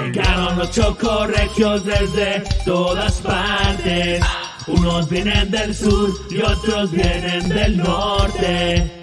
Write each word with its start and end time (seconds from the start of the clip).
Llegaron 0.00 0.58
los 0.58 0.70
chocorregios 0.70 1.84
desde 1.84 2.42
todas 2.64 3.20
partes. 3.20 4.22
Unos 4.66 5.08
vienen 5.08 5.50
del 5.50 5.74
sur 5.74 6.10
y 6.30 6.40
otros 6.40 6.90
vienen 6.90 7.48
del 7.48 7.76
norte. 7.78 9.02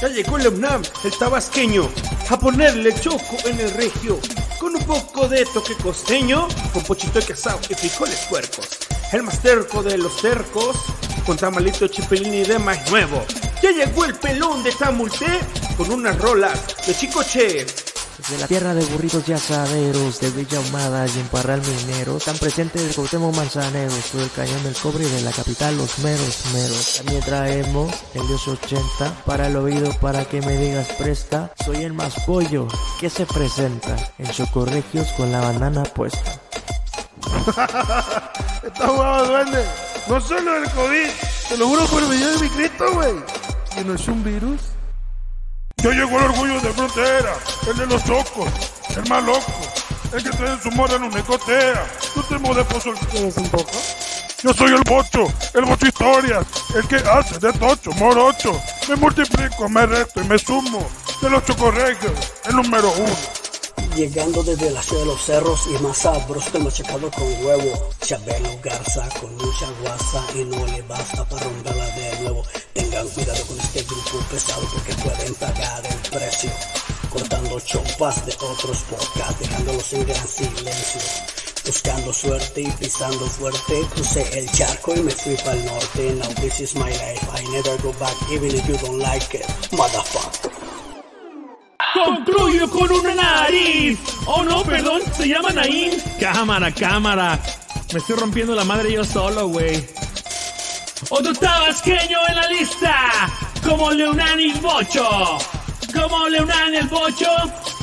Ya 0.00 0.08
llegó 0.08 0.38
la 0.38 0.48
UNAM, 0.48 0.82
el 1.04 1.12
tabasqueño, 1.18 1.86
a 2.30 2.38
ponerle 2.38 2.94
choco 2.98 3.36
en 3.44 3.60
el 3.60 3.70
regio, 3.74 4.18
con 4.58 4.74
un 4.74 4.82
poco 4.84 5.28
de 5.28 5.44
toque 5.44 5.74
costeño, 5.74 6.48
con 6.72 6.82
pochito 6.84 7.20
de 7.20 7.26
casado 7.26 7.60
y 7.68 7.74
frijoles 7.74 8.26
puercos. 8.30 8.66
El 9.12 9.24
más 9.24 9.42
terco 9.42 9.82
de 9.82 9.98
los 9.98 10.18
cercos, 10.18 10.76
con 11.26 11.36
tamalito 11.36 11.86
chipilín 11.88 12.32
y 12.32 12.44
de 12.44 12.58
maíz 12.58 12.90
nuevo. 12.90 13.26
Ya 13.62 13.70
llegó 13.72 14.04
el 14.04 14.14
pelón 14.14 14.62
de 14.62 14.72
Tamulté, 14.72 15.26
con 15.76 15.90
unas 15.90 16.18
rolas 16.18 16.58
de 16.86 16.94
chicoche. 16.94 17.66
De 18.28 18.38
la 18.38 18.46
tierra 18.46 18.74
de 18.74 18.84
burritos 18.84 19.26
y 19.28 19.32
asaderos, 19.32 20.20
de 20.20 20.30
Villa 20.30 20.58
Ahumada 20.58 21.06
y 21.06 21.18
en 21.18 21.26
Parral 21.28 21.62
Minero, 21.62 22.18
están 22.18 22.36
presentes 22.38 22.82
el 22.82 22.94
Cuauhtémoc 22.94 23.34
Manzanero, 23.34 23.90
soy 23.90 24.22
el 24.22 24.30
cañón 24.30 24.62
del 24.62 24.74
cobre 24.74 25.04
y 25.04 25.10
de 25.10 25.22
la 25.22 25.30
capital 25.30 25.76
los 25.76 25.98
meros 26.00 26.44
meros. 26.52 26.96
También 26.98 27.22
traemos 27.22 27.94
el 28.14 28.26
Dios 28.26 28.46
80 28.46 29.24
para 29.24 29.46
el 29.46 29.56
oído 29.56 29.90
para 30.00 30.24
que 30.26 30.42
me 30.42 30.56
digas 30.58 30.88
presta, 30.98 31.52
soy 31.64 31.82
el 31.82 31.94
más 31.94 32.14
pollo 32.26 32.68
que 32.98 33.08
se 33.08 33.24
presenta 33.26 33.96
en 34.18 34.30
Chocorregios 34.30 35.08
con 35.12 35.32
la 35.32 35.40
banana 35.40 35.82
puesta. 35.84 36.40
Está 38.62 38.86
jugado 38.86 39.26
duende. 39.26 39.64
No 40.08 40.20
solo 40.20 40.56
el 40.56 40.70
COVID. 40.70 41.08
Te 41.48 41.56
lo 41.56 41.68
juro 41.68 41.84
por 41.86 42.02
el 42.02 42.08
video 42.10 42.32
de 42.32 42.38
mi 42.38 42.48
Cristo, 42.50 42.84
güey. 42.92 43.14
¿Que 43.74 43.84
no 43.84 43.94
es 43.94 44.08
un 44.08 44.24
virus? 44.24 44.60
Yo 45.82 45.92
llegó 45.92 46.18
el 46.18 46.24
orgullo 46.24 46.60
de 46.60 46.72
frontera, 46.72 47.34
el 47.68 47.76
de 47.76 47.86
los 47.86 48.04
chocos, 48.04 48.50
el 48.96 49.08
más 49.08 49.22
loco, 49.22 49.52
el 50.12 50.22
que 50.22 50.30
trae 50.30 50.60
su 50.60 50.70
mora 50.72 50.96
en 50.96 51.04
una 51.04 51.20
ecotea. 51.20 51.86
Tú 52.12 52.22
te 52.24 52.34
de 52.34 52.64
pozo. 52.64 52.92
¿Quieres 53.10 53.36
un 53.36 53.48
poco? 53.48 53.70
Yo 54.42 54.52
soy 54.52 54.72
el 54.72 54.82
bocho, 54.82 55.32
el 55.54 55.64
bocho 55.64 55.86
historias, 55.86 56.46
el 56.74 56.88
que 56.88 56.96
hace 56.96 57.38
de 57.38 57.52
tocho, 57.52 57.92
morocho. 57.92 58.60
Me 58.88 58.96
multiplico, 58.96 59.68
me 59.68 59.86
resto 59.86 60.20
y 60.20 60.24
me 60.24 60.38
sumo. 60.38 60.86
De 61.22 61.30
los 61.30 61.44
chocorregios, 61.44 62.12
el 62.46 62.56
número 62.56 62.90
uno. 62.92 63.39
Llegando 63.96 64.42
desde 64.42 64.70
la 64.70 64.82
ciudad 64.82 65.02
de 65.02 65.06
los 65.06 65.22
cerros 65.22 65.60
y 65.66 65.82
más 65.82 65.98
sabroso 65.98 66.52
que 66.52 66.58
machacado 66.58 67.10
con 67.10 67.44
huevo. 67.44 67.90
Chabelo 68.00 68.50
Garza 68.62 69.08
con 69.20 69.34
mucha 69.36 69.68
guasa 69.82 70.24
y 70.34 70.44
no 70.44 70.66
le 70.66 70.82
basta 70.82 71.24
para 71.28 71.44
romperla 71.44 71.86
de 71.96 72.20
nuevo. 72.20 72.42
Tengan 72.72 73.08
cuidado 73.08 73.44
con 73.46 73.60
este 73.60 73.82
grupo 73.82 74.24
pesado 74.30 74.62
porque 74.72 74.94
pueden 74.94 75.34
pagar 75.34 75.82
el 75.86 76.10
precio. 76.10 76.50
Cortando 77.10 77.60
chompas 77.60 78.24
de 78.24 78.32
otros 78.32 78.78
podcasts, 78.88 79.40
dejándolos 79.40 79.92
en 79.92 80.06
gran 80.06 80.28
silencio. 80.28 81.00
Buscando 81.66 82.12
suerte 82.12 82.62
y 82.62 82.70
pisando 82.70 83.26
fuerte, 83.26 83.86
crucé 83.94 84.38
el 84.38 84.50
charco 84.52 84.94
y 84.94 85.02
me 85.02 85.12
fui 85.12 85.36
para 85.36 85.52
el 85.52 85.64
norte. 85.66 86.14
Now 86.14 86.34
this 86.40 86.60
is 86.60 86.74
my 86.74 86.90
life, 86.90 87.28
I 87.32 87.44
never 87.52 87.76
go 87.82 87.92
back 87.98 88.16
even 88.32 88.50
if 88.50 88.66
you 88.66 88.76
don't 88.78 88.98
like 88.98 89.34
it, 89.36 89.44
motherfucker. 89.72 90.69
Concluyo 91.94 92.70
con 92.70 92.90
una 92.92 93.14
nariz. 93.14 93.98
Oh 94.26 94.42
no, 94.44 94.62
perdón, 94.62 95.02
se 95.16 95.28
llama 95.28 95.50
Naín. 95.50 95.92
Cámara, 96.20 96.70
cámara. 96.72 97.38
Me 97.92 97.98
estoy 97.98 98.16
rompiendo 98.16 98.54
la 98.54 98.64
madre 98.64 98.92
yo 98.92 99.04
solo, 99.04 99.48
güey. 99.48 99.84
Otro 101.08 101.32
tabasqueño 101.32 102.18
en 102.28 102.36
la 102.36 102.48
lista. 102.48 102.94
Como 103.64 103.90
Leonán 103.90 104.38
y 104.38 104.52
Bocho. 104.52 105.38
Como 105.92 106.28
Leonán 106.28 106.74
y 106.74 106.76
el 106.76 106.86
Bocho. 106.88 107.28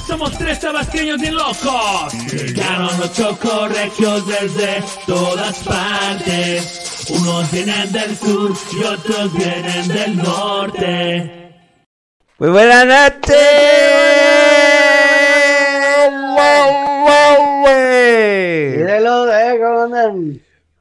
Somos 0.07 0.37
tres 0.37 0.61
tabasqueños 0.61 1.19
bien 1.19 1.35
locos. 1.35 2.13
Llegaron 2.31 2.97
los 2.99 3.11
chocorregios 3.13 4.25
desde 4.25 4.83
todas 5.05 5.57
partes. 5.57 7.05
Unos 7.09 7.51
vienen 7.51 7.91
del 7.91 8.17
sur 8.17 8.53
y 8.71 8.83
otros 8.83 9.33
vienen 9.33 9.87
del 9.89 10.17
norte. 10.17 11.46
Muy 12.39 12.49
buenas 12.49 12.85
noches. 12.85 13.35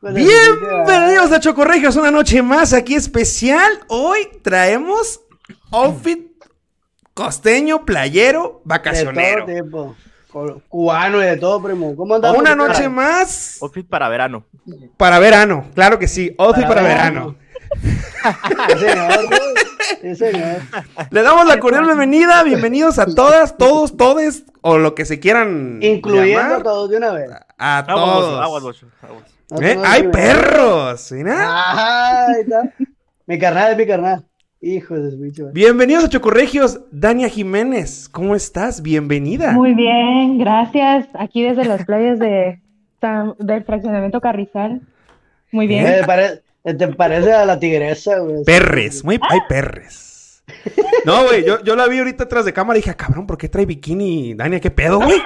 Bienvenidos 0.02 1.32
a 1.32 1.40
Chocorregios, 1.40 1.96
una 1.96 2.10
noche 2.10 2.42
más 2.42 2.74
aquí 2.74 2.94
especial. 2.94 3.72
Hoy 3.88 4.28
traemos 4.42 5.22
outfit 5.70 6.30
costeño, 7.14 7.86
playero, 7.86 8.60
vacacionero. 8.64 9.46
De 9.46 9.62
todo 9.62 9.94
tipo. 10.30 10.60
Cubano 10.68 11.22
y 11.22 11.24
de 11.24 11.38
todo, 11.38 11.62
primo. 11.62 11.96
¿Cómo 11.96 12.16
andamos? 12.16 12.38
Una 12.38 12.54
noche 12.54 12.90
más 12.90 13.56
Outfit 13.62 13.88
para 13.88 14.10
verano. 14.10 14.44
para 14.98 15.18
verano, 15.18 15.64
claro 15.74 15.98
que 15.98 16.06
sí, 16.06 16.34
outfit 16.36 16.66
para, 16.66 16.82
Para 16.82 16.86
verano. 16.86 17.24
Güey. 17.24 17.46
Sí, 20.00 20.14
señor. 20.16 20.56
Le 21.10 21.22
damos 21.22 21.46
la 21.46 21.58
cordial 21.58 21.84
bienvenida, 21.84 22.42
bienvenidos 22.42 22.98
a 22.98 23.06
todas, 23.06 23.56
todos, 23.56 23.96
todes, 23.96 24.44
o 24.60 24.78
lo 24.78 24.94
que 24.94 25.04
se 25.04 25.20
quieran 25.20 25.78
Incluyendo 25.82 26.56
a 26.56 26.62
todos 26.62 26.90
de 26.90 26.96
una 26.96 27.12
vez. 27.12 27.30
A 27.58 27.78
Aguas, 27.78 27.86
todos. 27.96 28.42
aguas, 28.42 28.62
bocho, 28.62 28.86
aguas. 29.02 29.24
No 29.50 29.58
¿Eh? 29.58 29.60
tengo 29.70 29.82
¡Hay 29.86 30.02
ni- 30.02 30.08
perros! 30.08 31.12
Ahí 31.12 32.40
está. 32.40 32.72
Mi 33.26 33.38
carnal 33.38 33.72
es 33.72 33.78
mi 33.78 33.86
carnal. 33.86 34.24
Hijo 34.60 34.94
de 34.94 35.10
su 35.10 35.18
bicho. 35.18 35.48
Bienvenidos 35.52 36.04
a 36.04 36.08
Chocorregios, 36.08 36.80
Dania 36.90 37.28
Jiménez, 37.28 38.08
¿cómo 38.08 38.34
estás? 38.34 38.82
Bienvenida. 38.82 39.52
Muy 39.52 39.74
bien, 39.74 40.38
gracias. 40.38 41.06
Aquí 41.14 41.42
desde 41.44 41.64
las 41.66 41.84
playas 41.84 42.18
de, 42.18 42.60
del 43.38 43.64
fraccionamiento 43.64 44.20
Carrizal. 44.20 44.80
Muy 45.52 45.66
bien. 45.68 45.86
Eh, 45.86 46.00
pare- 46.04 46.42
te 46.74 46.88
parece 46.88 47.32
a 47.32 47.44
la 47.44 47.58
tigresa, 47.58 48.18
güey. 48.18 48.44
Perres, 48.44 49.04
muy, 49.04 49.18
hay 49.28 49.38
perres. 49.48 50.42
No, 51.04 51.24
güey, 51.24 51.44
yo, 51.44 51.62
yo 51.62 51.76
la 51.76 51.86
vi 51.88 51.98
ahorita 51.98 52.24
atrás 52.24 52.44
de 52.44 52.52
cámara 52.52 52.78
y 52.78 52.80
dije, 52.82 52.90
"Ah, 52.90 52.96
cabrón, 52.96 53.26
¿por 53.26 53.36
qué 53.38 53.48
trae 53.48 53.66
bikini? 53.66 54.34
Dania, 54.34 54.60
¿qué 54.60 54.70
pedo, 54.70 54.98
güey? 55.00 55.20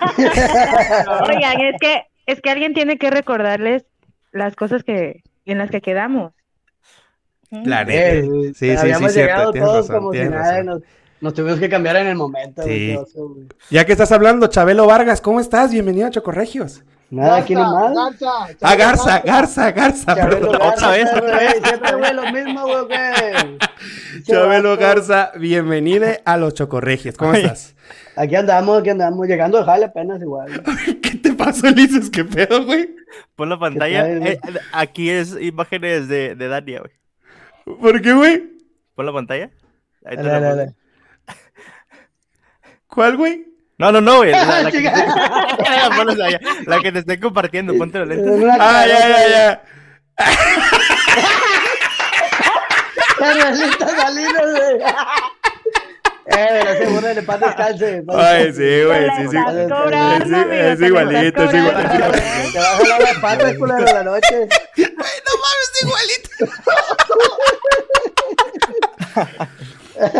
Oigan, 0.18 1.60
es 1.60 1.76
que, 1.80 2.02
es 2.26 2.40
que 2.40 2.50
alguien 2.50 2.74
tiene 2.74 2.98
que 2.98 3.10
recordarles 3.10 3.84
las 4.32 4.54
cosas 4.56 4.82
que, 4.84 5.22
en 5.44 5.58
las 5.58 5.70
que 5.70 5.80
quedamos. 5.80 6.32
La 7.50 7.82
Eh, 7.82 8.22
neta. 8.22 8.26
güey, 8.28 8.48
Sí, 8.48 8.54
sí, 8.54 8.70
sí, 8.70 8.76
habíamos 8.76 9.12
cierto, 9.12 9.32
llegado 9.34 9.52
tienes 9.52 9.68
todos 9.70 9.88
razón, 9.88 9.96
como 10.00 10.12
si 10.12 10.18
tienes 10.18 10.32
nada, 10.38 10.50
razón. 10.52 10.66
nos, 10.66 10.82
nos 11.20 11.34
tuvimos 11.34 11.58
que 11.60 11.68
cambiar 11.68 11.96
en 11.96 12.06
el 12.08 12.16
momento. 12.16 12.62
Sí. 12.62 12.96
güey. 13.14 13.46
Ya 13.70 13.84
que 13.84 13.92
estás 13.92 14.10
hablando, 14.12 14.46
Chabelo 14.46 14.86
Vargas, 14.86 15.20
¿cómo 15.20 15.38
estás? 15.40 15.70
Bienvenido 15.72 16.06
a 16.06 16.10
Chocorregios. 16.10 16.82
Nada, 17.12 17.36
aquí 17.36 17.54
nomás. 17.54 17.92
Ah, 18.62 18.74
Garza, 18.74 19.20
Garza, 19.20 19.70
Garza, 19.70 20.14
Chabelo 20.14 20.48
perdón. 20.48 20.58
Garza, 20.58 20.88
Otra 20.88 20.90
vez, 20.92 21.10
güey, 21.20 21.62
Siempre, 21.62 21.94
güey, 21.96 22.14
lo 22.14 22.32
mismo, 22.32 22.62
güey, 22.66 22.84
güey. 22.86 23.58
Chabelo. 24.22 24.76
Garza, 24.78 25.30
bienvenido 25.38 26.06
a 26.24 26.36
los 26.38 26.54
Chocorregios. 26.54 27.14
¿Cómo 27.18 27.32
Ay. 27.32 27.42
estás? 27.42 27.74
Aquí 28.16 28.34
andamos, 28.34 28.80
aquí 28.80 28.88
andamos, 28.88 29.26
llegando 29.28 29.58
de 29.58 29.64
jale 29.64 29.84
apenas 29.84 30.22
igual. 30.22 30.62
¿Qué 31.02 31.16
te 31.16 31.34
pasó, 31.34 31.66
Ulises? 31.68 32.08
¿Qué 32.08 32.24
pedo, 32.24 32.64
güey? 32.64 32.96
Pon 33.36 33.50
la 33.50 33.58
pantalla. 33.58 34.06
güey? 34.16 34.32
Eh, 34.32 34.40
aquí 34.72 35.10
es 35.10 35.36
imágenes 35.38 36.08
de, 36.08 36.34
de 36.34 36.48
Dania, 36.48 36.80
güey. 36.80 37.78
¿Por 37.78 38.00
qué, 38.00 38.14
güey? 38.14 38.42
Pon 38.94 39.04
la 39.04 39.12
pantalla. 39.12 39.50
Ahí 40.06 40.16
te 40.16 40.22
Dale, 40.22 40.40
la 40.40 40.54
dale. 40.56 40.74
¿Cuál, 42.86 43.18
güey? 43.18 43.51
No, 43.82 43.90
no, 43.90 44.00
no, 44.00 44.16
güey. 44.18 44.30
La, 44.30 44.62
la 44.62 44.70
que, 44.70 44.78
Chica. 44.78 44.92
La 46.66 46.78
que 46.80 46.92
te 46.92 47.00
estoy 47.00 47.18
compartiendo. 47.18 47.74
Ponte 47.76 47.98
los 47.98 48.06
lentes. 48.06 48.44
Ah, 48.60 48.84
ya, 48.86 49.08
ya, 49.08 49.28
ya. 49.28 49.62
Carmelita 53.18 53.88
Salinas, 53.88 54.50
güey. 54.52 54.80
Eh, 56.24 56.46
pero 56.62 56.70
ese 56.70 56.86
bueno 56.86 57.08
le 57.14 57.22
paz 57.24 57.40
descanse. 57.40 58.04
Ay, 58.08 58.52
sí, 58.52 58.84
güey, 58.84 59.10
sí, 59.16 59.28
sí. 59.28 59.36
Es- 59.36 60.78
te 60.78 60.86
igualito, 60.86 61.42
es 61.42 61.52
igualito. 61.54 61.90
Te 62.52 62.58
va 62.60 62.64
a 62.72 62.76
jalar 62.76 63.00
las 63.02 63.18
patas, 63.18 63.54
culero, 63.58 63.84
de 63.84 63.92
la 63.92 64.04
noche. 64.04 64.48
No 64.76 65.32
mames, 65.42 65.82
igualito. 65.82 66.30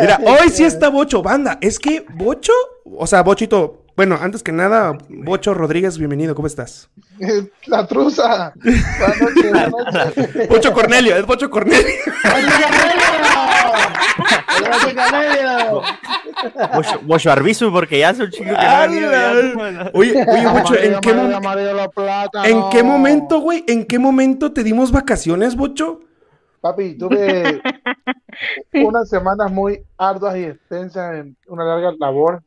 Mira, 0.00 0.19
hoy 0.26 0.50
sí 0.50 0.65
está 0.65 0.88
Bocho, 0.88 1.23
banda. 1.23 1.58
Es 1.61 1.79
que 1.79 2.05
Bocho, 2.11 2.53
o 2.97 3.06
sea, 3.06 3.23
Bochito, 3.23 3.85
bueno, 3.97 4.19
antes 4.21 4.43
que 4.43 4.53
nada, 4.53 4.97
Bocho 5.09 5.55
Rodríguez, 5.55 5.99
bienvenido, 5.99 6.35
¿cómo 6.35 6.47
estás? 6.47 6.89
La 7.67 7.87
truza. 7.87 8.53
Buenas 8.56 9.21
noches, 9.21 9.50
buenas 9.50 9.71
noches. 9.71 10.49
Bocho 10.49 10.73
Cornelio, 10.73 11.17
es 11.17 11.27
Bocho 11.27 11.50
Cornelio. 11.50 11.87
Bocho- 17.06 17.31
Arbizu, 17.31 17.73
porque 17.73 17.99
ya 18.00 18.11
hace 18.11 18.25
un 18.25 18.31
chico 18.31 18.44
que. 18.50 18.50
Oye, 19.94 20.25
oye, 20.25 20.49
Bocho, 20.49 20.75
¿en 20.77 21.00
qué, 21.00 21.11
¿en 22.44 22.71
qué 22.71 22.83
momento, 22.83 23.41
güey? 23.41 23.65
¿En 23.69 23.85
qué 23.87 23.99
momento 23.99 24.53
te 24.53 24.62
dimos 24.62 24.91
vacaciones, 24.93 25.56
Bocho? 25.56 26.00
Papi, 26.61 26.97
tuve 26.97 27.61
unas 28.75 29.09
semanas 29.09 29.50
muy 29.50 29.83
arduas 29.99 30.37
y 30.37 30.44
extensas 30.44 31.17
en 31.17 31.37
una 31.49 31.65
larga 31.65 31.93
labor. 31.99 32.43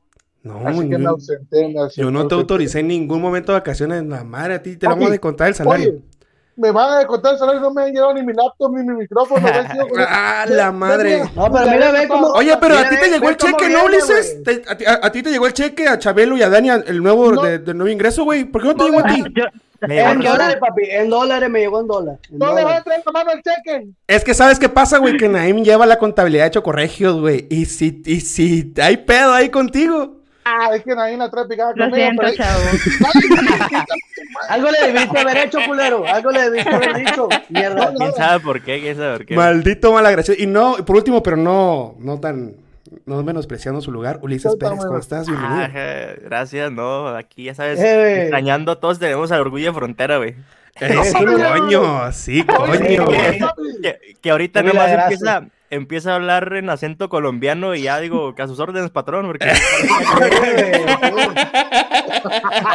No, 0.45 0.61
así 0.67 0.79
que 0.81 0.89
yo- 0.89 0.99
me 0.99 1.05
ausenté, 1.07 1.67
me 1.69 1.79
ausenté. 1.79 2.01
Yo 2.01 2.11
no 2.11 2.27
te 2.27 2.35
autoricé 2.35 2.79
en 2.79 2.87
ningún 2.87 3.21
momento 3.21 3.51
de 3.51 3.59
vacaciones. 3.59 4.03
La 4.05 4.23
madre, 4.23 4.53
a 4.55 4.61
ti 4.61 4.77
te 4.77 4.87
vamos 4.87 5.07
a 5.07 5.11
descontar 5.11 5.47
el 5.49 5.55
salario. 5.55 5.89
Oye, 5.89 6.01
me 6.57 6.71
van 6.71 6.93
a 6.93 6.97
descontar 6.99 7.33
el 7.33 7.39
salario, 7.39 7.59
no 7.61 7.73
me 7.73 7.81
han 7.83 7.91
llevado 7.91 8.13
ni 8.13 8.23
mi 8.23 8.31
laptop 8.31 8.73
ni 8.75 8.83
mi 8.83 8.93
micrófono. 8.95 9.45
Ah, 10.07 10.45
la 10.47 10.71
madre. 10.71 11.23
No, 11.35 11.51
pero 11.51 11.69
mira, 11.71 11.91
ve 11.91 12.07
cómo. 12.07 12.27
Oye, 12.27 12.55
pero 12.61 12.77
a 12.77 12.83
ti 12.87 12.95
te 12.95 13.01
ve- 13.01 13.09
llegó 13.09 13.25
ve 13.25 13.31
el 13.31 13.37
cheque, 13.37 13.67
viene, 13.67 13.73
¿no, 13.73 13.85
Ulises? 13.85 14.37
A, 14.67 14.77
ti- 14.77 14.85
a- 14.85 14.99
a 15.07 15.11
ti 15.11 15.23
te 15.23 15.31
llegó 15.31 15.47
el 15.47 15.53
cheque, 15.53 15.87
a 15.87 15.97
Chabelo 15.99 16.37
y 16.37 16.43
a 16.43 16.49
Dani, 16.49 16.69
el 16.69 17.01
nuevo 17.03 17.31
No. 17.33 17.41
de, 17.41 17.59
del 17.59 17.75
nuevo 17.77 17.91
ingreso, 17.91 18.23
güey. 18.23 18.45
¿Por 18.45 18.61
qué 18.61 18.67
no 18.69 18.75
te 18.75 18.83
llegó 18.85 18.99
a 18.99 19.03
ti? 19.03 19.23
En 19.81 19.91
el 19.91 20.19
dólares, 20.23 20.57
papi. 20.59 20.83
En 20.89 21.09
dólares 21.09 21.49
me 21.49 21.59
llegó 21.59 21.81
en 21.81 21.87
dólares. 21.87 22.19
No 22.31 22.55
le 22.55 22.63
vas 22.63 22.79
a 22.79 22.83
traer 22.83 23.03
mano 23.13 23.31
el 23.31 23.41
cheque. 23.43 23.87
Es 24.07 24.23
que 24.23 24.33
sabes 24.33 24.57
qué 24.57 24.69
pasa, 24.69 24.97
güey, 24.99 25.17
que 25.17 25.27
Naim 25.27 25.63
lleva 25.63 25.85
la 25.85 25.97
contabilidad 25.99 26.45
de 26.45 26.51
Chocorregios, 26.51 27.19
güey. 27.19 27.45
Y 27.49 27.65
si, 27.65 28.01
y 28.05 28.21
si 28.21 28.73
hay 28.81 28.97
pedo 28.97 29.33
ahí 29.33 29.49
contigo. 29.49 30.14
Ah, 30.47 30.69
es 30.75 30.83
que 30.83 30.93
nadie 30.95 31.17
la 31.17 31.29
trae 31.31 31.45
picada 31.45 31.73
Lo 31.75 31.85
conmigo. 31.89 31.95
siento, 31.95 32.21
pero- 32.21 32.35
chavo. 32.37 32.59
Algo 34.49 34.69
le 34.69 34.87
debiste 34.91 35.17
haber 35.19 35.37
hecho, 35.37 35.57
culero. 35.65 36.05
Algo 36.05 36.31
le 36.31 36.41
debiste 36.49 36.69
haber 36.69 36.93
dicho. 36.97 37.27
Mierda. 37.49 37.93
¿Quién 37.97 38.13
sabe 38.13 38.39
por 38.41 38.61
qué? 38.61 38.79
¿Quién 38.79 38.95
sabe 38.95 39.17
por 39.17 39.25
qué? 39.25 39.35
Maldito 39.35 39.91
malagracioso. 39.91 40.39
Y 40.41 40.45
no, 40.45 40.75
por 40.85 40.97
último, 40.97 41.23
pero 41.23 41.37
no, 41.37 41.95
no 41.99 42.19
tan, 42.19 42.53
no 43.05 43.23
menospreciando 43.23 43.81
su 43.81 43.91
lugar. 43.91 44.19
Ulises 44.21 44.51
No 44.51 44.57
Pérez, 44.57 44.85
¿cómo 44.85 44.99
estás? 44.99 45.25
Bienvenido. 45.27 45.61
Ajá, 45.63 46.13
gracias, 46.23 46.71
no, 46.71 47.07
aquí 47.07 47.45
ya 47.45 47.55
sabes, 47.55 47.79
Eh. 47.79 48.21
extrañando 48.23 48.77
todos 48.77 48.99
tenemos 48.99 49.31
al 49.31 49.41
orgullo 49.41 49.67
de 49.67 49.73
frontera, 49.73 50.17
güey. 50.17 50.35
Eh, 50.81 50.93
sí, 51.05 51.13
coño, 51.13 52.11
sí, 52.11 52.43
coño. 52.43 53.07
Que, 53.07 53.39
que- 53.81 54.15
que 54.21 54.29
ahorita 54.31 54.61
nomás 54.61 54.89
empieza, 54.91 55.45
empieza 55.69 56.11
a 56.11 56.15
hablar 56.15 56.53
en 56.55 56.69
acento 56.69 57.09
colombiano 57.09 57.75
y 57.75 57.83
ya 57.83 57.99
digo 57.99 58.35
que 58.35 58.41
a 58.43 58.47
sus 58.47 58.59
órdenes, 58.59 58.89
patrón, 58.91 59.25
porque 59.27 59.45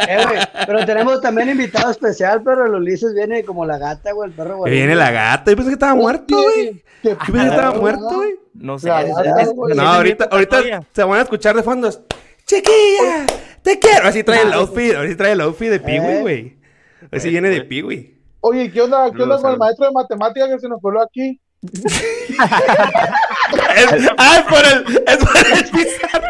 Eh, 0.07 0.25
güey, 0.27 0.39
Pero 0.65 0.85
tenemos 0.85 1.21
también 1.21 1.49
invitado 1.49 1.91
especial, 1.91 2.41
pero 2.43 2.65
el 2.65 2.73
Ulises 2.75 3.13
viene 3.13 3.43
como 3.43 3.65
la 3.65 3.77
gata, 3.77 4.11
güey, 4.11 4.29
el 4.29 4.35
perro, 4.35 4.57
güey. 4.57 4.71
viene 4.73 4.95
la 4.95 5.11
gata. 5.11 5.51
Yo 5.51 5.55
pensé 5.57 5.69
que 5.71 5.73
estaba 5.75 5.95
muerto, 5.95 6.35
güey. 6.41 6.83
¿Qué 7.01 7.09
Yo 7.09 7.17
pensé 7.17 7.31
que 7.33 7.47
estaba 7.47 7.79
muerto, 7.79 8.09
güey. 8.15 8.35
no 8.53 8.79
sé. 8.79 8.87
Claro, 8.87 9.07
es- 9.07 9.47
es- 9.47 9.53
güey. 9.53 9.71
es- 9.71 9.77
No, 9.77 9.83
ahorita, 9.83 10.27
ahorita 10.31 10.57
se 10.93 11.03
van 11.03 11.19
a 11.19 11.23
escuchar 11.23 11.55
de 11.55 11.63
fondo. 11.63 11.89
Chiquilla, 12.45 13.25
te 13.61 13.79
quiero. 13.79 14.07
Así 14.07 14.23
trae 14.23 14.41
el 14.43 14.53
outfit, 14.53 14.93
así 14.95 15.15
trae 15.15 15.31
el 15.33 15.41
outfit 15.41 15.69
de 15.69 15.79
Piwi, 15.79 15.97
Eh. 16.05 16.21
güey. 16.21 16.57
Así 17.11 17.29
viene 17.29 17.49
de 17.49 17.61
Piwi. 17.61 18.17
Oye, 18.41 18.71
¿qué 18.71 18.81
onda, 18.81 19.11
¿qué 19.15 19.21
onda 19.23 19.37
con 19.39 19.51
el 19.51 19.57
maestro 19.57 19.85
de 19.85 19.91
matemáticas 19.91 20.49
que 20.49 20.59
se 20.59 20.67
nos 20.69 20.81
coló 20.81 21.01
aquí? 21.01 21.39
Es, 21.61 21.69
ah, 24.17 24.37
es 24.39 24.43
por 24.49 24.65
el, 24.65 25.03
es 25.07 25.17
por 25.17 25.37
el 25.37 25.69
pizarro. 25.69 26.27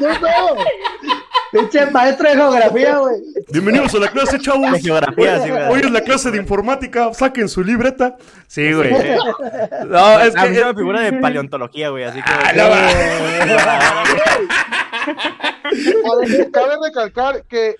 No, 0.00 0.08
no. 0.18 0.64
Pinche 1.52 1.86
maestro 1.92 2.28
de 2.28 2.34
geografía, 2.34 2.98
güey. 2.98 3.22
Bienvenidos 3.52 3.94
a 3.94 3.98
la 3.98 4.08
clase, 4.08 4.40
chavos. 4.40 4.72
De 4.72 4.80
geografía, 4.80 5.40
sí, 5.40 5.50
güey. 5.50 5.62
Hoy 5.68 5.80
es 5.80 5.90
la 5.92 6.00
clase 6.00 6.32
de 6.32 6.38
informática. 6.38 7.14
Saquen 7.14 7.48
su 7.48 7.62
libreta. 7.62 8.16
Sí, 8.48 8.72
güey. 8.72 8.90
No, 9.86 10.20
es 10.20 10.34
a 10.34 10.46
mí 10.46 10.48
que. 10.48 10.56
se 10.56 10.64
me 10.64 10.74
figura 10.74 11.00
de 11.02 11.12
paleontología, 11.12 11.90
güey, 11.90 12.04
así 12.04 12.20
que... 12.20 12.30
Ah, 12.30 12.52
no 16.04 16.50
cabe 16.50 16.74
recalcar 16.82 17.44
que 17.44 17.76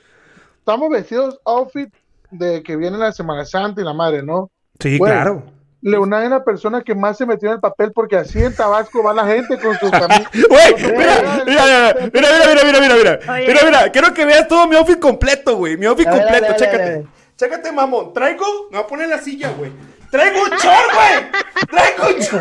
estamos 0.58 0.88
vestidos 0.90 1.40
outfit 1.44 1.92
de 2.30 2.62
que 2.62 2.76
viene 2.76 2.96
la 2.96 3.10
Semana 3.10 3.44
Santa 3.44 3.80
y 3.80 3.84
la 3.84 3.92
madre, 3.92 4.22
¿no? 4.22 4.52
Sí, 4.81 4.99
bueno, 4.99 5.15
claro. 5.15 5.43
Leonardo 5.82 6.25
es 6.25 6.31
la 6.31 6.44
persona 6.44 6.82
que 6.82 6.94
más 6.94 7.17
se 7.17 7.25
metió 7.25 7.49
en 7.49 7.55
el 7.55 7.61
papel 7.61 7.93
porque 7.93 8.17
así 8.17 8.43
en 8.43 8.55
Tabasco 8.55 9.03
va 9.03 9.15
la 9.15 9.27
gente 9.27 9.59
con 9.59 9.79
sus 9.79 9.91
camisas. 9.91 10.29
Güey, 10.49 10.75
mira, 10.93 11.43
mira, 11.47 11.94
mira, 12.12 12.29
mira, 12.44 12.65
mira, 12.65 12.81
mira, 12.81 12.97
mira, 12.97 13.21
mira, 13.27 13.65
mira, 13.65 13.93
quiero 13.93 14.12
que 14.12 14.25
veas 14.27 14.47
todo 14.47 14.67
mi 14.67 14.77
outfit 14.77 14.99
completo, 14.99 15.56
güey, 15.56 15.77
mi 15.77 15.87
outfit 15.87 16.09
completo, 16.09 16.55
chécate. 16.56 17.06
Chécate, 17.37 17.73
mamón, 17.73 18.12
traigo, 18.12 18.44
me 18.71 18.77
voy 18.77 18.85
a 18.85 18.87
poner 18.87 19.09
la 19.09 19.19
silla, 19.19 19.53
güey. 19.56 19.73
Traigo 20.10 20.42
un 20.42 20.50
short, 20.50 20.92
güey. 20.94 21.30
Traigo 21.70 22.08
un. 22.08 22.20
Es, 22.20 22.32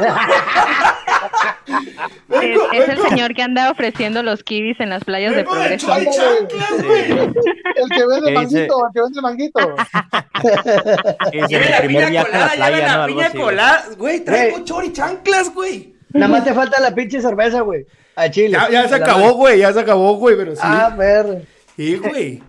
Vengo, 2.27 2.71
es 2.71 2.89
el 2.89 2.95
vengo. 2.95 3.09
señor 3.09 3.33
que 3.33 3.41
anda 3.43 3.71
ofreciendo 3.71 4.23
los 4.23 4.43
kibis 4.43 4.79
en 4.79 4.89
las 4.89 5.03
playas 5.03 5.35
de 5.35 5.43
Vengo 5.43 5.55
de 5.55 5.77
progreso. 5.77 5.99
y 6.01 6.05
chanclas, 6.05 6.83
güey. 6.85 7.11
El 7.11 7.89
que 7.89 8.05
vende 8.07 8.31
manguito, 8.31 8.77
el 8.87 8.93
que 8.93 9.01
vende 9.01 9.21
manguito. 9.21 9.59
que 11.31 11.39
es 11.39 11.51
el 11.51 11.71
la 11.71 11.77
primer 11.79 12.07
piña 12.07 12.21
a 12.21 12.23
la 12.23 12.29
colada, 12.29 12.47
lleve 12.49 12.57
playa, 12.57 12.87
¿no? 12.91 12.97
la 12.97 13.05
piña 13.07 13.31
colada. 13.31 13.83
Güey, 13.97 14.19
traigo 14.21 14.59
short 14.65 14.85
y 14.85 14.93
chanclas, 14.93 15.53
güey. 15.53 15.93
Nada 16.11 16.27
más 16.27 16.43
te 16.43 16.53
falta 16.53 16.81
la 16.81 16.93
pinche 16.95 17.21
cerveza, 17.21 17.61
güey. 17.61 17.85
A 18.15 18.29
Chile. 18.29 18.51
Ya, 18.51 18.69
ya 18.69 18.83
se 18.87 18.97
La 18.97 19.05
acabó, 19.05 19.33
güey. 19.33 19.59
Ya 19.59 19.71
se 19.73 19.79
acabó, 19.79 20.15
güey, 20.15 20.35
pero 20.35 20.55
sí. 20.55 20.61
Ah, 20.63 20.93
ver. 20.97 21.45
Sí, 21.75 21.95
güey. 21.97 22.41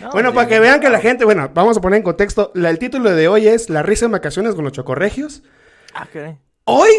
No, 0.00 0.10
Bueno, 0.12 0.30
sí. 0.30 0.34
para 0.34 0.48
que 0.48 0.60
vean 0.60 0.80
que 0.80 0.90
la 0.90 1.00
gente, 1.00 1.24
bueno, 1.24 1.50
vamos 1.54 1.76
a 1.76 1.80
poner 1.80 1.98
en 1.98 2.02
contexto. 2.02 2.50
La- 2.54 2.70
el 2.70 2.78
título 2.78 3.10
de 3.14 3.28
hoy 3.28 3.46
es 3.48 3.70
La 3.70 3.82
risa 3.82 4.04
en 4.06 4.12
vacaciones 4.12 4.54
con 4.54 4.64
los 4.64 4.72
chocorregios. 4.72 5.42
Ah. 5.94 6.06
Hoy 6.64 6.90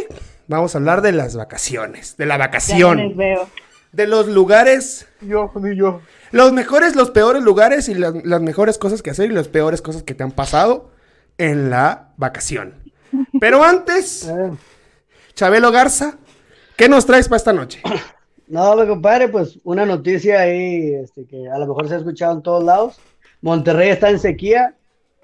vamos 0.48 0.74
a 0.74 0.78
hablar 0.80 1.02
de 1.02 1.12
las 1.12 1.36
vacaciones, 1.36 2.18
de 2.18 2.26
la 2.26 2.36
Ya 2.36 2.38
no 2.38 2.44
les 2.44 2.48
vacación, 2.52 3.18
veo. 3.18 3.50
de 3.92 4.08
los 4.08 4.28
lugares, 4.28 5.08
Yo, 5.22 5.52
ni 5.56 5.76
yo. 5.76 6.02
los 6.32 6.54
mejores, 6.54 6.96
los 6.96 7.12
peores 7.12 7.44
lugares 7.44 7.90
y 7.90 7.94
las, 7.96 8.14
las 8.26 8.42
mejores 8.42 8.78
cosas 8.78 9.02
que 9.02 9.12
hacer 9.12 9.30
y 9.30 9.34
las 9.34 9.48
peores 9.48 9.82
cosas 9.82 10.04
que 10.04 10.14
te 10.16 10.24
han 10.24 10.32
pasado 10.32 10.92
en 11.38 11.70
la 11.70 12.14
vacación. 12.18 12.76
Pero 13.40 13.64
antes, 13.64 14.24
Eh. 14.30 14.52
Chabelo 15.36 15.72
Garza, 15.72 16.18
¿qué 16.76 16.90
nos 16.90 17.06
traes 17.06 17.28
para 17.28 17.38
esta 17.38 17.54
noche? 17.54 17.82
No, 18.48 18.76
mi 18.78 18.88
compadre, 18.88 19.28
pues 19.28 19.60
una 19.64 19.86
noticia 19.86 20.40
ahí 20.42 20.94
este, 20.96 21.26
que 21.26 21.50
a 21.50 21.58
lo 21.58 21.68
mejor 21.68 21.88
se 21.88 21.96
ha 21.96 21.98
escuchado 21.98 22.34
en 22.34 22.42
todos 22.42 22.64
lados. 22.64 23.00
Monterrey 23.42 23.90
está 23.90 24.10
en 24.10 24.20
sequía. 24.20 24.76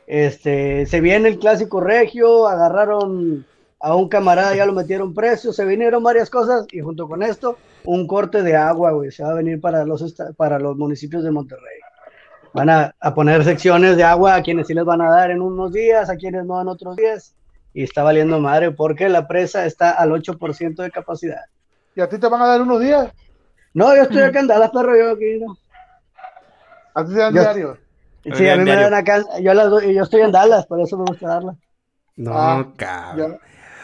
Este, 0.08 0.86
se 0.86 1.00
viene 1.00 1.30
el 1.30 1.40
clásico 1.40 1.80
regio, 1.80 2.48
agarraron 2.48 3.46
a 3.80 3.96
un 3.96 4.10
camarada, 4.10 4.56
ya 4.56 4.66
lo 4.66 4.74
metieron 4.74 5.14
preso, 5.14 5.54
se 5.54 5.66
vinieron 5.66 6.04
varias 6.04 6.30
cosas 6.30 6.66
y 6.72 6.82
junto 6.82 7.08
con 7.08 7.24
esto, 7.24 7.58
un 7.86 8.08
corte 8.08 8.44
de 8.44 8.56
agua, 8.56 8.92
güey, 8.92 9.12
se 9.12 9.24
va 9.24 9.32
a 9.32 9.36
venir 9.36 9.62
para 9.62 9.86
los, 9.86 10.14
para 10.36 10.60
los 10.60 10.76
municipios 10.76 11.24
de 11.24 11.32
Monterrey. 11.32 11.80
Van 12.54 12.70
a, 12.70 12.94
a 13.00 13.14
poner 13.14 13.44
secciones 13.46 13.96
de 13.96 14.04
agua 14.04 14.36
a 14.36 14.44
quienes 14.44 14.68
sí 14.68 14.74
les 14.74 14.86
van 14.86 15.02
a 15.02 15.10
dar 15.10 15.32
en 15.32 15.42
unos 15.42 15.72
días, 15.72 16.10
a 16.10 16.18
quienes 16.18 16.46
no 16.46 16.62
en 16.62 16.68
otros 16.68 16.98
días. 16.98 17.36
Y 17.74 17.84
está 17.84 18.04
valiendo 18.04 18.40
madre 18.40 18.72
porque 18.72 19.08
la 19.10 19.28
presa 19.28 19.66
está 19.66 19.92
al 19.92 20.12
8% 20.12 20.76
de 20.76 20.92
capacidad. 20.92 21.44
¿Y 21.96 22.02
a 22.02 22.10
ti 22.10 22.18
te 22.18 22.28
van 22.28 22.42
a 22.42 22.48
dar 22.48 22.62
unos 22.62 22.80
días? 22.80 23.12
No, 23.74 23.96
yo 23.96 24.04
estoy 24.04 24.22
acá 24.22 24.40
en 24.40 24.48
Dallas, 24.48 24.72
perro, 24.72 24.96
yo 24.98 25.12
aquí 25.12 25.40
no. 25.40 25.58
¿A 26.96 27.06
ti 27.06 27.14
te 27.14 27.20
dan 27.20 27.34
Yo- 27.34 27.42
diario? 27.42 27.78
Sí, 28.36 28.48
a 28.48 28.56
mí 28.56 28.64
me 28.64 28.76
dan 28.76 28.94
acá, 28.94 29.22
yo, 29.42 29.54
las 29.54 29.70
doy- 29.70 29.94
yo 29.94 30.04
estoy 30.04 30.22
en 30.22 30.32
Dallas, 30.32 30.66
por 30.66 30.80
eso 30.80 30.98
me 30.98 31.04
gusta 31.06 31.28
darla. 31.28 31.56
No, 32.16 32.32
Ah, 32.34 32.66
cabrón. 32.78 33.38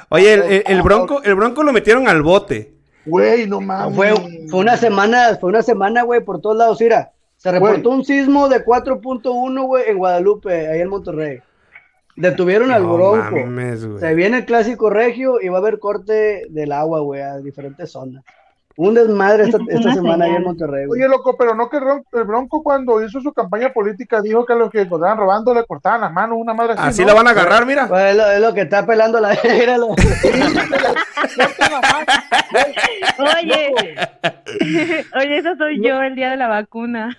Oye, 0.09 0.33
el, 0.33 0.41
el- 0.43 0.63
el 0.65 0.81
bronco, 0.81 1.21
el 1.23 1.35
bronco 1.35 1.61
lo 1.63 1.73
metieron 1.73 2.07
al 2.07 2.21
bote. 2.21 2.73
Güey, 3.05 3.47
no 3.47 3.59
mames. 3.59 3.95
Fue, 3.95 4.13
fue 4.49 4.59
una 4.59 4.77
semana, 4.77 5.37
fue 5.39 5.49
una 5.49 5.61
semana, 5.61 6.03
güey, 6.03 6.21
por 6.21 6.39
todos 6.41 6.55
lados, 6.55 6.79
mira. 6.79 7.11
Se 7.37 7.51
reportó 7.51 7.89
un 7.89 8.03
sismo 8.05 8.49
de 8.49 8.63
4.1, 8.65 9.63
güey, 9.65 9.85
en 9.89 9.97
Guadalupe, 9.97 10.67
ahí 10.67 10.81
en 10.81 10.89
Monterrey. 10.89 11.39
Detuvieron 12.19 12.71
al 12.71 12.83
No 12.83 12.93
Bronco. 12.95 13.35
mames. 13.35 13.87
Se 13.99 14.13
viene 14.13 14.37
el 14.37 14.45
clásico 14.45 14.89
regio 14.89 15.39
y 15.41 15.47
va 15.49 15.57
a 15.57 15.61
haber 15.61 15.79
corte 15.79 16.45
del 16.49 16.71
agua, 16.73 16.99
güey, 16.99 17.21
a 17.21 17.37
diferentes 17.37 17.91
zonas. 17.91 18.23
Un 18.75 18.93
desmadre 18.93 19.43
esta, 19.43 19.57
semana 19.93 20.23
ahí 20.25 20.35
en. 20.35 20.43
Monterrey, 20.43 20.85
güey. 20.85 21.01
Oye, 21.01 21.09
loco, 21.09 21.35
pero 21.37 21.53
no 21.53 21.69
que 21.69 21.77
el 21.77 21.83
Bron- 21.83 22.05
el 22.13 22.23
Bronco 22.23 22.63
cuando 22.63 23.03
hizo 23.03 23.19
su 23.19 23.33
campaña 23.33 23.73
política 23.73 24.21
dijo 24.21 24.45
que 24.45 24.53
a 24.53 24.55
los 24.55 24.69
que 24.71 24.81
encontraban 24.81 25.17
robando 25.17 25.53
le 25.53 25.65
cortaban 25.65 25.99
las 25.99 26.13
manos, 26.13 26.37
una 26.39 26.53
madre 26.53 26.73
así. 26.73 26.81
Así 26.87 27.01
¿no? 27.01 27.07
la 27.09 27.13
van 27.15 27.27
a 27.27 27.31
agarrar, 27.31 27.65
mira. 27.65 27.87
Pues 27.89 28.11
es, 28.11 28.15
lo, 28.15 28.31
es 28.31 28.39
lo 28.39 28.53
que 28.53 28.61
está 28.61 28.85
pelando 28.85 29.19
la... 29.19 29.29
Oye, 33.19 33.73
oye, 35.15 35.37
eso 35.37 35.55
soy 35.57 35.81
yo 35.85 36.01
el 36.01 36.15
día 36.15 36.29
de 36.31 36.37
la 36.37 36.47
vacuna. 36.47 37.17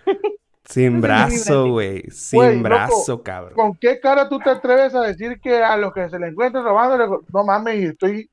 Sin 0.71 1.01
brazo, 1.01 1.69
güey. 1.69 2.03
Sin 2.11 2.41
loco, 2.41 2.63
brazo, 2.63 3.23
cabrón. 3.23 3.55
¿Con 3.55 3.75
qué 3.77 3.99
cara 4.01 4.29
tú 4.29 4.39
te 4.39 4.51
atreves 4.51 4.95
a 4.95 5.01
decir 5.03 5.41
que 5.43 5.63
a 5.63 5.77
los 5.77 5.93
que 5.93 6.09
se 6.09 6.19
le 6.19 6.29
encuentran 6.29 6.65
robando, 6.65 6.97
le- 6.97 7.19
no 7.33 7.45
mames, 7.45 7.75
y 7.81 7.85
estoy, 7.87 8.31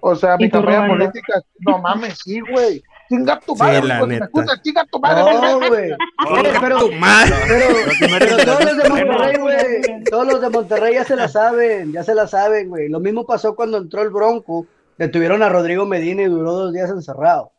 o 0.00 0.14
sea, 0.16 0.36
mi 0.36 0.50
campaña 0.50 0.78
robando. 0.86 0.94
política, 1.04 1.40
no 1.60 1.78
mames, 1.78 2.18
sí, 2.24 2.40
güey. 2.40 2.82
Chinga 3.08 3.38
tu 3.38 3.54
Sí, 3.54 3.62
madre, 3.62 3.82
la 3.86 4.00
güey, 4.00 4.16
si 4.16 4.20
me 4.20 4.26
neta. 4.42 4.62
chinga 4.62 4.84
tu 4.90 4.98
madre, 4.98 5.22
No, 5.40 5.58
güey. 5.68 5.90
pero, 6.60 6.78
Tu 6.80 6.92
madre. 6.92 7.32
pero, 7.46 8.18
pero 8.18 8.36
todos 8.44 8.64
los 8.64 8.76
de 8.78 8.88
Monterrey, 8.88 9.36
güey, 9.40 10.04
todos 10.10 10.26
los 10.26 10.40
de 10.40 10.50
Monterrey 10.50 10.94
ya 10.94 11.04
se 11.04 11.14
la 11.14 11.28
saben, 11.28 11.92
ya 11.92 12.02
se 12.02 12.14
la 12.16 12.26
saben, 12.26 12.68
güey. 12.68 12.88
Lo 12.88 12.98
mismo 12.98 13.24
pasó 13.24 13.54
cuando 13.54 13.78
entró 13.78 14.02
el 14.02 14.10
Bronco, 14.10 14.66
detuvieron 14.98 15.40
a 15.44 15.48
Rodrigo 15.48 15.86
Medina 15.86 16.22
y 16.22 16.26
duró 16.26 16.50
dos 16.52 16.72
días 16.72 16.90
encerrado. 16.90 17.52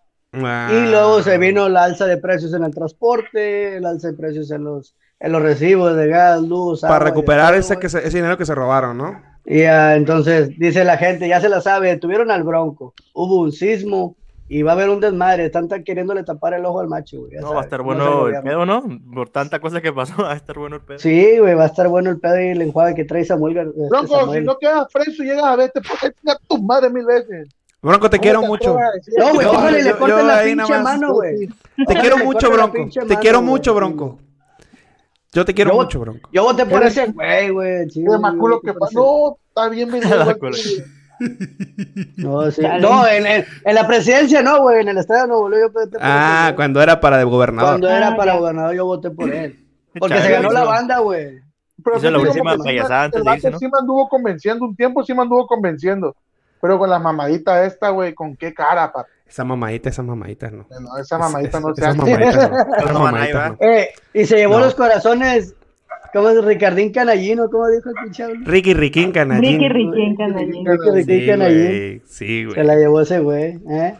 Ah. 0.45 0.69
Y 0.71 0.89
luego 0.89 1.21
se 1.23 1.37
vino 1.37 1.69
la 1.69 1.83
alza 1.85 2.05
de 2.05 2.17
precios 2.17 2.53
en 2.53 2.63
el 2.63 2.73
transporte, 2.73 3.77
el 3.77 3.85
alza 3.85 4.09
de 4.09 4.13
precios 4.13 4.51
en 4.51 4.63
los, 4.63 4.95
en 5.19 5.31
los 5.31 5.41
recibos 5.41 5.95
de 5.95 6.07
gas, 6.07 6.41
luz, 6.41 6.81
Para 6.81 6.95
agua 6.95 7.09
recuperar 7.09 7.55
ese, 7.55 7.77
que 7.77 7.89
se- 7.89 8.05
ese 8.07 8.17
dinero 8.17 8.37
que 8.37 8.45
se 8.45 8.55
robaron, 8.55 8.97
¿no? 8.97 9.21
Y 9.45 9.63
ah, 9.63 9.95
entonces 9.95 10.49
dice 10.59 10.83
la 10.83 10.97
gente, 10.97 11.27
ya 11.27 11.39
se 11.39 11.47
la 11.49 11.61
sabe, 11.61 11.87
detuvieron 11.89 12.31
al 12.31 12.43
bronco, 12.43 12.93
hubo 13.13 13.39
un 13.41 13.51
sismo 13.53 14.15
y 14.49 14.61
va 14.61 14.71
a 14.71 14.75
haber 14.75 14.89
un 14.89 14.99
desmadre, 15.01 15.45
están 15.45 15.67
tan 15.67 15.83
queriéndole 15.83 16.23
tapar 16.23 16.53
el 16.53 16.65
ojo 16.65 16.79
al 16.79 16.87
macho, 16.87 17.19
güey. 17.19 17.33
ya 17.33 17.41
No, 17.41 17.53
va 17.53 17.61
a 17.61 17.63
estar 17.63 17.79
no 17.79 17.85
bueno 17.85 18.27
se 18.29 18.35
el 18.37 18.43
pedo, 18.43 18.65
¿no? 18.65 18.83
Por 19.13 19.29
tanta 19.29 19.59
cosa 19.59 19.81
que 19.81 19.91
pasó, 19.91 20.13
va 20.23 20.31
a 20.33 20.35
estar 20.35 20.57
bueno 20.57 20.77
el 20.77 20.81
pedo. 20.81 20.99
Sí, 20.99 21.37
güey, 21.39 21.53
va 21.53 21.63
a 21.63 21.67
estar 21.67 21.87
bueno 21.89 22.09
el 22.09 22.19
pedo 22.19 22.39
y 22.41 22.47
el 22.49 22.61
enjuague 22.61 22.95
que 22.95 23.03
trae 23.05 23.25
Samuel. 23.25 23.57
Este 23.57 23.87
Bronco, 23.89 24.19
Samuel. 24.19 24.39
si 24.41 24.45
no 24.45 24.57
quedas 24.57 24.87
preso 24.93 25.23
y 25.23 25.27
llegas 25.27 25.43
a 25.45 25.55
verte, 25.57 25.81
¿por 25.81 25.97
qué 25.99 26.13
chingas 26.17 26.39
tu 26.47 26.61
madre 26.63 26.89
mil 26.89 27.05
veces? 27.05 27.49
Bronco, 27.87 28.09
te 28.09 28.17
¿Cómo 28.17 28.23
quiero 28.23 28.41
te 28.41 28.47
mucho. 28.47 28.73
No, 29.17 29.25
eso? 29.25 29.33
güey, 29.33 29.79
y 29.79 29.83
le 29.83 29.95
corten 29.95 30.27
la 30.27 30.41
pinche 30.43 30.79
mano, 30.79 31.13
güey. 31.13 31.47
Te 31.87 31.95
quiero 31.95 32.17
mucho, 32.17 32.49
la 32.49 32.55
Bronco. 32.67 32.89
Te 33.07 33.17
quiero 33.17 33.41
mucho, 33.41 33.73
Bronco. 33.73 34.19
Yo 35.33 35.45
te 35.45 35.53
quiero 35.53 35.71
Yo- 35.71 35.77
mucho, 35.77 35.99
Bronco. 35.99 36.29
Yo 36.31 36.43
voté 36.43 36.65
por 36.65 36.83
ese 36.83 37.07
güey, 37.07 37.49
güey. 37.49 37.85
más 38.19 38.35
güey, 38.35 38.37
culo 38.39 38.61
que 38.61 38.73
No, 38.93 39.37
está 39.49 39.69
bien. 39.69 39.89
La 40.09 40.35
No, 42.17 42.51
sí. 42.51 42.61
No, 42.79 43.07
en, 43.07 43.25
en, 43.25 43.45
en 43.65 43.75
la 43.75 43.87
presidencia 43.87 44.41
no, 44.43 44.61
güey. 44.61 44.81
En 44.81 44.87
el 44.89 44.97
estado 44.97 45.21
de 45.23 45.27
Nuevo 45.27 45.49
León 45.49 45.61
yo 45.63 45.73
voté 45.73 45.91
por 45.91 45.99
Ah, 46.03 46.43
güey. 46.45 46.55
cuando 46.55 46.81
era 46.81 46.99
para 46.99 47.17
de 47.17 47.23
gobernador. 47.23 47.71
Cuando 47.71 47.89
era 47.89 48.09
Ah, 48.09 48.15
para 48.15 48.33
ya. 48.33 48.39
gobernador 48.39 48.75
yo 48.75 48.85
voté 48.85 49.09
por 49.11 49.33
él. 49.33 49.63
Porque 49.99 50.15
Chale, 50.15 50.27
se 50.27 50.31
ganó 50.31 50.51
la 50.51 50.63
banda, 50.63 50.99
güey. 50.99 51.39
Pero 51.83 51.97
Hizo 51.97 52.11
la 52.11 52.17
sí, 52.19 52.25
como 52.25 52.31
última 52.51 52.57
payasada 52.63 53.03
antes 53.05 53.17
el 53.19 53.23
de 53.23 53.29
vato 53.29 53.37
irse, 53.37 53.51
¿no? 53.51 53.59
sí 53.59 53.65
me 53.65 53.79
anduvo 53.79 54.09
convenciendo, 54.09 54.65
un 54.65 54.75
tiempo 54.75 55.03
sí 55.03 55.13
me 55.13 55.21
anduvo 55.21 55.45
convenciendo. 55.47 56.15
Pero 56.61 56.77
con 56.79 56.89
la 56.89 56.99
mamadita 56.99 57.65
esta, 57.65 57.89
güey, 57.89 58.13
¿con 58.13 58.35
qué 58.35 58.53
cara, 58.53 58.91
pa? 58.91 59.05
Esa 59.27 59.43
mamadita, 59.43 59.89
esa 59.89 60.03
mamadita, 60.03 60.49
no. 60.49 60.65
No, 60.79 60.97
esa 60.97 61.17
mamadita 61.17 61.59
no 61.59 61.75
se 61.75 61.81
Esas 61.81 61.97
hace. 61.97 61.97
mamaditas, 61.99 62.49
no. 62.49 62.57
Esas 62.77 62.93
No, 62.93 62.99
mamaditas, 62.99 63.51
no. 63.51 63.57
Eh, 63.59 63.89
y 64.13 64.25
se 64.25 64.37
llevó 64.37 64.59
No. 64.59 64.65
los 64.65 64.75
corazones. 64.75 65.53
¿Cómo 66.13 66.29
es? 66.29 66.43
Ricardín 66.43 66.91
Canallino, 66.93 67.49
¿cómo 67.49 67.67
dijo 67.67 67.89
el 67.89 67.95
pinche? 68.03 68.25
Ricky 68.45 68.73
Riquín, 68.73 69.11
canallín. 69.11 69.59
Ricky 69.59 69.69
Ricky 69.69 70.15
Canallín. 70.17 70.65
Ricky 70.65 70.89
Ricky 70.91 71.19
Sí, 71.21 71.27
Canallín. 71.27 71.65
güey. 71.67 72.01
Sí, 72.07 72.43
Se 72.43 72.45
güey. 72.45 72.65
la 72.65 72.75
llevó 72.75 73.01
ese 73.01 73.19
güey, 73.19 73.59
¿eh? 73.69 73.95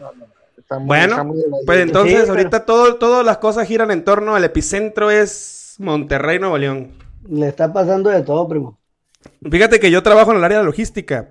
Muy- 0.70 0.86
Bueno, 0.86 1.32
Pues 1.66 1.80
entonces, 1.80 2.12
Sí, 2.14 2.18
pero- 2.22 2.32
ahorita 2.32 2.64
todo, 2.66 2.96
todas 2.96 3.24
las 3.24 3.38
cosas 3.38 3.68
giran 3.68 3.90
en 3.90 4.04
torno 4.04 4.34
al 4.34 4.44
epicentro 4.44 5.10
es 5.10 5.76
Monterrey, 5.78 6.38
Nuevo 6.38 6.56
León. 6.58 6.92
Le 7.28 7.48
está 7.48 7.72
pasando 7.72 8.10
de 8.10 8.22
todo, 8.22 8.48
primo. 8.48 8.78
Fíjate 9.50 9.78
que 9.78 9.90
yo 9.90 10.02
trabajo 10.02 10.30
en 10.32 10.38
el 10.38 10.44
área 10.44 10.58
de 10.58 10.64
logística. 10.64 11.28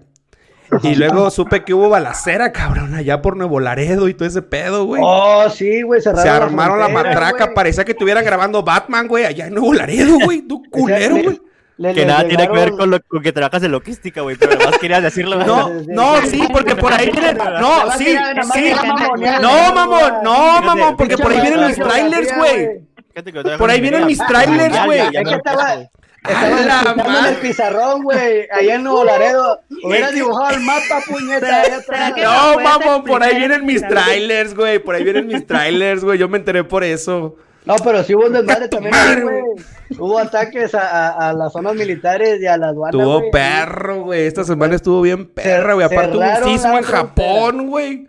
Y 0.84 0.96
luego 0.96 1.30
supe 1.32 1.64
que 1.64 1.74
hubo 1.74 1.90
balacera, 1.90 2.52
cabrón, 2.52 2.94
allá 2.96 3.22
por 3.22 3.38
Nuevo 3.38 3.60
Laredo 3.60 4.08
y 4.10 4.14
todo 4.14 4.28
ese 4.28 4.42
pedo, 4.42 4.86
güey. 4.86 5.02
Oh, 5.06 5.50
sí, 5.50 5.82
güey, 5.82 6.02
cerraron 6.02 6.24
Se 6.24 6.30
armaron 6.30 6.80
la 6.80 6.86
frontera, 6.90 7.14
matraca, 7.14 7.44
güey. 7.46 7.56
parecía 7.56 7.86
que 7.86 7.94
estuvieran 7.94 8.26
grabando 8.26 8.64
Batman, 8.64 9.08
güey, 9.08 9.26
allá 9.26 9.48
en 9.48 9.54
Nuevo 9.54 9.74
Laredo, 9.74 10.18
güey. 10.24 10.42
Tú 10.42 10.62
culero, 10.70 11.16
Le- 11.16 11.24
güey. 11.24 11.42
le- 11.78 11.94
Que 11.94 12.00
le 12.02 12.06
nada 12.08 12.28
tiene 12.28 12.48
que 12.48 12.54
ver 12.54 12.72
con, 12.72 12.90
lo, 12.90 13.00
con 13.02 13.22
que 13.22 13.32
trabajas 13.32 13.64
en 13.64 13.72
logística, 13.72 14.22
güey, 14.22 14.36
pero 14.36 14.54
además 14.54 14.78
querías 14.80 15.04
decirlo. 15.04 15.44
No, 15.46 15.70
no, 15.88 16.18
sí. 16.22 16.42
porque 16.52 16.76
por 16.76 16.92
ahí 16.92 17.10
vienen. 17.12 17.38
No, 17.38 17.92
sí, 17.98 18.18
sí. 18.54 18.74
No, 19.42 19.74
mamón, 19.74 20.14
no, 20.24 20.62
mamón, 20.64 20.98
porque 20.98 21.18
por 21.18 21.32
ahí 21.32 21.40
vienen 21.42 21.60
Geografía, 21.74 21.84
trailers, 21.88 22.38
güey. 22.38 22.88
Por 23.58 23.70
ahí 23.70 23.78
en 23.78 23.82
vienen 23.84 24.06
mis 24.06 24.20
trailers, 24.20 24.86
güey. 24.86 25.00
Estaba, 26.28 27.20
en 27.20 27.26
el 27.26 27.36
pizarrón, 27.42 28.04
güey. 28.04 28.48
Allá 28.52 28.76
en 28.76 28.84
Nuevo 28.84 29.04
Laredo. 29.04 29.60
Hubiera 29.84 30.12
dibujado 30.12 30.56
el 30.56 30.62
mapa, 30.62 31.02
puñeta. 31.08 31.64
No, 32.24 32.60
mamón, 32.60 33.04
por 33.04 33.24
ahí 33.24 33.38
vienen 33.38 33.66
mis 33.66 33.82
trailers, 33.88 34.54
güey. 34.56 34.80
Por 34.80 34.96
ahí 34.96 35.04
vienen 35.04 35.28
mis 35.28 35.46
trailers, 35.46 36.04
güey. 36.04 36.18
Yo 36.18 36.28
me 36.30 36.38
enteré 36.38 36.64
por 36.64 36.84
eso. 36.84 37.36
No, 37.66 37.76
pero 37.84 38.02
sí 38.04 38.16
hubo 38.16 38.28
un 38.28 38.34
desmadre 38.34 38.70
también 38.70 38.96
ahí, 38.96 39.22
güey. 39.22 39.42
Hubo 40.00 40.18
ataques 40.20 40.74
a, 40.74 40.88
a, 41.18 41.30
a 41.30 41.34
las 41.34 41.52
zonas 41.52 41.76
militares 41.76 42.40
y 42.42 42.46
a 42.46 42.58
la 42.58 42.68
aduana, 42.70 42.98
Estuvo 42.98 43.20
güey. 43.20 43.32
perro, 43.32 44.04
güey. 44.04 44.26
Esta 44.26 44.44
semana 44.46 44.76
estuvo 44.76 45.02
bien 45.02 45.28
perra, 45.28 45.74
güey. 45.74 45.86
Aparte 45.86 46.16
hubo 46.18 46.26
un 46.26 46.44
sismo 46.58 46.78
en 46.78 46.84
Japón, 46.84 47.68
güey. 47.68 48.08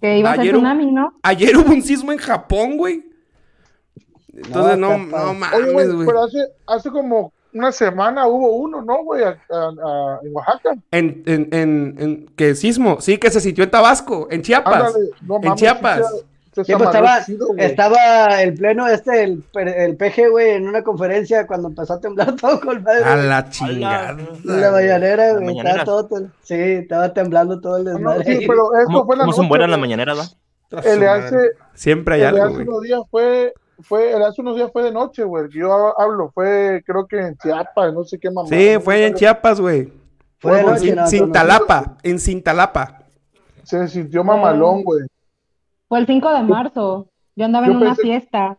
Que 0.00 0.18
iba 0.18 0.32
a 0.32 0.36
ser 0.36 0.46
tsunami, 0.52 0.90
¿no? 0.90 1.12
Ayer 1.22 1.56
hubo 1.56 1.72
un 1.72 1.82
sismo 1.82 2.10
en 2.10 2.18
Japón, 2.18 2.76
güey. 2.76 3.04
Entonces, 4.34 4.78
no, 4.78 4.96
no, 4.98 5.10
padre. 5.10 5.34
mames, 5.38 5.52
Oye, 5.60 5.72
güey, 5.72 5.86
güey. 5.92 6.06
pero 6.06 6.22
hace, 6.24 6.38
hace 6.66 6.90
como 6.90 7.32
una 7.52 7.72
semana 7.72 8.26
hubo 8.28 8.56
uno, 8.56 8.80
¿no, 8.82 9.02
güey? 9.04 9.24
A- 9.24 9.28
a- 9.50 9.54
a- 9.54 10.18
en 10.22 10.34
Oaxaca. 10.34 10.74
En, 10.92 11.22
en, 11.26 11.48
en, 11.52 11.96
en, 11.98 12.26
¿qué 12.36 12.54
sismo? 12.54 13.00
Sí, 13.00 13.18
que 13.18 13.30
se 13.30 13.40
sintió 13.40 13.64
en 13.64 13.70
Tabasco, 13.70 14.28
en 14.30 14.42
Chiapas. 14.42 14.74
Ándale, 14.94 15.10
no 15.22 15.36
en 15.36 15.42
mames, 15.42 15.60
Chiapas. 15.60 15.98
sí 15.98 16.04
se- 16.04 16.24
se 16.52 16.64
Sí, 16.64 16.72
pues 16.76 16.86
estaba, 16.88 17.24
chido, 17.24 17.46
estaba 17.58 18.42
el 18.42 18.54
pleno 18.54 18.88
este, 18.88 19.22
el, 19.22 19.44
el 19.54 19.96
PG, 19.96 20.30
güey, 20.30 20.50
en 20.50 20.66
una 20.68 20.82
conferencia 20.82 21.46
cuando 21.46 21.68
empezó 21.68 21.94
a 21.94 22.00
temblar 22.00 22.34
todo 22.40 22.60
con 22.60 22.82
madre. 22.82 23.04
A 23.04 23.16
la 23.16 23.48
chingada. 23.50 24.10
En 24.10 24.60
la 24.60 24.70
mañanera, 24.72 25.32
güey, 25.34 25.56
estaba 25.58 25.84
todo, 25.84 26.08
sí, 26.42 26.54
estaba 26.54 27.12
temblando 27.14 27.60
todo 27.60 27.76
el 27.78 27.86
Ah, 27.86 27.90
no, 27.92 27.96
desmadre. 27.98 28.24
sí, 28.24 28.30
ahí. 28.42 28.46
pero 28.48 28.74
esto 28.74 28.86
¿Cómo, 28.86 29.06
fue 29.06 29.14
en 29.14 29.18
la 29.20 29.24
cómo 29.26 29.32
son 29.36 29.48
buenas 29.48 29.70
las 29.70 29.78
mañaneras, 29.78 30.18
va? 30.18 30.80
El 30.84 31.06
hace, 31.08 31.36
Siempre 31.74 32.14
hay 32.16 32.22
el 32.22 32.34
de 32.34 32.40
algo, 32.42 32.54
hace 32.54 32.62
unos 32.68 32.82
días 32.82 33.00
fue, 33.10 33.54
fue, 33.82 34.12
hace 34.14 34.40
unos 34.40 34.56
días 34.56 34.70
fue 34.72 34.82
de 34.82 34.92
noche, 34.92 35.24
güey. 35.24 35.48
Yo 35.50 35.98
hablo 35.98 36.30
fue, 36.32 36.82
creo 36.86 37.06
que 37.06 37.18
en 37.18 37.36
Chiapas, 37.36 37.92
no 37.92 38.04
sé 38.04 38.18
qué 38.18 38.30
mamá. 38.30 38.48
Sí, 38.48 38.76
fue 38.82 39.06
en 39.06 39.14
Chiapas, 39.14 39.60
güey. 39.60 39.92
Fue 40.38 40.60
En 40.60 40.66
no, 40.66 41.02
no. 41.02 41.06
Cintalapa, 41.06 41.96
en 42.02 42.18
Cintalapa. 42.18 43.02
Se 43.62 43.86
sintió 43.88 44.24
mamalón, 44.24 44.82
güey. 44.82 45.06
Fue 45.88 45.98
el 45.98 46.06
5 46.06 46.34
de 46.34 46.42
marzo. 46.42 47.08
Yo 47.36 47.44
andaba 47.44 47.66
yo 47.66 47.72
en 47.72 47.78
una 47.78 47.94
fiesta. 47.94 48.56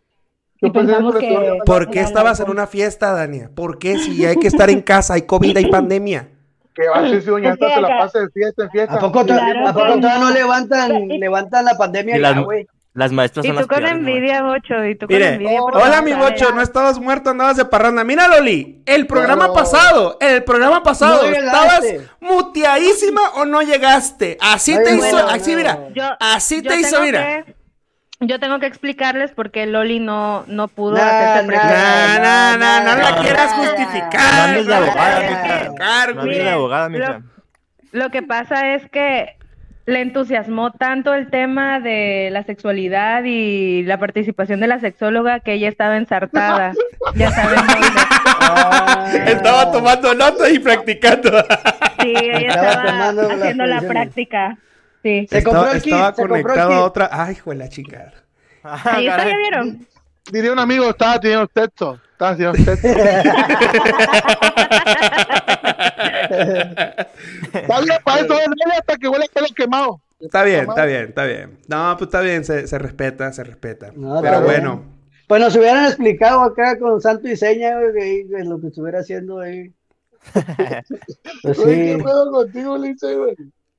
Y 0.62 0.70
pensamos 0.70 1.16
que 1.16 1.28
que. 1.28 1.60
¿Por 1.66 1.90
qué 1.90 2.02
estabas 2.02 2.40
en 2.40 2.50
una 2.50 2.68
fiesta, 2.68 3.12
Dania? 3.14 3.50
¿Por 3.54 3.80
qué 3.80 3.98
si 3.98 4.26
hay 4.26 4.36
que 4.36 4.48
estar 4.48 4.70
en 4.70 4.82
casa, 4.82 5.16
hay 5.16 5.24
COVID, 5.24 5.58
hay 5.58 5.72
pandemia? 5.72 6.30
Que 6.76 6.88
va 6.88 7.00
a 7.00 7.10
ser 7.10 7.22
si 7.22 7.30
doña 7.30 7.56
se 7.56 7.82
la 7.82 7.88
pasa 7.88 8.20
de 8.20 8.30
fiesta 8.30 8.64
en 8.64 8.70
fiesta. 8.70 8.96
¿A 8.96 9.00
poco, 9.00 9.26
Claro 9.26 9.68
¿a 9.68 9.74
poco 9.74 10.00
todavía 10.00 10.20
no 10.20 10.30
levantan, 10.30 11.08
levantan 11.08 11.66
la 11.66 11.76
pandemia 11.78 12.18
Y 12.18 12.22
ya, 12.22 12.40
güey? 12.40 12.68
Las 12.94 13.14
maestras 13.14 13.46
Y 13.46 13.48
son 13.48 13.56
tú 13.56 13.60
las 13.62 13.68
con 13.68 13.78
peores, 13.80 14.02
¿no? 14.02 14.10
envidia, 14.10 14.44
Bocho, 14.44 14.86
y 14.86 14.96
tú 14.96 15.08
con 15.08 15.16
envidia. 15.22 15.60
porque 15.62 15.78
hola 15.78 15.98
no 15.98 16.04
mi 16.04 16.12
bocho, 16.14 16.52
no 16.52 16.62
estabas 16.62 17.00
muerto, 17.00 17.30
andabas 17.30 17.56
de 17.56 17.64
parranda. 17.64 18.04
Mira, 18.04 18.28
Loli, 18.28 18.82
el 18.86 19.08
programa 19.08 19.48
No. 19.48 19.54
pasado, 19.54 20.18
el 20.20 20.44
programa 20.44 20.84
pasado, 20.84 21.24
No 21.24 21.30
¿estabas 21.30 21.86
muteadísima 22.20 23.22
o 23.36 23.46
no 23.46 23.62
llegaste? 23.62 24.38
Así 24.42 24.76
No 24.76 24.84
te 24.84 24.96
hizo, 24.96 25.26
así 25.28 25.56
mira, 25.56 25.88
Yo, 25.94 26.04
así 26.20 26.62
yo 26.62 26.70
te 26.70 26.80
hizo, 26.82 27.02
mira. 27.02 27.44
que- 27.46 27.56
yo 28.24 28.40
tengo 28.40 28.60
que 28.60 28.68
explicarles 28.68 29.32
por 29.32 29.52
qué 29.52 29.66
Loli 29.66 30.00
no, 30.00 30.44
no 30.48 30.68
pudo 30.68 30.96
Nah, 30.98 31.40
hacerse. 31.40 31.48
No, 31.48 31.64
no, 32.20 32.58
no, 32.58 32.80
no 32.84 33.02
la 33.04 33.12
no, 33.12 33.22
quieras 33.22 33.52
no, 33.58 33.64
No 33.64 33.70
justificar. 33.70 34.50
no 34.50 36.14
No 36.14 36.24
Mire, 36.24 36.50
abogada. 36.50 37.22
Lo 37.94 38.10
que 38.10 38.22
pasa 38.22 38.76
es 38.76 38.90
que 38.90 39.38
le 39.92 40.02
entusiasmó 40.02 40.72
tanto 40.72 41.14
el 41.14 41.30
tema 41.30 41.80
de 41.80 42.30
la 42.32 42.42
sexualidad 42.44 43.24
y 43.26 43.84
la 43.84 44.00
participación 44.00 44.60
de 44.60 44.68
la 44.68 44.80
sexóloga 44.80 45.40
que 45.42 45.54
ella 45.54 45.70
estaba 45.70 45.98
ensartada. 45.98 46.74
ya 47.16 47.32
saben 47.32 47.60
dónde. 47.68 47.88
Ah. 48.26 49.12
Estaba 49.28 49.72
tomando 49.72 50.14
notas 50.14 50.52
y 50.52 50.60
practicando. 50.60 51.44
Sí, 52.02 52.14
ella 52.16 52.48
Estaba 52.48 53.10
haciendo 53.34 53.66
la 53.66 53.82
práctica. 53.82 54.58
Sí. 55.04 55.28
Se 55.30 55.40
estaba 55.40 55.58
compró 55.58 55.76
el 55.76 55.82
kit, 55.82 55.94
estaba 55.94 56.14
se 56.14 56.22
compró 56.22 56.36
el 56.36 56.42
conectado 56.44 56.72
a 56.72 56.76
kit. 56.76 56.84
otra. 56.86 57.10
Ay, 57.12 57.34
hijo 57.34 57.50
de 57.52 57.56
la 57.58 57.70
chingada. 57.70 58.14
Ahí 58.64 59.08
está, 59.08 59.28
¿ya 59.28 59.38
vieron? 59.38 59.88
Diría 60.32 60.54
un 60.54 60.60
amigo, 60.60 60.88
estaba 60.90 61.20
teniendo 61.20 61.48
texto. 61.48 62.00
Estaba 62.12 62.36
teniendo 62.36 62.64
texto. 62.64 62.88
Está 66.32 67.82
bien, 67.82 67.98
para 68.04 68.22
eso 68.22 68.34
es 68.34 68.78
hasta 68.78 68.98
que 68.98 69.08
huele 69.08 69.26
a 69.26 69.34
pelo 69.34 69.48
quemado. 69.56 70.02
Está 70.20 70.44
bien, 70.44 70.70
está 70.70 70.86
bien, 70.86 71.06
está 71.10 71.26
bien. 71.26 71.58
No, 71.68 71.96
pues 71.98 72.08
está 72.08 72.22
bien, 72.22 72.46
se, 72.46 72.68
se 72.68 72.78
respeta, 72.78 73.32
se 73.34 73.44
respeta. 73.44 73.92
No, 73.96 74.22
Pero 74.22 74.42
bueno. 74.42 74.86
Pues 75.28 75.42
nos 75.42 75.56
hubieran 75.56 75.86
explicado 75.86 76.42
acá 76.42 76.78
con 76.78 77.02
santo 77.02 77.28
y 77.28 77.38
seña, 77.38 77.80
güey, 77.80 78.24
de- 78.24 78.46
lo 78.46 78.60
que 78.60 78.68
estuviera 78.68 79.00
haciendo 79.00 79.40
ahí. 79.40 79.72
Pues 81.42 81.58
¿Qué 81.60 82.00
pedo 82.04 82.32
contigo, 82.32 82.78
Lince, 82.78 83.16
güey? 83.16 83.36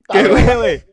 ¿Qué, 0.09 0.27
güey, 0.27 0.55
güey? 0.57 0.83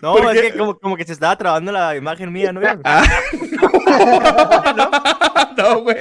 No, 0.00 0.14
¿Por 0.14 0.34
es 0.34 0.40
qué? 0.40 0.52
que 0.52 0.58
como, 0.58 0.78
como 0.78 0.96
que 0.96 1.04
se 1.04 1.12
estaba 1.12 1.36
trabando 1.36 1.72
la 1.72 1.96
imagen 1.96 2.32
mía, 2.32 2.52
¿no? 2.52 2.60
Ah. 2.84 3.02
no, 5.56 5.82
güey. 5.82 5.96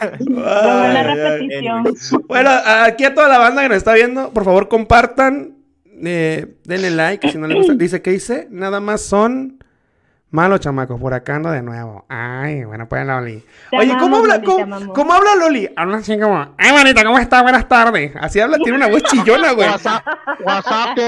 Ay. 0.00 1.02
repetición. 1.02 1.84
Bueno, 2.26 2.50
aquí 2.50 3.04
a 3.04 3.14
toda 3.14 3.28
la 3.28 3.38
banda 3.38 3.62
que 3.62 3.68
nos 3.68 3.78
está 3.78 3.94
viendo, 3.94 4.30
por 4.32 4.44
favor 4.44 4.68
compartan, 4.68 5.56
eh, 6.04 6.56
denle 6.64 6.90
like 6.90 7.30
si 7.30 7.38
no 7.38 7.46
les 7.46 7.56
gusta. 7.56 7.74
Dice, 7.74 8.02
¿qué 8.02 8.10
dice? 8.10 8.46
Nada 8.50 8.80
más 8.80 9.02
son 9.02 9.58
Malo, 10.30 10.58
chamacos, 10.58 11.00
por 11.00 11.14
acá 11.14 11.36
ando 11.36 11.50
de 11.50 11.62
nuevo. 11.62 12.04
Ay, 12.06 12.62
bueno, 12.64 12.86
pues 12.86 13.06
Loli. 13.06 13.42
Te 13.70 13.78
Oye, 13.78 13.96
¿cómo 13.98 14.18
habla, 14.18 14.36
Loli, 14.36 14.46
cómo, 14.46 14.92
cómo 14.92 15.12
habla 15.14 15.34
Loli? 15.36 15.70
Habla 15.74 15.96
así 15.96 16.18
como, 16.20 16.54
ay, 16.58 16.72
manita, 16.74 17.02
¿cómo 17.02 17.18
estás? 17.18 17.42
Buenas 17.42 17.66
tardes. 17.66 18.12
Así 18.20 18.38
habla, 18.38 18.58
tiene 18.58 18.76
una 18.76 18.88
voz 18.88 19.02
chillona, 19.04 19.52
güey. 19.52 19.66
WhatsApp, 19.66 20.06
WhatsApp 20.44 20.98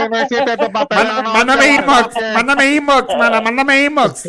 Mándame 1.34 1.74
inbox, 1.74 2.14
mándame 2.34 2.74
inbox, 2.76 3.16
mana, 3.18 3.40
mándame 3.42 3.84
inbox. 3.84 4.26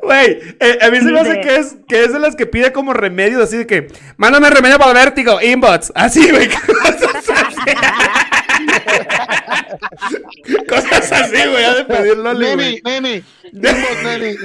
Güey, 0.00 0.38
eh, 0.60 0.78
a 0.80 0.90
mí 0.90 0.98
se 0.98 1.10
me 1.10 1.18
hace 1.18 1.40
que 1.40 1.56
es, 1.56 1.76
que 1.88 2.04
es 2.04 2.12
de 2.12 2.20
las 2.20 2.36
que 2.36 2.46
pide 2.46 2.72
como 2.72 2.92
remedios, 2.92 3.42
así 3.42 3.56
de 3.56 3.66
que, 3.66 3.88
mándame 4.16 4.48
remedio 4.48 4.78
para 4.78 4.92
el 4.92 4.96
vértigo, 4.96 5.40
inbox. 5.42 5.90
Así, 5.96 6.30
güey. 6.30 6.48
Cosas 10.68 11.12
así. 11.12 11.36
Güey, 11.48 11.64
ha 11.64 11.74
de 11.74 11.84
pedir 11.84 12.16
Loli, 12.16 12.46
Neni, 12.46 12.80
güey. 12.80 13.00
neni. 13.00 13.24
Inbox, 13.52 14.02
neni. 14.04 14.36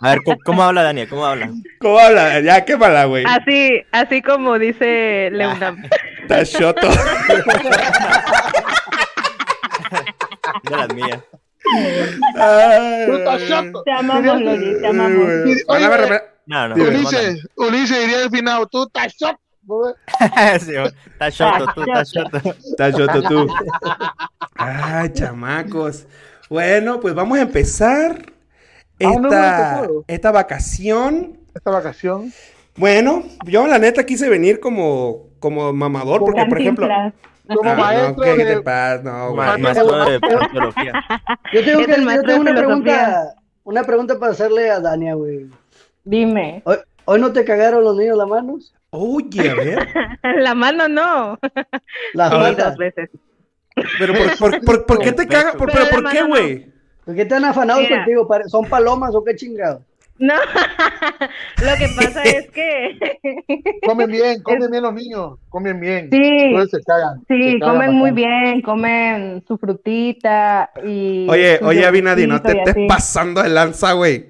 A 0.00 0.08
ver, 0.10 0.22
¿cómo, 0.24 0.38
cómo 0.44 0.62
habla 0.64 0.82
Daniel? 0.82 1.08
¿Cómo 1.08 1.26
habla? 1.26 1.50
¿Cómo 1.80 1.98
habla? 1.98 2.40
Ya, 2.40 2.64
qué 2.64 2.76
mala, 2.76 3.04
güey. 3.06 3.24
Así, 3.26 3.82
así 3.92 4.22
como 4.22 4.58
dice 4.58 5.30
Leunam. 5.32 5.82
Está 6.22 6.44
choto. 6.44 6.88
De 10.62 10.76
las 10.76 10.94
mías. 10.94 11.20
Ay, 12.36 13.06
Tú 13.06 13.16
estás 13.16 13.48
chato. 13.48 13.82
Te 13.84 13.92
amamos, 13.92 14.40
Loli, 14.40 14.80
te 14.80 14.86
amamos. 14.86 15.28
Oye. 15.68 15.88
No, 16.46 16.68
no. 16.68 16.74
Ulises, 16.74 17.46
Ulises 17.56 18.00
diría 18.00 18.22
al 18.24 18.30
final, 18.30 18.66
tú 18.70 18.82
estás 18.84 19.14
shot. 19.18 19.36
sí, 20.60 20.72
está 21.06 21.30
choto, 21.30 21.66
tú 21.74 21.84
choto. 22.12 22.36
Está 22.70 22.92
choto 22.92 23.22
tú. 23.22 23.46
Ay, 24.56 25.10
chamacos. 25.12 26.06
Bueno, 26.48 27.00
pues 27.00 27.14
vamos 27.14 27.38
a 27.38 27.42
empezar 27.42 28.32
no 29.00 29.10
esta, 29.28 29.86
esta 30.06 30.30
vacación. 30.30 31.38
Esta 31.54 31.70
vacación. 31.70 32.32
Bueno, 32.76 33.22
yo 33.44 33.66
la 33.66 33.78
neta 33.78 34.04
quise 34.04 34.28
venir 34.28 34.60
como, 34.60 35.28
como 35.38 35.72
mamador, 35.72 36.20
porque 36.20 36.44
por 36.46 36.60
ejemplo. 36.60 36.86
Cantinflas. 36.88 37.14
Como 37.46 37.70
Ah, 37.70 37.74
no, 37.74 37.82
maestro 37.82 38.24
¿qué, 38.24 38.36
qué 38.36 38.44
de- 38.46 38.54
te 38.56 38.62
pasa? 38.62 39.02
No, 39.02 39.34
Maestro 39.34 40.04
de 40.06 40.18
sociología. 40.18 40.92
Yo 41.52 41.62
tengo, 41.64 41.84
que- 41.84 41.92
yo 41.96 42.02
maestro 42.02 42.26
tengo 42.28 42.40
una 42.40 42.54
pregunta, 42.54 43.34
una 43.64 43.84
pregunta 43.84 44.18
para 44.18 44.32
hacerle 44.32 44.70
a 44.70 44.80
Dania, 44.80 45.14
güey. 45.14 45.46
Dime. 46.04 46.62
¿Hoy, 46.64 46.76
hoy 47.04 47.20
no 47.20 47.32
te 47.34 47.44
cagaron 47.44 47.84
los 47.84 47.96
niños 47.96 48.16
las 48.16 48.28
manos? 48.28 48.73
Oye, 48.96 49.50
a 49.50 49.54
ver. 49.54 49.88
La 50.38 50.54
mano 50.54 50.86
no. 50.88 51.38
Las 52.14 52.30
patas. 52.30 52.56
dos 52.68 52.76
veces. 52.76 53.10
Pero 53.98 54.14
por, 54.14 54.38
por, 54.38 54.60
por, 54.64 54.86
¿por 54.86 54.98
qué 55.00 55.12
te 55.12 55.26
cagas? 55.26 55.56
Por- 55.56 55.70
¿Pero 55.72 55.84
Pero 55.90 56.02
por 56.02 56.12
qué, 56.12 56.22
güey? 56.22 56.66
¿Por 57.04 57.14
qué 57.16 57.24
tan 57.24 57.44
afanados 57.44 57.82
Mira. 57.82 57.96
contigo? 58.04 58.28
¿Son 58.46 58.64
palomas 58.66 59.14
o 59.14 59.24
qué 59.24 59.34
chingado? 59.34 59.82
No. 60.16 60.34
Lo 60.36 61.72
que 61.76 61.88
pasa 61.96 62.22
es 62.22 62.48
que 62.52 62.96
Comen 63.84 64.08
bien, 64.12 64.40
comen 64.44 64.70
bien 64.70 64.82
los 64.84 64.94
niños. 64.94 65.38
Comen 65.48 65.80
bien. 65.80 66.08
sí, 66.08 66.16
Entonces 66.22 66.78
se 66.80 66.84
cagan. 66.84 67.18
sí, 67.26 67.52
se 67.54 67.58
cagan 67.58 67.74
comen 67.74 67.94
muy 67.94 68.12
bien, 68.12 68.62
comen 68.62 69.42
su 69.48 69.58
frutita 69.58 70.70
y 70.84 71.26
Oye, 71.28 71.58
oye, 71.62 71.84
Abinadi, 71.84 72.28
no 72.28 72.40
te 72.40 72.52
estés 72.56 72.76
así. 72.76 72.86
pasando 72.86 73.42
de 73.42 73.48
lanza, 73.48 73.92
güey. 73.94 74.26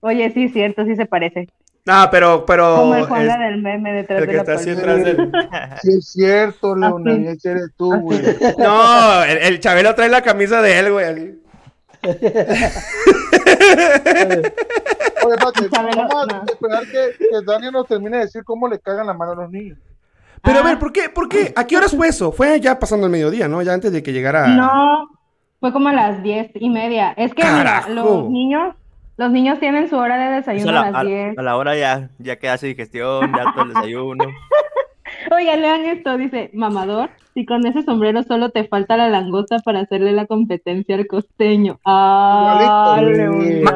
Oye, 0.00 0.30
sí, 0.32 0.48
cierto, 0.48 0.84
sí 0.84 0.96
se 0.96 1.06
parece. 1.06 1.48
No, 1.86 2.08
pero, 2.10 2.44
pero. 2.46 2.76
Como 2.76 2.94
el 2.96 3.04
Juanga 3.06 3.34
es- 3.34 3.40
del 3.40 3.62
meme 3.62 3.92
detrás 3.92 4.20
el 4.20 4.26
de 4.26 4.32
la 4.34 4.38
está 4.40 4.52
así 4.54 4.70
atrás 4.70 5.04
del. 5.04 5.32
Sí, 5.82 5.90
es 5.98 6.06
cierto, 6.12 6.76
y 7.06 7.26
ese 7.26 7.50
eres 7.52 7.70
tú, 7.76 7.92
güey. 8.00 8.20
No, 8.58 9.24
el, 9.24 9.38
el 9.38 9.60
Chabelo 9.60 9.94
trae 9.94 10.08
la 10.10 10.22
camisa 10.22 10.60
de 10.62 10.78
él, 10.78 10.92
güey. 10.92 11.34
Oye, 15.24 15.70
Chabelo, 15.70 16.08
vamos 16.08 16.26
a 16.28 16.36
no. 16.38 16.44
esperar 16.46 16.82
que, 16.84 17.16
que 17.18 17.44
Daniel 17.46 17.72
nos 17.72 17.86
termine 17.86 18.18
de 18.18 18.24
decir 18.24 18.44
cómo 18.44 18.68
le 18.68 18.78
cagan 18.78 19.06
la 19.06 19.14
mano 19.14 19.32
a 19.32 19.36
los 19.36 19.50
niños. 19.50 19.78
Pero 20.42 20.58
a 20.58 20.60
Ah. 20.60 20.64
ver, 20.64 20.78
¿por 20.78 20.92
qué? 20.92 21.08
¿Por 21.10 21.28
qué? 21.28 21.52
¿A 21.54 21.66
qué 21.66 21.76
horas 21.76 21.94
fue 21.94 22.08
eso? 22.08 22.32
Fue 22.32 22.58
ya 22.60 22.78
pasando 22.78 23.06
el 23.06 23.12
mediodía, 23.12 23.48
¿no? 23.48 23.60
Ya 23.62 23.74
antes 23.74 23.92
de 23.92 24.02
que 24.02 24.12
llegara. 24.12 24.48
No, 24.48 25.08
fue 25.60 25.72
como 25.72 25.88
a 25.88 25.92
las 25.92 26.22
diez 26.22 26.50
y 26.54 26.70
media. 26.70 27.12
Es 27.12 27.34
que 27.34 27.42
mira, 27.44 27.86
los 27.88 28.28
niños, 28.30 28.74
los 29.20 29.30
niños 29.30 29.60
tienen 29.60 29.86
su 29.90 29.96
hora 29.98 30.16
de 30.16 30.36
desayuno 30.36 30.70
a, 30.70 30.80
a 30.80 30.84
la, 30.86 30.90
las 30.92 31.00
a- 31.02 31.04
diez. 31.04 31.38
a 31.38 31.42
la 31.42 31.56
hora 31.58 31.76
ya, 31.76 32.08
ya 32.18 32.36
que 32.36 32.48
hace 32.48 32.68
digestión, 32.68 33.30
ya 33.36 33.52
todo 33.52 33.64
el 33.64 33.68
desayuno. 33.74 34.24
Oigan, 35.30 35.60
lean 35.60 35.82
esto, 35.84 36.16
dice, 36.16 36.50
mamador, 36.54 37.10
si 37.34 37.44
con 37.44 37.66
ese 37.66 37.82
sombrero 37.82 38.22
solo 38.22 38.48
te 38.48 38.64
falta 38.66 38.96
la 38.96 39.10
langosta 39.10 39.58
para 39.58 39.80
hacerle 39.80 40.12
la 40.12 40.24
competencia 40.24 40.94
al 40.96 41.06
costeño. 41.06 41.78
Ah, 41.84 42.98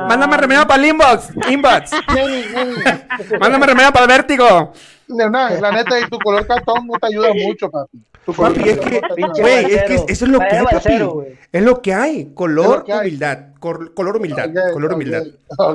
mándame 0.09 0.37
remedio 0.39 0.67
para 0.67 0.83
el 0.83 0.89
inbox. 0.89 1.33
Inbox. 1.51 1.91
Mándame 3.41 3.67
remedio 3.67 3.93
para 3.93 4.05
el 4.07 4.09
vértigo. 4.09 4.73
Leona, 5.09 5.51
la 5.51 5.71
neta, 5.73 6.01
y 6.01 6.05
tu 6.09 6.19
color 6.21 6.47
cartón 6.47 6.87
no 6.87 6.95
te 6.99 7.07
ayuda 7.09 7.29
mucho, 7.35 7.71
papi. 7.71 7.99
Papi, 8.27 8.69
es 8.69 8.79
que, 8.79 9.01
güey, 9.41 9.65
es 9.75 9.83
que 9.85 9.95
eso 9.95 10.25
es 10.25 10.29
lo 10.29 10.39
que 10.39 10.47
hay, 10.57 10.65
papi. 10.65 10.99
Es 11.53 11.63
lo 11.63 11.83
que 11.83 11.93
hay. 11.95 12.33
Color, 12.35 12.85
humildad. 12.89 13.39
Color 13.61 14.17
humildad. 14.17 14.51
Color 14.73 14.95
humildad. 14.95 15.23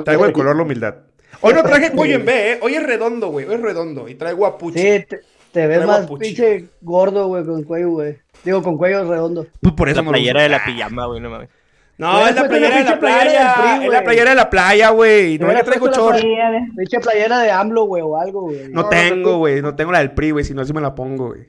Traigo 0.04 0.26
el 0.26 0.32
color 0.32 0.56
la 0.56 0.62
humildad. 0.62 0.94
Hoy 1.42 1.54
no 1.54 1.62
traje 1.62 1.90
cuello 1.94 2.16
en 2.16 2.24
B, 2.24 2.52
¿eh? 2.52 2.58
Hoy 2.62 2.74
es 2.74 2.82
redondo, 2.82 3.28
güey. 3.28 3.46
Hoy 3.46 3.54
es 3.54 3.60
redondo. 3.60 4.08
Y 4.08 4.14
traigo 4.14 4.46
apuche. 4.46 4.78
Sí, 4.78 5.06
te, 5.08 5.20
te 5.52 5.66
ves 5.66 5.78
Traigo 5.78 5.86
más 5.86 6.10
pinche 6.18 6.66
gordo, 6.82 7.28
güey, 7.28 7.44
con 7.44 7.62
cuello, 7.62 7.90
güey. 7.90 8.18
Digo, 8.44 8.62
con 8.62 8.76
cuello 8.76 9.08
redondo. 9.08 9.46
Pues 9.60 9.74
por 9.74 9.88
eso 9.88 10.02
La 10.02 10.10
playera 10.10 10.42
de 10.42 10.48
la 10.48 10.64
pijama, 10.64 11.06
güey, 11.06 11.20
no 11.20 11.30
mames. 11.30 11.48
No, 11.98 12.26
es 12.26 12.34
la 12.34 12.48
playera 12.48 12.78
de 12.78 12.84
la 12.84 12.98
playa. 12.98 13.74
Es 13.74 13.80
la 13.80 13.86
güey. 13.86 14.04
playera 14.04 14.30
de 14.30 14.36
la 14.36 14.48
playa, 14.50 14.90
güey. 14.90 15.38
No 15.38 15.46
hubiera 15.46 15.62
traigo 15.62 15.88
de- 15.88 16.66
Pinche 16.76 16.98
playera 16.98 17.40
de 17.40 17.50
AMLO, 17.50 17.84
güey, 17.84 18.02
o 18.02 18.16
algo, 18.16 18.42
güey. 18.42 18.68
No 18.70 18.82
No, 18.82 18.88
tengo, 18.88 19.36
güey. 19.38 19.60
No 19.60 19.76
tengo 19.76 19.92
la 19.92 19.98
del 19.98 20.12
PRI, 20.12 20.30
güey. 20.30 20.44
Si 20.44 20.54
no, 20.54 20.64
sí 20.64 20.72
me 20.72 20.80
la 20.80 20.94
pongo, 20.94 21.28
güey. 21.28 21.42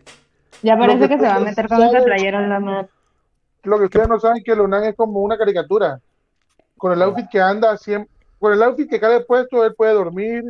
Ya 0.63 0.77
parece 0.77 0.99
que 0.99 1.09
que 1.09 1.19
se 1.19 1.25
va 1.25 1.35
a 1.35 1.39
meter 1.39 1.67
con 1.67 1.81
esa 1.81 2.03
playera 2.03 2.43
en 2.43 2.49
la 2.49 2.59
mano. 2.59 2.89
Lo 3.63 3.77
que 3.77 3.85
ustedes 3.85 4.07
no 4.07 4.19
saben 4.19 4.37
es 4.37 4.43
que 4.43 4.55
Leonán 4.55 4.83
es 4.85 4.95
como 4.95 5.21
una 5.21 5.37
caricatura. 5.37 5.99
Con 6.77 6.93
el 6.93 7.01
outfit 7.01 7.29
que 7.29 7.39
anda 7.39 7.77
siempre, 7.77 8.11
con 8.39 8.53
el 8.53 8.63
outfit 8.63 8.89
que 8.89 8.99
cae 8.99 9.21
puesto, 9.21 9.63
él 9.63 9.75
puede 9.75 9.93
dormir, 9.93 10.43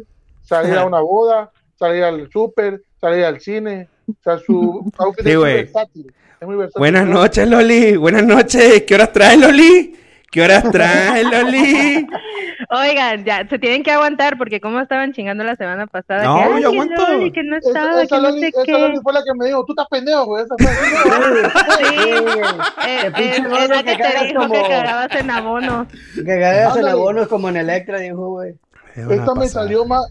salir 0.43 0.77
a 0.77 0.85
una 0.85 1.01
boda, 1.01 1.51
salir 1.77 2.03
al 2.03 2.29
súper, 2.31 2.81
salir 2.99 3.25
al 3.25 3.39
cine. 3.41 3.89
O 4.07 4.23
sea, 4.23 4.37
su 4.37 4.91
outfit 4.97 5.25
Sí, 5.25 5.31
es 5.31 5.37
muy 5.37 5.53
versátil. 5.53 6.13
Es 6.39 6.47
muy 6.47 6.55
versátil. 6.55 6.79
Buenas 6.79 7.07
noches, 7.07 7.47
Loli. 7.47 7.97
Buenas 7.97 8.23
noches. 8.23 8.83
¿Qué 8.83 8.95
horas 8.95 9.11
traes, 9.11 9.39
Loli? 9.39 9.95
¿Qué 10.31 10.41
horas 10.41 10.63
traes, 10.71 11.25
Loli? 11.25 12.07
Oigan, 12.69 13.25
ya, 13.25 13.45
se 13.49 13.59
tienen 13.59 13.83
que 13.83 13.91
aguantar 13.91 14.37
porque 14.37 14.61
como 14.61 14.79
estaban 14.79 15.11
chingando 15.11 15.43
la 15.43 15.57
semana 15.57 15.87
pasada. 15.87 16.23
No, 16.23 16.37
que, 16.37 16.43
yo 16.47 16.53
"Ay, 16.55 16.61
que 16.61 16.65
aguanto. 16.67 17.07
Loli, 17.09 17.31
que 17.33 17.43
no 17.43 17.57
estaba, 17.57 18.01
esa 18.01 18.15
que 18.15 18.21
no 18.21 18.29
Loli, 18.29 18.39
sé 18.39 18.47
esa 18.47 18.63
qué. 18.63 18.71
Loli 18.71 18.97
fue 19.03 19.11
la 19.13 19.23
que 19.25 19.33
me 19.37 19.45
dijo, 19.47 19.65
tú 19.65 19.73
estás 19.73 19.87
pendejo, 19.89 20.25
güey. 20.25 20.45
Esa 20.45 20.55
fue 20.57 20.67
Sí, 21.77 21.95
eh, 22.87 23.11
eh, 23.17 23.41
gordo 23.41 23.57
es 23.57 23.69
la 23.69 23.83
que 23.83 23.97
que 23.97 24.03
te 24.03 24.23
dijo 24.25 24.39
como- 24.39 24.53
que 24.53 24.61
cagabas 24.61 25.15
en 25.15 25.29
abonos. 25.31 25.87
Que 26.15 26.23
cagas 26.23 26.77
en 26.77 26.87
abonos 26.87 27.27
como 27.27 27.49
en 27.49 27.57
Electra, 27.57 27.99
dijo, 27.99 28.29
güey. 28.29 28.55
Es 28.95 29.05
una 29.05 29.15
Esta 29.15 29.33
me 29.35 29.41
pasada. 29.41 29.63
salió 29.65 29.85
más. 29.85 30.05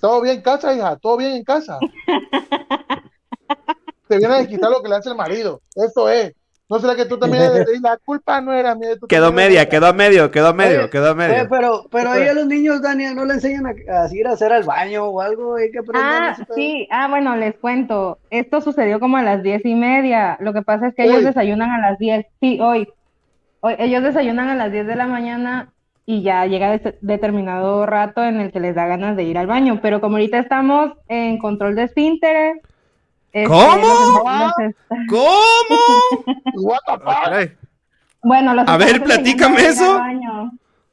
Todo 0.00 0.20
bien 0.20 0.36
en 0.36 0.42
casa, 0.42 0.74
hija. 0.74 0.96
Todo 0.96 1.16
bien 1.16 1.32
en 1.32 1.44
casa. 1.44 1.78
Te 4.08 4.18
viene 4.18 4.34
a 4.34 4.38
desquitar 4.38 4.70
lo 4.70 4.82
que 4.82 4.88
le 4.90 4.96
hace 4.96 5.08
el 5.08 5.14
marido. 5.16 5.62
Eso 5.74 6.10
es. 6.10 6.34
No 6.70 6.78
será 6.78 6.94
que 6.96 7.04
tú 7.04 7.18
también. 7.18 7.42
la 7.82 7.98
culpa 7.98 8.40
no 8.40 8.52
era 8.52 8.74
mía. 8.74 8.90
Quedó 9.06 9.32
media, 9.32 9.68
quedó 9.68 9.92
medio, 9.92 10.30
quedó 10.30 10.54
medio, 10.54 10.80
Oye, 10.80 10.90
quedó 10.90 11.12
Oye, 11.12 11.14
medio. 11.28 11.46
pero, 11.50 11.84
pero 11.90 12.10
ahí 12.10 12.26
a 12.26 12.32
los 12.32 12.46
niños, 12.46 12.80
Daniel, 12.80 13.14
no 13.14 13.26
le 13.26 13.34
enseñan 13.34 13.66
a, 13.66 13.70
a 13.70 14.08
ir 14.14 14.26
a 14.26 14.32
hacer 14.32 14.50
al 14.50 14.62
baño 14.64 15.04
o 15.04 15.20
algo, 15.20 15.56
hay 15.56 15.70
que. 15.70 15.80
Ah, 15.92 16.34
sí, 16.54 16.88
ah, 16.90 17.08
bueno, 17.08 17.36
les 17.36 17.54
cuento. 17.56 18.18
Esto 18.30 18.62
sucedió 18.62 18.98
como 18.98 19.18
a 19.18 19.22
las 19.22 19.42
diez 19.42 19.60
y 19.66 19.74
media. 19.74 20.38
Lo 20.40 20.54
que 20.54 20.62
pasa 20.62 20.88
es 20.88 20.94
que 20.94 21.04
ellos 21.04 21.22
desayunan 21.22 21.70
a 21.70 21.78
las 21.78 21.98
diez. 21.98 22.26
Sí, 22.40 22.58
hoy. 22.60 22.88
Hoy, 23.60 23.74
ellos 23.78 24.02
desayunan 24.02 24.48
a 24.48 24.54
las 24.54 24.72
diez 24.72 24.86
de 24.86 24.96
la 24.96 25.06
mañana 25.06 25.70
y 26.06 26.22
ya 26.22 26.44
llega 26.46 26.70
de- 26.70 26.98
determinado 27.02 27.84
rato 27.86 28.22
en 28.24 28.40
el 28.40 28.52
que 28.52 28.60
les 28.60 28.74
da 28.74 28.86
ganas 28.86 29.16
de 29.16 29.22
ir 29.24 29.36
al 29.38 29.46
baño. 29.46 29.80
Pero 29.82 30.00
como 30.00 30.16
ahorita 30.16 30.38
estamos 30.38 30.92
en 31.08 31.38
control 31.38 31.74
de 31.76 31.84
esfínteres. 31.84 32.56
Este, 33.34 33.48
¿Cómo? 33.48 33.76
los- 33.76 34.14
los 34.14 34.18
está- 34.18 34.74
¿Cómo? 35.10 35.78
What 36.54 36.78
the 36.86 36.92
fuck? 36.92 37.26
Ay, 37.32 37.52
bueno, 38.22 38.54
los 38.54 38.66
A 38.68 38.76
ver, 38.78 39.02
platícame 39.02 39.66
eso. 39.66 40.00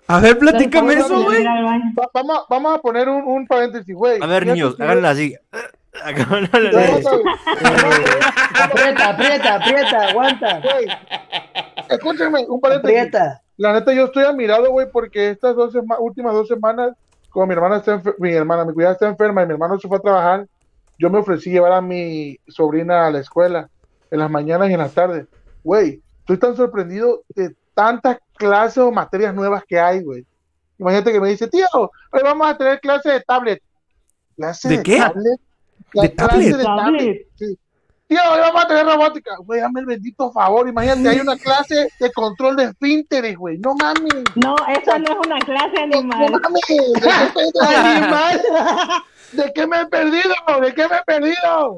A 0.07 0.19
ver, 0.19 0.37
platícame 0.37 0.93
eso, 0.95 1.23
güey. 1.23 1.45
vamos, 2.13 2.37
a- 2.39 2.43
vamos 2.49 2.75
a 2.77 2.81
poner 2.81 3.07
un, 3.07 3.23
un 3.23 3.47
paréntesis, 3.47 3.95
güey. 3.95 4.21
A 4.21 4.25
ver, 4.25 4.45
niños, 4.47 4.75
háganlo 4.79 5.07
así. 5.07 5.35
Aprieta, 8.61 9.09
aprieta, 9.09 9.55
aprieta, 9.55 10.07
aguanta. 10.09 10.59
Güey, 10.61 10.87
Escúchenme, 11.89 12.45
un 12.47 12.59
paréntesis. 12.61 12.97
Aprieta. 12.97 13.41
La 13.57 13.73
neta, 13.73 13.93
yo 13.93 14.05
estoy 14.05 14.23
admirado, 14.23 14.69
güey, 14.71 14.87
porque 14.91 15.29
estas 15.29 15.55
dos 15.55 15.73
sema- 15.73 15.99
últimas 15.99 16.33
dos 16.33 16.47
semanas, 16.47 16.93
como 17.29 17.45
mi 17.47 17.53
hermana 17.53 17.77
está 17.77 17.95
enfer- 18.01 18.15
mi 18.17 18.31
hermana, 18.33 18.65
mi 18.65 18.73
cuidada 18.73 18.93
está 18.93 19.07
enferma 19.07 19.43
y 19.43 19.45
mi 19.47 19.53
hermano 19.53 19.77
se 19.79 19.87
fue 19.87 19.97
a 19.97 20.01
trabajar, 20.01 20.47
yo 21.01 21.09
me 21.09 21.17
ofrecí 21.17 21.49
llevar 21.49 21.71
a 21.71 21.81
mi 21.81 22.37
sobrina 22.47 23.07
a 23.07 23.11
la 23.11 23.19
escuela 23.19 23.67
en 24.11 24.19
las 24.19 24.29
mañanas 24.29 24.69
y 24.69 24.73
en 24.73 24.79
las 24.79 24.93
tardes. 24.93 25.25
Güey, 25.63 25.99
estoy 26.19 26.37
tan 26.37 26.55
sorprendido 26.55 27.23
de 27.29 27.55
tantas 27.73 28.19
clases 28.35 28.77
o 28.77 28.91
materias 28.91 29.33
nuevas 29.33 29.63
que 29.67 29.79
hay, 29.79 30.03
güey. 30.03 30.27
Imagínate 30.77 31.11
que 31.11 31.19
me 31.19 31.29
dice, 31.29 31.47
tío, 31.47 31.65
hoy 31.73 32.21
vamos 32.23 32.47
a 32.47 32.55
tener 32.55 32.79
clase 32.79 33.09
de 33.13 33.21
tablet. 33.21 33.63
¿Clase 34.35 34.69
¿De 34.69 34.83
qué? 34.83 34.97
tablet? 34.97 35.39
La 35.93 36.03
¿De 36.03 36.13
clase 36.13 36.33
tablet? 36.33 36.57
de 36.57 36.63
tablet, 36.63 37.27
sí. 37.35 37.59
Tío, 38.11 38.19
hoy 38.29 38.41
vamos 38.41 38.65
a 38.65 38.67
tener 38.67 38.85
robótica. 38.85 39.31
Güey, 39.45 39.61
dame 39.61 39.79
el 39.79 39.85
bendito 39.85 40.33
favor. 40.33 40.67
Imagínate, 40.67 41.07
hay 41.07 41.21
una 41.21 41.37
clase 41.37 41.87
de 41.97 42.11
control 42.11 42.57
de 42.57 42.65
esfínteres, 42.65 43.37
güey. 43.37 43.57
No 43.59 43.73
mames. 43.73 44.25
No, 44.35 44.53
eso 44.67 44.99
no 44.99 45.05
es 45.13 45.25
una 45.25 45.39
clase 45.39 45.81
animal. 45.81 46.29
No 46.29 46.39
mames. 46.41 46.61
¿De 46.93 47.51
qué, 47.53 47.73
animal? 47.73 48.41
¿De 49.31 49.51
qué 49.55 49.65
me 49.65 49.79
he 49.79 49.85
perdido? 49.85 50.33
¿De 50.61 50.73
qué 50.73 50.89
me 50.89 50.95
he 50.97 51.03
perdido? 51.05 51.77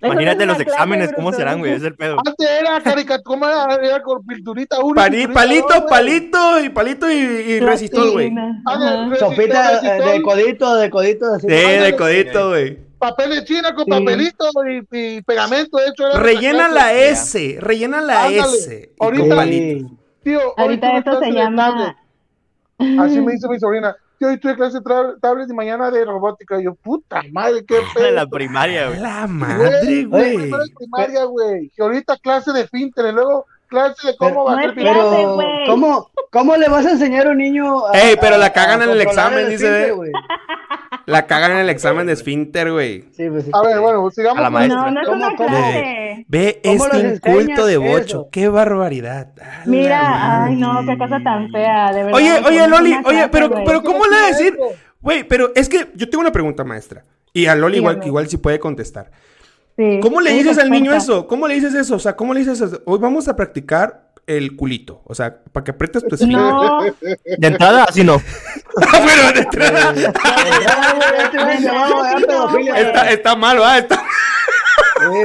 Imagínate 0.00 0.46
los 0.46 0.56
es 0.56 0.62
una 0.62 0.72
exámenes, 0.72 1.12
¿cómo 1.12 1.32
serán, 1.34 1.58
güey? 1.58 1.72
Es 1.72 1.82
el 1.82 1.94
pedo. 1.94 2.16
Antes 2.24 2.48
era 2.58 2.80
caricatura, 2.80 3.22
¿cómo 3.22 3.46
era? 3.46 3.74
Era 3.74 4.02
con 4.02 4.24
pinturita. 4.24 4.78
Pali- 4.94 5.26
pinturita 5.26 5.34
palito, 5.34 5.68
dos, 5.74 5.90
palito 5.90 6.60
y 6.60 6.68
palito 6.70 7.10
y, 7.10 7.16
y 7.16 7.60
resistol, 7.60 8.12
güey. 8.12 8.32
Ah, 8.66 9.10
Sopita 9.18 9.72
eh, 9.72 9.80
resistol, 9.82 10.10
de 10.10 10.22
codito, 10.22 10.74
de 10.76 10.90
codito. 10.90 11.34
Así. 11.34 11.46
Sí, 11.46 11.54
de 11.54 11.96
codito, 11.98 12.48
güey. 12.48 12.85
Papel 12.98 13.30
de 13.30 13.44
China 13.44 13.74
con 13.74 13.84
Sí. 13.84 13.90
papelito 13.90 14.44
y, 14.68 14.86
y 15.16 15.22
pegamento. 15.22 15.76
De 15.78 15.88
hecho, 15.88 16.06
era 16.08 16.18
Rellena 16.20 16.68
la. 16.68 16.92
S, 16.92 17.56
rellena 17.60 18.00
la 18.00 18.24
Ándale. 18.24 18.56
S. 18.56 18.90
y 18.94 19.02
Ahorita-. 19.02 19.44
Tío, 20.22 20.40
Ahorita 20.56 20.88
tuve 20.88 20.98
esto 20.98 21.18
se 21.20 21.26
de 21.26 21.32
llama. 21.32 21.96
Así 22.78 23.20
me 23.20 23.32
dice 23.32 23.48
mi 23.48 23.58
sobrina. 23.58 23.96
Tío, 24.18 24.28
hoy 24.28 24.38
tuve 24.40 24.56
clase 24.56 24.78
de 24.78 24.84
tra- 24.84 25.18
tablet 25.20 25.48
y 25.50 25.52
mañana 25.52 25.90
de 25.90 26.04
robótica. 26.04 26.58
Y 26.60 26.64
yo, 26.64 26.74
puta 26.74 27.22
madre, 27.32 27.64
qué 27.66 27.76
En 27.78 27.84
pedo. 27.94 28.10
la 28.12 28.26
primaria, 28.26 28.88
güey. 28.88 29.00
La 29.00 29.26
madre, 29.26 30.04
Güey, 30.06 30.36
de 30.36 30.58
primaria, 30.78 31.24
güey. 31.24 31.70
Que 31.76 31.82
ahorita 31.82 32.16
clase 32.18 32.52
de 32.52 32.66
finter, 32.66 33.12
luego 33.12 33.46
clase 33.66 34.08
de 34.08 34.16
cómo 34.16 34.30
Pero- 34.30 34.44
va 34.44 34.52
a 34.52 34.54
no 34.56 34.60
ser 34.62 34.70
es 34.70 34.76
pirata. 34.76 34.98
clase, 35.00 35.16
Pero, 35.16 35.34
güey. 35.34 35.66
¿cómo, 35.66 36.10
¿cómo 36.30 36.56
le 36.56 36.68
vas 36.68 36.86
a 36.86 36.90
enseñar 36.92 37.26
a 37.26 37.30
un 37.30 37.38
niño 37.38 37.86
a, 37.86 37.92
Ey, 37.98 38.16
pero 38.20 38.36
la 38.36 38.52
cagan 38.52 38.80
a 38.82 38.84
en 38.84 38.90
el 38.90 39.00
examen, 39.00 39.48
dice, 39.48 39.66
esfínter, 39.66 39.86
ve. 39.86 39.92
güey? 39.92 40.12
La 41.06 41.26
cagan 41.26 41.52
en 41.52 41.58
el 41.58 41.70
examen 41.70 42.06
de 42.06 42.14
esfínter, 42.14 42.72
güey. 42.72 43.02
Sí, 43.12 43.28
pues 43.30 43.44
sí. 43.44 43.50
A 43.52 43.62
ver, 43.62 43.78
bueno, 43.78 44.10
sigamos. 44.10 44.38
A 44.38 44.42
la 44.42 44.50
maestra. 44.50 44.82
No, 44.82 44.90
no 44.90 45.00
es 45.00 45.06
¿Cómo, 45.08 45.26
una 45.26 45.36
clase. 45.36 46.24
Ve 46.28 46.60
¿Cómo 46.64 46.84
este 46.86 46.98
inculto 46.98 47.66
de 47.66 47.76
bocho. 47.76 48.00
eso? 48.04 48.28
Qué 48.32 48.48
barbaridad. 48.48 49.28
Mira, 49.66 50.44
ay 50.44 50.56
no, 50.56 50.84
qué 50.84 50.98
cosa 50.98 51.20
tan 51.22 51.48
fea, 51.50 51.92
de 51.92 52.04
verdad. 52.04 52.14
Oye, 52.14 52.40
oye, 52.44 52.66
Loli, 52.68 52.92
oye, 52.92 53.02
clase, 53.02 53.28
pero, 53.30 53.50
pero 53.64 53.82
¿cómo 53.82 54.04
le 54.06 54.16
va 54.16 54.24
a 54.24 54.28
decir? 54.28 54.58
Güey, 55.00 55.22
pero 55.24 55.52
es 55.54 55.68
que 55.68 55.88
yo 55.94 56.08
tengo 56.08 56.22
una 56.22 56.32
pregunta, 56.32 56.64
maestra. 56.64 57.04
Y 57.32 57.46
a 57.46 57.54
Loli 57.54 57.76
igual, 57.78 58.00
igual 58.04 58.26
sí 58.28 58.38
puede 58.38 58.58
contestar. 58.58 59.10
Sí, 59.76 60.00
¿Cómo 60.00 60.20
le 60.20 60.32
dices 60.32 60.58
al 60.58 60.70
niño 60.70 60.94
eso? 60.94 61.26
¿Cómo 61.26 61.46
le 61.46 61.54
dices 61.54 61.74
eso? 61.74 61.96
O 61.96 61.98
sea, 61.98 62.16
¿cómo 62.16 62.32
le 62.32 62.40
dices 62.40 62.60
eso? 62.60 62.80
Hoy 62.86 62.98
vamos 62.98 63.28
a 63.28 63.36
practicar 63.36 64.06
el 64.26 64.56
culito. 64.56 65.02
O 65.04 65.14
sea, 65.14 65.36
para 65.52 65.64
que 65.64 65.70
aprietes 65.70 66.06
tu 66.06 66.14
esfínter. 66.14 66.38
No, 66.38 66.82
De 66.82 67.46
entrada, 67.46 67.84
así 67.84 68.02
no. 68.02 68.20
Ah, 68.92 69.00
bueno, 69.00 69.32
de 69.32 69.40
entrada. 69.40 69.94
Está, 72.76 73.10
está 73.10 73.36
malo, 73.36 73.64
¿ah? 73.64 73.78
Está... 73.78 74.02
Güey. 75.08 75.24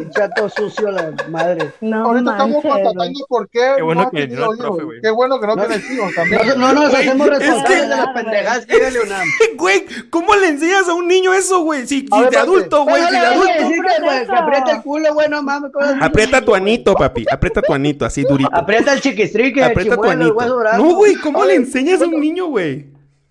Un 0.00 0.10
chato 0.10 0.48
sucio 0.48 0.90
la 0.90 1.12
madre. 1.28 1.70
no 1.80 2.04
Ahorita 2.06 2.30
estamos 2.32 2.64
manches, 2.64 2.72
constatando 2.72 3.20
por 3.28 3.48
qué. 3.50 3.72
Qué 3.76 3.82
bueno 3.82 4.02
no 4.04 4.10
que 4.10 4.28
no 4.28 4.52
es 4.52 4.58
profe, 4.58 4.84
güey. 4.84 5.00
Qué 5.02 5.10
bueno 5.10 5.40
que 5.40 5.46
no, 5.46 5.56
No. 5.56 5.66
tienes 5.66 5.90
hijos 5.90 6.14
también. 6.14 6.40
No, 6.48 6.54
no 6.56 6.72
nos 6.72 6.94
hacemos 6.94 7.26
es 7.28 7.38
responsables 7.38 7.68
que- 7.82 7.82
de 7.82 7.88
las 7.88 8.08
pendejadas 8.08 8.66
que 8.66 8.90
Leonam. 8.90 9.26
Güey, 9.56 9.84
¿cómo 10.10 10.34
le 10.34 10.48
enseñas 10.48 10.88
a 10.88 10.94
un 10.94 11.06
niño 11.06 11.32
eso, 11.34 11.62
güey? 11.62 11.86
Si, 11.86 12.00
si 12.00 12.08
A 12.10 12.20
ver, 12.22 12.30
de 12.30 12.36
adulto, 12.38 12.84
güey, 12.84 13.02
si 13.04 13.12
le 13.12 13.20
de 13.20 13.26
adulto. 13.26 13.52
que, 13.52 14.32
aprieta 14.36 14.70
el 14.72 14.82
culo, 14.82 15.14
güey, 15.14 15.28
no 15.28 15.42
mames. 15.42 15.70
¿cómo 15.72 15.86
es? 15.86 16.02
Aprieta 16.02 16.40
tu 16.40 16.54
anito, 16.54 16.94
papi. 16.94 17.26
Aprieta 17.30 17.62
tu 17.62 17.72
anito, 17.74 18.04
así 18.04 18.22
durito. 18.22 18.50
Aprieta 18.52 18.92
el 18.94 19.00
chiquistrique, 19.00 19.62
Aprieta 19.62 19.96
tu 19.96 20.04
anito. 20.04 20.34
No, 20.76 20.94
güey, 20.94 21.14
¿cómo 21.16 21.44
le 21.44 21.54
enseñas 21.54 22.00
a 22.02 22.06
un 22.06 22.18
niño, 22.20 22.46
güey? 22.46 22.86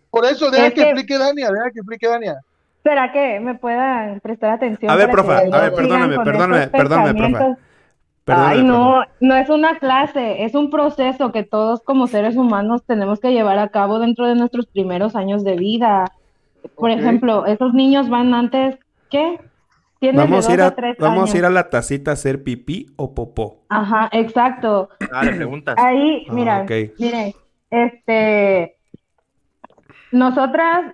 Por 0.10 0.26
eso, 0.26 0.52
deja 0.52 0.68
Es 0.68 0.74
que 0.74 0.82
que- 0.82 0.90
explique 0.90 1.18
Dania, 1.18 1.50
deja 1.52 1.72
que 1.72 1.80
explique 1.80 2.08
Dania. 2.08 2.36
¿Será 2.84 3.12
que 3.12 3.40
me 3.40 3.56
puedan 3.56 4.20
prestar 4.22 4.52
atención? 4.54 4.92
A 4.92 4.96
ver, 4.96 5.10
profa, 5.12 5.38
a 5.40 5.62
ver, 5.62 5.74
perdóname, 5.74 6.20
perdóname, 6.20 6.68
perdóname, 6.68 7.14
profa. 7.14 7.58
Perdóname, 8.26 8.56
Ay, 8.56 8.64
no, 8.64 8.92
profe. 9.02 9.10
no 9.20 9.36
es 9.36 9.50
una 9.50 9.78
clase, 9.80 10.44
es 10.46 10.56
un 10.56 10.70
proceso 10.70 11.32
que 11.32 11.44
todos 11.44 11.82
como 11.84 12.08
seres 12.08 12.36
humanos 12.38 12.84
tenemos 12.86 13.20
que 13.20 13.32
llevar 13.34 13.60
a 13.60 13.70
cabo 13.70 14.00
dentro 14.00 14.28
de 14.28 14.36
nuestros 14.36 14.68
primeros 14.68 15.16
años 15.16 15.44
de 15.44 15.56
vida. 15.58 16.06
Por 16.76 16.92
ejemplo, 16.92 17.46
esos 17.46 17.74
niños 17.74 18.10
van 18.10 18.34
antes, 18.34 18.78
¿qué? 19.10 19.40
Tienen 20.00 20.32
de 20.32 20.38
Vamos 20.38 20.48
a 20.48 20.52
dos 20.52 20.54
ir 20.54 20.62
a 20.62 20.68
a, 20.68 20.76
tres 20.76 20.98
vamos 21.00 21.32
a 21.32 21.34
años. 21.34 21.36
ir 21.36 21.46
a 21.46 21.50
la 21.50 21.70
tacita 21.70 22.12
a 22.12 22.14
hacer 22.16 22.44
pipí 22.44 22.88
o 22.96 23.14
popó. 23.14 23.66
Ajá, 23.70 24.10
exacto. 24.12 24.90
Ah, 25.12 25.24
le 25.24 25.34
preguntas. 25.34 25.76
Ahí, 25.78 26.26
Ah, 26.28 26.34
mira, 26.34 26.62
ok. 26.64 26.72
miren, 26.98 27.34
este, 27.70 28.78
nosotras 30.12 30.94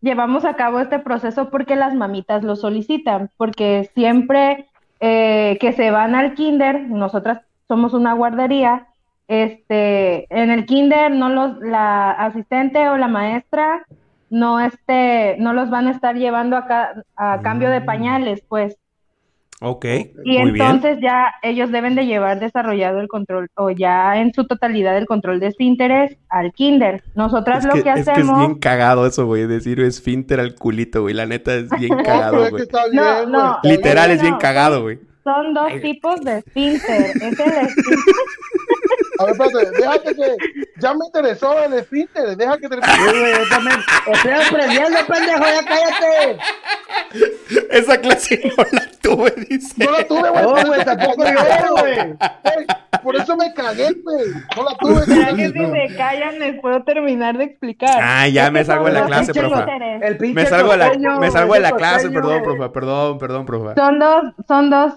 llevamos 0.00 0.44
a 0.44 0.54
cabo 0.54 0.80
este 0.80 0.98
proceso 0.98 1.50
porque 1.50 1.76
las 1.76 1.94
mamitas 1.94 2.42
lo 2.42 2.56
solicitan, 2.56 3.30
porque 3.36 3.90
siempre 3.94 4.68
eh, 5.00 5.58
que 5.60 5.72
se 5.72 5.90
van 5.90 6.14
al 6.14 6.34
kinder, 6.34 6.82
nosotras 6.88 7.40
somos 7.68 7.94
una 7.94 8.12
guardería, 8.14 8.88
este, 9.28 10.26
en 10.36 10.50
el 10.50 10.66
kinder 10.66 11.12
no 11.12 11.28
los, 11.28 11.58
la 11.60 12.10
asistente 12.10 12.88
o 12.88 12.96
la 12.96 13.08
maestra 13.08 13.86
no 14.28 14.60
este, 14.60 15.36
no 15.38 15.52
los 15.52 15.70
van 15.70 15.86
a 15.88 15.92
estar 15.92 16.16
llevando 16.16 16.56
a, 16.56 16.66
ca- 16.66 17.04
a 17.16 17.40
cambio 17.42 17.70
de 17.70 17.80
pañales, 17.80 18.42
pues. 18.48 18.76
Ok, 19.62 19.84
Y 20.24 20.38
muy 20.38 20.52
bien. 20.52 20.66
entonces 20.66 20.98
ya 21.02 21.34
ellos 21.42 21.70
deben 21.70 21.94
de 21.94 22.06
llevar 22.06 22.40
desarrollado 22.40 22.98
el 23.00 23.08
control 23.08 23.48
o 23.56 23.68
ya 23.70 24.16
en 24.18 24.32
su 24.32 24.46
totalidad 24.46 24.96
el 24.96 25.04
control 25.06 25.38
de 25.38 25.48
esfínteres 25.48 26.16
al 26.30 26.52
kinder. 26.54 27.02
Nosotras 27.14 27.58
Es 27.58 27.64
lo 27.66 27.72
que, 27.74 27.82
que 27.82 27.90
es 27.90 27.94
que 27.96 28.00
es 28.00 28.08
hacemos, 28.08 28.38
bien 28.38 28.54
cagado 28.58 29.06
eso, 29.06 29.26
güey, 29.26 29.46
decir 29.46 29.78
esfínter 29.80 30.40
al 30.40 30.54
culito, 30.54 31.02
güey. 31.02 31.14
La 31.14 31.26
neta 31.26 31.54
es 31.54 31.68
bien 31.78 31.94
cagado, 32.04 32.32
pero 32.32 32.44
es 32.44 32.48
que 32.48 32.50
güey. 32.52 32.62
está 32.62 32.84
bien, 32.88 33.04
No, 33.04 33.26
no. 33.26 33.58
Literal, 33.62 34.10
es 34.12 34.22
bien 34.22 34.32
no. 34.34 34.38
cagado, 34.38 34.80
güey. 34.82 34.98
son 35.24 35.52
dos 35.52 35.70
tipos 35.82 36.20
de 36.22 36.38
esfínter. 36.38 37.00
Es 37.16 37.22
el 37.22 37.22
esfínter. 37.66 37.68
A 39.20 39.24
ver, 39.24 39.32
espérate, 39.32 39.70
déjate 39.78 40.14
que. 40.14 40.36
Ya 40.80 40.94
me 40.94 41.04
interesó 41.04 41.62
el 41.62 41.74
esfínter, 41.74 42.36
deja 42.38 42.56
que 42.56 42.68
te. 42.68 42.76
Sí, 42.76 43.02
güey, 43.02 43.32
yo 43.34 43.48
también. 43.50 43.76
Estoy 44.06 44.32
aprendiendo, 44.32 44.98
pendejo, 45.06 45.40
ya 45.40 45.64
cállate. 45.66 46.38
Esa 47.70 48.00
clase 48.00 48.40
no 48.56 48.64
la 48.72 48.90
tuve, 49.02 49.34
dice. 49.48 49.84
No 49.84 49.90
la 49.90 50.04
tuve, 50.08 50.30
güey. 50.30 50.42
No, 50.42 50.48
por 50.54 50.66
güey, 50.66 50.80
eso 50.80 50.90
me 50.90 50.96
tampoco 50.96 51.22
cagué, 51.22 51.64
yo, 51.66 51.74
güey. 51.76 52.16
Por 53.02 53.16
eso 53.16 53.36
me 53.36 53.52
cagué, 53.52 53.88
güey. 54.02 54.26
No 54.56 54.62
la 54.62 54.74
tuve. 54.78 55.04
¿Será 55.04 55.34
que 55.34 55.48
si 55.48 55.52
se 55.52 55.96
callan 55.96 56.38
les 56.38 56.60
puedo 56.60 56.82
terminar 56.84 57.36
de 57.36 57.44
explicar? 57.44 57.98
Ah, 58.00 58.26
ya 58.28 58.50
me 58.50 58.64
salgo 58.64 58.86
de 58.86 58.92
la 58.92 59.04
clase, 59.04 59.34
profa. 59.34 59.60
esfínteres. 59.60 60.02
El 60.02 60.16
pinche 60.16 60.34
Me 60.34 60.46
salgo 60.46 60.70
de 60.72 60.76
la, 60.78 61.18
me 61.18 61.30
salgo 61.30 61.54
de 61.54 61.60
la 61.60 61.72
clase, 61.72 62.08
perdón, 62.08 62.42
profa, 62.42 62.72
perdón, 62.72 63.18
perdón, 63.18 63.44
profa. 63.44 63.74
Son 63.74 63.98
dos, 63.98 64.22
son 64.48 64.70
dos, 64.70 64.94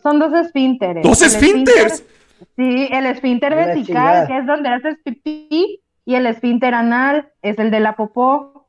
son 0.00 0.18
dos 0.20 0.32
esfínteres. 0.34 1.02
¿Dos 1.02 1.20
esfínteres? 1.20 2.04
Sí, 2.56 2.88
el 2.92 3.06
esfínter 3.06 3.54
vesical, 3.54 3.84
chingada. 3.84 4.26
que 4.26 4.38
es 4.38 4.46
donde 4.46 4.68
haces 4.68 4.96
pipí, 5.04 5.80
y 6.04 6.14
el 6.14 6.26
esfínter 6.26 6.74
anal 6.74 7.30
es 7.42 7.58
el 7.58 7.70
de 7.70 7.80
la 7.80 7.96
popó. 7.96 8.66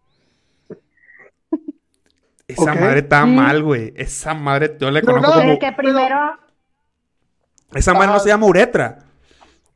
Esa 2.48 2.76
madre 2.76 3.00
está 3.00 3.24
Sí. 3.24 3.30
mal, 3.32 3.64
güey. 3.64 3.92
Esa 3.96 4.34
madre, 4.34 4.78
yo 4.80 4.92
le 4.92 5.02
conozco 5.02 5.28
no, 5.30 5.34
como... 5.40 5.52
El 5.52 5.60
que 5.60 5.72
primero, 5.72 6.38
Esa 7.74 7.94
madre 7.94 8.08
no 8.14 8.20
se 8.20 8.30
llama 8.30 8.46
uretra. 8.46 9.00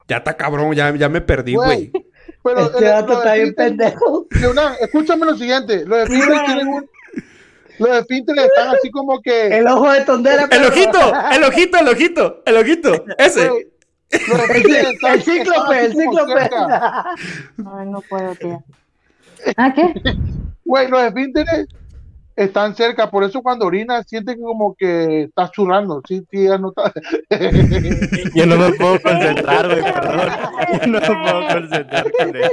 Ya 0.08 0.18
está 0.18 0.38
cabrón, 0.38 0.74
ya, 0.74 0.96
ya 0.96 1.10
me 1.10 1.22
perdí, 1.22 1.56
güey. 1.56 1.90
Güey. 1.90 2.06
Pero 2.44 2.60
Este 2.62 2.78
el- 2.80 2.84
dato 2.86 3.08
los 3.14 3.18
está 3.20 3.34
bien 3.34 3.54
pendejo. 3.56 4.28
Escúchame 4.82 5.26
lo 5.26 5.36
siguiente. 5.36 5.84
Los 5.86 6.00
esfínteres 6.04 6.46
tienen 6.46 6.68
un. 6.68 6.90
Los 7.80 7.90
esfínteres 7.98 8.46
están 8.46 8.70
así 8.76 8.90
como 8.92 9.20
que. 9.22 9.58
El 9.58 9.68
ojo 9.68 9.92
de 9.92 10.02
tondera. 10.02 10.48
El 10.52 10.66
ojito, 10.66 11.00
el 11.32 11.44
ojito, 11.44 11.78
el 11.80 11.88
ojito, 11.88 12.42
el 12.46 12.58
ojito. 12.58 13.06
Ese. 13.18 13.50
El 14.12 15.22
cíclope, 15.24 15.86
el 15.86 15.92
cíclope. 15.96 16.40
cerca. 16.40 17.06
ay, 17.58 17.88
no 17.88 18.02
puedo, 18.10 18.36
tía. 18.36 18.60
¿Ah, 19.58 19.74
qué? 19.74 19.94
Güey, 20.66 20.88
los 20.90 21.02
esfínteres 21.04 21.68
están 22.36 22.74
cerca, 22.76 23.10
por 23.12 23.24
eso 23.24 23.42
cuando 23.42 23.66
orinas 23.66 24.06
siente 24.08 24.36
que 24.36 24.42
como 24.42 24.74
que 24.76 25.24
estás 25.24 25.52
churrando. 25.52 26.02
Sí, 26.08 26.26
sí, 26.32 26.46
ya 26.46 26.58
no 26.58 26.70
está. 26.70 26.92
Yo 28.36 28.46
no 28.46 28.56
me 28.58 28.72
puedo 28.74 29.00
concentrar, 29.02 29.68
güey, 29.68 29.82
perdón. 29.84 30.30
Yo 30.82 30.88
no 30.88 31.00
me 31.00 31.08
puedo 31.08 31.48
concentrar 31.48 32.12
con 32.12 32.36
eso. 32.36 32.52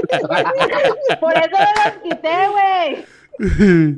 Por 1.21 1.33
eso 1.37 1.51
me 1.53 1.85
los 1.85 2.03
quité, 2.03 2.37
güey. 2.51 3.97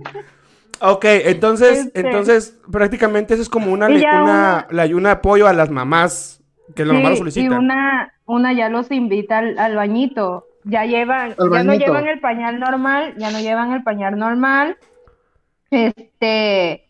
Ok, 0.80 1.04
entonces, 1.04 1.78
Este. 1.86 2.00
entonces 2.00 2.54
prácticamente 2.70 3.34
eso 3.34 3.42
es 3.42 3.48
como 3.48 3.72
una, 3.72 3.88
ya 3.90 4.22
una, 4.22 4.66
la- 4.70 4.86
un 4.86 5.06
apoyo 5.06 5.48
a 5.48 5.52
las 5.52 5.70
mamás 5.70 6.37
que 6.74 6.84
la 6.84 6.92
mamá 6.94 7.10
lo 7.10 7.16
Sí, 7.16 7.20
y 7.20 7.32
solicita. 7.32 7.58
una, 7.58 8.12
una 8.26 8.52
ya 8.52 8.68
los 8.68 8.90
invita 8.90 9.38
al, 9.38 9.58
al 9.58 9.76
bañito. 9.76 10.46
Ya 10.64 10.84
llevan, 10.84 11.34
Al 11.38 11.50
ya 11.52 11.64
no 11.64 11.74
llevan 11.74 12.06
el 12.08 12.20
pañal 12.20 12.58
normal, 12.60 13.14
ya 13.16 13.30
no 13.30 13.40
llevan 13.40 13.72
el 13.72 13.82
pañal 13.82 14.18
normal. 14.18 14.76
Este, 15.70 16.86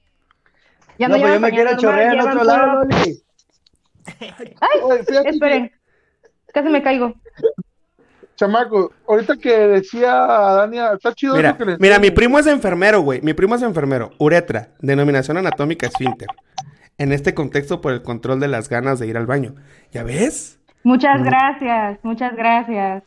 Ya 0.99 1.09
No, 1.09 1.17
no, 1.17 1.21
pues 1.23 1.35
yo 1.35 1.41
me 1.41 1.51
quiero 1.51 1.77
chorrear 1.77 2.13
en 2.13 2.19
normal, 2.19 2.37
otro 2.39 2.45
lado, 2.45 2.85
Loli. 2.85 3.23
Ay, 4.61 4.81
Oye, 4.83 5.03
esperen. 5.27 5.73
Casi 6.53 6.69
me 6.71 6.83
caigo. 6.83 7.15
Chamaco, 8.37 8.93
ahorita 9.09 9.37
que 9.37 9.51
decía 9.51 10.13
Dania, 10.15 10.93
está 10.93 11.13
chido 11.13 11.35
Mira, 11.37 11.51
eso 11.51 11.59
que 11.59 11.65
les 11.67 11.81
mira, 11.81 11.99
mi 11.99 12.11
primo 12.13 12.39
es 12.39 12.47
enfermero, 12.47 13.01
güey. 13.01 13.21
Mi 13.21 13.35
primo 13.35 13.55
es 13.57 13.63
enfermero. 13.63 14.11
Uretra, 14.19 14.69
denominación 14.79 15.37
anatómica 15.39 15.87
esfínter. 15.89 16.29
En 16.99 17.13
este 17.13 17.33
contexto, 17.35 17.81
por 17.81 17.93
el 17.93 18.03
control 18.03 18.41
de 18.41 18.49
las 18.49 18.69
ganas 18.69 18.99
de 18.99 19.07
ir 19.07 19.17
al 19.17 19.27
baño. 19.27 19.55
¿Ya 19.93 20.03
ves? 20.03 20.61
Muchas 20.83 21.21
Mm. 21.21 21.25
gracias, 21.25 21.99
muchas 22.03 22.37
gracias. 22.37 23.05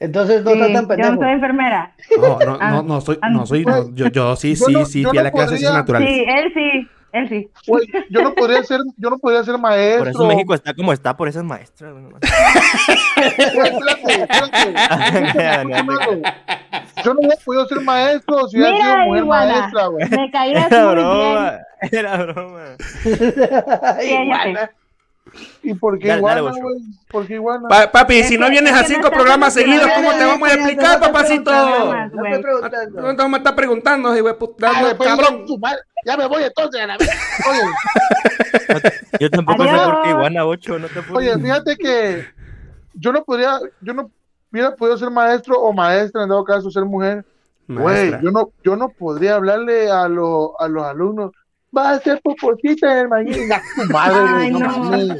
Entonces 0.00 0.44
no 0.44 0.50
Sí, 0.52 0.60
está 0.60 0.86
tan 0.86 0.98
yo 0.98 1.12
no 1.12 1.20
soy 1.20 1.30
enfermera. 1.32 1.94
No, 2.20 2.38
no, 2.38 2.58
no, 2.58 2.82
no 2.82 3.00
soy, 3.00 3.18
ah, 3.22 3.30
no 3.30 3.46
soy, 3.46 3.64
no, 3.64 3.94
yo, 3.94 4.08
yo 4.08 4.36
sí, 4.36 4.54
sí, 4.56 4.84
sí, 4.86 5.04
fui 5.04 5.16
a 5.18 5.22
la 5.22 5.30
clase 5.30 5.54
de 5.56 5.62
naturales. 5.72 6.08
Sí, 6.08 6.24
él 6.26 6.52
sí, 6.52 6.88
él 7.14 7.28
sí. 7.28 7.48
Güey, 7.68 7.86
yo 8.10 8.22
no 8.22 8.34
podría 8.34 8.62
ser, 8.64 8.80
yo 8.96 9.08
no 9.08 9.18
podría 9.18 9.44
ser 9.44 9.56
maestro. 9.56 9.98
Por 10.00 10.08
eso 10.08 10.26
México 10.26 10.52
está 10.52 10.74
como 10.74 10.92
está, 10.92 11.16
por 11.16 11.28
esas 11.28 11.44
maestras. 11.44 11.94
Yo 17.04 17.14
no 17.14 17.20
hubiera 17.20 17.36
podido 17.44 17.66
ser 17.68 17.80
maestro 17.82 18.48
si 18.48 18.56
hubiera 18.58 18.76
sido 18.76 18.96
mujer 19.06 19.22
iguana, 19.22 19.58
maestra, 19.60 19.86
güey. 19.86 20.08
me 20.10 20.30
caías 20.30 20.72
Era 20.72 20.84
muy 20.84 20.94
broma, 20.94 21.58
era 21.92 22.16
broma. 22.16 22.76
¿Y 25.62 25.74
por 25.74 25.98
qué 25.98 26.08
dale, 26.08 26.20
iguana. 27.30 27.68
Pa- 27.68 27.90
papi, 27.90 28.22
si 28.24 28.36
no 28.36 28.48
vienes 28.50 28.72
es 28.72 28.78
a 28.78 28.84
cinco 28.84 29.10
programas 29.10 29.54
seguidos. 29.54 29.88
¿cómo 29.94 30.12
te 30.12 30.24
vamos 30.24 30.48
a 30.48 30.54
explicar, 30.54 31.00
papacito? 31.00 31.50
No 31.52 32.40
preguntando. 32.40 33.00
Te 33.16 33.22
vamos 33.22 33.34
a 33.34 33.36
estar 33.38 33.56
preguntando, 33.56 34.20
güey, 34.20 34.38
puta, 34.38 34.72
Dale, 34.72 34.94
pues, 34.94 35.08
cabrón. 35.08 35.46
Ya 36.04 36.16
me 36.16 36.26
voy 36.26 36.42
entonces 36.42 36.80
a 36.82 36.86
la 36.86 36.96
vez. 36.98 37.08
Oye, 37.48 37.60
Yo 39.20 39.30
tampoco 39.30 39.64
sé 39.64 39.70
por 39.70 40.02
qué 40.02 40.10
iguana 40.10 40.44
8, 40.44 40.78
no 40.78 40.88
te 40.88 41.00
oye, 41.12 41.38
fíjate 41.38 41.76
que 41.76 42.26
yo 42.94 43.12
no 43.12 43.24
podría, 43.24 43.58
yo 43.80 43.94
no 43.94 44.10
hubiera 44.52 44.74
podido 44.74 44.98
ser 44.98 45.10
maestro 45.10 45.58
o 45.58 45.72
maestra, 45.72 46.22
en 46.22 46.28
dado 46.28 46.44
caso 46.44 46.70
ser 46.70 46.84
mujer. 46.84 47.24
Güey, 47.66 48.10
yo 48.22 48.30
no, 48.30 48.50
yo 48.62 48.76
no 48.76 48.90
podría 48.90 49.36
hablarle 49.36 49.90
a, 49.90 50.06
los 50.08 50.50
a 50.58 50.68
los 50.68 50.84
alumnos. 50.84 51.32
Va 51.76 51.90
a 51.90 51.98
ser 52.00 52.20
poposita 52.22 52.92
en 52.92 52.98
el 52.98 53.08
madre, 53.08 54.18
Ay, 54.36 54.50
no, 54.50 54.58
no. 54.60 55.14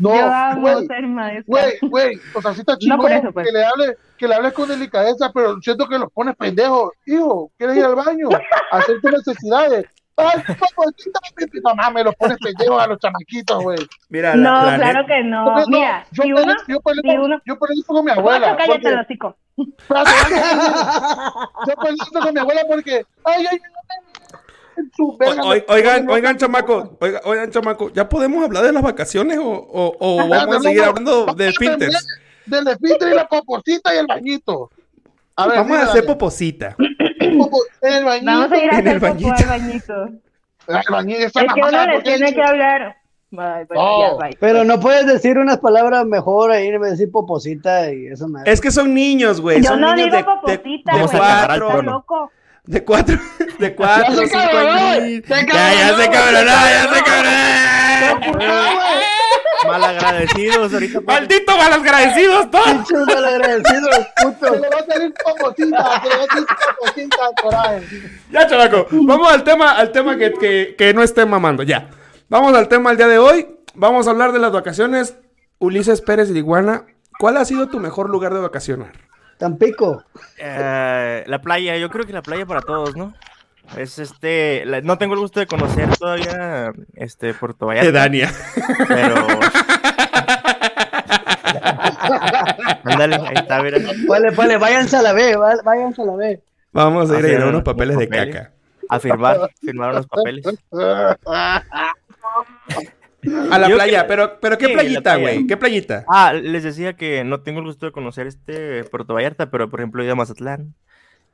No, 0.00 0.14
Yo 0.14 0.32
amo 0.32 0.60
güey, 0.60 0.86
ser 0.86 1.06
maestra. 1.08 1.44
güey, 1.48 1.78
güey, 1.82 2.20
o 2.32 2.40
sea, 2.40 2.54
sí 2.54 2.60
está 2.60 2.78
chido 2.78 2.96
No 2.96 3.02
pues. 3.02 3.20
que 3.20 3.50
le 3.52 3.64
hable, 3.64 3.96
que 4.16 4.28
le 4.28 4.34
hables 4.36 4.52
con 4.52 4.68
delicadeza, 4.68 5.32
pero 5.34 5.60
siento 5.60 5.88
que 5.88 5.98
los 5.98 6.12
pones 6.12 6.36
pendejos. 6.36 6.92
Hijo, 7.04 7.50
¿quieres 7.58 7.76
ir 7.78 7.84
al 7.84 7.96
baño? 7.96 8.28
A 8.70 8.76
hacer 8.78 9.00
tus 9.00 9.10
necesidades. 9.10 9.86
Ay, 10.16 10.40
poposita, 10.46 11.20
no 11.64 11.74
mames, 11.74 12.04
los 12.04 12.14
pones 12.16 12.38
pendejos 12.38 12.80
a 12.80 12.86
los 12.86 12.98
chamaquitos, 13.00 13.60
güey. 13.62 13.78
Mira, 14.08 14.36
la, 14.36 14.50
No, 14.50 14.66
la 14.70 14.76
claro 14.76 15.06
que 15.06 15.22
no. 15.24 15.58
Yo, 15.60 15.66
Mira, 15.68 16.06
yo, 16.12 16.22
si 16.22 16.28
peleo- 16.30 16.42
uno, 16.44 16.54
yo 16.68 16.80
peleo 16.80 17.02
si 17.02 17.08
con- 17.08 17.20
uno- 17.24 17.42
yo 17.44 17.58
peleo 17.58 17.84
con 17.86 18.04
mi 18.04 18.10
abuela. 18.12 18.56
Cállate 18.56 18.72
porque- 18.72 18.88
el 18.88 18.98
hocico. 19.00 19.36
Yo 21.66 21.74
peleo 21.76 22.22
con 22.22 22.34
mi 22.34 22.40
abuela 22.40 22.62
porque. 22.68 23.04
Ay, 23.24 23.46
ay, 23.46 23.46
ay, 23.50 23.58
su 23.58 23.62
verga, 23.62 23.82
O- 23.96 24.36
me- 24.36 24.67
oigan, 25.68 26.08
oigan, 26.08 26.36
chamaco, 26.36 26.96
oiga- 27.00 27.20
oigan, 27.24 27.50
chamaco, 27.50 27.90
¿ya 27.92 28.08
podemos 28.08 28.44
hablar 28.44 28.64
de 28.64 28.72
las 28.72 28.82
vacaciones 28.82 29.38
o, 29.38 29.42
o, 29.44 29.96
o 29.98 30.20
Espérate, 30.20 30.28
vamos 30.46 30.56
a 30.56 30.60
seguir 30.68 30.82
hablando 30.82 31.26
de 31.34 31.52
finters? 31.52 32.06
Del 32.46 32.66
esfínter 32.68 33.12
y 33.12 33.14
la 33.14 33.28
poposita 33.28 33.94
y 33.94 33.98
el 33.98 34.06
bañito. 34.06 34.70
A 35.36 35.46
ver, 35.46 35.58
Vamos 35.58 35.78
a 35.78 35.82
hacer 35.82 36.04
poposita. 36.06 36.74
Popo- 37.36 37.60
en 37.82 37.92
el 37.92 38.04
bañito. 38.04 38.26
Vamos 38.32 38.52
a 38.52 38.56
ir 38.58 38.70
a 38.74 38.78
En 38.78 38.86
el 38.88 38.96
hacer 38.96 39.00
popó 39.00 39.28
bañito. 39.28 39.48
bañito. 39.48 39.94
El 40.66 40.76
bañito, 40.90 41.20
Es 41.26 41.32
que 41.32 41.60
uno 41.60 41.70
le 41.70 41.92
¿por 41.92 42.02
qué 42.02 42.16
tiene 42.16 42.34
que 42.34 42.42
hablar. 42.42 42.96
Bye, 43.30 43.66
bye, 43.68 43.76
No. 43.78 44.00
ya, 44.18 44.24
bye. 44.26 44.36
Pero 44.40 44.64
no 44.64 44.80
puedes 44.80 45.06
decir 45.06 45.36
unas 45.38 45.58
palabras 45.58 46.06
mejor 46.06 46.50
ahí, 46.50 46.70
de 46.70 46.78
decir 46.78 47.10
poposita 47.12 47.92
y 47.92 48.06
eso 48.06 48.26
me 48.26 48.40
Es 48.46 48.58
que 48.60 48.70
son 48.70 48.94
niños, 48.94 49.40
güey. 49.42 49.60
Yo 49.62 49.68
Son 49.70 49.80
no 49.82 49.94
niños 49.94 50.06
digo 50.06 50.16
de, 50.16 50.24
poposita, 50.24 50.92
de 50.92 50.98
Vamos 50.98 51.14
a 51.14 51.18
güey. 51.18 51.30
acabar 51.30 51.50
al 51.50 51.60
cuatro, 51.60 51.66
¿Estás 51.68 51.72
trono. 51.82 51.92
loco? 51.92 52.32
De 52.68 52.84
cuatro, 52.84 53.18
de 53.58 53.74
cuatro, 53.74 54.14
se 54.14 54.26
cinco 54.28 54.40
se 54.42 55.22
Ya, 55.46 55.74
ya 55.74 55.96
se 55.96 56.10
cabronó, 56.10 56.50
ya 56.50 56.94
se 56.94 57.02
cabronó. 57.02 58.78
Malagradecidos 59.66 60.72
ahorita. 60.74 61.00
Malditos 61.00 61.56
malagradecidos 61.56 62.50
todos. 62.50 62.66
Pinches 62.66 63.06
malagradecidos, 63.06 63.94
Se 63.96 64.24
putos. 64.26 64.60
le 64.60 64.68
va 64.68 64.76
a 64.80 64.84
salir 64.86 65.14
poposita, 65.24 66.02
se 66.02 66.08
le 66.08 66.16
va 66.16 66.24
a 66.24 66.26
salir 66.26 66.46
poposita 66.78 67.16
al 67.26 67.34
coraje. 67.42 67.86
Ya, 68.30 68.46
chavaco. 68.46 68.86
Vamos 68.90 69.32
al 69.32 69.44
tema, 69.44 69.70
al 69.72 69.90
tema 69.90 70.16
que, 70.18 70.32
que, 70.34 70.74
que 70.76 70.92
no 70.94 71.02
esté 71.02 71.24
mamando. 71.24 71.62
Ya. 71.62 71.88
Vamos 72.28 72.54
al 72.54 72.68
tema 72.68 72.90
del 72.90 72.98
día 72.98 73.08
de 73.08 73.18
hoy. 73.18 73.48
Vamos 73.74 74.06
a 74.06 74.10
hablar 74.10 74.32
de 74.32 74.38
las 74.40 74.52
vacaciones. 74.52 75.16
Ulises 75.58 76.02
Pérez 76.02 76.28
de 76.32 76.38
Iguana. 76.38 76.84
¿Cuál 77.18 77.38
ha 77.38 77.44
sido 77.46 77.68
tu 77.68 77.80
mejor 77.80 78.10
lugar 78.10 78.34
de 78.34 78.40
vacacionar? 78.40 79.07
Tampico. 79.38 80.04
Eh, 80.38 81.24
la 81.26 81.40
playa, 81.40 81.76
yo 81.76 81.90
creo 81.90 82.06
que 82.06 82.12
la 82.12 82.22
playa 82.22 82.46
para 82.46 82.60
todos, 82.60 82.96
¿no? 82.96 83.14
Es 83.76 83.98
este, 83.98 84.64
la- 84.66 84.80
no 84.80 84.98
tengo 84.98 85.14
el 85.14 85.20
gusto 85.20 85.40
de 85.40 85.46
conocer 85.46 85.88
todavía 85.96 86.72
este 86.94 87.34
Puerto 87.34 87.66
Vallarta, 87.66 87.86
De 87.86 87.92
Dania. 87.92 88.32
pero 88.88 89.14
ándale, 92.84 93.16
ahí 93.16 93.34
está, 93.34 93.62
mira. 93.62 93.78
Vale, 94.08 94.30
vale, 94.30 94.56
váyanse 94.56 94.96
a 94.96 95.02
la 95.02 95.12
B, 95.12 95.36
váyanse 95.64 96.02
a 96.02 96.04
la 96.06 96.16
B. 96.16 96.40
Vamos 96.72 97.10
a 97.10 97.18
ir 97.18 97.24
a 97.24 97.28
llenar 97.28 97.42
unos 97.42 97.50
unos 97.54 97.62
papeles 97.64 97.98
de 97.98 98.06
papeles. 98.06 98.34
caca. 98.34 98.52
A 98.90 98.98
firmar, 99.00 99.50
firmar 99.60 99.90
unos 99.92 100.06
papeles. 100.06 100.44
A 103.50 103.58
la 103.58 103.68
Yo 103.68 103.74
playa, 103.76 104.02
que- 104.02 104.08
pero, 104.08 104.38
pero 104.40 104.58
¿qué 104.58 104.66
Sí, 104.66 104.72
playita, 104.72 105.00
playa. 105.02 105.20
güey? 105.20 105.46
¿Qué 105.46 105.56
playita? 105.56 106.04
Ah, 106.08 106.32
les 106.32 106.62
decía 106.62 106.94
que 106.94 107.24
no 107.24 107.40
tengo 107.40 107.60
el 107.60 107.66
gusto 107.66 107.86
de 107.86 107.92
conocer 107.92 108.26
este 108.26 108.84
Puerto 108.84 109.14
Vallarta, 109.14 109.50
pero 109.50 109.68
por 109.70 109.80
ejemplo 109.80 110.02
he 110.02 110.04
ido 110.04 110.12
a 110.12 110.16
Mazatlán, 110.16 110.74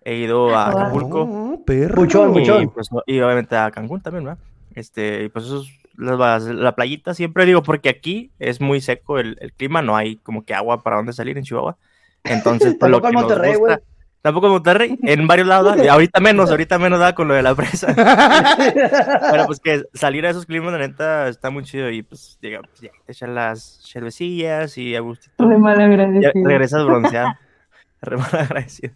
he 0.04 0.16
ido 0.16 0.54
a 0.57 0.68
Acapulco 0.68 1.22
Oh, 1.22 1.64
perro. 1.64 2.02
Y, 2.04 2.07
puchón. 2.07 2.70
pues, 2.74 2.88
y 3.07 3.20
obviamente 3.20 3.57
a 3.57 3.70
Cancún 3.70 4.00
también, 4.00 4.24
¿verdad? 4.24 4.38
Este, 4.74 5.24
y 5.24 5.28
pues 5.28 5.44
eso 5.46 5.62
es 5.62 5.68
la, 5.96 6.38
la 6.40 6.74
playita, 6.74 7.14
siempre 7.14 7.46
digo, 7.46 7.62
porque 7.62 7.88
aquí 7.88 8.30
es 8.38 8.61
muy 8.61 8.80
seco 8.80 9.18
el, 9.18 9.37
el 9.40 9.52
clima, 9.52 9.83
no 9.83 9.96
hay 9.96 10.16
como 10.16 10.44
que 10.44 10.52
agua 10.54 10.83
para 10.83 10.96
dónde 10.96 11.12
salir 11.12 11.38
en 11.38 11.44
Chihuahua. 11.44 11.76
Entonces, 12.24 12.74
pues, 12.80 12.90
lo 12.90 13.00
que 13.00 13.12
nos 13.12 13.24
gusta-. 13.24 13.80
Tampoco 14.25 14.47
en 14.47 14.53
Monterrey, 14.55 14.99
en 15.03 15.27
varios 15.27 15.47
lados, 15.47 15.77
ahorita 15.87 16.19
menos, 16.19 16.51
ahorita 16.51 16.79
menos 16.79 16.99
da 16.99 17.15
con 17.15 17.29
lo 17.29 17.35
de 17.35 17.43
la 17.43 17.55
presa. 17.55 17.95
Pero 19.31 19.45
pues 19.45 19.61
que 19.61 19.83
salir 19.93 20.25
a 20.25 20.31
esos 20.31 20.47
climas, 20.47 20.73
la 20.73 20.79
neta, 20.79 21.29
está 21.29 21.51
muy 21.51 21.63
chido 21.63 21.91
y 21.91 22.03
pues 22.03 22.39
llega, 22.41 22.63
pues, 22.63 22.81
ya, 22.81 22.91
te 23.05 23.13
echan 23.13 23.35
las 23.35 23.83
cervecillas 23.87 24.79
y 24.79 24.97
a 24.97 25.01
gustito. 25.01 25.47
De 25.47 25.59
mal 25.59 25.79
agradecido. 25.79 26.33
regresas 26.43 26.87
bronceado. 26.87 27.35
Re 28.01 28.17
mal 28.17 28.31
agradecido. 28.33 28.95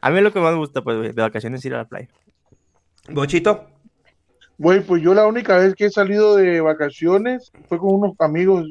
A 0.00 0.10
mí 0.10 0.20
lo 0.20 0.32
que 0.32 0.38
más 0.38 0.52
me 0.52 0.58
gusta, 0.58 0.80
pues, 0.80 1.12
de 1.12 1.22
vacaciones 1.22 1.58
es 1.58 1.64
ir 1.64 1.74
a 1.74 1.78
la 1.78 1.88
playa. 1.88 2.06
Bochito. 3.08 3.66
Güey, 4.58 4.78
pues 4.84 5.02
yo 5.02 5.12
la 5.12 5.26
única 5.26 5.56
vez 5.56 5.74
que 5.74 5.86
he 5.86 5.90
salido 5.90 6.36
de 6.36 6.60
vacaciones 6.60 7.50
fue 7.68 7.78
con 7.78 7.96
unos 7.96 8.14
amigos 8.20 8.70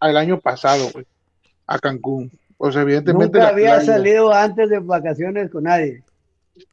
el 0.00 0.16
año 0.16 0.38
pasado, 0.38 0.88
güey, 0.92 1.04
a 1.66 1.80
Cancún. 1.80 2.30
O 2.64 2.70
sea, 2.70 2.82
evidentemente. 2.82 3.24
Nunca 3.26 3.38
la 3.40 3.48
había 3.48 3.74
playa. 3.76 3.92
salido 3.94 4.32
antes 4.32 4.68
de 4.70 4.78
vacaciones 4.78 5.50
con 5.50 5.64
nadie. 5.64 6.02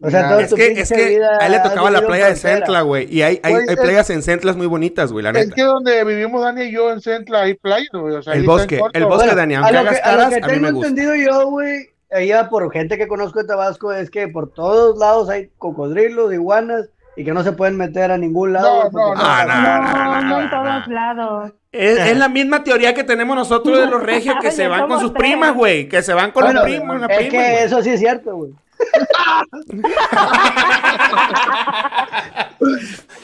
O 0.02 0.10
sea, 0.10 0.21
Nah. 0.23 0.30
todo 0.30 0.39
Es 0.41 0.54
que, 0.54 0.67
es 0.82 0.89
que 0.89 1.06
vida 1.08 1.38
a 1.39 1.45
él 1.47 1.52
le 1.54 1.60
tocaba 1.62 1.89
la 1.89 2.06
playa 2.06 2.28
de. 2.28 2.36
Centla, 2.36 2.82
güey. 2.82 3.08
Y 3.12 3.21
hay, 3.23 3.39
hay, 3.41 3.54
Güey, 3.54 3.65
hay 3.69 3.73
es- 3.75 3.80
playas 3.82 4.10
en 4.12 4.21
Centlas 4.21 4.56
muy 4.56 4.67
bonitas, 4.67 5.12
güey, 5.12 5.23
la 5.23 5.32
Es 5.32 5.52
que 5.52 5.63
donde 5.63 6.04
vivimos 6.04 6.41
Dani 6.43 6.63
y 6.65 6.71
yo 6.71 6.91
en 6.91 7.02
Centla 7.02 7.41
hay 7.43 7.56
playa, 7.56 7.88
güey. 7.93 8.13
O 8.15 8.21
sea, 8.21 8.34
El 8.34 8.43
bosque, 8.45 8.78
corto. 8.78 8.97
el 8.99 9.06
bosque, 9.06 9.17
Bueno, 9.25 9.36
Dani, 9.36 9.56
a 9.56 9.60
aunque 9.60 9.73
lo 9.73 9.80
hagas 9.80 9.93
que, 9.95 10.02
a 10.04 10.12
lo 10.12 10.17
caras, 10.17 10.30
que 10.30 10.36
a 10.36 10.47
mí 10.47 10.54
tengo 10.54 10.65
me 10.67 10.71
gusta. 10.73 10.89
entendido 10.89 11.15
yo, 11.15 11.49
güey, 11.49 11.88
allá 12.12 12.49
por 12.49 12.71
gente 12.71 12.97
que 12.97 13.08
conozco 13.08 13.39
de 13.41 13.47
Tabasco, 13.47 13.91
es 13.93 14.12
que 14.12 14.28
por 14.28 14.54
todos 14.54 14.99
lados 14.99 15.28
hay 15.30 15.49
cocodrilos, 15.58 16.32
iguanas, 16.34 16.89
y 17.20 17.26
que 17.26 17.34
no 17.34 17.44
se 17.44 17.52
pueden 17.52 17.76
meter 17.76 18.12
a 18.14 18.18
ningún 18.18 18.54
lado. 18.54 18.86
No, 18.86 18.92
no, 18.92 19.14
no, 19.14 19.22
Ah, 19.22 19.44
no, 19.46 19.54
No, 19.62 19.82
no, 19.82 20.22
no, 20.22 20.30
no, 20.30 20.42
en 20.42 20.50
todos 20.50 20.88
lados. 20.88 21.52
Es, 21.70 22.00
es 22.00 22.18
la 22.18 22.30
misma 22.30 22.64
teoría 22.64 22.94
que 22.94 23.04
tenemos 23.04 23.36
nosotros 23.36 23.78
de 23.78 23.88
los 23.88 24.02
regios 24.02 24.38
que 24.42 24.52
se 24.52 24.70
van 24.70 24.88
con 24.88 25.02
sus 25.02 25.12
tres. 25.14 25.24
primas, 25.32 25.54
güey. 25.54 25.90
Que 25.90 26.02
se 26.02 26.14
van 26.14 26.32
con 26.32 26.46
Bueno, 26.46 26.62
los 26.62 26.70
primos, 26.70 26.98
la 27.02 27.08
es 27.08 27.18
prima, 27.18 27.32
que 27.32 27.64
eso 27.66 27.82
sí 27.84 27.90
es 27.90 28.00
cierto, 28.00 28.38
güey. 28.38 28.54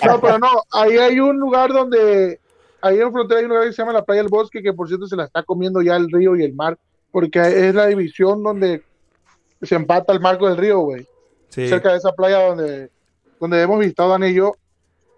No, 0.06 0.20
pero 0.20 0.40
no, 0.40 0.50
ahí 0.74 0.98
hay 0.98 1.20
un 1.22 1.38
lugar 1.38 1.72
donde, 1.72 2.40
ahí 2.82 3.00
en 3.00 3.14
frontera 3.14 3.40
hay 3.40 3.46
un 3.46 3.52
lugar 3.52 3.66
que 3.68 3.72
se 3.74 3.82
llama 3.82 3.94
la 3.94 4.04
Playa 4.04 4.22
del 4.24 4.30
Bosque, 4.30 4.62
que 4.62 4.74
por 4.74 4.90
cierto 4.90 5.08
se 5.08 5.16
la 5.16 5.24
está 5.24 5.42
comiendo 5.44 5.82
ya 5.82 5.96
el 5.96 6.12
río 6.12 6.36
y 6.36 6.44
el 6.44 6.54
mar, 6.54 6.78
porque 7.12 7.40
es 7.40 7.74
la 7.74 7.88
división 7.88 8.44
donde 8.44 8.84
se 9.62 9.76
empata 9.76 10.12
el 10.12 10.20
marco 10.20 10.48
del 10.50 10.58
río, 10.58 10.80
güey. 10.80 11.08
Sí. 11.48 11.70
Cerca 11.70 11.92
de 11.92 11.98
esa 12.00 12.12
playa 12.12 12.46
donde, 12.48 12.90
donde 13.40 13.62
hemos 13.62 13.80
visitado 13.80 14.10
Dani 14.10 14.28
y 14.28 14.34
yo. 14.36 14.54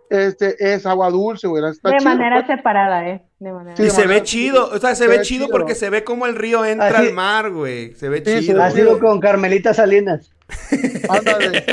Este 0.10 0.56
es 0.74 0.86
agua 0.86 1.10
dulce, 1.10 1.48
güey. 1.48 1.64
Está 1.70 1.90
De 1.90 1.98
chido, 1.98 2.10
manera 2.10 2.46
pues. 2.46 2.58
separada, 2.58 3.06
¿eh? 3.10 3.26
De 3.40 3.52
manera 3.52 3.74
Y 3.78 3.90
Sí, 3.90 3.90
se 3.94 4.08
ve 4.08 4.24
chido, 4.24 4.70
o 4.70 4.78
sea, 4.80 4.92
se 4.96 5.04
se 5.04 5.08
ve 5.10 5.18
ve 5.18 5.24
chido 5.24 5.46
chido. 5.48 5.58
porque 5.58 5.76
se 5.76 5.90
ve 5.90 6.04
como 6.06 6.26
el 6.28 6.36
río 6.36 6.64
entra 6.64 6.88
Así- 7.00 7.08
al 7.10 7.14
mar, 7.14 7.52
güey. 7.52 7.94
Se 7.96 8.08
ve 8.08 8.24
Sí, 8.26 8.48
chido. 8.48 8.64
Ha 8.64 8.72
sido 8.72 9.00
con 9.00 9.20
Carmelita 9.20 9.74
Salinas. 9.74 10.32
Ándale. 11.10 11.66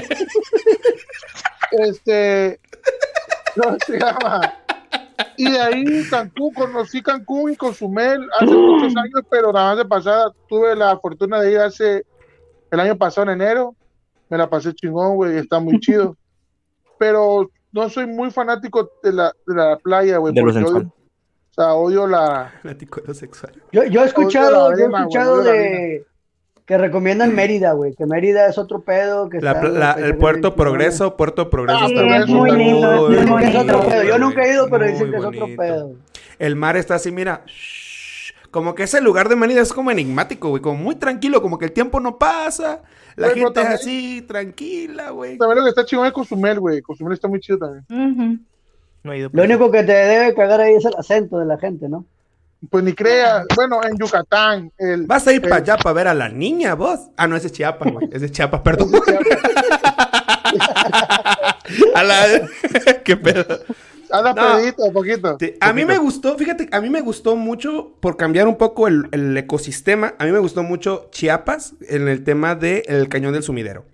este. 1.71 2.61
No 3.57 3.77
se 3.87 3.99
llama. 3.99 4.41
Y 5.37 5.51
de 5.51 5.61
ahí 5.61 6.05
Cancún, 6.11 6.53
conocí 6.55 7.03
Cancún 7.03 7.53
y 7.53 7.57
Cozumel 7.57 8.29
hace 8.41 8.53
muchos 8.53 8.97
años, 8.97 9.23
pero 9.31 9.53
nada 9.53 9.69
más 9.71 9.79
de 9.79 9.85
pasada 9.85 10.33
tuve 10.49 10.75
la 10.75 10.99
fortuna 10.99 11.41
de 11.41 11.53
ir 11.53 11.59
hace 11.59 12.05
el 12.71 12.81
año 12.81 12.97
pasado 12.97 13.31
en 13.31 13.41
enero. 13.41 13.77
Me 14.29 14.39
la 14.39 14.51
pasé 14.51 14.73
chingón, 14.75 15.15
güey, 15.15 15.37
está 15.39 15.61
muy 15.61 15.79
chido. 15.79 16.17
Pero 16.99 17.51
no 17.73 17.89
soy 17.89 18.07
muy 18.07 18.31
fanático 18.31 18.93
de 19.03 19.13
la, 19.13 19.33
de 19.47 19.55
la 19.55 19.77
playa, 19.79 20.19
güey. 20.19 20.33
De 20.35 20.41
lo 20.41 20.47
porque 20.47 20.59
sensual. 20.61 20.83
odio- 20.85 20.93
o 21.51 21.55
sea, 21.55 21.75
odio 21.75 22.07
la. 22.07 22.53
Fanático 22.63 23.01
de 23.01 23.09
lo 23.09 23.15
sexual. 23.15 23.53
Yo, 23.73 23.85
yo 23.85 24.03
he 24.03 24.07
escuchado, 24.07 24.77
yo 24.77 24.85
he 24.85 24.89
escuchado 24.89 25.43
de 25.43 26.05
que 26.67 26.79
recomiendan 26.79 27.35
Mérida, 27.35 27.73
güey, 27.73 27.95
que 27.95 28.07
Mérida 28.07 28.47
es 28.47 28.57
otro 28.57 28.81
pedo, 28.81 29.29
que 29.29 29.39
La 29.41 29.51
está- 29.53 29.61
pla- 29.61 29.71
la- 29.71 29.93
el 30.07 30.17
Puerto 30.17 30.49
bien 30.51 30.57
Progreso, 30.57 31.15
Puerto 31.17 31.51
Progreso 31.51 31.79
Ah, 31.83 31.87
está 31.89 32.01
sí, 32.01 32.23
es 32.23 32.27
muy 32.29 32.51
lindo. 32.53 33.11
Yo 33.13 33.23
nunca 34.19 34.43
he 34.45 34.53
ido, 34.55 34.69
pero 34.71 34.87
dicen 34.87 35.11
que 35.11 35.17
es 35.19 35.25
otro 35.25 35.47
pedo. 35.57 35.93
El 36.39 36.57
mar 36.57 36.77
está 36.77 36.95
así, 36.97 37.13
mira. 37.13 37.43
shh, 37.47 37.84
Como 38.55 38.73
que 38.77 38.85
ese 38.85 39.01
lugar 39.01 39.29
de 39.29 39.35
Mérida 39.35 39.63
es 39.63 39.73
como 39.73 39.91
enigmático, 39.91 40.49
güey. 40.51 40.63
Como 40.63 40.77
muy 40.81 40.95
tranquilo, 40.95 41.43
como 41.43 41.59
que 41.59 41.65
el 41.65 41.73
tiempo 41.73 41.99
no 41.99 42.19
pasa. 42.21 42.83
La 43.17 43.31
Güey, 43.31 43.41
gente 43.41 43.61
es 43.63 43.67
así, 43.67 44.23
tranquila, 44.29 45.11
güey. 45.11 45.37
También 45.39 45.59
lo 45.59 45.65
que 45.65 45.71
está 45.71 45.85
chingón 45.85 46.07
es 46.07 46.13
Cozumel, 46.13 46.61
güey. 46.61 46.81
Cozumel 46.81 47.15
está 47.15 47.27
muy 47.27 47.41
chido 47.41 47.59
también. 47.59 47.85
Ujú. 47.91 48.39
No 49.03 49.13
he 49.13 49.19
ido. 49.19 49.31
Lo 49.33 49.43
único 49.43 49.73
que 49.73 49.83
te 49.83 49.91
debe 49.93 50.33
cagar 50.37 50.61
ahí 50.61 50.75
es 50.75 50.85
el 50.85 50.95
acento 50.97 51.37
de 51.41 51.47
la 51.47 51.59
gente, 51.59 51.89
¿no? 51.89 52.05
Pues 52.71 52.85
ni 52.85 52.93
creas. 52.93 53.45
Bueno, 53.57 53.81
en 53.85 53.99
Yucatán. 53.99 54.71
El, 54.79 55.05
Vas 55.09 55.27
a 55.27 55.33
ir 55.33 55.43
el- 55.43 55.49
para 55.51 55.57
allá 55.57 55.77
para 55.77 55.93
ver 55.93 56.07
a 56.07 56.15
la 56.15 56.29
niña, 56.29 56.75
vos. 56.75 57.09
Ah, 57.17 57.27
no, 57.27 57.35
ese 57.35 57.49
es 57.49 57.53
Chiapas, 57.55 57.93
güey. 57.93 58.09
Ese 58.13 58.27
es 58.27 58.31
Chiapas, 58.31 58.61
perdón. 58.61 58.89
a 61.95 62.03
la... 62.05 62.25
Qué 63.05 63.17
pedo. 63.17 63.59
Anda 64.11 64.35
No. 64.35 64.59
pedito, 64.59 64.93
poquito. 64.93 65.39
A 65.61 65.73
mí 65.73 65.85
me 65.85 65.99
gustó, 65.99 66.37
fíjate, 66.37 66.69
a 66.73 66.81
mí 66.81 66.91
me 66.91 67.01
gustó 67.01 67.37
mucho, 67.37 67.97
por 68.01 68.17
cambiar 68.17 68.47
un 68.49 68.57
poco 68.57 68.89
el, 68.89 69.09
el 69.13 69.37
ecosistema, 69.37 70.15
a 70.19 70.25
mí 70.25 70.33
me 70.33 70.39
gustó 70.39 70.63
mucho 70.63 71.09
Chiapas 71.11 71.75
en 71.89 72.09
el 72.09 72.25
tema 72.25 72.55
del 72.55 73.09
cañón 73.09 73.33
del 73.33 73.43
sumidero. 73.43 73.85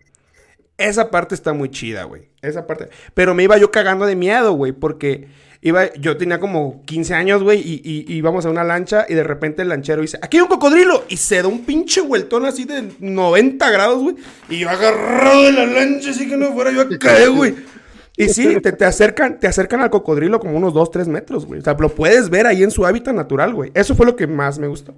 Esa 0.79 1.11
parte 1.11 1.35
está 1.35 1.53
muy 1.53 1.71
chida, 1.71 2.05
güey. 2.05 2.31
Esa 2.41 2.67
parte. 2.67 2.89
Pero 3.13 3.35
me 3.35 3.43
iba 3.43 3.59
yo 3.59 3.71
cagando 3.71 4.07
de 4.07 4.17
miedo, 4.17 4.53
güey, 4.55 4.73
porque 4.73 5.29
iba, 5.61 5.93
yo 5.93 6.17
tenía 6.17 6.41
como 6.41 6.83
15 6.87 7.13
años, 7.13 7.43
güey, 7.43 7.61
y, 7.61 7.83
y 7.85 8.15
íbamos 8.17 8.47
a 8.47 8.51
una 8.51 8.65
lancha 8.65 9.05
y 9.07 9.13
de 9.15 9.23
repente 9.23 9.61
el 9.61 9.69
lanchero 9.69 10.01
dice, 10.01 10.19
aquí 10.23 10.39
hay 10.39 10.43
un 10.43 10.49
cocodrilo, 10.49 11.05
y 11.11 11.19
se 11.19 11.43
da 11.43 11.49
un 11.49 11.67
pinche 11.67 12.01
vueltón 12.01 12.47
así 12.47 12.65
de 12.65 12.93
90 12.99 13.71
grados, 13.71 14.03
güey, 14.03 14.17
y 14.49 14.61
yo 14.61 14.71
agarrado 14.71 15.43
de 15.43 15.53
la 15.53 15.67
lancha 15.67 16.11
así 16.13 16.27
que 16.27 16.39
no 16.39 16.51
fuera 16.55 16.71
yo 16.73 16.81
a 16.81 16.89
caer, 16.99 17.31
güey. 17.31 17.55
Y 18.25 18.29
sí, 18.29 18.61
te, 18.61 18.73
te 18.73 18.85
acercan, 18.85 19.39
te 19.41 19.47
acercan 19.47 19.81
al 19.81 19.91
cocodrilo 19.91 20.41
como 20.41 20.57
unos 20.57 20.75
2, 20.75 20.91
3 20.91 21.09
metros, 21.09 21.47
güey. 21.47 21.61
O 21.61 21.63
sea, 21.63 21.75
lo 21.79 21.89
puedes 21.89 22.29
ver 22.31 22.47
ahí 22.47 22.63
en 22.63 22.71
su 22.71 22.85
hábitat 22.87 23.15
natural, 23.15 23.55
güey. 23.55 23.71
Eso 23.75 23.95
fue 23.95 24.07
lo 24.07 24.17
que 24.17 24.27
más 24.27 24.59
me 24.59 24.67
gustó. 24.67 24.95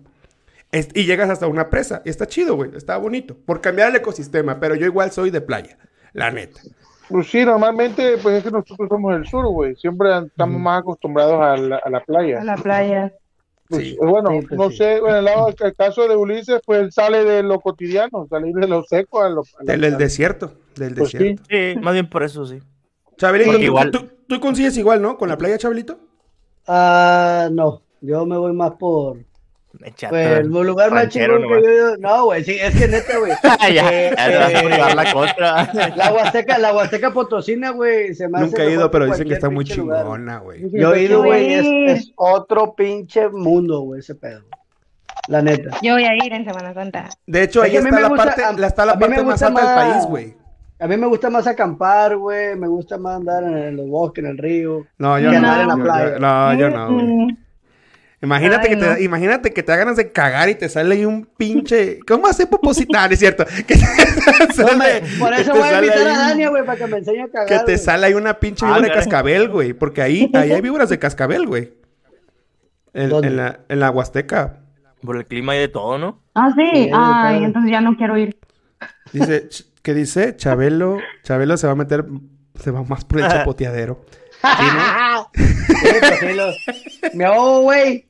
Es- 0.71 0.89
y 0.95 1.05
llegas 1.05 1.29
hasta 1.31 1.47
una 1.47 1.69
presa. 1.71 2.03
Y 2.05 2.11
está 2.11 2.27
chido, 2.27 2.57
güey. 2.57 2.71
Está 2.77 2.97
bonito. 2.97 3.37
Por 3.47 3.61
cambiar 3.61 3.91
el 3.91 3.97
ecosistema. 3.97 4.59
Pero 4.59 4.75
yo 4.75 4.87
igual 4.87 5.11
soy 5.13 5.31
de 5.31 5.41
playa. 5.41 5.77
La 6.15 6.31
neta. 6.31 6.61
Pues 7.09 7.29
sí, 7.31 7.45
normalmente, 7.45 8.17
pues 8.23 8.39
es 8.39 8.45
que 8.45 8.51
nosotros 8.51 8.89
somos 8.89 9.13
del 9.15 9.27
sur, 9.27 9.47
güey. 9.49 9.77
Siempre 9.77 10.09
estamos 10.27 10.61
más 10.61 10.81
acostumbrados 10.81 11.41
a 11.43 11.57
la, 11.59 11.77
a 11.77 11.91
la 11.91 12.01
playa. 12.01 12.41
A 12.41 12.45
la 12.45 12.57
playa. 12.57 13.13
Pues, 13.69 13.83
Sí. 13.83 13.97
Bueno, 14.01 14.31
Sí, 14.31 14.47
pues 14.49 14.59
no 14.59 14.71
sí. 14.71 14.77
sé, 14.79 14.97
en 14.99 15.15
el, 15.15 15.25
lado, 15.25 15.49
el 15.59 15.75
caso 15.75 16.07
de 16.09 16.17
Ulises, 16.17 16.61
pues 16.67 16.81
él 16.83 16.93
sale 16.93 17.25
de 17.25 17.43
lo 17.43 17.59
cotidiano, 17.61 18.27
salir 18.29 18.55
de 18.55 18.67
lo 18.69 18.83
seco 18.83 19.23
a 19.23 19.29
lo. 19.31 19.43
a 19.43 19.65
Del, 19.65 19.81
del 19.83 19.97
desierto. 19.99 20.53
Del 20.77 20.95
Pues 20.95 21.11
sí. 21.11 21.19
desierto. 21.19 21.45
Sí, 21.49 21.75
más 21.81 21.95
bien 21.95 22.09
por 22.09 22.23
eso, 22.23 22.45
sí. 22.47 22.59
Chabelito, 23.23 23.53
¿tú, 23.53 23.59
igual- 23.59 23.91
tú, 23.91 24.09
tú 24.29 24.41
consigues 24.41 24.77
igual, 24.77 25.01
¿no? 25.01 25.17
Con 25.17 25.29
la 25.29 25.37
playa, 25.39 25.57
Chabelito. 25.59 25.99
Ah, 26.67 27.49
no, 27.53 27.83
yo 28.01 28.27
me 28.27 28.37
voy 28.37 28.53
más 28.53 28.73
por 28.73 29.19
pues, 30.11 30.39
el 30.41 30.49
lugar 30.49 30.91
más 30.91 31.09
chingón 31.09 31.43
que 31.43 31.49
yo 31.49 31.69
he 31.69 31.75
ido. 31.75 31.97
No, 31.99 32.25
güey, 32.27 32.45
sí, 32.45 32.57
es 32.61 32.77
que 32.77 32.89
neta, 32.89 33.19
güey. 33.19 33.33
ya, 33.73 33.91
Eh, 33.93 34.15
ya 34.17 34.39
vas 34.41 34.55
a 34.55 34.91
eh, 34.91 34.95
la 34.95 35.13
contra. 35.13 35.73
La 35.97 36.13
Huasteca, 36.13 36.59
la 36.59 36.75
Huasteca 36.75 37.13
Potosina, 37.13 37.71
güey, 37.71 38.15
se 38.15 38.29
me 38.29 38.39
hace 38.39 38.47
Nunca 38.47 38.63
he 38.65 38.73
ido, 38.73 38.91
pero 38.91 39.07
dicen 39.07 39.29
que 39.29 39.35
está 39.35 39.51
muy 39.51 39.65
chingona, 39.65 40.39
güey. 40.39 40.69
Yo 40.71 40.95
he 40.95 41.03
ido, 41.05 41.23
güey, 41.23 41.55
es, 41.89 42.11
otro 42.17 42.75
pinche 42.75 43.29
mundo, 43.29 43.81
güey, 43.83 44.01
ese 44.01 44.15
pedo. 44.15 44.43
La 45.29 45.41
neta. 45.41 45.79
Yo 45.83 45.95
voy 45.95 46.05
a 46.05 46.15
ir 46.17 46.33
en 46.33 46.45
Semana 46.45 46.75
Santa. 46.75 47.09
De 47.27 47.45
hecho, 47.45 47.63
ahí 47.63 47.77
está 47.77 48.01
la 48.01 48.09
gusta- 48.09 48.25
parte, 48.25 48.45
a- 48.45 48.53
la- 48.53 48.67
está 48.67 48.85
la 48.85 48.93
a 48.93 48.97
mí 48.97 49.01
parte 49.01 49.17
me 49.19 49.23
más 49.23 49.43
alta 49.43 49.61
del 49.61 49.91
país, 49.93 50.07
güey. 50.07 50.42
A 50.83 50.89
mí 50.89 50.97
me 50.97 51.07
gusta 51.07 51.31
más 51.31 51.47
acampar, 51.47 52.17
güey, 52.17 52.57
me 52.57 52.67
gusta 52.67 52.99
más 52.99 53.17
andar 53.17 53.45
en 53.45 53.77
los 53.77 53.87
bosques, 53.89 54.25
en 54.25 54.31
el 54.33 54.39
río. 54.39 54.85
No, 54.99 55.19
yo 55.19 55.31
que 55.31 55.39
no. 55.39 55.49
andar 55.49 55.61
en 55.61 55.69
la 55.69 55.77
yo- 55.77 55.83
playa. 55.85 56.13
yo- 56.15 56.19
no, 56.19 56.55
yo 56.55 56.71
no, 56.71 56.93
güey. 56.95 57.37
Imagínate, 58.21 58.69
Ay, 58.69 58.75
que 58.75 58.81
te, 58.81 58.87
no. 58.89 58.99
imagínate 59.01 59.53
que 59.53 59.63
te 59.65 59.73
da 59.73 59.79
ganas 59.79 59.97
de 59.97 60.13
cagar 60.13 60.49
y 60.49 60.55
te 60.55 60.69
sale 60.69 60.95
ahí 60.95 61.05
un 61.05 61.25
pinche. 61.37 61.99
¿Cómo 62.07 62.29
hace 62.29 62.47
poposita? 62.47 63.01
No, 63.03 63.07
no 63.09 63.13
es 63.15 63.19
cierto. 63.19 63.45
Que 63.67 63.75
te 63.75 64.53
sale- 64.55 65.03
Por 65.19 65.35
que 65.35 65.41
eso 65.43 65.53
te 65.53 65.59
voy 65.59 65.69
a 65.69 65.75
invitar 65.79 65.99
ahí 65.99 66.07
a 66.15 66.19
Dania, 66.19 66.49
güey, 66.51 66.65
para 66.65 66.79
que 66.79 66.87
me 66.87 66.99
enseñe 66.99 67.23
a 67.23 67.29
cagar. 67.29 67.49
Que 67.49 67.59
te 67.65 67.79
sale 67.79 68.07
ahí 68.07 68.15
una 68.15 68.39
pinche 68.39 68.65
Ah, 68.65 68.69
víbora 68.77 68.89
de 68.89 68.95
cascabel, 68.95 69.49
güey. 69.49 69.73
Porque 69.73 70.03
ahí, 70.03 70.31
ahí 70.35 70.53
hay 70.53 70.61
víboras 70.61 70.89
de 70.89 70.99
cascabel, 71.01 71.47
güey. 71.49 71.73
En, 72.95 73.37
la, 73.37 73.61
en 73.69 73.81
la 73.81 73.91
Huasteca. 73.91 74.59
Por 75.03 75.17
el 75.17 75.27
clima 75.27 75.57
y 75.57 75.59
de 75.59 75.69
todo, 75.69 75.99
¿no? 75.99 76.23
Ah, 76.35 76.51
sí. 76.57 76.63
Sí, 76.73 76.91
Ay, 76.95 77.31
claro. 77.31 77.45
entonces 77.45 77.71
ya 77.73 77.81
no 77.81 77.97
quiero 77.97 78.17
ir. 78.19 78.37
Dice, 79.13 79.49
¿qué 79.83 79.95
dice? 79.95 80.37
Chabelo, 80.37 80.99
Chabelo 81.23 81.57
se 81.57 81.67
va 81.67 81.73
a 81.73 81.77
meter, 81.77 82.05
se 82.61 82.71
va 82.71 82.83
más 82.85 83.05
por 83.05 83.21
el 83.21 83.29
chapoteadero. 83.31 84.05
Sí, 84.43 86.27
¿no? 86.37 86.45
Me 87.15 87.25
ahogo, 87.25 87.63
güey. 87.63 88.09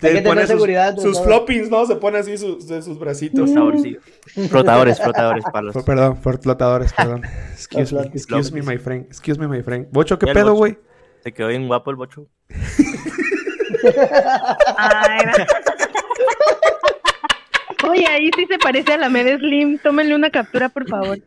Te 0.00 0.08
Hay 0.08 0.14
que 0.14 0.20
tener 0.22 0.40
sus, 0.40 0.48
seguridad 0.48 0.96
sus 0.96 1.20
floppings, 1.22 1.70
¿no? 1.70 1.86
Se 1.86 1.96
pone 1.96 2.18
así 2.18 2.36
sus, 2.36 2.66
de 2.68 2.82
sus 2.82 2.98
bracitos. 2.98 3.50
Saborcillo. 3.52 4.00
Flotadores, 4.48 5.00
flotadores 5.00 5.44
para 5.52 5.62
los. 5.62 5.72
Por- 5.74 5.84
perdón, 5.84 6.16
por 6.20 6.40
flotadores, 6.40 6.92
perdón. 6.92 7.22
Excuse 7.52 7.94
me, 7.94 8.02
excuse 8.02 8.52
me, 8.52 8.62
my 8.62 8.76
friend. 8.78 9.06
Excuse 9.06 9.38
me, 9.40 9.48
my 9.48 9.62
friend. 9.62 9.88
Bocho, 9.90 10.18
¿qué 10.18 10.32
pedo, 10.32 10.54
güey? 10.54 10.78
Se 11.22 11.32
quedó 11.32 11.48
bien 11.48 11.66
guapo 11.66 11.90
el 11.90 11.96
bocho. 11.96 12.26
Ay, 14.76 15.20
no. 15.26 15.32
Oye, 17.86 18.06
ahí 18.06 18.30
sí 18.36 18.46
se 18.48 18.58
parece 18.58 18.94
a 18.94 18.98
la 18.98 19.08
Med 19.08 19.38
Slim. 19.38 19.78
Tómenle 19.78 20.14
una 20.14 20.30
captura, 20.30 20.68
por 20.68 20.88
favor. 20.88 21.18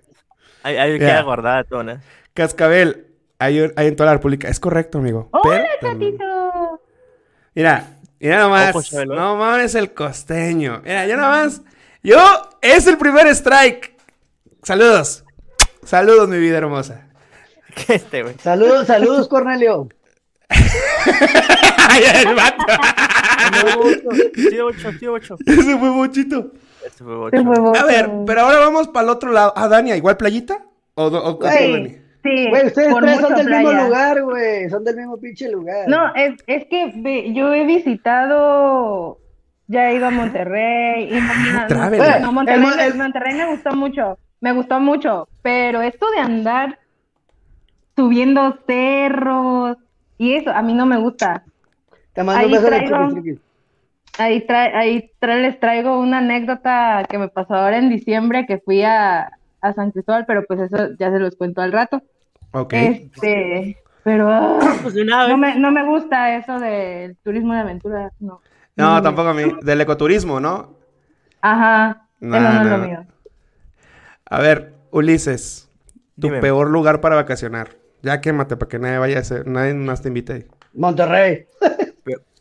Ahí, 0.63 0.77
ahí 0.77 0.99
queda 0.99 1.21
guardada 1.21 1.63
todo, 1.63 1.83
¿no? 1.83 1.99
Cascabel, 2.33 3.07
hay, 3.39 3.71
hay 3.75 3.87
en 3.87 3.95
toda 3.95 4.07
la 4.07 4.13
República. 4.13 4.47
Es 4.47 4.59
correcto, 4.59 4.99
amigo. 4.99 5.29
¡Hola, 5.31 5.65
Tatito! 5.79 6.81
Mira, 7.55 7.97
mira 8.19 8.39
nomás. 8.39 8.89
Chabelo. 8.89 9.15
No 9.15 9.35
mames 9.35 9.75
el 9.75 9.93
costeño. 9.93 10.81
Mira, 10.83 11.07
yo 11.07 11.17
nomás. 11.17 11.61
Yo, 12.03 12.17
es 12.61 12.87
el 12.87 12.97
primer 12.97 13.27
strike. 13.27 13.95
Saludos. 14.63 15.23
Saludos, 15.83 16.29
mi 16.29 16.37
vida 16.37 16.57
hermosa. 16.57 17.07
Este, 17.87 18.21
güey. 18.23 18.35
Saludos, 18.43 18.87
saludos, 18.87 19.29
Cornelio. 19.29 19.87
Ay, 20.49 22.03
el 22.25 22.35
vato. 22.35 22.65
Tío 24.49 24.65
bocho, 24.65 24.89
tío 24.99 25.11
bocho. 25.11 25.35
Ese 25.45 25.77
fue 25.77 25.89
bochito. 25.89 26.51
Este 26.85 27.03
fue 27.03 27.15
bocho. 27.15 27.37
Se 27.37 27.43
fue 27.43 27.79
A 27.79 27.85
ver, 27.85 28.09
pero 28.25 28.41
ahora 28.41 28.59
vamos 28.59 28.87
para 28.89 29.03
el 29.05 29.09
otro 29.09 29.31
lado. 29.31 29.53
Ah, 29.55 29.67
Dania, 29.67 29.95
¿igual 29.97 30.17
playita? 30.17 30.59
¿O, 30.95 31.05
o. 31.05 31.33
Dani? 31.41 31.97
Sí, 32.23 32.49
Güey, 32.49 32.67
ustedes 32.67 32.93
tres 33.01 33.19
son 33.19 33.33
del 33.35 33.47
mismo 33.47 33.69
playa. 33.69 33.83
lugar, 33.85 34.21
güey. 34.23 34.69
Son 34.69 34.83
del 34.83 34.95
mismo 34.95 35.17
pinche 35.17 35.49
lugar. 35.49 35.87
No, 35.87 36.13
es, 36.13 36.35
es 36.45 36.65
que 36.67 36.93
ve, 36.97 37.33
yo 37.33 37.51
he 37.51 37.65
visitado, 37.65 39.17
ya 39.67 39.89
he 39.89 39.95
ido 39.95 40.05
a 40.05 40.11
Monterrey. 40.11 41.05
Y, 41.11 41.19
no, 41.19 41.65
travel. 41.67 41.99
no, 41.99 42.19
no, 42.19 42.31
Monterrey, 42.31 42.63
El 42.79 42.79
el- 42.91 42.95
Monterrey 42.95 43.33
me 43.35 43.47
gustó 43.49 43.73
mucho, 43.75 44.19
me 44.39 44.51
gustó 44.53 44.79
mucho, 44.79 45.29
pero 45.41 45.81
esto 45.81 46.05
de 46.15 46.19
andar 46.21 46.77
subiendo 47.95 48.55
cerros 48.67 49.77
y 50.19 50.33
eso, 50.35 50.51
a 50.51 50.61
mí 50.61 50.73
no 50.75 50.85
me 50.85 50.97
gusta. 50.97 51.43
Te 52.13 52.23
mando 52.23 52.45
un 52.45 52.45
ahí 52.45 52.51
beso 52.59 52.69
de 52.71 52.77
traigo- 52.81 53.11
triqui. 53.13 53.39
Ahí, 54.17 54.45
trae, 54.45 54.75
ahí 54.75 55.11
les 55.21 55.59
traigo 55.59 55.97
una 55.97 56.17
anécdota 56.17 57.05
que 57.09 57.17
me 57.17 57.29
pasó 57.29 57.55
ahora 57.55 57.77
en 57.77 57.89
diciembre 57.89 58.45
que 58.45 58.59
fui 58.59 58.83
a, 58.83 59.31
a 59.61 59.73
San 59.73 59.91
Cristóbal, 59.91 60.25
pero 60.25 60.43
pues 60.45 60.59
eso 60.59 60.89
ya 60.99 61.11
se 61.11 61.19
los 61.19 61.35
cuento 61.37 61.61
al 61.61 61.71
rato. 61.71 62.01
Ok. 62.51 62.73
Este, 62.73 63.77
pero 64.03 64.29
ah, 64.29 64.59
Pues 64.81 64.95
de 64.95 65.03
una 65.03 65.27
no 65.29 65.37
me, 65.37 65.55
no 65.57 65.71
me 65.71 65.85
gusta 65.85 66.35
eso 66.35 66.59
del 66.59 67.15
turismo 67.23 67.53
de 67.53 67.59
aventura, 67.61 68.11
no. 68.19 68.41
No, 68.75 69.01
tampoco 69.01 69.29
a 69.29 69.33
mí. 69.33 69.43
Del 69.61 69.79
ecoturismo, 69.81 70.39
¿no? 70.39 70.75
Ajá, 71.41 72.07
No, 72.19 72.35
eso 72.37 72.51
no, 72.51 72.61
es 72.61 72.67
lo 72.67 72.77
mío. 72.79 73.05
A 74.25 74.39
ver, 74.39 74.73
Ulises. 74.91 75.69
Tu 76.19 76.27
Dime. 76.27 76.39
peor 76.41 76.69
lugar 76.69 76.99
para 77.01 77.15
vacacionar. 77.15 77.69
Ya 78.01 78.19
quémate 78.21 78.57
para 78.57 78.69
que 78.69 78.77
nadie 78.79 78.97
vaya 78.97 79.19
a 79.19 79.23
ser, 79.23 79.47
nadie 79.47 79.73
más 79.73 80.01
te 80.01 80.09
invite 80.09 80.33
ahí. 80.33 80.45
Monterrey. 80.73 81.45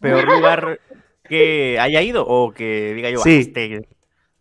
Pe- 0.00 0.08
Peor 0.10 0.28
lugar 0.28 0.80
que 1.28 1.78
haya 1.78 2.02
ido 2.02 2.26
o 2.26 2.52
que 2.52 2.94
diga 2.94 3.10
yo, 3.10 3.20
Sí. 3.20 3.36
"Ah, 3.36 3.40
este, 3.40 3.88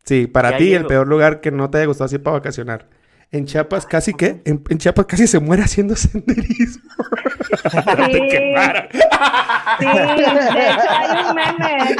Sí, 0.06 0.26
para 0.28 0.58
ti 0.58 0.74
el 0.74 0.86
peor 0.88 1.08
lugar 1.08 1.40
que 1.42 1.52
no 1.52 1.70
te 1.70 1.78
haya 1.78 1.86
gustado 1.88 2.06
así 2.06 2.18
para 2.18 2.38
vacacionar. 2.38 2.88
En 3.32 3.46
Chiapas 3.46 3.86
casi 3.86 4.16
que, 4.16 4.42
en, 4.46 4.64
en 4.70 4.78
Chiapas 4.80 5.06
casi 5.06 5.28
se 5.28 5.40
muere 5.40 5.62
haciendo 5.62 5.96
senderismo. 5.98 6.90
Te 8.12 8.28
quemaron. 8.28 8.84
Sí, 9.80 9.86
de 9.86 10.66
hecho, 10.66 10.90
hay 10.90 11.26
un 11.30 11.36
meme. 11.36 11.96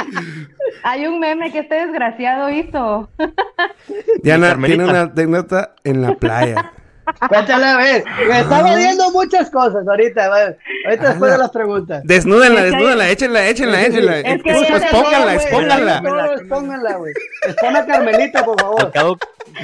Hay 0.82 1.06
un 1.06 1.20
meme 1.20 1.52
que 1.52 1.60
este 1.60 1.74
desgraciado 1.86 2.50
hizo. 2.50 3.08
Diana 4.24 4.56
tiene 4.64 4.84
una 4.84 5.02
anécdota 5.02 5.74
en 5.84 6.02
la 6.02 6.14
playa. 6.16 6.72
Cuéntale, 7.28 7.64
a 7.66 7.76
ver. 7.76 8.04
Me 8.28 8.40
está 8.40 8.62
viendo 8.74 9.10
muchas 9.10 9.50
cosas 9.50 9.86
ahorita. 9.86 10.26
Ahorita 10.86 11.08
después 11.10 11.32
de 11.32 11.38
las 11.38 11.50
preguntas. 11.50 12.02
Desnúdenla, 12.04 12.62
desnúdenla, 12.64 13.10
échenla, 13.10 13.48
échenla, 13.48 13.82
échenla. 13.86 14.18
Es 14.20 14.42
que 14.42 14.52
pues 14.68 14.84
pónganla, 14.90 15.34
expónganla. 15.34 16.02
Expónganla, 16.36 16.96
güey. 16.96 17.12
Expon 17.48 17.76
a 17.76 17.86
Carmelita, 17.86 18.44
por 18.44 18.54
Al 18.60 18.64
favor. 18.66 18.92
cabo 18.92 19.18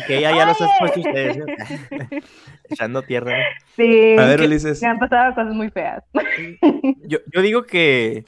que 0.06 0.18
ella 0.18 0.32
ya 0.34 0.46
los 0.46 0.60
ha 0.60 0.66
expuesto 0.66 1.00
ustedes. 1.00 1.36
¿eh? 1.36 2.20
Echando 2.70 3.02
tierra. 3.02 3.32
Sí. 3.76 4.16
A 4.18 4.24
ver, 4.26 4.40
que- 4.40 4.46
Ulises. 4.46 4.82
Me 4.82 4.88
han 4.88 4.98
pasado 4.98 5.34
cosas 5.34 5.54
muy 5.54 5.70
feas. 5.70 6.02
Yo, 7.08 7.18
yo 7.32 7.40
digo 7.42 7.62
que 7.64 8.24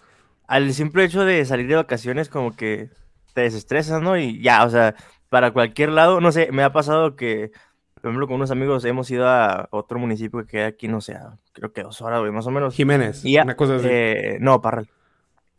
al 0.47 0.73
simple 0.73 1.05
hecho 1.05 1.25
de 1.25 1.45
salir 1.45 1.67
de 1.69 1.75
vacaciones 1.77 2.29
como 2.29 2.55
que 2.55 2.89
te 3.35 3.41
desestresas, 3.43 4.01
¿no? 4.01 4.17
Y 4.17 4.41
ya, 4.41 4.65
o 4.65 4.71
sea, 4.71 4.95
para 5.29 5.51
cualquier 5.53 5.91
lado, 5.91 6.21
no 6.21 6.31
sé, 6.33 6.51
me 6.53 6.63
ha 6.63 6.73
pasado 6.73 7.17
que, 7.17 7.51
por 8.01 8.11
ejemplo, 8.11 8.27
con 8.27 8.37
unos 8.37 8.51
amigos 8.51 8.85
hemos 8.85 9.11
ido 9.11 9.27
a 9.29 9.69
otro 9.71 9.99
municipio 9.99 10.41
que 10.41 10.47
queda 10.47 10.67
aquí, 10.67 10.89
no 10.89 11.01
sé, 11.01 11.17
creo 11.53 11.73
que 11.73 11.83
dos 11.83 12.01
horas, 12.03 12.21
güey, 12.21 12.33
más 12.33 12.47
o 12.47 12.51
menos. 12.51 12.75
Jiménez, 12.75 13.25
Y 13.25 13.33
ya, 13.33 13.43
una 13.43 13.57
cosa 13.57 13.77
así. 13.77 13.87
eh, 13.91 14.39
no, 14.41 14.61
Parral. 14.61 14.89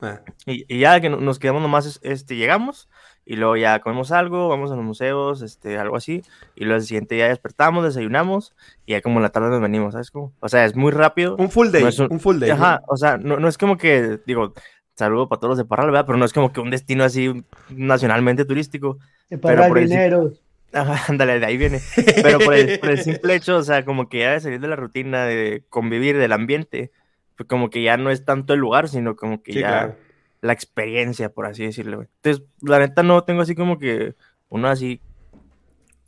Ah. 0.01 0.21
Y, 0.45 0.63
y 0.73 0.79
ya 0.79 1.01
que 1.01 1.09
no- 1.09 1.17
nos 1.17 1.39
quedamos 1.39 1.61
nomás, 1.61 1.85
es- 1.85 1.99
este, 2.03 2.37
llegamos 2.37 2.87
y 3.25 3.35
luego 3.35 3.57
ya 3.57 3.79
comemos 3.81 4.11
algo, 4.13 4.47
vamos 4.47 4.71
a 4.71 4.75
los 4.75 4.85
museos, 4.85 5.41
este, 5.41 5.77
algo 5.77 5.97
así, 5.97 6.21
y 6.55 6.63
luego 6.63 6.77
el 6.77 6.83
siguiente 6.83 7.15
día 7.15 7.27
despertamos, 7.27 7.83
desayunamos 7.83 8.55
y 8.85 8.93
ya 8.93 9.01
como 9.01 9.17
en 9.17 9.23
la 9.23 9.29
tarde 9.29 9.49
nos 9.49 9.61
venimos, 9.61 9.91
¿sabes 9.93 10.09
cómo? 10.09 10.31
O 10.39 10.47
sea, 10.47 10.63
es 10.65 10.75
muy 10.75 10.91
rápido. 10.93 11.35
Un 11.37 11.51
full 11.51 11.69
day, 11.69 11.83
no 11.83 11.89
es 11.89 11.99
un 11.99 12.19
full 12.21 12.39
day, 12.39 12.49
Ajá, 12.51 12.81
o 12.87 12.95
sea, 12.95 13.17
no, 13.17 13.37
no 13.39 13.47
es 13.49 13.57
como 13.57 13.77
que, 13.77 14.19
digo, 14.25 14.53
saludo 14.95 15.27
para 15.27 15.39
todos 15.41 15.49
los 15.51 15.57
de 15.57 15.65
Parral, 15.65 15.87
¿verdad? 15.87 16.05
Pero 16.05 16.17
no 16.17 16.23
es 16.25 16.31
como 16.33 16.53
que 16.53 16.61
un 16.61 16.69
destino 16.71 17.03
así 17.03 17.43
nacionalmente 17.69 18.45
turístico. 18.45 18.97
De 19.29 19.37
Pero 19.37 19.55
pagar 19.55 19.67
por 19.69 19.77
el 19.79 19.87
sim- 19.89 19.97
dinero. 19.97 20.31
Ajá, 20.74 21.05
ándale, 21.11 21.39
de 21.39 21.45
ahí 21.45 21.57
viene. 21.57 21.80
Pero 22.22 22.39
por 22.39 22.53
el, 22.53 22.80
por 22.80 22.89
el 22.91 22.99
simple 23.01 23.36
hecho, 23.36 23.57
o 23.57 23.63
sea, 23.63 23.84
como 23.86 24.07
que 24.09 24.20
ya 24.20 24.32
de 24.34 24.39
salir 24.39 24.59
de 24.59 24.67
la 24.67 24.76
rutina, 24.76 25.26
de 25.26 25.63
convivir, 25.70 26.17
del 26.17 26.32
ambiente, 26.32 26.91
pues 27.36 27.47
como 27.47 27.70
que 27.70 27.82
ya 27.84 27.97
no 27.97 28.09
es 28.11 28.26
tanto 28.26 28.53
el 28.53 28.59
lugar, 28.59 28.88
sino 28.89 29.15
como 29.15 29.41
que 29.41 29.53
Sí, 29.53 29.59
ya 29.61 29.67
claro. 29.67 29.95
la 30.41 30.53
experiencia, 30.53 31.30
por 31.30 31.45
así 31.47 31.63
decirlo, 31.65 31.97
güey. 31.97 32.09
Entonces, 32.22 32.45
la 32.61 32.80
neta 32.80 33.01
no 33.03 33.24
tengo 33.24 33.41
así 33.41 33.55
como 33.55 33.80
que 33.80 34.15
uno 34.49 34.67
así, 34.67 35.01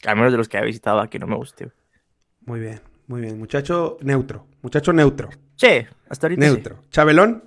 al 0.05 0.15
menos 0.15 0.31
de 0.31 0.37
los 0.37 0.47
que 0.49 0.57
he 0.57 0.65
visitado 0.65 0.99
aquí, 0.99 1.17
no 1.19 1.27
me 1.27 1.35
guste, 1.35 1.65
güey. 1.65 1.75
Muy 2.45 2.59
bien, 2.59 2.81
muy 3.07 3.21
bien. 3.21 3.39
Muchacho 3.39 3.97
neutro, 4.01 4.45
muchacho 4.61 4.93
neutro. 4.93 5.29
Sí, 5.55 5.85
hasta 6.09 6.27
ahorita 6.27 6.41
sí. 6.45 6.51
Neutro. 6.51 6.79
Chabelón, 6.89 7.43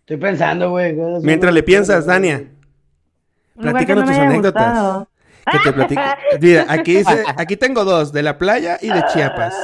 Estoy 0.00 0.16
pensando, 0.18 0.70
güey. 0.70 0.94
mientras 1.22 1.54
le 1.54 1.62
piensas, 1.62 2.04
Dania, 2.06 2.44
platícanos 3.58 4.04
no 4.04 4.10
tus 4.10 4.18
anécdotas. 4.18 4.66
gustado. 4.66 5.08
Que 5.50 5.58
te 5.58 5.72
platique. 5.72 6.00
Mira, 6.40 6.66
aquí 6.68 6.96
dice, 6.96 7.22
aquí 7.36 7.56
tengo 7.56 7.84
dos, 7.84 8.12
de 8.12 8.22
la 8.22 8.38
playa 8.38 8.78
y 8.80 8.88
de 8.88 9.04
Chiapas. 9.12 9.54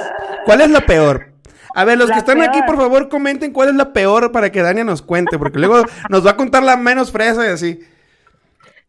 ¿Cuál 0.44 0.60
es 0.62 0.70
la 0.70 0.80
peor? 0.80 1.28
A 1.74 1.84
ver, 1.84 1.96
los 1.98 2.08
La 2.08 2.14
que 2.16 2.18
están 2.20 2.42
aquí, 2.42 2.60
por 2.66 2.76
favor, 2.76 3.08
comenten 3.08 3.52
cuál 3.52 3.68
es 3.70 3.74
la 3.76 3.92
peor 3.92 4.32
para 4.32 4.50
que 4.50 4.60
Dania 4.62 4.84
nos 4.84 5.02
cuente, 5.02 5.38
porque 5.38 5.58
luego 5.58 5.82
nos 6.08 6.26
va 6.26 6.32
a 6.32 6.36
contar 6.36 6.62
la 6.64 6.76
menos 6.76 7.12
fresa 7.12 7.46
y 7.46 7.48
así. 7.50 7.80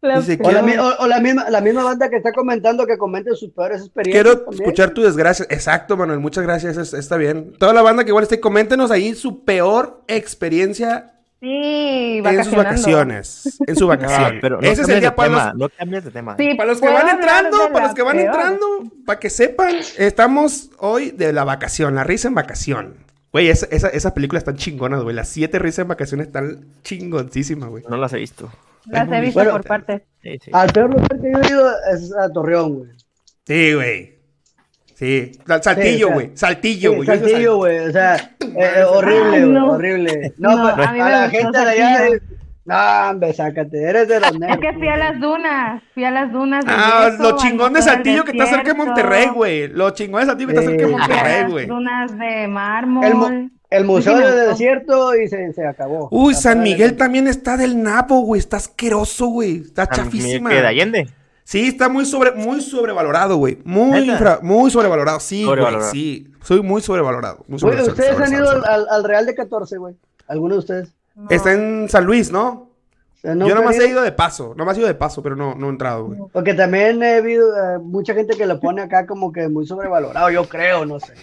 La 0.02 0.20
Dice, 0.20 0.40
O, 0.42 0.52
la, 0.52 0.62
quiero, 0.62 0.64
mi- 0.66 0.78
o- 0.78 0.96
o 0.98 1.08
la 1.08 1.20
misma, 1.20 1.48
la 1.52 1.62
misma 1.62 1.84
banda 1.84 2.10
que 2.10 2.16
está 2.16 2.32
comentando 2.34 2.88
que 2.88 2.98
comenten 2.98 3.36
sus 3.36 3.52
peores 3.52 3.82
experiencias. 3.82 4.24
quiero 4.24 4.40
también. 4.42 4.64
escuchar 4.64 4.90
tu 4.96 5.04
desgracia. 5.04 5.46
Exacto, 5.48 5.96
Manuel, 5.96 6.20
muchas 6.20 6.44
gracias, 6.44 6.76
es- 6.78 6.96
está 6.96 7.18
bien. 7.18 7.54
Toda 7.60 7.72
la 7.72 7.84
banda 7.84 8.04
que 8.04 8.10
igual 8.10 8.24
esté, 8.24 8.40
coméntenos 8.40 8.90
ahí 8.90 9.14
su 9.14 9.46
peor 9.46 10.02
experiencia 10.08 11.14
Sí, 11.42 12.22
en 12.24 12.44
sus 12.46 12.56
vacaciones. 12.56 13.60
En 13.66 13.76
su 13.76 13.86
Ah, 13.92 13.96
vacación. 13.96 14.38
pero 14.42 14.62
no 14.62 14.68
Ese 14.68 14.84
es 14.84 14.90
el 14.90 15.00
día 15.00 15.16
para 15.16 15.30
tema, 15.30 15.46
los, 15.48 15.56
no 15.58 15.70
cambies 15.76 16.04
de 16.06 16.12
tema. 16.12 16.36
Sí, 16.38 16.54
Para 16.54 16.70
los 16.70 16.78
que 16.80 16.88
¿puedo 16.88 16.94
van 17.04 17.10
entrando, 17.10 17.58
para 17.74 17.86
los 17.88 17.96
que 17.96 18.04
van 18.04 18.16
peor? 18.18 18.28
entrando, 18.28 18.66
para 19.08 19.20
que 19.20 19.30
sepan, 19.32 19.76
estamos 19.98 20.70
hoy 20.78 21.10
de 21.10 21.34
la 21.34 21.44
vacación, 21.44 21.96
la 21.96 22.04
risa 22.04 22.28
en 22.28 22.36
vacación. 22.36 22.96
Güey, 23.34 23.50
esa, 23.50 23.66
esa, 23.72 23.88
esas 23.90 24.12
películas 24.12 24.42
están 24.42 24.58
chingonas, 24.58 25.02
güey. 25.02 25.16
Las 25.16 25.30
siete 25.30 25.58
risas 25.58 25.80
en 25.80 25.88
vacaciones 25.88 26.28
están 26.28 26.68
chingoncísimas, 26.84 27.70
güey. 27.70 27.84
No 27.90 27.98
las 27.98 28.14
he 28.14 28.18
visto. 28.18 28.52
Las 28.86 29.12
he 29.12 29.22
visto 29.22 29.34
Bueno, 29.40 29.52
por 29.54 29.64
partes. 29.64 30.04
Sí, 30.22 30.38
sí. 30.44 30.52
Al 30.54 30.72
peor 30.72 30.92
lugar 30.92 31.08
que 31.20 31.32
yo 31.32 31.40
he 31.42 31.48
ido 31.48 31.72
es 31.92 32.14
a 32.16 32.30
Torreón, 32.32 32.76
güey. 32.80 32.92
Sí, 33.48 33.74
güey. 33.74 34.21
Sí. 35.02 35.32
Sal- 35.48 35.64
Saltillo, 35.64 35.98
Sí, 35.98 36.04
o 36.04 36.08
sea, 36.08 36.14
güey. 36.16 36.32
Saltillo, 36.36 36.94
güey. 36.96 37.10
A 37.10 37.14
Saltillo, 37.18 37.58
güey. 37.58 37.80
O 37.80 37.92
sea, 37.92 38.16
eh, 38.16 38.30
eh, 38.78 38.84
horrible, 38.84 39.38
Ay, 39.38 39.50
no. 39.50 39.72
horrible. 39.72 40.34
No, 40.38 40.56
No, 40.58 40.76
pero 40.76 40.88
a 40.88 40.92
mí 40.94 41.00
a 41.00 41.06
me 41.06 41.12
la 41.12 41.30
gente 41.30 41.58
de 41.60 41.70
allá. 41.70 42.08
Es- 42.08 42.22
No, 42.64 42.76
hombre, 43.10 43.34
sácate. 43.34 43.82
Eres 43.84 44.08
de 44.08 44.20
los 44.20 44.32
Es 44.32 44.40
negros. 44.40 44.60
que 44.62 44.74
fui 44.74 44.88
a 44.88 44.96
las 44.98 45.20
dunas, 45.20 45.82
fui 45.96 46.04
a 46.06 46.12
las 46.12 46.32
dunas. 46.32 46.64
de 46.64 46.72
Ah, 46.72 47.10
Yeso, 47.12 47.24
lo 47.24 47.36
chingón 47.38 47.74
de 47.74 47.80
al 47.80 47.84
Saltillo 47.86 48.24
que 48.24 48.32
está 48.34 48.46
cerca 48.46 48.72
de 48.72 48.74
Monterrey, 48.76 49.28
güey. 49.34 49.68
Lo 49.70 49.90
chingón 49.90 50.22
de 50.22 50.26
Saltillo 50.28 50.48
que 50.50 50.54
está 50.54 50.70
cerca 50.70 50.86
de. 50.86 50.92
Monterrey, 50.92 51.42
las 51.42 51.52
güey. 51.52 51.66
dunas 51.66 52.18
de 52.20 52.44
El, 52.44 52.50
mármol. 52.52 53.16
mu- 53.16 53.50
el 53.72 53.86
museo 53.86 54.16
Sí, 54.18 54.24
del 54.24 54.50
desierto 54.50 55.16
y 55.16 55.28
se, 55.28 55.52
se 55.54 55.66
acabó. 55.66 56.08
Uy, 56.12 56.34
La 56.34 56.40
San 56.40 56.62
Miguel 56.62 56.96
también 56.96 57.28
está 57.28 57.58
del 57.58 57.82
nabo, 57.82 58.22
güey. 58.22 58.38
Está 58.38 58.58
asqueroso, 58.58 59.26
güey. 59.28 59.62
Está 59.62 59.86
San 59.86 60.06
Miguel, 60.06 60.20
chafísima. 60.22 60.50
¿qué, 60.52 60.56
de 60.58 60.68
Allende? 60.68 61.08
Sí, 61.52 61.68
está 61.68 61.90
muy 61.90 62.06
sobre, 62.06 62.32
muy 62.32 62.62
sobrevalorado, 62.62 63.36
güey. 63.36 63.58
Muy, 63.66 64.10
muy 64.42 64.72
sobrevalorado. 64.72 65.20
Sí, 65.20 65.44
güey. 65.44 65.60
Sí. 65.92 66.32
Soy 66.44 66.62
muy 66.62 66.82
sobrevalorado. 66.82 67.44
Muy 67.46 67.60
Güey, 67.60 67.82
ustedes 67.82 68.18
han 68.18 68.32
ido 68.32 68.50
al, 68.50 68.88
al 68.90 69.04
Real 69.04 69.26
de 69.26 69.36
14, 69.36 69.76
güey. 69.76 69.96
¿Alguno 70.30 70.54
de 70.56 70.60
ustedes? 70.60 70.94
Está 71.30 71.52
en 71.52 71.90
San 71.90 72.06
Luis, 72.06 72.32
¿no? 72.32 72.48
O 72.48 73.18
sea, 73.22 73.36
¿no 73.36 73.50
Yo 73.50 73.56
nomás 73.56 73.78
he 73.78 73.90
ido 73.90 74.02
de 74.02 74.14
paso. 74.14 74.54
Nomás 74.56 74.78
he 74.78 74.80
ido 74.80 74.88
de 74.88 74.96
paso, 74.96 75.22
pero 75.22 75.36
no, 75.36 75.54
no 75.56 75.68
he 75.68 75.70
entrado, 75.72 76.06
güey. 76.06 76.20
Porque 76.32 76.54
también 76.54 77.04
he 77.04 77.20
visto 77.20 77.44
eh, 77.44 77.80
mucha 77.84 78.14
gente 78.14 78.38
que 78.38 78.46
lo 78.46 78.62
pone 78.62 78.84
acá 78.84 79.06
como 79.06 79.34
que 79.34 79.50
muy 79.50 79.68
sobrevalorado, 79.68 80.30
yo 80.30 80.48
creo, 80.48 80.86
no 80.86 81.02
sé. 81.02 81.16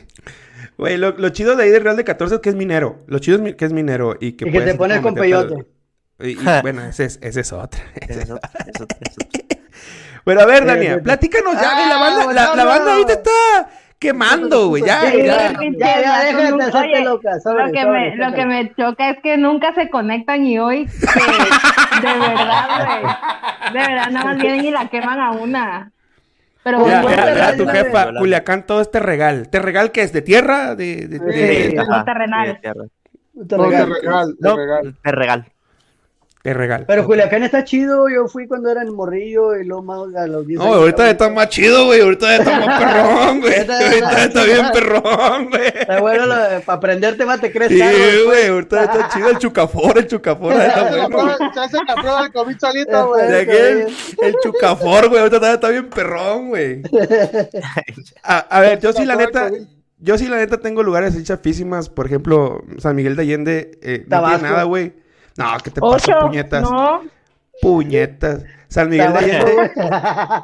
Güey, 0.76 0.98
lo, 0.98 1.12
lo 1.12 1.30
chido 1.30 1.56
de 1.56 1.62
ahí 1.62 1.70
del 1.70 1.84
Real 1.84 1.96
de 1.96 2.04
14 2.04 2.34
es 2.34 2.40
que 2.42 2.50
es 2.50 2.54
minero. 2.54 2.98
Lo 3.06 3.18
chido 3.18 3.38
es 3.38 3.42
mi- 3.42 3.54
que 3.54 3.64
es 3.64 3.72
minero 3.72 4.14
y 4.20 4.32
que 4.32 4.46
Y 4.46 4.52
que 4.52 4.60
te 4.60 4.74
pones 4.74 5.00
con 5.00 5.14
peyote. 5.14 5.64
Y, 6.20 6.32
y, 6.32 6.36
bueno, 6.60 6.84
ese 6.84 7.06
es, 7.06 7.18
ese 7.22 7.40
es 7.40 7.50
otra. 7.50 7.80
Ese 8.06 8.24
es 8.24 8.24
eso. 8.24 8.38
Pero 10.28 10.40
a 10.42 10.46
ver, 10.46 10.64
Dania, 10.66 10.90
sí, 10.92 10.96
sí. 10.98 11.04
platícanos 11.04 11.54
ya, 11.54 11.72
güey, 11.74 11.88
la 11.88 11.94
Ah, 11.96 12.00
banda, 12.00 12.18
la, 12.18 12.24
bueno, 12.48 12.56
la 12.56 12.64
banda 12.64 12.84
no. 12.84 12.90
ahorita 12.92 13.12
está 13.14 13.30
quemando, 13.98 14.68
güey, 14.68 14.82
ya, 14.84 15.00
Sí, 15.10 15.22
ya. 15.24 15.24
ya, 15.24 15.52
ya, 15.78 16.00
ya, 16.02 16.18
déjate 16.24 16.52
Oye, 16.52 16.62
hacerte 16.64 17.00
loca. 17.04 17.40
Sobre, 17.40 17.64
lo 17.66 17.72
que, 17.72 17.82
sobre, 17.82 18.10
me, 18.10 18.16
lo 18.16 18.34
que 18.34 18.44
me 18.46 18.74
choca 18.74 19.10
es 19.10 19.16
que 19.22 19.36
nunca 19.38 19.74
se 19.74 19.88
conectan 19.90 20.44
y 20.44 20.58
hoy, 20.58 20.86
que- 20.86 20.90
de 22.06 22.18
verdad, 22.18 22.86
güey. 22.86 23.72
De 23.72 23.78
verdad, 23.88 24.10
nada 24.10 24.24
más 24.26 24.36
vienen 24.38 24.64
y 24.66 24.70
la 24.70 24.88
queman 24.88 25.18
a 25.20 25.30
una. 25.32 25.90
Pero 26.62 26.86
Ya, 26.86 27.00
bueno, 27.02 27.16
ya, 27.26 27.34
ya, 27.34 27.50
de 27.52 27.56
tu 27.56 27.62
una 27.64 27.72
jefa. 27.72 28.12
Culiacán, 28.18 28.66
todo 28.66 28.82
este 28.82 29.00
regal. 29.00 29.48
¿Te 29.48 29.58
regal 29.60 29.90
que 29.92 30.02
es 30.02 30.12
de 30.12 30.20
tierra? 30.22 30.74
¿De, 30.74 31.06
de, 31.08 31.18
de- 31.18 31.32
Sí. 31.32 31.70
Sí. 31.70 31.76
Ajá, 31.78 32.04
terrenal. 32.04 32.46
sí, 32.46 32.52
de 32.52 32.58
tierra. 32.60 32.84
Regalo. 36.54 36.84
Pero. 36.86 37.04
Culiacán 37.06 37.42
está 37.42 37.64
chido, 37.64 38.08
yo 38.08 38.26
fui 38.28 38.46
cuando 38.46 38.70
era 38.70 38.82
en 38.82 38.94
morrillo 38.94 39.56
y 39.56 39.64
luego 39.64 39.82
más 39.82 40.14
a 40.14 40.26
los 40.26 40.46
10 40.46 40.58
No, 40.58 40.64
años. 40.66 40.76
ahorita 40.78 41.10
está 41.10 41.28
más 41.30 41.48
chido, 41.48 41.86
güey. 41.86 42.00
Ahorita 42.00 42.36
está 42.36 42.60
más 42.60 42.78
perrón, 42.84 43.40
güey. 43.40 43.54
Ahorita 43.58 44.24
está 44.24 44.44
bien 44.44 44.66
perrón, 44.72 45.48
güey. 45.50 45.66
Está 45.74 46.00
bueno, 46.00 46.26
lo 46.26 46.36
de- 46.36 46.60
para 46.60 46.76
aprenderte 46.78 47.24
más 47.24 47.40
te 47.40 47.50
crees 47.52 47.70
Sí, 47.70 47.80
güey. 48.26 48.46
Ahorita 48.48 48.84
está 48.84 49.08
chido 49.12 49.30
el 49.30 49.38
chucafor, 49.38 49.98
el 49.98 50.06
chucafor. 50.06 50.54
ya 50.56 50.74
Se 51.54 51.60
hace 51.60 51.76
la 51.86 51.94
prueba- 51.94 52.22
del 52.22 52.32
COVID 52.32 52.56
solito, 52.58 53.08
güey. 53.08 53.28
De 53.28 53.38
aquí 53.40 53.50
el, 53.50 54.26
el 54.26 54.34
chucafor, 54.42 55.08
güey. 55.08 55.20
Ahorita 55.22 55.52
está 55.54 55.68
bien 55.70 55.88
perrón, 55.88 56.48
güey. 56.48 56.82
A, 58.22 58.38
a 58.38 58.60
ver, 58.60 58.80
yo 58.80 58.92
sí, 58.92 59.04
la 59.04 59.16
neta. 59.16 59.50
Yo 60.00 60.16
sí, 60.16 60.28
la 60.28 60.36
neta, 60.36 60.58
tengo 60.58 60.82
lugares 60.84 61.14
así 61.14 61.24
chafísimas. 61.24 61.88
Por 61.88 62.06
ejemplo, 62.06 62.62
San 62.78 62.94
Miguel 62.94 63.16
de 63.16 63.22
Allende. 63.22 63.70
Eh, 63.82 64.04
no 64.06 64.24
tiene 64.28 64.42
nada, 64.42 64.62
güey. 64.64 64.92
No, 65.38 65.56
¿qué 65.62 65.70
te 65.70 65.80
pasa, 65.80 66.20
puñetas? 66.20 66.62
no. 66.62 67.02
Puñetas. 67.62 68.44
San 68.68 68.88
Miguel 68.90 69.12
de 69.12 69.18
Allende. 69.18 69.70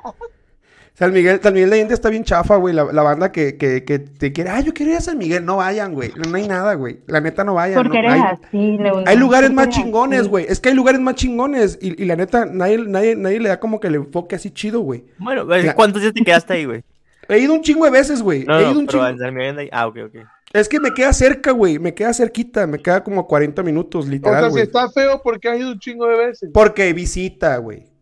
San 0.94 1.12
Miguel, 1.12 1.40
San 1.42 1.52
Miguel 1.54 1.70
de 1.70 1.76
Allende 1.76 1.94
está 1.94 2.08
bien 2.08 2.22
chafa, 2.22 2.54
güey. 2.56 2.72
La, 2.72 2.84
la 2.84 3.02
banda 3.02 3.32
que, 3.32 3.56
que, 3.56 3.84
que 3.84 3.98
te 3.98 4.32
quiere. 4.32 4.50
Ah, 4.50 4.60
yo 4.60 4.72
quiero 4.72 4.92
ir 4.92 4.98
a 4.98 5.00
San 5.00 5.18
Miguel. 5.18 5.44
No 5.44 5.56
vayan, 5.56 5.92
güey. 5.92 6.12
No, 6.16 6.30
no 6.30 6.36
hay 6.36 6.46
nada, 6.46 6.74
güey. 6.74 7.00
La 7.08 7.20
neta, 7.20 7.42
no 7.42 7.54
vayan. 7.54 7.82
Porque 7.82 8.00
no, 8.00 8.08
eres 8.08 8.12
hay, 8.12 8.20
así, 8.20 8.76
Leonardo. 8.78 9.04
hay 9.10 9.16
lugares 9.16 9.52
más 9.52 9.68
chingones, 9.70 10.20
así. 10.20 10.28
güey. 10.28 10.46
Es 10.48 10.60
que 10.60 10.68
hay 10.68 10.74
lugares 10.76 11.00
más 11.00 11.16
chingones. 11.16 11.78
Y, 11.82 12.00
y 12.00 12.06
la 12.06 12.14
neta, 12.14 12.46
nadie, 12.46 12.78
nadie, 12.78 13.16
nadie 13.16 13.40
le 13.40 13.48
da 13.48 13.58
como 13.58 13.80
que 13.80 13.88
el 13.88 13.96
enfoque 13.96 14.36
así 14.36 14.50
chido, 14.52 14.80
güey. 14.80 15.04
Bueno. 15.18 15.46
¿cuántos 15.74 16.00
días 16.00 16.14
te 16.14 16.22
quedaste 16.22 16.52
ahí, 16.52 16.64
güey? 16.64 16.84
He 17.28 17.38
ido 17.38 17.54
un 17.54 17.62
chingo 17.62 17.84
de 17.86 17.90
veces, 17.90 18.22
güey. 18.22 18.44
No, 18.44 18.58
He 18.58 18.62
ido 18.62 18.74
no, 18.74 18.80
un 18.80 18.86
pero 18.86 19.06
chingo. 19.06 19.18
San 19.18 19.34
Miguel 19.34 19.56
de- 19.56 19.70
Ah, 19.72 19.86
ok, 19.88 19.96
ok. 20.06 20.16
Es 20.54 20.68
que 20.68 20.78
me 20.80 20.94
queda 20.94 21.12
cerca, 21.12 21.50
güey. 21.50 21.78
Me 21.78 21.92
queda 21.94 22.14
cerquita. 22.14 22.66
Me 22.66 22.78
queda 22.78 23.02
como 23.04 23.26
40 23.26 23.62
minutos, 23.62 24.06
O 24.06 24.08
literal, 24.08 24.44
sea, 24.44 24.50
si 24.52 24.60
está 24.60 24.88
feo, 24.90 25.20
porque 25.22 25.48
has 25.50 25.58
ido 25.58 25.72
un 25.72 25.78
chingo 25.80 26.06
de 26.06 26.16
veces? 26.16 26.50
Porque 26.54 26.90
visita, 26.92 27.56
güey. 27.58 27.92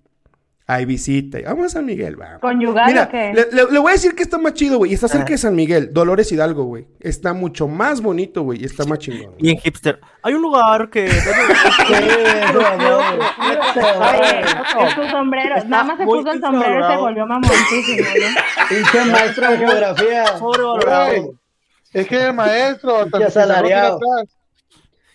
Hay 0.67 0.85
visita. 0.85 1.39
Vamos 1.45 1.67
a 1.67 1.69
San 1.71 1.85
Miguel, 1.87 2.15
vamos. 2.17 2.41
¿Conyugal 2.41 2.87
Mira, 2.87 3.05
o 3.05 3.09
qué? 3.11 3.33
le, 3.35 3.47
le- 3.51 3.73
le 3.73 3.79
voy 3.79 3.91
a 3.91 3.95
decir 3.95 4.15
que 4.15 4.23
está 4.23 4.39
más 4.39 4.55
chido, 4.55 4.79
güey. 4.79 4.93
Y 4.93 4.95
está 4.95 5.09
cerca 5.09 5.31
de 5.31 5.39
San 5.39 5.55
Miguel, 5.57 5.93
Dolores 5.93 6.31
Hidalgo, 6.31 6.65
güey. 6.65 6.87
Está 7.01 7.33
mucho 7.35 7.67
más 7.69 8.01
bonito, 8.01 8.43
güey. 8.43 8.63
Y 8.63 8.67
está 8.67 8.85
más 8.85 8.99
chingón. 9.01 9.35
Bien 9.39 9.59
hipster. 9.59 9.99
Hay 10.23 10.35
un 10.35 10.43
lugar 10.43 10.89
que... 10.89 11.07
Oye, 11.07 11.13
es 15.05 15.11
sombrero. 15.11 15.57
Nada 15.67 15.85
más 15.85 15.99
se 15.99 16.05
puso 16.05 16.31
el 16.31 16.41
sombrero 16.41 16.81
y 16.81 16.85
se 16.93 16.97
volvió 16.99 17.27
mamoncísimo, 17.27 18.07
¿no? 18.09 18.27
Pinche 18.69 19.05
maestro 19.11 19.51
de 19.51 19.59
geografía. 19.59 20.25
Es 21.93 22.07
que 22.07 22.27
el 22.27 22.35
maestro, 22.35 23.05
cerró 23.11 23.27
asalariado. 23.27 24.01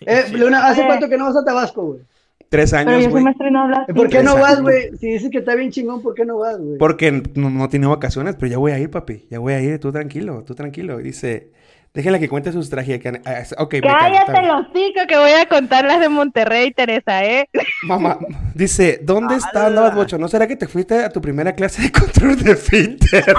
Eh, 0.00 0.26
Luna, 0.32 0.66
¿hace 0.66 0.80
Oye. 0.80 0.88
cuánto 0.88 1.08
que 1.08 1.16
no 1.16 1.24
vas 1.26 1.36
a 1.36 1.44
Tabasco, 1.44 1.82
güey? 1.84 2.00
Tres 2.48 2.70
Pero 2.70 2.90
años, 2.90 3.08
güey. 3.08 3.24
maestra 3.24 3.48
y 3.48 3.50
no 3.52 3.62
hablas. 3.64 3.86
¿Por 3.94 4.08
qué 4.08 4.22
no 4.22 4.36
vas, 4.36 4.60
güey? 4.62 4.96
Si 4.98 5.06
dices 5.08 5.30
que 5.30 5.38
está 5.38 5.54
bien 5.54 5.70
chingón, 5.70 6.00
¿por 6.00 6.14
qué 6.14 6.24
no 6.24 6.38
vas, 6.38 6.56
güey? 6.56 6.78
Porque 6.78 7.12
no, 7.34 7.50
no 7.50 7.68
tiene 7.68 7.86
vacaciones, 7.86 8.36
pero 8.36 8.50
ya 8.50 8.58
voy 8.58 8.72
a 8.72 8.78
ir, 8.78 8.90
papi. 8.90 9.26
Ya 9.30 9.38
voy 9.38 9.52
a 9.52 9.60
ir, 9.60 9.78
tú 9.80 9.92
tranquilo, 9.92 10.44
tú 10.46 10.54
tranquilo. 10.54 10.96
Dice, 10.96 11.52
déjela 11.92 12.18
que 12.18 12.28
cuente 12.30 12.50
sus 12.52 12.70
tragedias. 12.70 13.20
Ah, 13.26 13.42
Ok, 13.58 13.74
me 13.74 13.80
callo, 13.82 14.14
está 14.14 14.32
Cállate 14.32 14.46
los 14.46 14.66
hocico 14.68 15.00
que 15.06 15.16
voy 15.18 15.32
a 15.32 15.46
contar 15.46 15.84
las 15.84 16.00
de 16.00 16.08
Monterrey, 16.08 16.70
Teresa, 16.70 17.22
¿eh? 17.22 17.50
Mamá, 17.82 18.18
dice, 18.54 19.00
¿dónde 19.02 19.34
está 19.34 19.66
andabas, 19.66 19.94
Bocho? 19.94 20.16
¿No 20.16 20.28
será 20.28 20.46
que 20.46 20.56
te 20.56 20.68
fuiste 20.68 21.04
a 21.04 21.10
tu 21.10 21.20
primera 21.20 21.52
clase 21.52 21.82
de 21.82 21.92
control 21.92 22.42
de 22.42 22.56
finter? 22.56 23.24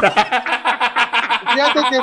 Fíjate 1.54 1.80
que 1.90 1.98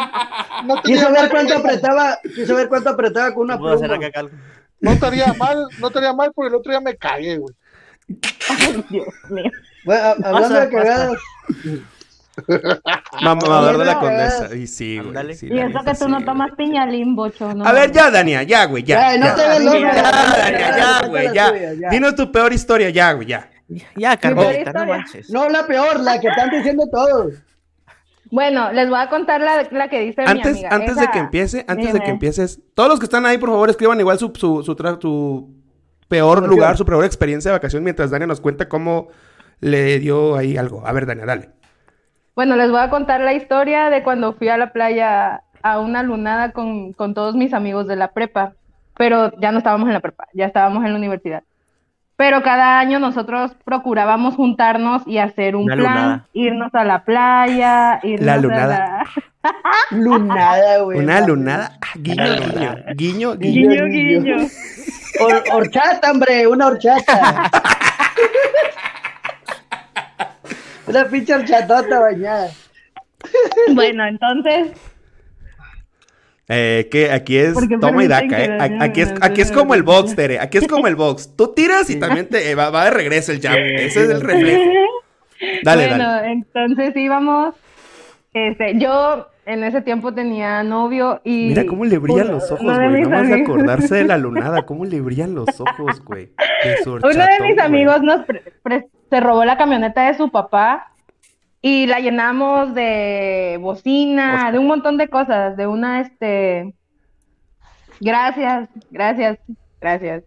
no 0.67 0.81
tenía 0.83 0.99
Quiso 0.99 1.13
ver 1.13 1.31
cuánto 1.31 1.57
apretaba, 1.57 2.19
quiso 2.35 2.55
ver 2.57 2.69
cuánto 2.69 2.91
apretaba 2.91 3.35
con 3.35 3.45
una 3.45 3.55
hacer 3.55 3.89
pluma. 3.91 4.07
acá 4.07 4.21
algo. 4.21 4.37
no 4.81 4.91
estaría 4.93 5.33
mal, 5.35 5.67
no 5.79 5.87
estaría 5.89 6.13
mal 6.13 6.33
porque 6.35 6.49
el 6.49 6.55
otro 6.55 6.71
día 6.73 6.81
me 6.81 6.97
cagué, 6.97 7.39
güey. 7.39 7.55
Dios 8.89 9.07
mío. 9.31 9.51
Bueno, 9.85 10.03
a- 10.03 10.11
hablando 10.11 10.41
Pasa, 10.49 10.61
de 10.61 10.71
cagadas, 10.71 11.19
Mamador 13.23 13.79
de 13.79 13.85
la 13.85 13.99
condesa. 13.99 14.47
es- 14.47 14.55
Y 14.57 14.67
sí, 14.67 14.99
güey. 14.99 15.35
Sí, 15.35 15.49
Y 15.51 15.59
eso 15.59 15.79
que 15.85 15.91
tú 15.93 15.97
sí, 15.97 16.05
no 16.11 16.15
güey. 16.17 16.25
tomas 16.25 16.51
piñalín, 16.57 17.17
bocho, 17.17 17.53
¿no? 17.55 17.65
A 17.67 17.73
ver, 17.73 17.91
ya, 17.93 18.11
Dania, 18.11 18.43
ya, 18.43 18.67
güey, 18.67 18.83
ya. 18.83 19.17
Ya, 19.17 19.19
no 19.19 19.35
te 19.35 19.49
ves 19.49 19.65
loco, 19.65 19.79
Ya, 19.79 19.95
ya, 19.95 20.03
Dania, 20.37 20.77
ya, 20.77 21.07
güey, 21.09 21.35
ya. 21.35 21.91
Dinos 21.91 22.15
tu 22.15 22.31
peor 22.31 22.53
historia, 22.53 22.91
ya, 22.91 23.13
güey, 23.13 23.27
ya. 23.29 23.49
Ya, 23.97 24.17
Carmelita, 24.17 24.73
no 24.73 24.87
manches. 24.87 25.29
no 25.31 25.49
la 25.49 25.67
peor, 25.67 25.99
la 26.01 26.21
que 26.21 26.29
están 26.29 26.51
diciendo 26.51 26.85
todos. 26.93 27.33
Bueno, 28.31 28.73
les 28.73 28.89
voy 28.89 28.99
a 28.99 29.09
contar 29.09 29.41
la, 29.41 29.67
la 29.71 29.89
que 29.89 30.01
dice 30.01 30.23
mi 30.23 30.29
Antes, 30.29 30.53
amiga. 30.55 30.69
antes 30.73 30.97
de 30.97 31.03
Esa- 31.03 31.11
que 31.13 31.19
empiece, 31.19 31.65
antes 31.69 31.93
de 31.93 32.01
que 32.01 32.11
empieces, 32.11 32.61
todos 32.75 32.89
los 32.89 32.99
que 32.99 33.05
están 33.05 33.25
ahí, 33.27 33.39
por 33.39 33.51
favor, 33.51 33.71
escriban 33.71 34.01
igual 34.01 34.19
su, 34.19 34.33
su, 34.35 34.63
su, 34.65 34.75
tra- 34.77 35.01
su 35.01 35.55
peor 36.09 36.47
lugar, 36.49 36.77
su 36.77 36.85
peor 36.85 37.05
experiencia 37.05 37.51
de 37.51 37.57
vacación, 37.59 37.85
mientras 37.85 38.11
Dania 38.11 38.27
nos 38.27 38.41
cuenta 38.41 38.69
cómo 38.69 39.09
le 39.61 39.99
dio 40.01 40.37
ahí 40.37 40.57
algo. 40.57 40.85
A 40.87 40.93
ver, 40.93 41.07
Dania, 41.07 41.25
dale. 41.25 41.51
Bueno, 42.35 42.57
les 42.57 42.71
voy 42.71 42.81
a 42.81 42.91
contar 42.91 43.21
la 43.21 43.33
historia 43.33 43.91
de 43.91 44.03
cuando 44.03 44.35
fui 44.35 44.49
a 44.49 44.59
la 44.59 44.73
playa 44.73 45.43
a 45.63 45.79
una 45.81 46.03
lunada 46.03 46.53
con, 46.53 46.93
con 46.93 47.15
todos 47.15 47.35
mis 47.35 47.55
amigos 47.55 47.87
de 47.87 47.97
la 47.97 48.13
prepa, 48.13 48.55
pero 48.97 49.33
ya 49.41 49.53
no 49.53 49.59
estábamos 49.59 49.87
en 49.89 49.95
la 49.95 50.01
prepa, 50.01 50.27
ya 50.35 50.47
estábamos 50.47 50.85
en 50.85 50.93
la 50.93 50.99
universidad. 50.99 51.43
Pero 52.17 52.43
cada 52.43 52.79
año 52.79 52.99
nosotros 52.99 53.53
procurábamos 53.65 54.37
juntarnos 54.37 55.03
y 55.07 55.19
hacer 55.19 55.55
un 55.55 55.65
Una 55.65 55.77
plan, 55.77 55.95
lunada. 55.95 56.27
irnos 56.33 56.75
a 56.75 56.85
la 56.85 57.05
playa, 57.05 58.01
irnos 58.03 58.29
a 58.29 58.37
lunada. 58.39 58.79
la- 58.79 59.07
Lunada, 59.91 60.79
güey. 60.83 60.99
Una 61.01 61.15
mames. 61.15 61.29
lunada. 61.29 61.73
Ah, 61.83 61.93
Guiño, 61.97 62.25
guiño, 62.97 63.37
guiño, 63.37 63.39
guiño. 63.39 63.87
Guiño, 63.87 63.87
guiño. 63.87 64.37
Hor- 65.21 65.45
horchata, 65.53 66.11
hombre, 66.11 66.47
una 66.47 66.67
horchata. 66.69 67.51
una 70.87 71.05
pinche 71.07 71.35
horchatota 71.35 72.01
bañada. 72.01 72.49
Bueno, 73.75 74.07
entonces, 74.07 74.71
Eh, 76.49 76.89
que 76.93 77.11
aquí 77.11 77.37
es 77.37 77.55
Porque 77.55 77.77
toma 77.77 78.05
y 78.05 78.07
daca, 78.09 78.37
que 78.37 78.45
eh. 78.45 78.59
Aquí 78.81 79.01
es, 79.01 79.13
aquí 79.21 79.41
es 79.41 79.51
como 79.51 79.75
el 79.75 79.83
box, 79.83 80.15
Tere. 80.15 80.39
Aquí 80.39 80.59
es 80.59 80.69
como 80.69 80.87
el 80.87 80.95
box. 80.95 81.35
Tú 81.37 81.53
tiras 81.55 81.91
y 81.91 81.99
también 81.99 82.29
te 82.29 82.51
eh, 82.51 82.55
va, 82.55 82.71
va 82.71 82.85
de 82.85 82.91
regreso 82.93 83.33
el 83.33 83.41
jab. 83.41 83.57
Ese 83.57 84.05
es 84.05 84.11
el 84.11 84.21
reflejo. 84.21 84.63
Dale, 85.65 85.89
bueno, 85.89 86.05
dale. 86.05 86.33
entonces 86.33 86.97
íbamos, 86.97 87.55
este, 88.33 88.79
yo 88.79 89.29
en 89.45 89.65
ese 89.65 89.83
tiempo 89.83 90.15
tenía 90.15 90.63
novio 90.63 91.21
y 91.25 91.49
Mira 91.49 91.67
cómo 91.67 91.85
le 91.85 91.99
brillan 91.99 92.29
uno- 92.29 92.35
los 92.39 92.51
ojos, 92.51 92.65
güey. 92.65 93.03
No 93.03 93.11
más 93.11 93.29
de 93.29 93.43
acordarse 93.43 93.95
de 93.97 94.05
la 94.05 94.17
lunada. 94.19 94.63
Cómo 94.65 94.87
le 94.87 95.01
brillan 95.03 95.35
los 95.35 95.49
ojos, 95.61 96.03
güey. 96.05 96.31
Uno 96.87 97.09
de 97.11 97.41
mis 97.43 97.59
amigos 97.59 98.01
nos 98.03 98.25
pre- 98.25 98.43
pre- 98.63 98.89
se 99.11 99.21
robó 99.21 99.45
la 99.45 99.59
camioneta 99.59 100.07
de 100.07 100.17
su 100.17 100.31
papá 100.31 100.93
y 101.69 101.89
la 101.89 101.99
llenamos 101.99 102.75
de 102.75 103.59
bocina, 103.61 104.53
de 104.53 104.59
un 104.61 104.69
montón 104.69 104.97
de 104.99 105.09
cosas, 105.09 105.57
de 105.57 105.67
una, 105.67 106.01
este, 106.01 106.73
gracias, 108.01 108.69
gracias, 108.93 109.41
gracias. 109.81 110.23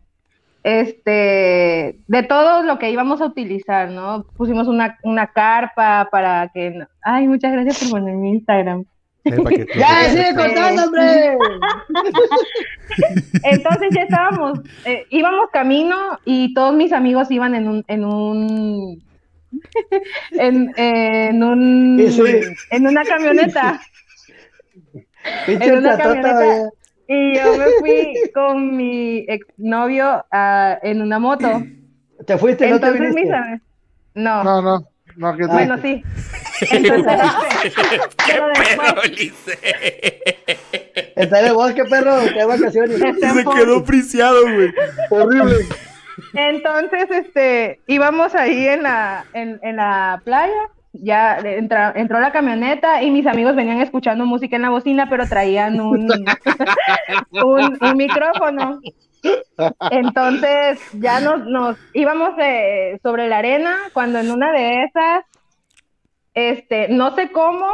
Este, 0.63 1.97
de 2.07 2.23
todo 2.23 2.63
lo 2.63 2.77
que 2.77 2.91
íbamos 2.91 3.21
a 3.21 3.27
utilizar, 3.27 3.89
¿no? 3.89 4.25
Pusimos 4.35 4.67
una, 4.67 4.97
una 5.03 5.27
carpa 5.27 6.09
para 6.11 6.49
que, 6.53 6.77
ay, 7.03 7.29
muchas 7.29 7.53
gracias 7.53 7.79
por 7.79 8.01
poner 8.01 8.15
mi 8.15 8.31
Instagram. 8.31 8.83
Que 9.23 9.31
¡Ya, 9.77 10.09
sigue 10.09 10.35
contando, 10.35 10.83
hombre! 10.83 11.37
Entonces 13.43 13.87
ya 13.95 14.01
estábamos, 14.01 14.59
eh, 14.83 15.05
íbamos 15.09 15.51
camino 15.53 16.19
y 16.25 16.53
todos 16.53 16.75
mis 16.75 16.91
amigos 16.91 17.31
iban 17.31 17.55
en 17.55 17.69
un, 17.69 17.85
en 17.87 18.03
un, 18.03 19.08
en, 20.31 20.71
en 20.77 21.43
un, 21.43 21.99
en 22.71 22.87
una 22.87 23.03
camioneta. 23.03 23.81
En 25.47 25.77
una 25.77 25.97
camioneta. 25.97 26.69
Y 27.07 27.35
yo 27.35 27.57
me 27.57 27.65
fui 27.79 28.13
con 28.33 28.77
mi 28.77 29.25
exnovio 29.27 30.23
ah, 30.31 30.77
en 30.83 31.01
una 31.01 31.17
moto. 31.17 31.63
¿Te 32.25 32.37
fuiste? 32.37 32.69
¿No 32.69 32.79
te 32.79 32.87
Entonces 32.87 33.15
mis 33.15 33.15
viniste? 33.15 33.61
No, 34.13 34.43
No, 34.43 34.61
no, 34.61 34.87
no, 35.15 35.37
que 35.37 35.47
bueno, 35.47 35.77
sí. 35.81 36.03
Entonces, 36.71 37.11
pero 38.27 38.47
después. 38.49 39.33
Está 41.15 41.39
en 41.39 41.45
el 41.47 41.53
bosque, 41.53 41.83
perro, 41.85 42.19
que 42.31 42.41
hay 42.41 42.47
vacaciones. 42.47 42.99
Se 42.99 43.45
quedó 43.55 43.83
priciado, 43.83 44.43
güey. 44.43 44.73
horrible. 45.09 45.65
Entonces, 46.33 47.09
este, 47.11 47.79
íbamos 47.87 48.35
ahí 48.35 48.67
en 48.67 48.83
la, 48.83 49.25
en, 49.33 49.59
la 49.75 50.21
playa, 50.23 50.61
ya 50.93 51.37
entra- 51.39 51.93
entró 51.95 52.19
la 52.19 52.31
camioneta 52.31 53.01
y 53.03 53.11
mis 53.11 53.25
amigos 53.27 53.55
venían 53.55 53.81
escuchando 53.81 54.25
música 54.25 54.55
en 54.55 54.63
la 54.63 54.69
bocina, 54.69 55.09
pero 55.09 55.27
traían 55.27 55.79
un, 55.79 56.07
un, 57.43 57.77
un 57.81 57.97
micrófono. 57.97 58.79
Entonces, 59.91 60.79
ya 60.93 61.19
nos, 61.19 61.45
nos 61.45 61.77
íbamos 61.93 62.31
eh, 62.39 62.99
sobre 63.03 63.27
la 63.27 63.39
arena 63.39 63.75
cuando 63.93 64.19
en 64.19 64.31
una 64.31 64.51
de 64.51 64.83
esas, 64.83 65.25
este, 66.33 66.87
no 66.89 67.13
sé 67.15 67.31
cómo, 67.31 67.67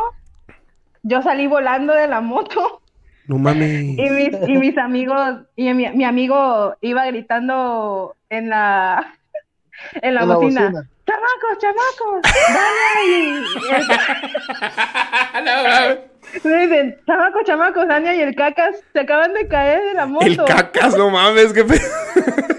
yo 1.03 1.21
salí 1.21 1.45
volando 1.47 1.93
de 1.93 2.07
la 2.07 2.21
moto. 2.21 2.81
No 3.27 3.37
mames. 3.37 3.97
Y 3.97 4.09
mis, 4.09 4.29
y 4.47 4.57
mis 4.57 4.77
amigos, 4.77 5.39
y 5.55 5.73
mi, 5.73 5.89
mi 5.91 6.03
amigo 6.05 6.75
iba 6.81 7.05
gritando 7.07 8.15
en 8.29 8.49
la, 8.49 9.13
en 10.01 10.13
la 10.15 10.21
En 10.21 10.27
la 10.29 10.35
bocina. 10.35 10.61
bocina. 10.65 10.89
¡Chamacos, 11.07 11.57
chamacos! 11.59 12.21
¡Dania 12.49 13.05
y... 16.43 16.47
Me 16.47 16.55
dicen, 16.65 16.97
chamacos, 17.05 17.43
chamacos, 17.45 17.87
Dania 17.87 18.15
y 18.15 18.21
el 18.21 18.33
cacas 18.35 18.75
se 18.91 18.99
acaban 19.01 19.31
de 19.33 19.47
caer 19.47 19.83
de 19.83 19.93
la 19.93 20.07
moto. 20.07 20.25
El 20.25 20.35
cacas, 20.37 20.97
no 20.97 21.11
mames, 21.11 21.53
qué 21.53 21.63
pedo. 21.63 21.79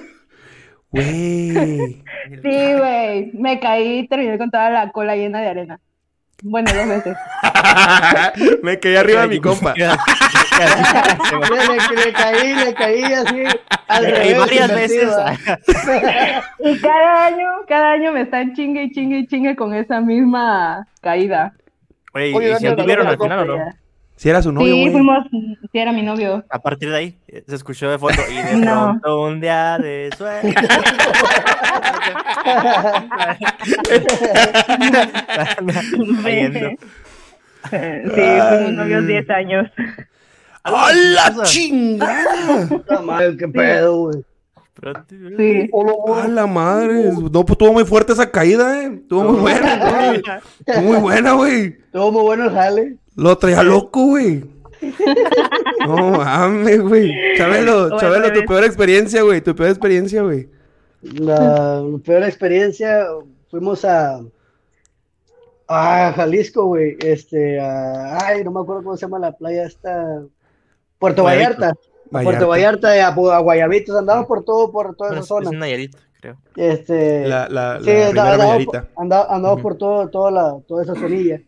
Güey. 0.93 2.03
Sí, 2.43 2.75
güey. 2.79 3.31
Me 3.35 3.59
caí 3.61 3.99
y 3.99 4.09
terminé 4.09 4.39
con 4.39 4.51
toda 4.51 4.71
la 4.71 4.91
cola 4.93 5.15
llena 5.17 5.41
de 5.43 5.49
arena. 5.49 5.79
Bueno, 6.43 6.71
dos 6.73 6.87
veces. 6.89 7.17
Me 8.63 8.79
quedé 8.79 8.99
arriba 8.99 9.23
de 9.23 9.29
mi 9.29 9.41
compa. 9.41 9.75
Le, 9.75 9.87
le- 12.05 12.13
caí, 12.13 12.55
le 12.55 12.75
caí 12.75 13.03
así 13.05 13.43
al 13.89 14.03
Le 14.05 14.13
caí 14.13 14.33
revés. 14.33 14.39
varias 14.39 14.75
veces. 14.75 15.09
Y 16.61 16.79
cada 16.81 17.27
año, 17.27 17.49
cada 17.69 17.93
año 17.93 18.13
me 18.13 18.23
están 18.23 18.55
chingue 18.55 18.85
y 18.85 18.93
chingue 18.93 19.19
y 19.19 19.27
chingue 19.27 19.57
con 19.57 19.75
esa 19.75 20.01
misma 20.01 20.87
caída. 21.01 21.53
Oye, 22.15 22.33
Oye, 22.35 22.53
¿y 22.53 22.57
si 22.57 22.67
anduvieron 22.67 23.07
al 23.07 23.19
final 23.19 23.39
o 23.51 23.57
no? 23.59 23.65
Si 24.17 24.31
era 24.31 24.41
su 24.43 24.51
novio, 24.51 24.73
Sí, 24.75 24.81
güey. 24.81 24.93
fuimos, 24.93 25.19
sí 25.31 25.79
era 25.79 25.93
mi 25.93 26.03
novio. 26.03 26.43
A 26.49 26.59
partir 26.59 26.89
de 26.91 26.97
ahí, 26.97 27.19
eh, 27.29 27.45
se 27.47 27.55
escuchó 27.55 27.91
de 27.91 27.99
fondo 27.99 28.23
y 28.31 28.35
de 28.37 28.57
No. 28.65 28.99
pronto 29.03 29.23
un 29.25 29.41
día 29.41 29.77
de. 29.79 30.11
Cayendo. 36.23 36.71
Sí, 37.69 37.77
fuimos 38.49 38.73
novios 38.75 39.07
10 39.09 39.29
años. 39.31 39.69
¡A 40.63 40.93
la 40.93 41.35
chingada! 41.43 42.67
Puta 42.69 43.01
madre, 43.03 43.37
qué 43.37 43.49
pedo, 43.49 43.99
güey. 44.03 44.25
Sí. 45.37 45.71
¡A 46.15 46.29
la 46.29 46.47
madre! 46.47 47.11
No, 47.11 47.31
pues 47.45 47.51
estuvo 47.51 47.73
muy 47.73 47.85
fuerte 47.85 48.13
esa 48.13 48.31
caída, 48.31 48.85
¿eh? 48.85 48.93
Estuvo 49.03 49.25
muy 49.33 49.41
buena, 49.41 49.91
güey. 49.91 50.23
Estuvo 50.65 50.83
muy 50.85 50.99
buena, 50.99 51.33
güey. 51.33 51.65
Estuvo 51.67 52.13
muy 52.13 52.23
bueno 52.23 52.45
el 52.45 52.51
jale. 52.53 52.97
Lo 53.17 53.37
traía 53.39 53.63
loco, 53.63 54.07
güey. 54.07 54.45
No 55.87 56.11
mames, 56.13 56.81
güey. 56.83 57.13
Chabelo, 57.37 57.87
O 57.89 57.95
al 57.95 57.99
Chabelo, 58.01 58.33
tu 58.33 58.45
peor 58.45 58.65
experiencia, 58.65 59.23
güey. 59.23 59.41
Tu 59.41 59.55
peor 59.57 59.71
experiencia, 59.71 60.23
güey. 60.23 60.49
La 61.03 61.83
peor 62.05 62.25
experiencia, 62.25 63.07
fuimos 63.51 63.85
a, 63.85 64.21
a 65.69 66.13
Jalisco, 66.15 66.67
güey. 66.67 66.97
Este, 67.01 67.59
a- 67.61 68.19
ay, 68.27 68.45
no 68.45 68.51
me 68.51 68.61
acuerdo 68.61 68.83
cómo 68.83 68.97
se 68.97 69.07
llama 69.07 69.19
la 69.19 69.33
playa 69.33 69.65
esta. 69.65 70.23
Puerto 70.99 71.25
Vallarta. 71.25 71.73
Vallarta. 71.73 71.81
Vallarta. 72.11 72.25
Puerto 72.31 72.49
Vallarta, 72.49 73.07
a, 73.07 73.37
a 73.37 73.41
Guayabitos, 73.41 73.97
andamos 73.97 74.27
por 74.27 74.45
todo, 74.45 74.71
por 74.71 74.95
toda 74.95 75.11
Bueno, 75.11 75.25
esa 75.25 75.35
es, 75.35 75.41
es 75.43 75.47
zona. 75.49 75.59
Nayarit, 75.59 75.97
creo. 76.21 76.37
Este, 76.57 77.27
La, 77.27 77.49
la, 77.49 77.79
la 77.79 77.85
sí, 77.85 77.91
andamos 78.97 79.61
por 79.63 79.77
todo, 79.77 80.09
toda, 80.09 80.31
la, 80.31 80.57
toda 80.69 80.83
esa 80.85 80.95
zonilla. 80.95 81.41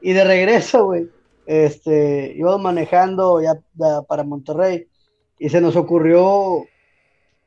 Y 0.00 0.12
de 0.12 0.24
regreso, 0.24 0.86
güey, 0.86 1.08
este, 1.46 2.34
íbamos 2.36 2.60
manejando 2.60 3.40
ya 3.40 3.58
para 4.06 4.22
Monterrey 4.22 4.86
y 5.38 5.48
se 5.48 5.60
nos 5.60 5.76
ocurrió 5.76 6.64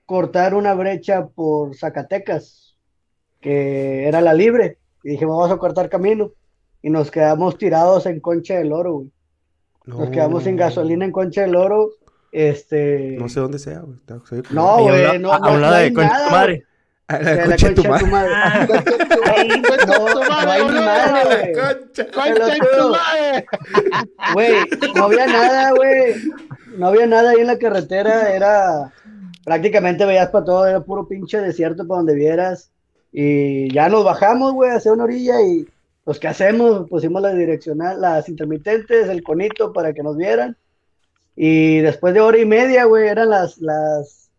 cortar 0.05 0.55
una 0.55 0.73
brecha 0.73 1.27
por 1.27 1.75
Zacatecas, 1.75 2.75
que 3.39 4.07
era 4.07 4.21
la 4.21 4.33
libre. 4.33 4.77
Y 5.03 5.11
dije, 5.11 5.25
vamos 5.25 5.51
a 5.51 5.57
cortar 5.57 5.89
camino. 5.89 6.31
Y 6.81 6.89
nos 6.89 7.11
quedamos 7.11 7.57
tirados 7.57 8.05
en 8.05 8.19
Concha 8.19 8.55
del 8.55 8.73
Oro, 8.73 8.93
güey. 8.93 9.11
Nos 9.85 10.09
quedamos 10.09 10.43
sin 10.43 10.55
gasolina 10.55 11.05
en 11.05 11.11
Concha 11.11 11.41
del 11.41 11.55
Oro. 11.55 11.91
Este, 12.31 13.17
No 13.19 13.29
sé 13.29 13.39
dónde 13.39 13.59
sea, 13.59 13.81
güey. 13.81 13.99
No, 14.51 14.83
güey, 14.83 15.19
no, 15.19 15.37
no, 15.39 15.59
de 15.59 15.65
hay 15.65 15.93
Concha 15.93 16.29
madre. 16.31 16.63
Ah, 17.11 17.17
De 17.17 17.35
la 17.35 17.35
la 17.35 17.45
concha 17.45 17.69
de 17.69 17.75
tu 17.75 17.83
concha 17.83 17.99
tu 17.99 18.07
madre. 18.07 18.29
no 19.25 19.31
hay 19.31 19.47
ni 19.49 20.79
madre. 20.79 21.55
Güey, 24.33 24.53
no 24.95 25.03
había 25.05 25.27
nada, 25.27 25.71
güey. 25.71 26.15
No 26.77 26.87
había 26.87 27.05
nada 27.07 27.31
ahí 27.31 27.41
en 27.41 27.47
la 27.47 27.57
carretera. 27.57 28.33
Era 28.33 28.93
prácticamente 29.43 30.05
veías 30.05 30.29
para 30.29 30.45
todo, 30.45 30.67
era 30.67 30.81
puro 30.81 31.07
pinche 31.07 31.39
desierto 31.39 31.87
para 31.87 31.97
donde 31.99 32.15
vieras. 32.15 32.71
Y 33.11 33.71
ya 33.73 33.89
nos 33.89 34.05
bajamos, 34.05 34.53
güey, 34.53 34.71
hacia 34.71 34.93
una 34.93 35.03
orilla 35.03 35.41
y 35.41 35.67
pues, 36.03 36.19
¿qué 36.19 36.27
hacemos? 36.29 36.89
Pusimos 36.89 37.21
las 37.21 37.35
direccional, 37.35 37.99
las 37.99 38.29
intermitentes, 38.29 39.09
el 39.09 39.23
conito 39.23 39.73
para 39.73 39.93
que 39.93 40.03
nos 40.03 40.17
vieran. 40.17 40.57
Y 41.35 41.79
después 41.79 42.13
de 42.13 42.21
hora 42.21 42.37
y 42.37 42.45
media, 42.45 42.85
güey, 42.85 43.07
eran 43.07 43.29
las, 43.29 43.57
las 43.57 44.29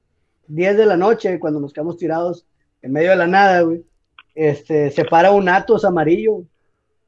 10 0.48 0.76
de 0.76 0.86
la 0.86 0.96
noche 0.96 1.38
cuando 1.38 1.60
nos 1.60 1.72
quedamos 1.72 1.96
tirados 1.96 2.46
en 2.82 2.92
medio 2.92 3.10
de 3.10 3.16
la 3.16 3.26
nada, 3.26 3.62
güey. 3.62 3.84
Este, 4.34 4.90
se 4.90 5.04
para 5.04 5.30
un 5.30 5.48
Atos 5.48 5.84
amarillo. 5.84 6.42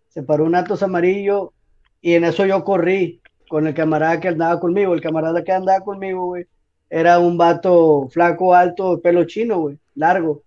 Se 0.08 0.22
paró 0.22 0.44
un 0.44 0.54
Atos 0.54 0.82
amarillo 0.82 1.52
y 2.00 2.14
en 2.14 2.24
eso 2.24 2.46
yo 2.46 2.62
corrí 2.64 3.20
con 3.48 3.66
el 3.66 3.74
camarada 3.74 4.20
que 4.20 4.28
andaba 4.28 4.60
conmigo. 4.60 4.94
El 4.94 5.00
camarada 5.00 5.42
que 5.42 5.52
andaba 5.52 5.80
conmigo, 5.84 6.24
güey, 6.26 6.46
era 6.90 7.18
un 7.18 7.36
vato 7.36 8.08
flaco, 8.10 8.54
alto, 8.54 9.00
pelo 9.00 9.24
chino, 9.24 9.58
güey, 9.60 9.78
largo. 9.94 10.42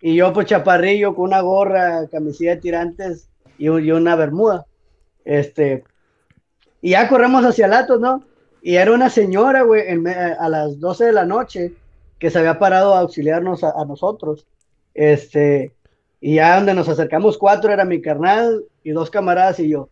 Y 0.00 0.16
yo, 0.16 0.32
pues, 0.32 0.46
chaparrillo, 0.48 1.14
con 1.14 1.26
una 1.26 1.40
gorra, 1.40 2.08
camiseta 2.08 2.56
de 2.56 2.60
tirantes 2.60 3.28
y, 3.58 3.68
un- 3.68 3.84
y 3.84 3.92
una 3.92 4.16
bermuda. 4.16 4.66
Este, 5.24 5.84
y 6.80 6.90
ya 6.90 7.08
corremos 7.08 7.44
hacia 7.44 7.66
el 7.66 7.72
Atos, 7.74 8.00
¿no? 8.00 8.24
Y 8.62 8.74
era 8.76 8.92
una 8.92 9.10
señora, 9.10 9.62
güey, 9.62 9.84
a 10.38 10.48
las 10.48 10.80
12 10.80 11.04
de 11.04 11.12
la 11.12 11.24
noche 11.24 11.72
que 12.18 12.30
se 12.30 12.38
había 12.40 12.58
parado 12.58 12.94
a 12.94 13.00
auxiliarnos 13.00 13.62
a 13.62 13.84
nosotros. 13.84 14.46
Este, 14.94 15.72
y 16.20 16.36
ya 16.36 16.56
donde 16.56 16.74
nos 16.74 16.88
acercamos 16.88 17.38
cuatro 17.38 17.72
era 17.72 17.84
mi 17.84 18.00
carnal 18.00 18.64
y 18.84 18.90
dos 18.90 19.10
camaradas 19.10 19.58
y 19.60 19.68
yo. 19.68 19.88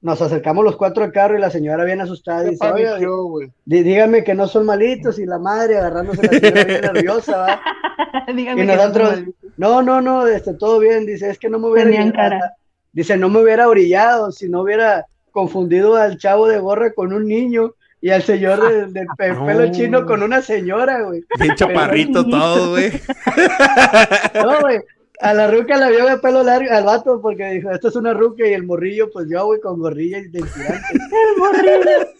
Nos 0.00 0.22
acercamos 0.22 0.64
los 0.64 0.76
cuatro 0.76 1.02
al 1.02 1.10
carro 1.12 1.36
y 1.36 1.40
la 1.40 1.50
señora 1.50 1.84
bien 1.84 2.00
asustada 2.00 2.44
dice, 2.44 2.64
"Oiga, 2.70 2.90
paniqueó, 2.92 3.24
güey. 3.24 3.48
Dí- 3.66 3.82
dígame 3.82 4.22
que 4.22 4.34
no 4.34 4.46
son 4.46 4.64
malitos 4.64 5.18
y 5.18 5.26
la 5.26 5.38
madre 5.40 5.76
agarrándose 5.76 6.22
la 6.22 6.28
señora 6.38 6.64
bien 6.64 6.80
nerviosa, 6.94 7.36
¿va? 7.36 7.60
Dígame 8.34 8.62
Y 8.62 8.66
que 8.66 8.72
no 8.72 8.76
nosotros, 8.76 9.20
no, 9.56 9.82
no, 9.82 10.00
no, 10.00 10.26
este, 10.28 10.54
todo 10.54 10.78
bien, 10.78 11.04
dice, 11.04 11.28
es 11.30 11.38
que 11.38 11.48
no 11.50 11.58
me 11.58 11.66
hubiera, 11.68 11.90
Tenían 11.90 12.12
cara. 12.12 12.54
dice, 12.92 13.16
no 13.16 13.28
me 13.28 13.42
hubiera 13.42 13.66
brillado 13.66 14.30
si 14.30 14.48
no 14.48 14.62
hubiera 14.62 15.04
confundido 15.32 15.96
al 15.96 16.16
chavo 16.16 16.46
de 16.46 16.58
gorra 16.60 16.92
con 16.92 17.12
un 17.12 17.26
niño 17.26 17.74
y 18.00 18.10
al 18.10 18.22
señor 18.22 18.90
del 18.92 19.06
No. 19.18 19.46
pelo 19.46 19.72
chino 19.72 20.06
con 20.06 20.22
una 20.22 20.42
señora, 20.42 21.02
güey. 21.02 21.24
Bien 21.38 21.54
chaparrito 21.54 22.24
todo, 22.24 22.70
güey. 22.70 22.92
No, 24.34 24.60
güey. 24.60 24.80
A 25.20 25.34
la 25.34 25.50
ruca 25.50 25.76
la 25.76 25.88
vio 25.88 26.06
de 26.06 26.18
pelo 26.18 26.44
largo, 26.44 26.70
al 26.70 26.84
vato, 26.84 27.20
porque 27.20 27.50
dijo, 27.50 27.70
esto 27.72 27.88
es 27.88 27.96
una 27.96 28.14
ruca, 28.14 28.46
y 28.46 28.52
el 28.52 28.62
morrillo, 28.62 29.10
pues 29.10 29.26
yo, 29.28 29.46
güey, 29.46 29.60
con 29.60 29.80
gorrilla 29.80 30.18
y 30.18 30.28
de 30.28 30.42
tirante. 30.42 32.14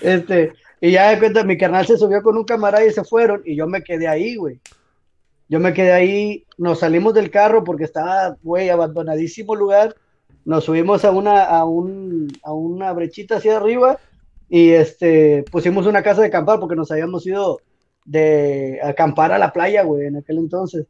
Este, 0.00 0.52
y 0.80 0.92
ya 0.92 1.10
de 1.10 1.18
cuenta, 1.18 1.42
mi 1.42 1.56
carnal 1.56 1.86
se 1.86 1.96
subió 1.96 2.22
con 2.22 2.36
un 2.36 2.44
camarada 2.44 2.84
y 2.84 2.92
se 2.92 3.02
fueron, 3.02 3.42
y 3.44 3.56
yo 3.56 3.66
me 3.66 3.82
quedé 3.82 4.06
ahí, 4.06 4.36
güey. 4.36 4.60
Yo 5.48 5.60
me 5.60 5.72
quedé 5.72 5.92
ahí, 5.92 6.44
nos 6.58 6.80
salimos 6.80 7.14
del 7.14 7.30
carro 7.30 7.64
porque 7.64 7.84
estaba, 7.84 8.36
güey, 8.42 8.68
abandonadísimo 8.68 9.54
lugar. 9.54 9.94
Nos 10.44 10.64
subimos 10.64 11.04
a 11.04 11.10
una, 11.10 11.44
a 11.44 11.64
un, 11.64 12.28
a 12.42 12.52
una 12.52 12.92
brechita 12.92 13.36
hacia 13.36 13.56
arriba 13.56 13.98
y 14.48 14.70
este, 14.70 15.44
pusimos 15.50 15.86
una 15.86 16.02
casa 16.02 16.20
de 16.20 16.28
acampar 16.28 16.60
porque 16.60 16.76
nos 16.76 16.90
habíamos 16.90 17.26
ido 17.26 17.60
de 18.04 18.80
acampar 18.82 19.32
a 19.32 19.38
la 19.38 19.52
playa, 19.52 19.82
güey, 19.82 20.06
en 20.06 20.16
aquel 20.16 20.38
entonces. 20.38 20.86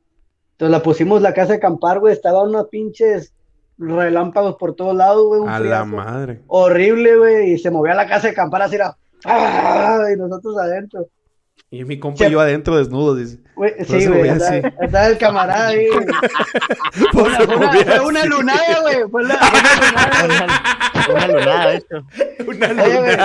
Entonces 0.52 0.70
la 0.72 0.82
pusimos 0.82 1.22
la 1.22 1.32
casa 1.34 1.52
de 1.52 1.58
acampar, 1.58 2.00
güey, 2.00 2.12
estaban 2.12 2.48
unos 2.48 2.68
pinches 2.68 3.32
relámpagos 3.78 4.56
por 4.56 4.74
todos 4.74 4.94
lados, 4.94 5.26
güey. 5.26 5.40
un 5.40 5.48
A 5.48 5.58
la 5.60 5.84
madre. 5.84 6.40
Horrible, 6.46 7.16
güey, 7.16 7.52
y 7.52 7.58
se 7.58 7.70
movía 7.70 7.94
la 7.94 8.06
casa 8.06 8.28
de 8.28 8.32
acampar 8.32 8.62
así, 8.62 8.76
era, 8.76 8.96
¡ah! 9.24 10.04
y 10.12 10.16
nosotros 10.16 10.56
adentro. 10.58 11.06
Y 11.70 11.84
mi 11.84 11.98
compa 11.98 12.18
Se- 12.18 12.30
yo 12.30 12.38
adentro 12.40 12.76
desnudo, 12.76 13.16
dice. 13.16 13.38
Sí, 13.86 14.06
güey, 14.06 14.28
andaba 14.28 15.06
el 15.08 15.18
camarada 15.18 15.68
ahí, 15.68 15.88
güey. 15.88 16.06
Fue 17.12 17.22
una, 17.24 17.36
fue 17.40 17.56
una- 17.56 17.72
fue 17.72 18.06
una 18.06 18.24
lunada, 18.26 18.80
güey, 18.82 18.96
fue 18.96 19.08
fue 19.08 19.22
una 19.22 19.34
lunada, 19.34 20.26
güey. 20.26 20.93
Una 21.10 21.28
lunada, 21.28 21.74
esto. 21.74 22.04
Una 22.46 22.72
güey, 22.72 23.16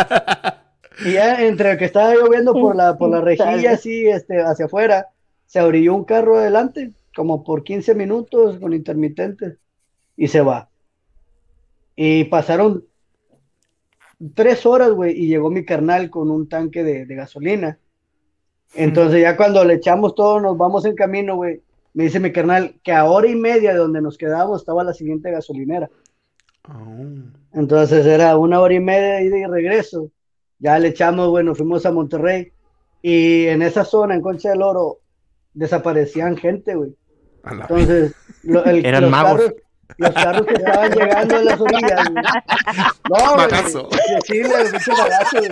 Y 1.06 1.14
ya 1.14 1.46
entre 1.46 1.78
que 1.78 1.86
estaba 1.86 2.14
lloviendo 2.14 2.54
por 2.54 2.76
la, 2.76 2.98
por 2.98 3.10
la 3.10 3.22
rejilla 3.22 3.72
así, 3.72 4.08
este, 4.08 4.42
hacia 4.42 4.66
afuera, 4.66 5.08
se 5.46 5.62
orilló 5.62 5.96
un 5.96 6.06
carro 6.06 6.38
adelante, 6.38 6.92
como 7.16 7.44
por 7.44 7.64
15 7.64 7.96
minutos 7.96 8.60
con 8.60 8.74
intermitentes, 8.74 9.58
y 10.16 10.28
se 10.28 10.42
va. 10.42 10.70
Y 11.96 12.26
pasaron 12.26 12.86
tres 14.34 14.66
horas, 14.66 14.92
güey, 14.92 15.18
y 15.18 15.28
llegó 15.28 15.50
mi 15.50 15.66
carnal 15.66 16.10
con 16.10 16.30
un 16.30 16.48
tanque 16.48 16.84
de, 16.84 17.06
de 17.06 17.16
gasolina. 17.16 17.80
Entonces 18.76 19.22
ya 19.22 19.36
cuando 19.36 19.64
le 19.66 19.76
echamos 19.76 20.16
todo, 20.16 20.40
nos 20.40 20.58
vamos 20.58 20.86
en 20.86 20.96
camino, 20.96 21.36
güey. 21.36 21.62
Me 21.94 22.04
dice 22.04 22.20
mi 22.20 22.32
carnal 22.32 22.76
que 22.84 22.92
a 22.92 23.06
hora 23.06 23.28
y 23.28 23.36
media 23.36 23.72
de 23.72 23.80
donde 23.80 24.02
nos 24.02 24.18
quedábamos 24.18 24.62
estaba 24.62 24.84
la 24.84 24.94
siguiente 24.94 25.32
gasolinera. 25.32 25.90
Entonces 27.54 28.06
era 28.06 28.38
una 28.38 28.60
hora 28.60 28.74
y 28.74 28.80
media 28.80 29.16
de 29.16 29.26
ida 29.26 29.38
y 29.38 29.46
regreso. 29.46 30.10
Ya 30.60 30.78
le 30.80 30.90
echamos, 30.90 31.30
bueno, 31.30 31.56
fuimos 31.56 31.86
a 31.86 31.92
Monterrey. 31.92 32.52
Y 33.02 33.48
en 33.48 33.62
esa 33.62 33.86
zona, 33.86 34.14
en 34.16 34.22
Concha 34.22 34.50
del 34.50 34.62
Oro, 34.62 35.00
desaparecían 35.54 36.36
gente, 36.38 36.76
güey. 36.76 36.94
Entonces, 37.50 38.14
lo- 38.44 38.64
el- 38.66 38.86
Eran 38.86 39.04
los, 39.04 39.12
magos. 39.12 39.40
carros, 39.42 39.54
los 39.98 40.10
carros 40.12 40.46
que 40.46 40.54
estaban 40.54 40.92
llegando 40.92 41.36
a 41.38 41.44
las 41.44 41.62
orillas, 41.62 42.10
güey. 42.12 42.24
No, 43.10 43.34
güey. 43.34 43.38
Magazo. 43.38 43.90
Sí, 43.92 44.14
sí, 44.26 44.44
güey, 44.44 44.70
pinche 44.72 44.92
magazo, 44.92 45.38
güey. 45.38 45.50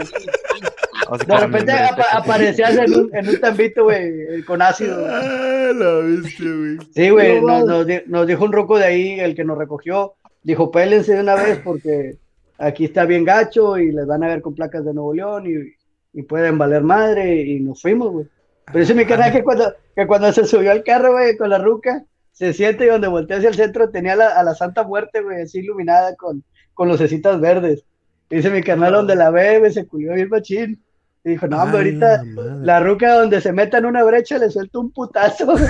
Vamos 1.09 1.21
a 1.21 1.25
De 1.25 1.37
repente 1.47 1.71
bien, 1.71 1.85
apa- 1.85 2.05
aparecías 2.17 2.77
en 2.77 2.93
un, 2.93 3.15
en 3.15 3.29
un 3.29 3.39
tambito, 3.39 3.83
güey, 3.85 4.43
con 4.43 4.61
ácido. 4.61 4.99
güey. 4.99 5.09
Ah, 5.09 5.71
la 5.73 5.91
bestia, 5.99 6.51
güey. 6.53 6.77
Sí, 6.93 7.09
güey, 7.09 7.41
nos, 7.41 7.63
nos 7.65 7.87
di- 7.87 8.01
nos 8.07 8.27
dijo 8.27 8.43
un 8.43 8.51
roco 8.51 8.77
de 8.77 8.85
ahí, 8.85 9.19
el 9.21 9.33
que 9.35 9.45
nos 9.45 9.57
recogió, 9.57 10.15
dijo, 10.43 10.71
pélense 10.71 11.13
de 11.15 11.21
una 11.21 11.35
vez 11.35 11.59
porque 11.63 12.17
aquí 12.57 12.85
está 12.85 13.05
bien 13.05 13.23
gacho 13.25 13.77
y 13.77 13.91
les 13.91 14.05
van 14.07 14.23
a 14.23 14.27
ver 14.27 14.41
con 14.41 14.55
placas 14.55 14.83
de 14.85 14.93
Nuevo 14.93 15.13
León 15.13 15.45
y, 15.47 16.19
y 16.19 16.23
pueden 16.23 16.57
valer 16.57 16.83
madre 16.83 17.35
y 17.41 17.59
nos 17.59 17.81
fuimos, 17.81 18.11
güey. 18.11 18.25
Pero 18.65 18.79
dice 18.79 18.93
mi 18.93 19.05
canal 19.05 19.31
que 19.31 19.43
cuando, 19.43 19.73
que 19.95 20.05
cuando 20.07 20.31
se 20.33 20.43
subió 20.45 20.71
al 20.71 20.83
carro, 20.83 21.13
güey, 21.13 21.37
con 21.37 21.49
la 21.49 21.57
ruca, 21.57 22.03
se 22.33 22.53
siente 22.53 22.85
y 22.85 22.89
donde 22.89 23.07
voltea 23.07 23.37
hacia 23.37 23.49
el 23.49 23.55
centro 23.55 23.89
tenía 23.89 24.15
la- 24.15 24.37
a 24.37 24.43
la 24.43 24.53
Santa 24.55 24.83
Muerte, 24.83 25.21
güey, 25.21 25.41
así 25.43 25.59
iluminada 25.59 26.15
con, 26.15 26.43
con 26.73 26.87
lucecitas 26.89 27.39
verdes. 27.39 27.83
Dice 28.29 28.49
mi 28.49 28.61
canal 28.61 28.91
donde 28.93 29.15
la 29.15 29.29
ve, 29.29 29.59
güey, 29.59 29.71
se 29.71 29.87
culió 29.87 30.13
bien 30.13 30.27
machín. 30.29 30.83
Y 31.23 31.29
dijo, 31.31 31.47
no, 31.47 31.61
hombre, 31.61 31.77
ahorita 31.77 32.17
la 32.17 32.23
madre. 32.25 32.65
la 32.65 32.79
ruca 32.81 33.13
donde 33.15 33.39
se 33.41 33.51
meta 33.53 33.77
en 33.79 33.85
una 33.85 34.03
brecha 34.03 34.37
le 34.37 34.49
suelta 34.49 34.79
un 34.79 34.91
putazo. 34.91 35.55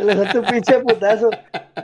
Se 0.00 0.06
le 0.06 0.14
suelta 0.14 0.40
un 0.40 0.46
pinche 0.46 0.78
putazo. 0.80 1.30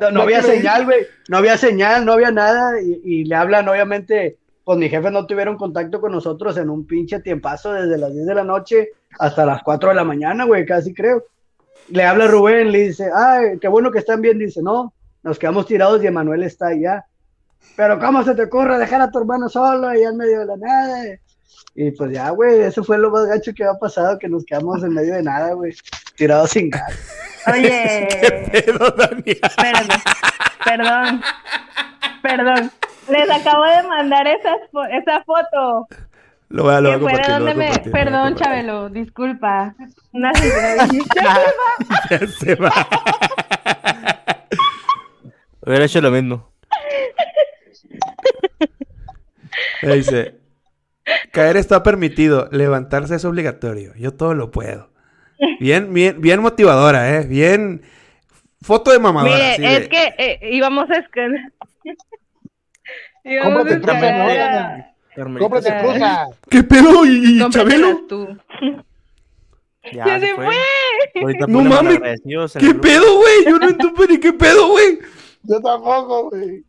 No, 0.00 0.10
no 0.10 0.22
había 0.22 0.42
señal, 0.42 0.86
güey. 0.86 1.06
No 1.28 1.36
había 1.36 1.58
señal, 1.58 2.04
no 2.06 2.12
había 2.12 2.30
nada. 2.30 2.80
Y, 2.80 3.00
y 3.04 3.24
le 3.24 3.34
hablan, 3.34 3.68
obviamente, 3.68 4.38
pues 4.64 4.78
mi 4.78 4.88
jefe 4.88 5.10
no 5.10 5.26
tuvieron 5.26 5.56
contacto 5.56 6.00
con 6.00 6.12
nosotros 6.12 6.56
en 6.56 6.70
un 6.70 6.86
pinche 6.86 7.20
tiempazo 7.20 7.72
desde 7.72 7.98
las 7.98 8.14
10 8.14 8.26
de 8.26 8.34
la 8.34 8.44
noche 8.44 8.88
hasta 9.18 9.44
las 9.44 9.62
4 9.62 9.90
de 9.90 9.94
la 9.94 10.04
mañana, 10.04 10.44
güey, 10.44 10.64
casi 10.64 10.94
creo. 10.94 11.24
Le 11.88 12.04
habla 12.04 12.26
Rubén, 12.26 12.72
le 12.72 12.88
dice, 12.88 13.10
ay, 13.14 13.58
qué 13.60 13.68
bueno 13.68 13.90
que 13.90 13.98
están 13.98 14.22
bien, 14.22 14.38
dice, 14.38 14.62
no, 14.62 14.94
nos 15.22 15.38
quedamos 15.38 15.66
tirados 15.66 16.02
y 16.02 16.06
Emanuel 16.06 16.42
está 16.42 16.68
allá. 16.68 17.04
Pero 17.76 17.98
¿cómo 17.98 18.24
se 18.24 18.34
te 18.34 18.44
ocurre 18.44 18.78
dejar 18.78 19.02
a 19.02 19.10
tu 19.10 19.18
hermano 19.18 19.48
solo 19.48 19.88
allá 19.88 20.08
en 20.08 20.16
medio 20.16 20.40
de 20.40 20.46
la 20.46 20.56
nada? 20.56 21.04
Y 21.74 21.90
pues 21.90 22.10
ya, 22.12 22.30
güey, 22.30 22.62
eso 22.62 22.82
fue 22.82 22.98
lo 22.98 23.10
más 23.10 23.26
gacho 23.26 23.52
que 23.54 23.62
ha 23.62 23.74
pasado, 23.74 24.18
que 24.18 24.28
nos 24.28 24.44
quedamos 24.44 24.82
en 24.82 24.94
medio 24.94 25.14
de 25.14 25.22
nada, 25.22 25.52
güey, 25.52 25.74
tirados 26.16 26.50
sin 26.50 26.70
gas. 26.70 26.92
Oye, 27.52 28.08
Pedo, 28.52 28.94
perdón, 28.96 29.24
perdón, 30.64 31.22
perdón. 32.22 32.72
Les 33.08 33.30
acabo 33.30 33.64
de 33.64 33.82
mandar 33.88 34.26
esas 34.26 34.56
fo- 34.72 34.88
esa 34.90 35.22
foto. 35.22 35.86
Lo 36.48 36.64
voy 36.64 36.74
a, 36.74 36.80
lo 36.80 36.98
voy 36.98 37.12
a 37.12 37.28
donde 37.38 37.54
me... 37.54 37.70
Perdón. 37.92 38.34
Chabelo, 38.36 38.88
disculpa. 38.88 39.74
Una. 40.12 40.32
Ya 42.10 42.26
se 42.26 42.54
va. 42.56 42.72
Hubiera 45.60 45.84
hecho 45.84 46.00
lo 46.00 46.10
mismo. 46.10 46.52
Me 49.82 49.94
Dice, 49.96 50.38
caer 51.32 51.56
está 51.56 51.82
permitido, 51.82 52.48
levantarse 52.50 53.16
es 53.16 53.24
obligatorio. 53.24 53.92
Yo 53.96 54.14
todo 54.14 54.34
lo 54.34 54.50
puedo. 54.50 54.90
Bien, 55.60 55.92
bien, 55.92 56.20
bien 56.20 56.40
motivadora, 56.40 57.16
¿eh? 57.18 57.26
Bien. 57.26 57.82
Foto 58.62 58.90
de 58.90 58.98
mamadora. 58.98 59.34
Mire, 59.34 59.58
de- 59.68 59.76
es 59.76 59.88
que 59.88 60.14
eh, 60.18 60.38
íbamos 60.52 60.88
a 60.90 60.94
a 63.24 63.42
Cómprate. 63.42 64.86
¿no? 65.28 65.38
Cómprate 65.38 65.78
cruza. 65.80 66.26
¿Qué 66.50 66.62
pedo? 66.62 67.04
¿Y, 67.04 67.42
y 67.42 67.50
Chabelo? 67.50 68.06
tú. 68.08 68.36
Ya, 69.92 70.04
¡Ya 70.06 70.20
se 70.20 70.26
se 70.26 70.34
fue. 70.34 70.48
No 71.48 71.60
mames. 71.62 72.00
¿Qué 72.58 72.68
grupo. 72.68 72.80
pedo, 72.80 73.16
güey? 73.18 73.44
Yo 73.46 73.58
no 73.58 73.68
entiendo 73.68 74.04
ni 74.08 74.18
qué 74.18 74.32
pedo, 74.32 74.68
güey. 74.70 74.98
Yo 75.44 75.60
tampoco, 75.60 76.30
güey. 76.30 76.64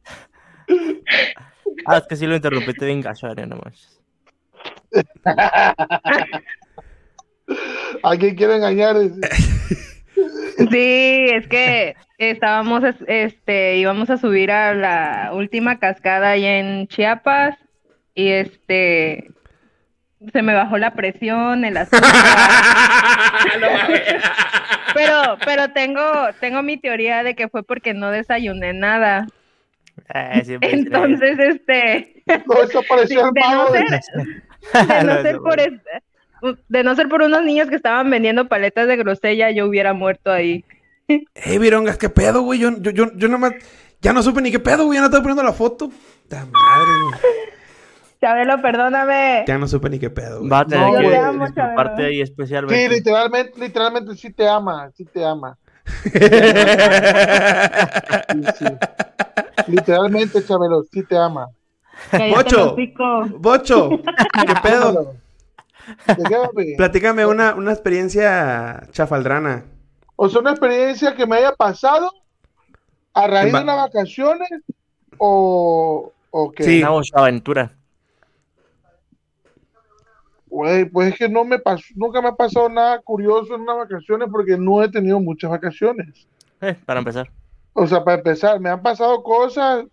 Ah, 1.85 1.97
es 1.97 2.07
que 2.07 2.15
sí 2.15 2.27
lo 2.27 2.35
interrumpiste 2.35 2.85
bien 2.85 3.01
gacho, 3.01 3.27
Ariana, 3.27 3.55
no 3.55 3.61
manches. 3.63 3.99
¿A 8.03 8.15
quién 8.17 8.35
quiere 8.35 8.55
engañar? 8.55 8.95
Sí, 10.71 11.27
es 11.29 11.47
que 11.47 11.95
estábamos, 12.17 12.83
es- 12.83 12.95
este, 13.07 13.77
íbamos 13.77 14.09
a 14.09 14.17
subir 14.17 14.49
a 14.51 14.73
la 14.73 15.29
última 15.33 15.77
cascada 15.77 16.31
allá 16.31 16.57
en 16.57 16.87
Chiapas 16.87 17.55
y 18.15 18.29
este, 18.29 19.29
se 20.33 20.41
me 20.41 20.55
bajó 20.55 20.79
la 20.79 20.95
presión, 20.95 21.63
el 21.63 21.77
azúcar. 21.77 22.09
Pero, 24.95 25.37
pero 25.45 25.69
tengo, 25.73 26.01
tengo 26.39 26.63
mi 26.63 26.77
teoría 26.77 27.21
de 27.21 27.35
que 27.35 27.49
fue 27.49 27.61
porque 27.61 27.93
no 27.93 28.09
desayuné 28.09 28.73
nada. 28.73 29.27
Eh, 30.13 30.41
siempre 30.43 30.69
es- 30.69 30.73
Entonces, 30.75 31.37
este, 31.37 32.23
No, 32.47 32.63
eso 32.63 32.81
parecía 32.89 33.21
el 33.21 33.31
de 33.31 33.41
no 33.41 33.67
ser, 33.67 33.85
de 34.87 35.03
no 35.03 35.21
ser 35.21 35.37
por 35.37 35.59
es- 35.59 35.73
de 36.67 36.83
no 36.83 36.95
ser 36.95 37.09
por 37.09 37.21
unos 37.21 37.43
niños 37.43 37.69
que 37.69 37.75
estaban 37.75 38.09
vendiendo 38.09 38.47
paletas 38.47 38.87
de 38.87 38.95
grosella, 38.97 39.51
yo 39.51 39.67
hubiera 39.67 39.93
muerto 39.93 40.31
ahí. 40.31 40.63
Ey, 41.07 41.57
Virongas, 41.57 41.97
¿qué 41.97 42.09
pedo, 42.09 42.41
güey? 42.41 42.59
Yo, 42.59 42.71
yo, 42.79 42.91
yo, 42.91 43.11
yo 43.15 43.27
nomás. 43.27 43.53
Ya 44.01 44.13
no 44.13 44.21
supe 44.21 44.41
ni 44.41 44.51
qué 44.51 44.59
pedo, 44.59 44.85
güey. 44.85 44.97
Ya 44.97 45.01
no 45.01 45.07
estaba 45.07 45.23
poniendo 45.23 45.43
la 45.43 45.53
foto. 45.53 45.89
¡Ta 46.27 46.45
madre, 46.45 46.91
güey! 47.03 47.19
Chabelo, 48.21 48.61
perdóname. 48.61 49.43
Ya 49.47 49.57
no 49.57 49.67
supe 49.67 49.89
ni 49.89 49.99
qué 49.99 50.09
pedo, 50.09 50.39
güey. 50.39 50.49
Va 50.49 50.59
a 50.59 50.65
tener 50.65 50.91
No, 50.91 50.99
que 50.99 51.15
amo, 51.15 51.45
disculparte 51.45 52.05
ahí 52.05 52.15
Sí, 52.15 52.21
especialmente. 52.21 52.89
literalmente, 52.89 53.59
literalmente 53.59 54.15
sí 54.15 54.31
te 54.33 54.47
ama, 54.47 54.89
sí 54.95 55.05
te 55.05 55.25
ama. 55.25 55.57
Sí, 56.03 56.09
sí. 58.59 58.65
Literalmente, 59.67 60.43
Chabelo, 60.45 60.83
sí 60.91 61.03
te 61.03 61.17
ama. 61.17 61.47
Bocho. 62.31 62.75
Bocho, 63.39 63.89
¿qué 63.89 64.53
pedo? 64.61 65.15
Platícame 66.77 67.25
una, 67.25 67.55
una 67.55 67.71
experiencia 67.71 68.81
chafaldrana. 68.91 69.65
O 70.15 70.27
sea, 70.29 70.41
una 70.41 70.51
experiencia 70.51 71.15
que 71.15 71.25
me 71.27 71.37
haya 71.37 71.53
pasado 71.53 72.11
a 73.13 73.27
raíz 73.27 73.53
de 73.53 73.61
unas 73.61 73.77
vacaciones 73.77 74.49
o, 75.17 76.11
o 76.31 76.51
que, 76.51 76.63
Sí. 76.63 76.83
Una 76.83 76.99
aventura. 77.13 77.71
güey, 80.47 80.85
pues 80.85 81.09
es 81.13 81.17
que 81.19 81.29
no 81.29 81.43
me 81.45 81.59
pasó, 81.59 81.83
nunca 81.95 82.21
me 82.21 82.29
ha 82.29 82.35
pasado 82.35 82.69
nada 82.69 82.99
curioso 83.01 83.55
en 83.55 83.61
unas 83.61 83.77
vacaciones 83.77 84.27
porque 84.31 84.57
no 84.57 84.81
he 84.83 84.89
tenido 84.89 85.19
muchas 85.19 85.51
vacaciones. 85.51 86.27
Eh, 86.61 86.75
para 86.85 86.99
empezar. 86.99 87.29
O 87.73 87.85
sea, 87.85 88.03
para 88.03 88.17
empezar, 88.17 88.59
me 88.59 88.69
han 88.69 88.81
pasado 88.81 89.21
cosas 89.21 89.85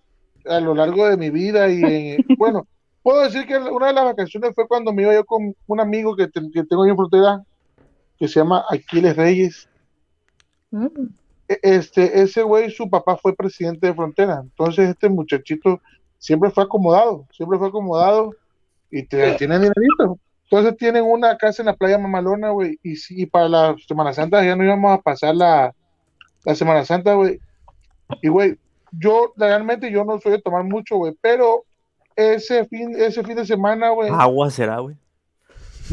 a 0.46 0.60
lo 0.60 0.74
largo 0.74 1.06
de 1.08 1.16
mi 1.16 1.30
vida 1.30 1.68
y 1.68 1.82
en- 1.82 2.24
bueno, 2.38 2.66
puedo 3.04 3.20
decir 3.22 3.46
que 3.46 3.56
una 3.58 3.88
de 3.88 3.92
las 3.92 4.04
vacaciones 4.04 4.52
fue 4.54 4.66
cuando 4.66 4.92
me 4.92 5.02
iba 5.02 5.14
yo 5.14 5.24
con 5.24 5.54
un 5.68 5.80
amigo 5.80 6.16
que, 6.16 6.26
te- 6.26 6.50
que 6.52 6.64
tengo 6.64 6.84
en 6.86 6.96
frontera 6.96 7.44
que 8.18 8.26
se 8.26 8.40
llama 8.40 8.64
Aquiles 8.68 9.14
Reyes. 9.16 9.68
Mm. 10.72 10.86
E- 11.48 11.60
Este, 11.62 12.20
ese 12.22 12.42
güey, 12.42 12.70
su 12.70 12.88
papá 12.90 13.16
fue 13.16 13.36
presidente 13.36 13.86
de 13.86 13.94
frontera. 13.94 14.40
Entonces, 14.42 14.88
este 14.88 15.08
muchachito 15.08 15.80
siempre 16.18 16.50
fue 16.50 16.64
acomodado, 16.64 17.26
siempre 17.30 17.58
fue 17.58 17.68
acomodado 17.68 18.30
y 18.90 19.02
te- 19.04 19.34
tiene 19.34 19.56
dinerito. 19.58 20.18
Entonces, 20.44 20.76
tienen 20.76 21.04
una 21.04 21.36
casa 21.36 21.62
en 21.62 21.66
la 21.66 21.76
playa 21.76 21.98
Mamalona, 21.98 22.50
güey. 22.50 22.78
Y 22.82 22.96
sí, 22.96 23.22
y 23.22 23.26
para 23.26 23.48
la 23.48 23.76
Semana 23.86 24.12
Santa 24.12 24.42
ya 24.44 24.56
no 24.56 24.64
íbamos 24.64 24.92
a 24.98 25.02
pasar 25.02 25.34
la, 25.36 25.74
la 26.44 26.54
Semana 26.54 26.84
Santa, 26.84 27.14
güey. 27.14 27.38
Y, 28.22 28.28
güey, 28.28 28.56
yo 28.92 29.32
realmente 29.36 29.90
yo 29.90 30.04
no 30.04 30.18
soy 30.20 30.32
de 30.32 30.40
tomar 30.42 30.64
mucho, 30.64 30.96
güey, 30.96 31.14
pero 31.20 31.64
ese 32.16 32.64
fin, 32.66 32.94
ese 32.96 33.22
fin 33.24 33.36
de 33.36 33.46
semana, 33.46 33.90
güey. 33.90 34.10
Agua 34.12 34.50
será, 34.50 34.78
güey. 34.78 34.96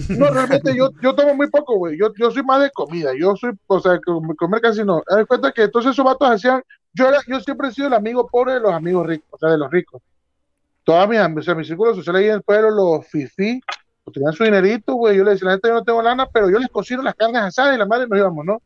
No, 0.10 0.30
realmente 0.30 0.74
yo, 0.76 0.90
yo 1.02 1.14
tomo 1.14 1.36
muy 1.36 1.50
poco, 1.50 1.76
güey. 1.76 1.98
Yo, 1.98 2.14
yo 2.18 2.32
soy 2.32 2.44
más 2.44 2.62
de 2.62 2.72
comida. 2.72 3.12
Yo 3.18 3.36
soy, 3.36 3.52
o 3.68 3.80
sea, 3.80 4.00
com- 4.00 4.36
comer 4.38 4.62
casi 4.62 4.86
no. 4.86 5.04
Haz 5.08 5.26
cuenta 5.26 5.52
que 5.52 5.64
entonces 5.64 5.92
esos 5.92 6.06
vatos 6.06 6.30
hacían. 6.30 6.64
Yo, 6.94 7.08
era, 7.10 7.20
yo 7.28 7.40
siempre 7.42 7.68
he 7.68 7.72
sido 7.74 7.88
el 7.88 7.94
amigo 7.94 8.28
pobre 8.28 8.54
de 8.54 8.60
los 8.62 8.72
amigos 8.72 9.06
ricos, 9.06 9.28
o 9.32 9.38
sea, 9.38 9.50
de 9.50 9.58
los 9.58 9.70
ricos. 9.70 10.02
Todas 10.84 11.08
mis, 11.08 11.20
o 11.20 11.42
sea, 11.42 11.56
mi 11.56 11.66
círculo 11.66 11.94
social 11.94 12.16
ahí 12.16 12.26
en 12.26 12.36
el 12.36 12.42
pueblo, 12.42 12.70
los 12.72 13.08
fifi, 13.08 13.62
pues 14.04 14.14
tenían 14.14 14.34
su 14.34 14.44
dinerito, 14.44 14.96
güey. 14.96 15.18
Yo 15.18 15.24
les 15.24 15.36
decía, 15.36 15.50
la 15.50 15.56
neta, 15.56 15.68
yo 15.68 15.76
no 15.76 15.84
tengo 15.84 16.02
lana, 16.02 16.26
pero 16.26 16.50
yo 16.50 16.58
les 16.58 16.70
cocino 16.70 17.02
las 17.02 17.16
carnes 17.16 17.42
asadas 17.42 17.76
y 17.76 17.78
la 17.78 17.86
madre 17.86 18.08
nos 18.08 18.18
íbamos, 18.18 18.46
¿no? 18.46 18.62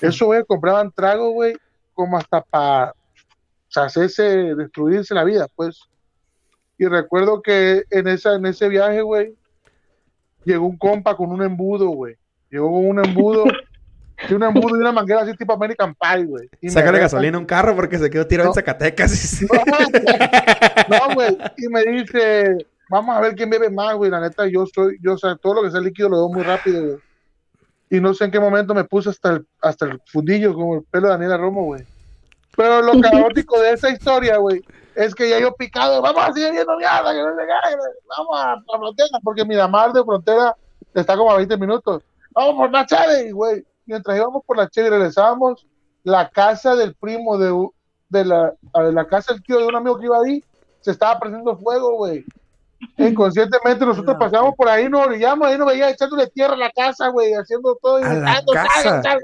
Eso, 0.00 0.26
güey, 0.26 0.44
compraban 0.44 0.90
trago, 0.90 1.30
güey, 1.30 1.54
como 1.92 2.18
hasta 2.18 2.40
para 2.40 2.92
hacerse, 3.76 4.54
destruirse 4.54 5.14
la 5.14 5.24
vida, 5.24 5.46
pues. 5.54 5.78
Y 6.78 6.86
recuerdo 6.86 7.40
que 7.42 7.84
en, 7.90 8.08
esa, 8.08 8.34
en 8.34 8.46
ese 8.46 8.68
viaje, 8.68 9.02
güey, 9.02 9.34
llegó 10.44 10.66
un 10.66 10.76
compa 10.76 11.16
con 11.16 11.30
un 11.30 11.42
embudo, 11.42 11.88
güey. 11.88 12.16
Llegó 12.50 12.70
con 12.70 12.86
un 12.86 13.04
embudo, 13.04 13.44
y 14.28 14.34
un 14.34 14.42
embudo 14.42 14.76
y 14.76 14.80
una 14.80 14.92
manguera 14.92 15.22
así 15.22 15.34
tipo 15.36 15.52
American 15.52 15.94
Pie, 15.94 16.24
güey. 16.24 16.48
Y 16.60 16.70
Sácale 16.70 16.98
gasolina 16.98 17.36
a 17.36 17.40
un 17.40 17.46
carro 17.46 17.74
porque 17.76 17.98
se 17.98 18.10
quedó 18.10 18.26
tirado 18.26 18.48
en 18.48 18.50
No. 18.50 18.54
Zacatecas. 18.54 19.42
No, 20.88 21.14
güey. 21.14 21.36
Y 21.56 21.68
me 21.68 21.82
dice, 21.84 22.66
vamos 22.88 23.16
a 23.16 23.20
ver 23.20 23.34
quién 23.34 23.50
bebe 23.50 23.70
más, 23.70 23.94
güey. 23.94 24.10
La 24.10 24.20
neta, 24.20 24.46
yo 24.46 24.66
soy, 24.66 24.98
yo, 25.00 25.14
o 25.14 25.18
sea, 25.18 25.36
todo 25.36 25.54
lo 25.54 25.62
que 25.62 25.70
sea 25.70 25.80
líquido 25.80 26.08
lo 26.08 26.16
veo 26.16 26.28
muy 26.28 26.42
rápido, 26.42 26.84
güey. 26.84 26.98
Y 27.90 28.00
no 28.00 28.12
sé 28.12 28.24
en 28.24 28.30
qué 28.30 28.40
momento 28.40 28.74
me 28.74 28.84
puse 28.84 29.10
hasta 29.10 29.34
el, 29.34 29.46
hasta 29.60 29.86
el 29.86 30.00
fundillo, 30.06 30.54
como 30.54 30.76
el 30.76 30.82
pelo 30.82 31.06
de 31.06 31.12
Daniela 31.12 31.36
Romo, 31.36 31.64
güey. 31.64 31.84
Pero 32.56 32.82
lo 32.82 32.92
caótico 33.00 33.60
de 33.60 33.72
esa 33.72 33.90
historia, 33.90 34.38
güey, 34.38 34.62
es 34.96 35.14
que 35.14 35.28
ya 35.28 35.38
yo 35.40 35.54
picado, 35.54 36.00
vamos 36.00 36.22
a 36.22 36.32
seguir 36.32 36.52
viendo 36.52 36.76
mierda, 36.76 37.12
que 37.12 37.20
no 37.20 37.32
vamos 38.16 38.38
a, 38.38 38.52
a 38.52 38.78
frontera, 38.78 39.18
porque 39.22 39.44
Miramar 39.44 39.92
de 39.92 40.04
frontera 40.04 40.56
está 40.94 41.16
como 41.16 41.30
a 41.30 41.36
20 41.36 41.56
minutos. 41.56 42.02
Vamos 42.30 42.56
por 42.56 42.70
la 42.70 42.86
chave, 42.86 43.32
güey. 43.32 43.64
Mientras 43.86 44.16
íbamos 44.16 44.44
por 44.44 44.56
la 44.56 44.68
cheve 44.68 44.88
y 44.88 44.90
regresábamos, 44.90 45.66
la 46.02 46.28
casa 46.28 46.74
del 46.74 46.94
primo 46.94 47.38
de, 47.38 47.68
de 48.08 48.24
la, 48.24 48.54
la 48.74 49.06
casa 49.06 49.32
del 49.32 49.42
tío 49.42 49.58
de 49.58 49.66
un 49.66 49.76
amigo 49.76 49.98
que 49.98 50.06
iba 50.06 50.18
ahí, 50.18 50.42
se 50.80 50.90
estaba 50.90 51.18
prendiendo 51.18 51.56
fuego, 51.56 51.96
güey. 51.96 52.24
Inconscientemente 52.98 53.86
nosotros 53.86 54.16
pasamos 54.18 54.54
por 54.56 54.68
ahí, 54.68 54.88
nos 54.88 55.06
orillamos, 55.06 55.46
ahí 55.48 55.56
nos 55.56 55.68
veía 55.68 55.90
echándole 55.90 56.26
tierra 56.28 56.54
a 56.54 56.58
la 56.58 56.70
casa, 56.70 57.08
güey, 57.08 57.32
haciendo 57.32 57.78
todo. 57.80 58.00
y 58.00 58.02
¿A. 58.04 59.18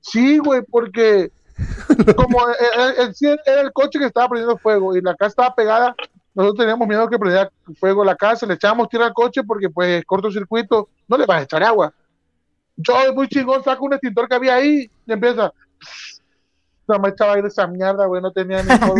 Sí, 0.00 0.38
güey, 0.38 0.62
porque 0.62 1.30
como 2.16 2.48
el, 2.48 2.54
el- 2.98 3.14
el- 3.20 3.40
era 3.46 3.60
el 3.62 3.72
coche 3.72 3.98
que 3.98 4.06
estaba 4.06 4.28
prendiendo 4.28 4.58
fuego 4.58 4.96
y 4.96 5.00
la 5.00 5.14
casa 5.14 5.28
estaba 5.28 5.54
pegada, 5.54 5.94
nosotros 6.34 6.58
teníamos 6.58 6.86
miedo 6.88 7.08
que 7.08 7.18
prendiera 7.18 7.50
fuego 7.78 8.04
la 8.04 8.14
casa, 8.16 8.46
le 8.46 8.54
echábamos 8.54 8.88
tierra 8.88 9.06
al 9.06 9.12
coche 9.14 9.42
porque 9.42 9.68
pues 9.68 10.04
cortocircuito, 10.04 10.88
no 11.08 11.16
le 11.16 11.26
vas 11.26 11.40
a 11.40 11.42
echar 11.42 11.62
agua. 11.62 11.92
Yo 12.76 12.94
muy 13.14 13.28
chingón 13.28 13.62
saco 13.62 13.84
un 13.84 13.92
extintor 13.94 14.28
que 14.28 14.34
había 14.36 14.54
ahí 14.54 14.90
y 15.06 15.12
empieza. 15.12 15.52
No 16.88 16.98
me 16.98 17.10
echaba 17.10 17.34
aire 17.34 17.48
esa 17.48 17.66
mierda, 17.66 18.06
güey, 18.06 18.22
no 18.22 18.32
tenía 18.32 18.62
ni 18.62 18.78
todo. 18.78 18.94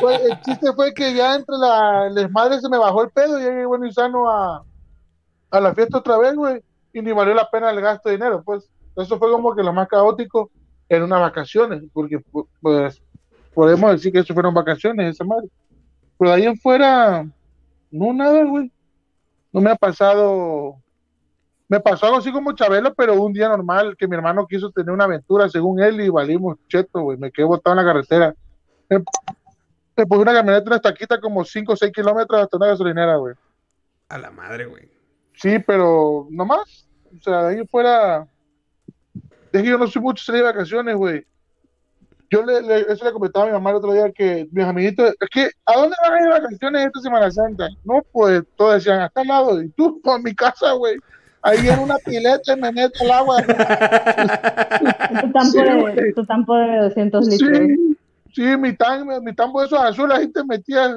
Pues, 0.00 0.20
el 0.30 0.40
chiste 0.42 0.72
fue 0.74 0.92
que 0.92 1.14
ya 1.14 1.34
entre 1.34 1.56
la 1.56 2.10
desmadre 2.12 2.60
se 2.60 2.68
me 2.68 2.78
bajó 2.78 3.02
el 3.02 3.10
pedo 3.10 3.38
y 3.38 3.42
llegué 3.42 3.64
bueno 3.66 3.86
y 3.86 3.92
sano 3.92 4.30
a, 4.30 4.62
a 5.50 5.60
la 5.60 5.74
fiesta 5.74 5.98
otra 5.98 6.18
vez, 6.18 6.34
güey. 6.34 6.62
Y 6.92 7.00
ni 7.00 7.12
valió 7.12 7.34
la 7.34 7.48
pena 7.50 7.70
el 7.70 7.80
gasto 7.80 8.08
de 8.08 8.16
dinero, 8.16 8.42
pues. 8.44 8.68
Eso 8.96 9.18
fue 9.18 9.30
como 9.30 9.54
que 9.54 9.62
lo 9.62 9.72
más 9.72 9.88
caótico 9.88 10.50
en 10.88 11.02
unas 11.02 11.20
vacaciones, 11.20 11.82
porque 11.92 12.18
pu- 12.18 12.46
pues 12.60 13.02
podemos 13.54 13.90
decir 13.92 14.12
que 14.12 14.20
eso 14.20 14.34
fueron 14.34 14.54
vacaciones, 14.54 15.14
esa 15.14 15.24
madre. 15.24 15.48
Pero 16.18 16.30
de 16.30 16.36
ahí 16.36 16.44
en 16.46 16.56
fuera, 16.58 17.26
no 17.90 18.12
nada, 18.12 18.44
güey. 18.44 18.70
No 19.52 19.60
me 19.60 19.70
ha 19.70 19.76
pasado. 19.76 20.76
Me 21.68 21.80
pasó 21.80 22.06
algo 22.06 22.18
así 22.18 22.30
como 22.30 22.52
Chabelo, 22.52 22.92
pero 22.94 23.14
un 23.20 23.32
día 23.32 23.48
normal, 23.48 23.96
que 23.96 24.06
mi 24.06 24.14
hermano 24.16 24.46
quiso 24.46 24.70
tener 24.70 24.90
una 24.92 25.04
aventura 25.04 25.48
según 25.48 25.80
él 25.80 26.00
y 26.00 26.08
valimos 26.08 26.58
cheto, 26.68 27.00
güey. 27.00 27.16
Me 27.18 27.32
quedé 27.32 27.46
botado 27.46 27.78
en 27.78 27.84
la 27.84 27.92
carretera. 27.92 28.34
Me, 28.88 28.98
me 29.96 30.06
puse 30.06 30.20
una 30.22 30.34
camioneta, 30.34 30.66
una 30.66 30.76
estaquita 30.76 31.20
como 31.20 31.44
5 31.44 31.72
o 31.72 31.76
6 31.76 31.90
kilómetros 31.92 32.40
hasta 32.42 32.56
una 32.56 32.66
gasolinera, 32.66 33.16
güey. 33.16 33.34
A 34.08 34.18
la 34.18 34.30
madre, 34.30 34.66
güey. 34.66 34.88
Sí, 35.32 35.58
pero 35.60 36.26
no 36.30 36.44
más. 36.44 36.88
O 37.16 37.20
sea, 37.22 37.44
de 37.44 37.54
ahí 37.54 37.60
en 37.60 37.68
fuera. 37.68 38.28
Es 39.54 39.62
que 39.62 39.68
yo 39.68 39.78
no 39.78 39.86
soy 39.86 40.02
mucho 40.02 40.24
salir 40.24 40.42
de 40.42 40.48
vacaciones, 40.48 40.96
güey. 40.96 41.24
Yo 42.28 42.44
le, 42.44 42.60
le- 42.62 42.92
eso 42.92 43.04
le 43.04 43.12
comentaba 43.12 43.44
a 43.44 43.48
mi 43.48 43.52
mamá 43.52 43.70
el 43.70 43.76
otro 43.76 43.92
día 43.92 44.10
que 44.10 44.48
mis 44.50 44.64
amiguitos, 44.64 45.14
es 45.20 45.28
que, 45.30 45.48
¿a 45.64 45.76
dónde 45.78 45.94
van 46.02 46.12
a 46.12 46.16
ir 46.16 46.24
de 46.24 46.30
vacaciones 46.40 46.86
esta 46.86 47.00
Semana 47.00 47.30
Santa? 47.30 47.68
No, 47.84 48.02
pues 48.10 48.42
todos 48.56 48.74
decían, 48.74 49.00
hasta 49.00 49.20
al 49.20 49.28
lado. 49.28 49.62
Y 49.62 49.68
tú, 49.70 50.00
a 50.10 50.18
mi 50.18 50.34
casa, 50.34 50.72
güey. 50.72 50.96
Ahí 51.40 51.68
en 51.68 51.78
una 51.78 51.96
pileta 51.98 52.54
y 52.54 52.60
me 52.60 52.72
meto 52.72 53.04
el 53.04 53.10
agua. 53.12 53.42
Tu 53.42 55.32
tampo, 55.32 55.42
Sí, 55.52 55.58
de, 55.94 56.12
tu 56.14 56.24
tampo 56.24 56.56
de 56.56 56.78
200 56.78 57.28
litros. 57.28 57.58
Sí, 57.58 57.96
sí, 58.34 58.56
mi 58.56 58.74
tan, 58.74 59.06
mi 59.22 59.34
tambo 59.34 59.60
de 59.60 59.66
esos 59.66 59.78
azules 59.78 60.18
ahí 60.18 60.32
te 60.32 60.42
metía. 60.42 60.90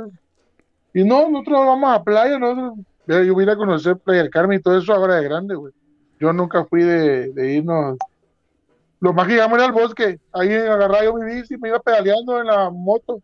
Y 0.93 1.03
no, 1.03 1.29
nosotros 1.29 1.59
vamos 1.65 1.89
a 1.93 2.01
playa, 2.03 2.39
nosotros, 2.39 2.73
yo 3.07 3.35
vine 3.35 3.51
a 3.51 3.55
conocer 3.57 3.97
Playa 3.97 4.21
del 4.23 4.31
Carmen 4.31 4.57
y 4.59 4.61
todo 4.63 4.77
eso 4.77 4.93
ahora 4.93 5.15
de 5.17 5.23
grande, 5.25 5.53
güey. 5.53 5.73
Yo 6.19 6.33
nunca 6.33 6.65
fui 6.65 6.81
de, 6.81 7.31
de 7.33 7.53
irnos. 7.53 7.97
Lo 8.99 9.13
más 9.13 9.27
que 9.27 9.33
llegamos 9.33 9.57
era 9.57 9.67
al 9.67 9.73
bosque, 9.73 10.19
ahí 10.33 10.51
agarraba 10.53 11.03
yo 11.03 11.13
mi 11.13 11.35
bici, 11.35 11.57
me 11.57 11.69
iba 11.69 11.79
pedaleando 11.79 12.39
en 12.39 12.47
la 12.47 12.69
moto. 12.71 13.21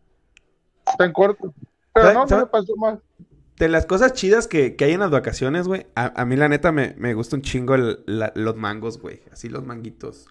Tan 0.97 1.11
corto. 1.13 1.53
Pero 1.93 2.07
¿Sabe- 2.07 2.15
no, 2.19 2.25
no 2.25 2.37
me 2.37 2.45
pasó 2.47 2.75
más. 2.75 2.99
De 3.57 3.69
las 3.69 3.85
cosas 3.85 4.13
chidas 4.13 4.47
que, 4.47 4.75
que 4.75 4.85
hay 4.85 4.93
en 4.93 4.99
las 4.99 5.11
vacaciones, 5.11 5.67
güey, 5.67 5.85
a, 5.95 6.19
a 6.19 6.25
mí 6.25 6.35
la 6.35 6.49
neta 6.49 6.71
me, 6.71 6.95
me 6.97 7.13
gusta 7.13 7.35
un 7.35 7.41
chingo 7.43 7.75
el- 7.75 8.03
la- 8.05 8.31
los 8.35 8.55
mangos, 8.55 8.99
güey. 8.99 9.21
Así 9.31 9.47
los 9.49 9.65
manguitos. 9.65 10.25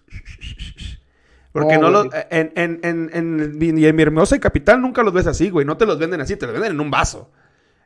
Porque 1.51 1.77
no, 1.77 1.89
No, 1.89 2.03
los... 2.03 2.07
En, 2.31 2.51
en, 2.55 2.79
en, 2.83 3.09
en, 3.13 3.57
mi- 3.57 3.85
en 3.85 3.95
mi 3.95 4.01
hermosa 4.01 4.39
capital 4.39 4.81
nunca 4.81 5.03
los 5.03 5.13
ves 5.13 5.27
así, 5.27 5.49
güey. 5.49 5.65
No 5.65 5.77
te 5.77 5.85
los 5.85 5.99
venden 5.99 6.19
así, 6.21 6.35
te 6.35 6.45
los 6.45 6.53
venden 6.53 6.71
en 6.73 6.79
un 6.79 6.89
vaso. 6.91 7.31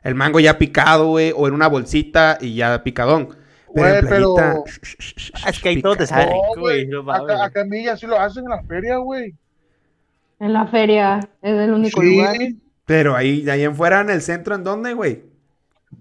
El 0.02 0.14
mango 0.14 0.40
ya 0.40 0.58
picado, 0.58 1.08
güey, 1.08 1.32
o 1.36 1.46
en 1.48 1.54
una 1.54 1.66
bolsita 1.68 2.38
y 2.40 2.54
ya 2.54 2.82
picadón. 2.82 3.28
Pero 3.74 3.88
Güey, 4.00 4.08
pero-. 4.08 4.64
Es 5.46 5.60
que 5.60 5.68
ahí 5.68 5.82
todo 5.82 5.96
te 5.96 6.06
sabe 6.06 6.26
No, 6.26 6.30
rico, 6.32 6.60
güey. 6.60 6.86
no 6.86 7.10
acá, 7.12 7.44
acá 7.44 7.60
en 7.62 7.70
Villa 7.70 7.96
sí 7.96 8.06
lo 8.06 8.18
hacen 8.18 8.44
en 8.44 8.50
las 8.50 8.66
ferias, 8.66 8.98
güey. 8.98 9.34
En 10.40 10.52
la 10.52 10.66
feria 10.66 11.20
es 11.42 11.52
el 11.58 11.72
único 11.72 12.00
Sí. 12.00 12.16
lugar. 12.16 12.36
Pero 12.86 13.14
ahí, 13.16 13.42
de 13.42 13.50
ahí 13.52 13.64
en 13.64 13.74
fuera, 13.74 14.00
en 14.00 14.10
el 14.10 14.22
centro, 14.22 14.54
¿en 14.54 14.64
dónde, 14.64 14.94
güey? 14.94 15.22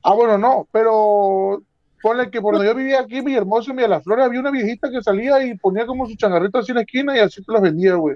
Ah, 0.03 0.13
bueno, 0.13 0.37
no, 0.37 0.67
pero 0.71 1.61
ponle 2.01 2.29
que 2.29 2.39
por 2.41 2.53
donde 2.53 2.69
yo 2.69 2.75
vivía 2.75 3.01
aquí, 3.01 3.21
mi 3.21 3.35
hermoso, 3.35 3.71
en 3.71 3.89
la 3.89 3.99
Flor, 3.99 4.21
había 4.21 4.39
una 4.39 4.51
viejita 4.51 4.89
que 4.89 5.01
salía 5.01 5.43
y 5.43 5.55
ponía 5.57 5.85
como 5.85 6.07
su 6.07 6.15
changarrito 6.15 6.59
así 6.59 6.71
en 6.71 6.75
la 6.75 6.81
esquina 6.81 7.15
y 7.17 7.19
así 7.19 7.43
te 7.43 7.51
los 7.51 7.61
vendía, 7.61 7.95
güey. 7.95 8.15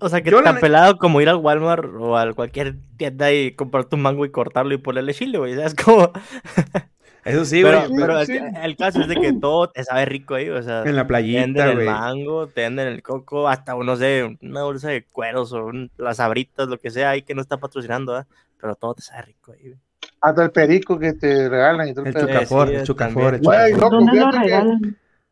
O 0.00 0.08
sea, 0.08 0.22
que 0.22 0.30
Yo 0.30 0.40
la 0.40 0.52
tan 0.52 0.60
pelado 0.60 0.96
como 0.96 1.20
ir 1.20 1.28
al 1.28 1.36
Walmart 1.36 1.84
o 1.98 2.16
a 2.16 2.32
cualquier 2.32 2.76
tienda 2.96 3.30
y 3.32 3.52
comprarte 3.54 3.96
un 3.96 4.02
mango 4.02 4.24
y 4.24 4.30
cortarlo 4.30 4.72
y 4.74 4.78
ponerle 4.78 5.12
chile, 5.12 5.36
güey. 5.38 5.54
¿Sabes 5.54 5.74
cómo? 5.74 6.10
Eso 7.30 7.44
sí, 7.44 7.62
pero 7.62 7.88
güey. 7.88 8.00
pero 8.00 8.24
sí. 8.26 8.36
el, 8.36 8.56
el 8.56 8.76
caso 8.76 9.00
es 9.00 9.08
de 9.08 9.16
que 9.16 9.32
todo 9.40 9.68
te 9.70 9.82
sabe 9.84 10.04
rico 10.04 10.34
ahí, 10.34 10.48
o 10.50 10.62
sea, 10.62 10.82
En 10.82 10.96
la 10.96 11.02
te 11.02 11.08
playita, 11.08 11.40
venden 11.40 11.68
el 11.78 11.84
mango, 11.86 12.46
te 12.48 12.60
venden 12.62 12.88
el 12.88 13.02
coco, 13.02 13.48
hasta, 13.48 13.74
no 13.74 13.96
sé, 13.96 14.36
una 14.42 14.62
bolsa 14.64 14.88
de 14.90 15.04
cueros 15.04 15.52
o 15.52 15.66
un- 15.66 15.90
las 15.96 16.20
abritas, 16.20 16.68
lo 16.68 16.78
que 16.78 16.90
sea 16.90 17.10
ahí 17.10 17.22
que 17.22 17.34
no 17.34 17.42
está 17.42 17.56
patrocinando, 17.58 18.14
¿ah? 18.16 18.26
Pero 18.60 18.74
todo 18.76 18.94
te 18.94 19.02
sabe 19.02 19.22
rico 19.22 19.52
ahí, 19.52 19.60
güey. 19.68 19.78
Hasta 20.22 20.42
el 20.44 20.50
perico 20.50 20.98
que 20.98 21.14
te 21.14 21.48
regalan 21.48 21.88
y 21.88 21.94
todo 21.94 22.04
El 22.04 22.14
el 22.16 22.20
chucafor, 22.26 22.68
sí, 22.68 22.74
el 22.74 22.82
chucafor, 22.84 23.22
también. 23.22 23.34
el 23.34 23.40
Güey, 23.40 23.72
chucafor. 23.74 24.78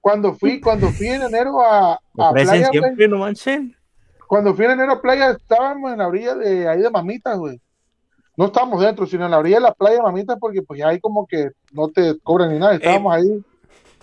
cuando 0.01 0.35
fui, 0.35 0.61
cuando 0.61 0.89
fui 0.91 1.09
en 1.09 1.23
enero 1.23 1.61
a, 1.61 1.95
a 2.19 2.33
playa, 2.33 2.69
siempre, 2.71 3.09
no 3.09 3.19
manchen. 3.19 3.77
cuando 4.27 4.55
fui 4.55 4.65
en 4.65 4.73
enero 4.73 4.93
a 4.93 5.03
playa, 5.03 5.31
estábamos 5.33 5.93
en 5.93 5.99
la 5.99 6.09
orilla 6.09 6.35
de 6.37 6.69
ahí 6.69 6.81
de 6.81 6.91
Mamitas, 6.91 7.37
güey. 7.39 7.61
No 8.39 8.47
estábamos 8.47 8.81
dentro, 8.81 9.05
sino 9.07 9.25
en 9.25 9.33
la 9.33 9.39
orilla 9.39 9.57
de 9.57 9.63
la 9.63 9.75
playa 9.75 9.97
de 9.97 10.03
Mamitas, 10.03 10.39
porque 10.41 10.63
pues 10.63 10.79
ya 10.79 10.89
ahí 10.89 11.01
como 11.01 11.27
que 11.27 11.51
no 11.73 11.89
te 11.89 12.19
cobran 12.21 12.53
ni 12.53 12.59
nada. 12.59 12.75
Estábamos 12.77 13.15
ahí, 13.15 13.45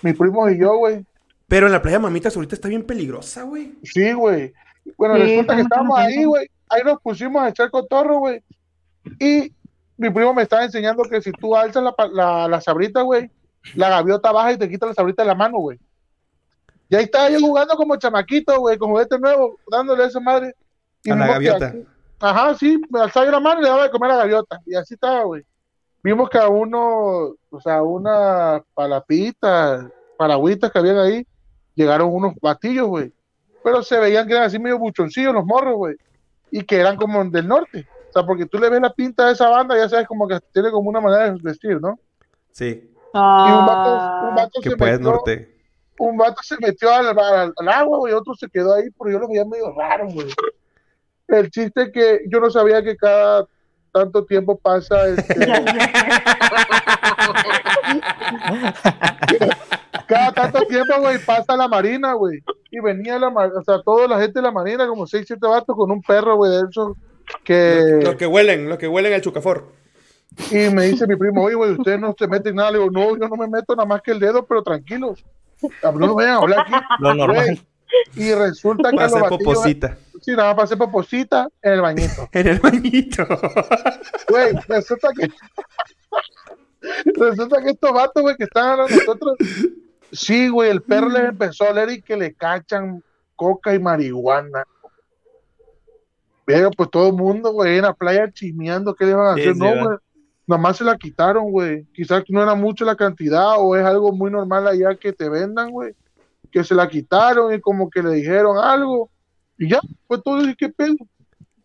mis 0.03 0.15
primos 0.17 0.51
y 0.51 0.57
yo, 0.59 0.77
güey. 0.77 1.05
Pero 1.47 1.67
en 1.67 1.71
la 1.71 1.81
playa 1.81 1.99
Mamitas 1.99 2.35
ahorita 2.35 2.53
está 2.55 2.67
bien 2.67 2.83
peligrosa, 2.83 3.43
güey. 3.43 3.75
Sí, 3.83 4.11
güey. 4.13 4.53
Bueno, 4.97 5.15
Sí, 5.15 5.21
resulta 5.21 5.55
que 5.55 5.61
estábamos 5.61 5.97
ahí, 5.97 6.25
güey. 6.25 6.47
Ahí 6.69 6.81
nos 6.83 6.99
pusimos 7.01 7.41
a 7.41 7.49
echar 7.49 7.71
cotorro, 7.71 8.19
güey. 8.19 8.43
Y 9.19 9.53
mi 9.97 10.09
primo 10.09 10.33
me 10.33 10.41
estaba 10.43 10.65
enseñando 10.65 11.03
que 11.03 11.21
si 11.21 11.31
tú 11.31 11.55
alzas 11.55 11.81
la, 11.83 11.93
pa- 11.93 12.07
la, 12.09 12.47
la 12.49 12.59
sabrita, 12.59 13.01
güey, 13.03 13.31
la 13.75 13.89
gaviota 13.89 14.31
baja 14.33 14.51
y 14.51 14.57
te 14.57 14.67
quita 14.69 14.85
la 14.87 14.93
sabrita 14.93 15.23
de 15.23 15.27
la 15.29 15.35
mano, 15.35 15.59
güey. 15.59 15.79
Y 16.89 16.95
ahí 16.95 17.05
estaba 17.05 17.29
yo 17.29 17.39
jugando 17.39 17.75
como 17.75 17.95
chamaquito, 17.95 18.59
güey, 18.59 18.77
con 18.77 18.89
juguete 18.91 19.17
nuevo, 19.17 19.57
dándole 19.71 20.03
a 20.03 20.07
esa 20.07 20.19
madre. 20.19 20.53
Y 21.03 21.11
A 21.11 21.15
la 21.15 21.27
gaviota. 21.27 21.67
aquí- 21.67 21.85
ajá, 22.19 22.55
sí, 22.55 22.81
me 22.89 22.99
alzaba 23.01 23.25
yo 23.25 23.31
la 23.31 23.39
mano 23.39 23.59
y 23.59 23.63
le 23.63 23.69
daba 23.69 23.83
de 23.83 23.91
comer 23.91 24.11
a 24.11 24.15
la 24.15 24.19
gaviota. 24.23 24.59
Y 24.65 24.75
así 24.75 24.93
estaba, 24.95 25.23
güey. 25.23 25.43
Vimos 26.03 26.29
que 26.29 26.37
a 26.37 26.47
uno, 26.49 27.33
o 27.49 27.61
sea, 27.61 27.81
una 27.83 28.63
palapita, 28.73 29.89
paragüitas 30.17 30.71
que 30.71 30.79
habían 30.79 30.97
ahí, 30.99 31.25
llegaron 31.73 32.13
unos 32.13 32.33
batillos, 32.41 32.87
güey. 32.87 33.11
Pero 33.63 33.81
se 33.81 33.99
veían 33.99 34.27
que 34.27 34.33
eran 34.33 34.45
así 34.45 34.59
medio 34.59 34.77
buchoncillos 34.77 35.33
los 35.33 35.45
morros, 35.45 35.75
güey. 35.75 35.95
Y 36.51 36.63
que 36.63 36.79
eran 36.79 36.95
como 36.95 37.23
del 37.25 37.47
norte. 37.47 37.87
O 38.09 38.13
sea, 38.13 38.25
porque 38.25 38.45
tú 38.45 38.59
le 38.59 38.69
ves 38.69 38.79
la 38.81 38.93
pinta 38.93 39.25
de 39.25 39.33
esa 39.33 39.49
banda, 39.49 39.75
ya 39.75 39.89
sabes 39.89 40.07
como 40.07 40.27
que 40.27 40.39
tiene 40.53 40.69
como 40.71 40.89
una 40.89 41.01
manera 41.01 41.31
de 41.31 41.39
vestir, 41.41 41.81
¿no? 41.81 41.99
Sí, 42.51 42.89
Y 43.11 43.51
un 43.51 43.65
vato, 43.65 43.89
un 44.29 44.35
vato 44.35 44.61
que 44.61 44.69
se 44.69 44.77
puedes 44.77 44.99
metió, 44.99 45.11
norte. 45.11 45.57
un 45.99 46.15
vato 46.17 46.41
se 46.43 46.55
metió 46.59 46.89
al, 46.93 47.07
al- 47.17 47.53
al 47.57 47.67
agua, 47.69 47.97
güey, 47.97 48.13
otro 48.13 48.33
se 48.35 48.47
quedó 48.47 48.75
ahí, 48.75 48.85
pero 48.97 49.11
yo 49.11 49.19
lo 49.19 49.27
veía 49.27 49.43
medio 49.43 49.73
raro, 49.73 50.07
güey. 50.09 50.27
El 51.27 51.49
chiste 51.49 51.83
es 51.83 51.91
que 51.91 52.21
yo 52.27 52.39
no 52.39 52.49
sabía 52.49 52.83
que 52.83 52.95
cada 52.95 53.45
tanto 53.91 54.25
tiempo 54.25 54.57
pasa 54.57 55.07
este, 55.07 55.35
cada 60.07 60.31
tanto 60.33 60.59
tiempo, 60.67 60.93
güey, 60.99 61.17
pasa 61.19 61.55
la 61.55 61.67
marina, 61.67 62.13
güey. 62.13 62.43
Y 62.71 62.79
venía 62.79 63.17
la 63.17 63.29
o 63.29 63.63
sea, 63.63 63.81
toda 63.83 64.07
la 64.07 64.19
gente 64.19 64.39
de 64.39 64.43
la 64.43 64.51
marina, 64.51 64.87
como 64.87 65.07
seis, 65.07 65.25
siete 65.27 65.47
vatos 65.47 65.75
con 65.75 65.91
un 65.91 66.01
perro, 66.01 66.35
güey, 66.35 66.51
de 66.51 66.63
esos 66.69 66.97
que... 67.43 67.99
Los 68.03 68.15
que 68.15 68.27
huelen, 68.27 68.69
los 68.69 68.77
que 68.77 68.87
huelen 68.87 69.13
el 69.13 69.21
chucafor. 69.21 69.71
Y 70.51 70.69
me 70.69 70.83
dice 70.87 71.07
mi 71.07 71.15
primo, 71.15 71.43
oye, 71.43 71.55
güey, 71.55 71.71
ustedes 71.71 71.99
no 71.99 72.13
se 72.17 72.27
meten 72.27 72.55
nada. 72.55 72.71
Le 72.71 72.79
digo, 72.79 72.91
no, 72.91 73.17
yo 73.17 73.27
no 73.29 73.35
me 73.35 73.47
meto 73.47 73.75
nada 73.75 73.87
más 73.87 74.01
que 74.01 74.11
el 74.11 74.19
dedo, 74.19 74.45
pero 74.45 74.63
tranquilos. 74.63 75.23
No 75.97 76.13
vayan 76.13 76.33
a 76.33 76.37
hablar 76.37 76.59
aquí. 76.59 76.73
Lo 76.99 77.13
normal. 77.13 77.59
Y 78.15 78.33
resulta 78.33 78.91
que 78.91 78.97
los 78.97 79.13
batillos- 79.13 79.29
poposita. 79.29 79.97
Sí, 80.25 80.31
nada 80.31 80.47
más 80.47 80.55
para 80.55 80.63
hacer 80.63 80.77
poposita 80.79 81.47
en 81.61 81.73
el 81.73 81.81
bañito. 81.81 82.27
En 82.31 82.47
el 82.47 82.59
bañito. 82.59 83.27
Güey, 84.29 84.53
resulta 84.67 85.09
que... 85.15 85.29
resulta 87.15 87.61
que 87.61 87.69
estos 87.69 87.91
vatos, 87.93 88.23
güey, 88.23 88.35
que 88.35 88.45
están 88.45 88.79
a 88.79 88.87
nosotros... 88.87 89.37
Sí, 90.11 90.49
güey, 90.49 90.71
el 90.71 90.81
perro 90.81 91.09
les 91.09 91.29
empezó 91.29 91.65
a 91.65 91.69
oler 91.69 91.91
y 91.91 92.01
que 92.01 92.17
le 92.17 92.33
cachan 92.33 93.03
coca 93.35 93.75
y 93.75 93.79
marihuana. 93.79 94.63
Pero 96.43 96.71
pues 96.71 96.89
todo 96.89 97.09
el 97.09 97.13
mundo, 97.13 97.51
güey, 97.51 97.77
en 97.77 97.83
la 97.83 97.93
playa 97.93 98.31
chimeando, 98.31 98.95
¿qué 98.95 99.05
le 99.05 99.13
van 99.13 99.27
a 99.27 99.31
hacer? 99.33 99.53
sí, 99.53 99.59
no, 99.59 99.67
güey. 99.67 99.97
Nada 100.47 100.61
más 100.61 100.77
se 100.77 100.83
la 100.83 100.97
quitaron, 100.97 101.51
güey. 101.51 101.85
Quizás 101.93 102.23
no 102.29 102.41
era 102.41 102.55
mucho 102.55 102.83
la 102.83 102.95
cantidad 102.95 103.55
o 103.59 103.75
es 103.75 103.85
algo 103.85 104.11
muy 104.11 104.31
normal 104.31 104.67
allá 104.67 104.95
que 104.95 105.13
te 105.13 105.29
vendan, 105.29 105.69
güey. 105.69 105.93
Que 106.51 106.63
se 106.63 106.73
la 106.73 106.87
quitaron 106.87 107.53
y 107.53 107.59
como 107.59 107.91
que 107.91 108.01
le 108.01 108.11
dijeron 108.11 108.57
algo. 108.57 109.11
Y 109.57 109.69
ya, 109.69 109.79
pues 110.07 110.21
todo, 110.23 110.47
¿y 110.47 110.55
qué 110.55 110.69
pedo? 110.69 110.95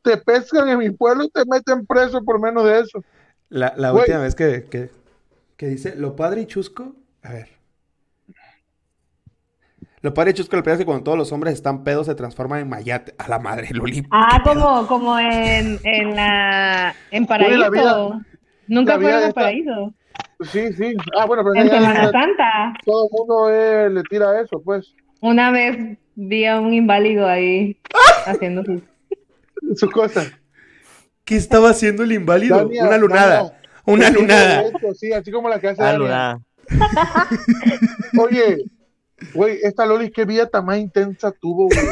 Te 0.03 0.17
pescan 0.17 0.69
en 0.69 0.79
mi 0.79 0.91
pueblo 0.91 1.25
y 1.25 1.31
te 1.31 1.45
meten 1.47 1.85
preso 1.87 2.23
por 2.25 2.41
menos 2.41 2.65
de 2.65 2.81
eso. 2.81 3.03
La, 3.49 3.75
la 3.77 3.93
última 3.93 4.19
vez 4.19 4.35
que, 4.35 4.65
que, 4.71 4.91
que 5.57 5.67
dice, 5.67 5.95
lo 5.97 6.15
padre 6.17 6.43
y 6.43 6.47
chusco, 6.47 6.95
a 7.23 7.33
ver. 7.33 7.49
Lo 10.03 10.15
padre 10.15 10.31
y 10.31 10.35
chusco, 10.35 10.57
lo 10.57 10.63
peor 10.63 10.75
es 10.75 10.79
que 10.79 10.87
cuando 10.87 11.05
todos 11.05 11.19
los 11.19 11.31
hombres 11.33 11.53
están 11.53 11.85
pedos 11.85 12.07
se 12.07 12.15
transforman 12.15 12.61
en 12.61 12.69
mayate. 12.71 13.15
A 13.19 13.29
la 13.29 13.39
madre, 13.39 13.69
Loli. 13.73 14.07
Ah, 14.11 14.41
como, 14.43 14.87
como 14.87 15.19
en, 15.19 15.79
en 15.85 16.17
la 16.17 16.95
en 17.11 17.25
Oye, 17.31 17.59
la 17.59 17.69
Paraíso. 17.71 17.71
vida- 17.71 18.27
Nunca 18.67 18.99
fueron 18.99 19.25
a 19.25 19.31
Paraíso. 19.33 19.95
Sí, 20.51 20.73
sí. 20.73 20.95
Ah, 21.19 21.27
bueno, 21.27 21.43
pero 21.45 21.63
En 21.63 21.69
Semana 21.71 22.11
Santa. 22.11 22.73
todo 22.87 23.05
el 23.05 23.11
mundo 23.13 23.51
eh, 23.51 23.91
le 23.91 24.03
tira 24.05 24.41
eso, 24.41 24.63
pues. 24.65 24.95
Una 25.21 25.51
vez 25.51 25.99
vi 26.21 26.45
a 26.45 26.61
un 26.61 26.75
inválido 26.75 27.27
ahí 27.27 27.77
haciendo 28.27 28.65
sus. 28.65 28.83
Sus 29.77 29.91
cosas. 29.91 30.31
¿Qué 31.25 31.37
estaba 31.37 31.71
haciendo 31.71 32.03
el 32.03 32.13
inválido? 32.13 32.57
Dania, 32.59 32.85
una 32.85 32.99
lunada. 32.99 33.37
Dania. 33.37 33.61
Una 33.87 34.11
lunada. 34.11 34.63
de 34.63 34.95
Sí, 34.95 35.13
así 35.13 35.31
como 35.31 35.49
la 35.49 35.61
que 35.61 35.69
hace 35.69 35.83
Ah, 35.83 35.93
Dania. 35.93 35.99
Luna. 35.99 36.41
Oye, 38.21 38.65
güey, 39.33 39.59
esta 39.63 39.87
Loli, 39.87 40.11
qué 40.11 40.25
vida 40.25 40.47
tan 40.47 40.65
más 40.65 40.79
intensa 40.79 41.31
tuvo, 41.33 41.67
güey. 41.67 41.87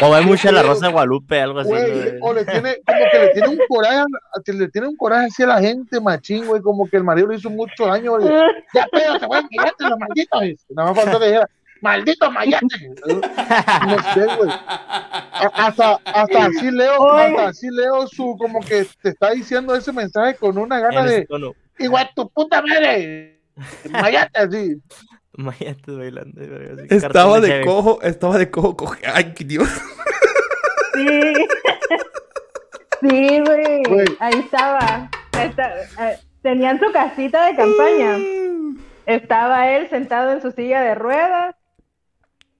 O 0.00 0.10
ve 0.10 0.20
mucho 0.22 0.50
la 0.50 0.62
Rosa 0.62 0.86
de 0.86 0.92
Guadalupe, 0.92 1.40
algo 1.40 1.60
así. 1.60 1.70
Güey, 1.70 2.18
o 2.20 2.34
le 2.34 2.44
tiene, 2.44 2.76
como 2.86 2.98
que 3.12 3.18
le 3.18 3.28
tiene 3.28 3.48
un 3.48 3.58
coraje, 3.68 4.04
le 4.46 4.68
tiene 4.68 4.88
un 4.88 4.96
coraje 4.96 5.26
hacia 5.26 5.46
la 5.46 5.60
gente, 5.60 6.00
machín, 6.00 6.46
güey, 6.46 6.60
como 6.62 6.88
que 6.88 6.96
el 6.96 7.04
marido 7.04 7.28
le 7.28 7.36
hizo 7.36 7.50
mucho 7.50 7.86
daño, 7.86 8.12
güey. 8.12 8.28
Ya, 8.74 8.82
espérate, 8.82 9.26
güey, 9.26 9.42
mayate, 9.56 9.84
los 9.84 9.98
malditos. 9.98 10.66
Nada 10.70 10.92
más 10.92 11.04
que 11.04 11.24
dijera, 11.24 11.48
maldito 11.84 12.30
mayate. 12.30 12.66
No 13.86 13.98
sé, 14.14 14.36
güey. 14.36 14.50
Hasta, 15.54 16.00
hasta 16.04 16.46
así 16.46 16.70
leo, 16.70 17.12
hasta 17.12 17.48
así 17.48 17.68
leo 17.70 18.06
su, 18.06 18.36
como 18.38 18.60
que 18.60 18.86
te 19.02 19.10
está 19.10 19.30
diciendo 19.30 19.74
ese 19.74 19.92
mensaje 19.92 20.36
con 20.36 20.56
una 20.58 20.80
gana 20.80 21.04
de, 21.04 21.26
tono. 21.26 21.52
igual 21.78 22.10
tu 22.16 22.28
puta 22.30 22.62
madre. 22.62 23.40
Mayate, 23.90 24.38
así. 24.40 24.76
Mayates 25.36 25.96
bailando. 25.98 26.40
así, 26.40 26.86
Estaba 26.94 27.40
de 27.40 27.48
heavy. 27.48 27.64
cojo, 27.64 28.00
estaba 28.02 28.38
de 28.38 28.50
cojo, 28.50 28.76
coge. 28.76 29.02
Ay, 29.06 29.34
Dios. 29.38 29.68
Sí. 30.94 31.34
Sí, 33.00 33.40
güey. 33.40 33.82
Ahí 34.20 34.34
estaba. 34.40 35.10
Esta- 35.38 35.74
eh, 36.08 36.18
tenían 36.42 36.78
su 36.80 36.90
casita 36.92 37.46
de 37.46 37.56
campaña. 37.56 38.16
Estaba 39.06 39.68
él 39.70 39.88
sentado 39.90 40.32
en 40.32 40.40
su 40.40 40.50
silla 40.52 40.80
de 40.80 40.94
ruedas 40.94 41.54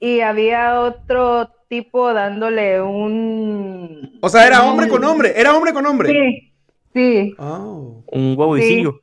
y 0.04 0.20
había 0.20 0.80
otro 0.80 1.48
tipo 1.68 2.12
dándole 2.12 2.82
un... 2.82 4.18
O 4.20 4.28
sea, 4.28 4.46
era 4.46 4.62
hombre 4.64 4.86
con 4.88 5.02
hombre, 5.02 5.32
era 5.34 5.56
hombre 5.56 5.72
con 5.72 5.86
hombre. 5.86 6.10
Sí, 6.10 6.52
sí. 6.92 7.34
Oh. 7.38 8.04
Un 8.12 8.34
huevicillo. 8.36 9.00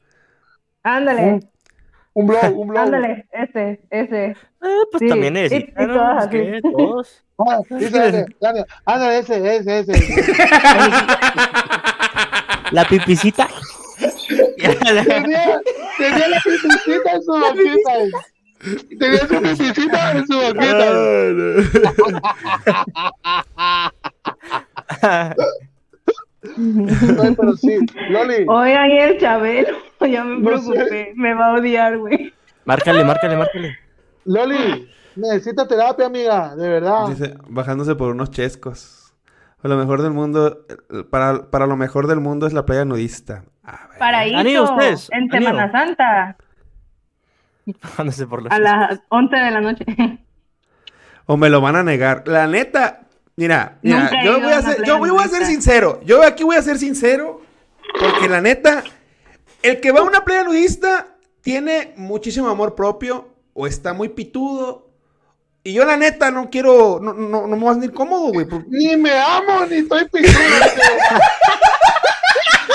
Ándale, 0.84 1.40
Un 2.14 2.28
blog, 2.28 2.56
un 2.60 2.68
blog. 2.68 2.84
ándale, 2.84 3.26
ese, 3.32 3.82
ese. 3.90 4.36
Ah, 4.62 4.82
pues 4.92 5.00
Sí, 5.00 5.08
también 5.08 5.36
y- 5.38 5.46
y 5.46 5.50
¿qué? 5.50 5.74
así. 6.18 6.62
Todos. 6.72 7.24
Ah, 7.40 7.62
ándale, 8.86 9.20
ese, 9.20 9.56
ese, 9.58 9.80
ese. 9.80 9.94
La 12.72 12.86
pipicita. 12.86 13.48
Tenía, 14.58 15.60
tenía 15.98 16.28
la 16.30 16.40
pipicita 16.42 17.12
en 17.12 17.22
su 17.24 17.32
boquita. 17.32 17.92
Tenía 19.00 19.20
su 19.20 19.42
pipicita 19.42 20.12
en 20.12 20.28
su 20.28 20.36
boquita. 20.36 20.88
Ay, 26.44 27.36
pero 27.38 27.56
sí, 27.56 27.78
Loli, 28.10 28.46
Oigan, 28.48 28.90
y 28.90 28.98
el 28.98 29.20
Chabelo, 29.20 29.78
ya 30.02 30.24
me 30.24 30.40
No 30.40 30.58
sé. 30.58 30.72
preocupé, 30.72 31.14
me 31.16 31.34
va 31.34 31.48
a 31.48 31.54
odiar, 31.54 31.98
güey. 31.98 32.34
Márcale, 32.66 33.04
márcale, 33.04 33.38
márcale. 33.38 33.78
Loli, 34.26 34.90
necesita 35.16 35.68
terapia, 35.68 36.08
amiga, 36.08 36.56
de 36.56 36.68
verdad. 36.70 37.08
Dice, 37.10 37.36
bajándose 37.48 37.96
por 37.96 38.12
unos 38.12 38.32
chescos. 38.32 39.14
Lo 39.64 39.78
mejor 39.78 40.02
del 40.02 40.12
mundo, 40.12 40.66
para, 41.12 41.52
para 41.52 41.68
lo 41.68 41.78
mejor 41.78 42.08
del 42.08 42.20
mundo 42.20 42.48
es 42.48 42.54
la 42.54 42.66
playa 42.66 42.86
nudista. 42.86 43.44
Paraíso, 44.00 44.76
en. 45.12 45.30
Semana 45.30 45.72
Santa, 45.72 46.36
Bajándose 47.66 48.28
por 48.28 48.44
los 48.44 48.52
a 48.52 48.60
las 48.60 49.00
11 49.10 49.36
de 49.36 49.52
la 49.52 49.62
noche. 49.62 49.86
O 51.26 51.38
me 51.38 51.50
lo 51.50 51.62
van 51.62 51.76
a 51.76 51.84
negar. 51.84 52.28
La 52.28 52.48
neta, 52.48 53.02
mira, 53.36 53.80
yo 53.84 54.40
voy 54.42 54.52
a 54.52 54.62
ser, 54.62 54.78
playa 54.78 54.86
yo 54.86 54.98
voy 54.98 55.10
a 55.10 55.28
ser 55.28 55.42
nudista. 55.42 55.46
sincero. 55.46 56.02
Yo 56.04 56.24
aquí 56.24 56.44
voy 56.44 56.56
a 56.58 56.62
ser 56.62 56.78
sincero. 56.78 57.42
Porque 58.00 58.28
la 58.30 58.42
neta, 58.42 58.84
el 59.62 59.80
que 59.80 59.92
va 59.92 60.00
a 60.00 60.04
una 60.04 60.24
playa 60.24 60.44
nudista 60.44 61.08
tiene 61.42 61.94
muchísimo 61.98 62.50
amor 62.50 62.76
propio. 62.76 63.30
O 63.54 63.68
está 63.68 63.94
muy 63.94 64.10
pitudo. 64.10 64.90
Y 65.64 65.74
yo 65.74 65.86
la 65.86 65.96
neta 65.96 66.32
no 66.32 66.50
quiero, 66.50 67.00
no, 67.00 67.14
no, 67.14 67.46
no 67.46 67.56
me 67.56 67.62
voy 67.62 67.70
a 67.70 67.74
sentir 67.74 67.94
cómodo, 67.94 68.32
güey. 68.32 68.48
Ni 68.68 68.98
me 68.98 69.12
amo, 69.12 69.66
ni 69.70 69.78
estoy 69.78 70.06
picudo. 70.06 70.34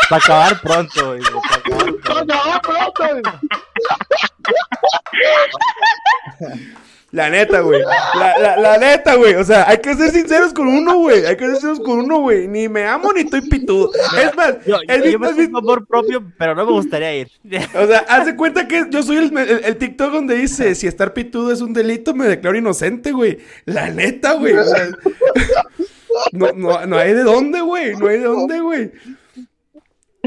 Para 0.09 0.23
acabar 0.25 0.61
pronto, 0.61 1.07
güey, 1.07 1.21
para 2.05 2.21
acabar 2.21 2.61
pronto. 2.63 2.93
Pronto. 2.95 3.31
La 7.13 7.31
neta, 7.31 7.61
güey. 7.61 7.81
La, 8.19 8.39
la, 8.39 8.57
la 8.59 8.79
neta, 8.79 9.15
güey. 9.15 9.35
O 9.37 9.45
sea, 9.45 9.67
hay 9.69 9.79
que 9.79 9.95
ser 9.95 10.11
sinceros 10.11 10.53
con 10.53 10.67
uno, 10.69 10.99
güey. 10.99 11.25
Hay 11.25 11.37
que 11.37 11.45
ser 11.47 11.53
sinceros 11.55 11.81
con 11.81 12.01
uno, 12.01 12.19
güey. 12.21 12.47
Ni 12.49 12.69
me 12.69 12.85
amo 12.85 13.13
ni 13.13 13.21
estoy 13.21 13.41
pitudo. 13.43 13.91
Es 14.21 14.37
más, 14.37 14.57
Yo, 14.67 14.77
¿has 14.77 14.99
yo, 14.99 15.05
yo 15.13 15.19
me 15.19 15.33
tengo 15.33 15.59
amor 15.59 15.87
propio, 15.87 16.23
pero 16.37 16.55
no 16.55 16.67
me 16.67 16.73
gustaría 16.73 17.15
ir. 17.17 17.31
O 17.75 17.87
sea, 17.87 18.05
haz 18.09 18.27
de 18.27 18.37
cuenta 18.37 18.69
que 18.69 18.87
yo 18.91 19.03
soy 19.03 19.17
el, 19.19 19.39
el- 19.39 19.65
el 19.65 19.77
TikTok 19.79 20.13
donde 20.13 20.35
dice, 20.35 20.75
si 20.75 20.87
estar 20.89 21.15
pitudo 21.15 21.53
es 21.53 21.61
un 21.63 21.73
delito, 21.73 22.13
me 22.13 22.27
declaro 22.27 22.59
inocente, 22.59 23.13
güey. 23.13 23.39
La 23.65 23.89
neta, 23.89 24.35
güey. 24.35 24.55
O 24.55 24.65
sea, 24.65 24.89
no, 26.33 26.53
no, 26.55 26.85
no 26.87 26.99
hay 26.99 27.15
de 27.15 27.23
dónde, 27.23 27.61
güey. 27.63 27.95
No 27.95 28.09
hay 28.09 28.19
de 28.19 28.25
dónde, 28.25 28.61
güey. 28.61 28.91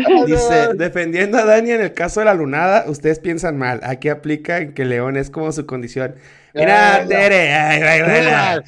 Dice, 0.26 0.74
defendiendo 0.76 1.38
a 1.38 1.46
Dani 1.46 1.72
en 1.72 1.82
el 1.82 1.94
caso 1.94 2.20
de 2.22 2.26
la 2.28 2.34
lunada, 2.34 2.86
ustedes 2.88 3.20
piensan 3.20 3.58
mal. 3.58 3.80
Aquí 3.84 4.10
aplica 4.10 4.58
en 4.58 4.74
que 4.74 4.86
León 4.86 5.18
es 5.18 5.30
como 5.30 5.52
su 5.52 5.66
condición. 5.66 6.16
Mira, 6.54 7.04
Eh, 7.04 7.06
Tere, 7.08 7.54
ay, 7.54 7.82
ay, 7.82 8.02
baila. 8.02 8.64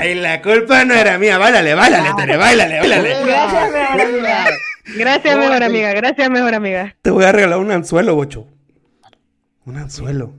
Ay, 0.00 0.14
la 0.14 0.40
culpa 0.40 0.84
no 0.84 0.94
era 0.94 1.18
mía. 1.18 1.36
Báilale, 1.38 1.74
báilale, 1.74 2.10
Tere, 2.16 2.36
báilale, 2.36 2.78
báilale. 2.78 3.14
Gracias, 3.14 3.56
mejor 3.96 4.02
amiga. 4.02 4.50
Gracias, 4.96 5.38
mejor 5.38 5.62
amiga. 5.62 5.92
Gracias, 5.94 6.30
mejor 6.30 6.54
amiga. 6.54 6.96
Te 7.02 7.10
voy 7.10 7.24
a 7.24 7.32
regalar 7.32 7.58
un 7.58 7.70
anzuelo, 7.72 8.14
bocho. 8.14 8.46
Un 9.66 9.76
anzuelo. 9.76 10.34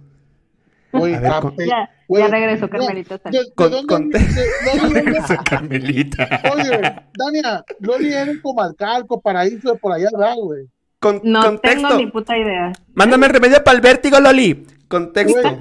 Ver, 0.93 1.31
con- 1.41 1.55
Ya, 1.57 1.89
ya 2.09 2.27
regreso, 2.27 2.65
no, 2.65 2.69
Carmelita. 2.69 3.19
¿De, 3.25 3.39
de 3.39 3.51
Con- 3.55 4.09
Carmelita. 5.49 6.41
Oye, 6.53 6.81
Dania, 7.17 7.63
Loli 7.79 8.13
era 8.13 8.29
en 8.31 8.41
Comalcalco, 8.41 9.21
Paraíso, 9.21 9.73
de 9.73 9.79
por 9.79 9.93
allá, 9.93 10.09
¿verdad, 10.11 10.35
güey? 10.37 10.65
Con, 10.99 11.21
No 11.23 11.41
contexto. 11.43 11.87
tengo 11.87 11.97
ni 12.01 12.11
puta 12.11 12.37
idea. 12.37 12.71
Mándame 12.93 13.27
remedio 13.27 13.63
para 13.63 13.75
el 13.75 13.81
vértigo, 13.81 14.19
Loli. 14.19 14.65
Contexto. 14.87 15.41
Güey, 15.41 15.57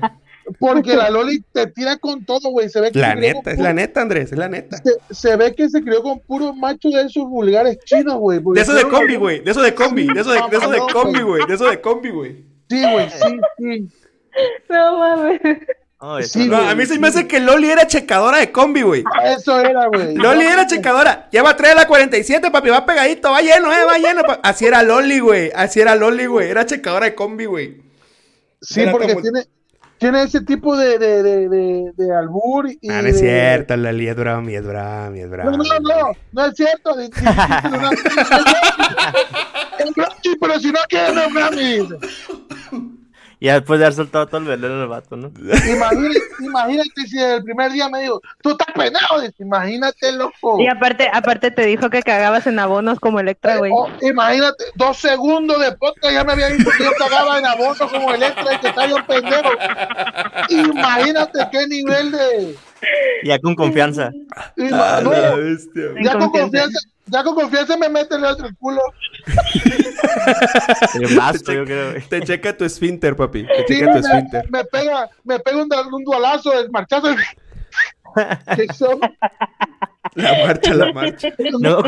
Porque 0.59 0.97
la 0.97 1.09
Loli 1.11 1.43
te 1.53 1.67
tira 1.69 1.97
con 1.97 2.25
todo, 2.25 2.51
güey. 2.51 2.69
Se 2.69 2.81
ve 2.81 2.91
que 2.91 2.99
La 2.99 3.13
se 3.13 3.17
crió 3.19 3.29
neta, 3.29 3.43
con 3.43 3.53
es 3.53 3.59
la 3.61 3.73
neta, 3.73 4.03
Andrés, 4.03 4.33
es 4.33 4.39
la 4.39 4.49
neta. 4.49 4.79
Se, 4.79 5.15
se 5.15 5.37
ve 5.37 5.55
que 5.55 5.69
se 5.71 5.81
crió 5.83 6.03
con 6.03 6.19
puros 6.21 6.57
machos 6.57 6.93
de 6.93 7.03
esos 7.03 7.29
vulgares 7.29 7.79
chinos, 7.85 8.17
güey. 8.17 8.41
De 8.55 8.61
eso 8.61 8.75
de 8.75 8.83
combi, 8.89 9.15
güey. 9.17 9.41
De 9.41 9.53
eso 9.53 9.63
de 9.63 9.75
combi. 9.75 10.09
De 10.13 10.21
eso 10.21 10.31
de, 10.33 10.41
de, 10.51 10.57
eso 10.57 10.71
de 10.71 10.79
combi, 10.93 11.21
güey. 11.23 11.47
De 11.47 11.55
eso 11.55 11.71
de 11.71 11.81
combi, 11.81 12.11
güey. 12.11 12.45
Sí, 12.69 12.83
güey, 12.93 13.09
sí, 13.11 13.41
sí. 13.59 13.89
No 14.69 14.99
mames. 14.99 15.41
Ay, 16.03 16.25
Sí, 16.25 16.49
No, 16.49 16.57
a 16.57 16.75
mí 16.75 16.87
se 16.87 16.99
me 16.99 17.09
hace 17.09 17.29
que 17.29 17.41
Loli 17.41 17.71
era 17.71 17.87
checadora 17.87 18.39
de 18.39 18.51
combi, 18.51 18.81
güey. 18.83 19.05
Eso 19.25 19.61
era, 19.61 19.87
güey. 19.89 20.15
Loli 20.15 20.45
era 20.47 20.67
checadora. 20.67 21.29
Lleva 21.31 21.55
3 21.57 21.71
de 21.71 21.75
la 21.77 21.87
47, 21.87 22.51
papi. 22.51 22.71
Va 22.71 22.87
pegadito. 22.87 23.31
Va 23.31 23.41
lleno, 23.43 23.71
eh. 23.73 23.85
Va 23.85 23.99
lleno. 23.99 24.23
pa- 24.23 24.41
Así 24.43 24.65
era 24.65 24.83
Loli, 24.83 25.19
güey. 25.19 25.51
Así 25.55 25.79
era 25.81 25.95
Loli, 25.95 26.25
güey. 26.27 26.49
Era 26.49 26.65
checadora 26.65 27.05
de 27.07 27.15
combi, 27.15 27.45
güey. 27.45 27.83
Sí, 28.63 28.81
Era 28.81 28.93
porque 28.93 29.09
como- 29.09 29.21
tiene, 29.21 29.45
tiene 29.99 30.23
ese 30.23 30.41
tipo 30.41 30.75
de, 30.75 30.99
de, 30.99 31.23
de, 31.23 31.49
de, 31.51 31.93
de 31.95 32.17
albur 32.17 32.67
y 32.71 32.91
Ah, 32.91 33.03
no 33.03 33.09
es 33.09 33.15
de- 33.21 33.21
cierto, 33.21 33.77
Loli. 33.77 34.09
Es 34.09 34.17
broma, 34.17 34.51
es 34.53 34.65
broma, 34.65 35.13
es 35.19 35.29
broma. 35.31 35.51
No, 35.51 35.57
no, 35.59 35.81
no, 35.81 36.13
no 36.33 36.45
es 36.47 36.57
cierto. 36.57 36.95
no, 36.95 37.01
es 37.03 37.11
pero 40.41 40.59
si 40.61 40.73
no 40.73 40.79
quiere, 40.89 41.13
no 41.13 41.51
es. 41.51 41.89
Y 43.41 43.47
ya 43.47 43.55
después 43.55 43.81
de 43.81 43.87
haber 43.87 43.97
soltado 43.97 44.27
todo 44.27 44.43
el 44.43 44.47
veneno 44.47 44.83
el 44.83 44.89
vato, 44.89 45.17
¿no? 45.17 45.33
Imagínate, 45.39 46.21
imagínate 46.41 47.01
si 47.09 47.19
el 47.19 47.43
primer 47.43 47.73
día 47.73 47.89
me 47.89 48.03
dijo, 48.03 48.21
tú 48.43 48.51
estás 48.51 48.69
penado, 48.75 49.23
imagínate, 49.39 50.13
loco. 50.13 50.61
Y 50.61 50.69
aparte, 50.69 51.09
aparte 51.11 51.51
te 51.51 51.65
dijo 51.65 51.89
que 51.89 52.03
cagabas 52.03 52.47
en 52.47 52.59
abonos 52.59 53.01
como 53.01 53.19
Electra, 53.19 53.57
güey. 53.57 53.73
Oh, 53.75 53.89
imagínate, 54.03 54.65
dos 54.75 54.99
segundos 54.99 55.59
de 55.59 55.73
podcast 55.73 56.13
ya 56.13 56.23
me 56.23 56.33
había 56.33 56.49
dicho 56.49 56.71
que 56.77 56.85
yo 56.85 56.91
cagaba 56.99 57.39
en 57.39 57.47
abono 57.47 57.89
como 57.91 58.13
Electra 58.13 58.55
y 58.55 58.59
que 58.59 58.69
estaba 58.69 58.87
yo 58.87 59.07
pendejo. 59.07 59.51
Imagínate 60.51 61.39
qué 61.51 61.67
nivel 61.67 62.13
de. 62.13 62.57
Ya 63.25 63.39
con 63.39 63.55
confianza. 63.55 64.11
Ah, 64.73 65.01
no, 65.03 65.11
la 65.13 65.35
bestia, 65.35 65.89
güey. 65.91 66.05
ya 66.05 66.19
con 66.19 66.31
confianza. 66.31 66.79
ya 67.07 67.23
con 67.25 67.35
confianza 67.35 67.77
me 67.77 67.89
mete 67.89 68.15
el 68.17 68.25
otro 68.25 68.49
culo. 68.59 68.81
El 70.95 71.17
vasto, 71.17 71.53
yo 71.53 71.65
creo, 71.65 71.91
güey. 71.91 72.03
Te 72.03 72.23
checa 72.23 72.57
tu 72.57 72.65
esfínter, 72.65 73.17
papi. 73.17 73.47
Te 73.47 73.67
Sí, 73.67 73.75
checa 73.81 73.87
tu 73.87 73.93
me, 73.93 74.01
esfínter. 74.01 74.51
me 74.51 74.65
pega, 74.65 75.09
me 75.25 75.39
pega 75.39 75.63
un, 75.63 76.05
dualazo, 76.05 76.59
el 76.59 76.71
marchazo. 76.71 77.15
¿Qué 78.57 78.67
son? 78.75 78.99
La 80.15 80.47
marcha, 80.47 80.75
la 80.75 80.93
marcha. 80.93 81.29
No, 81.61 81.83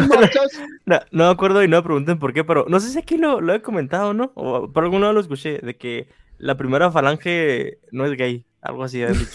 no, 0.85 1.01
no 1.11 1.25
me 1.25 1.31
acuerdo 1.31 1.63
y 1.63 1.69
no 1.69 1.79
me 1.79 1.83
pregunten 1.83 2.19
por 2.19 2.33
qué, 2.33 2.45
pero 2.45 2.67
no 2.69 2.79
sé 2.81 2.91
si 2.91 2.99
aquí 2.99 3.17
lo, 3.17 3.41
lo 3.41 3.55
he 3.55 3.63
comentado, 3.63 4.13
¿no? 4.15 4.33
O 4.35 4.71
por 4.71 4.85
algún 4.85 5.01
lado 5.01 5.13
lo 5.15 5.21
escuché, 5.21 5.59
de 5.59 5.77
que 5.77 6.09
la 6.39 6.57
primera 6.57 6.91
falange 6.91 7.79
no 7.91 8.05
es 8.05 8.17
gay. 8.17 8.45
Algo 8.61 8.85
así 8.85 9.05
dicho. 9.05 9.27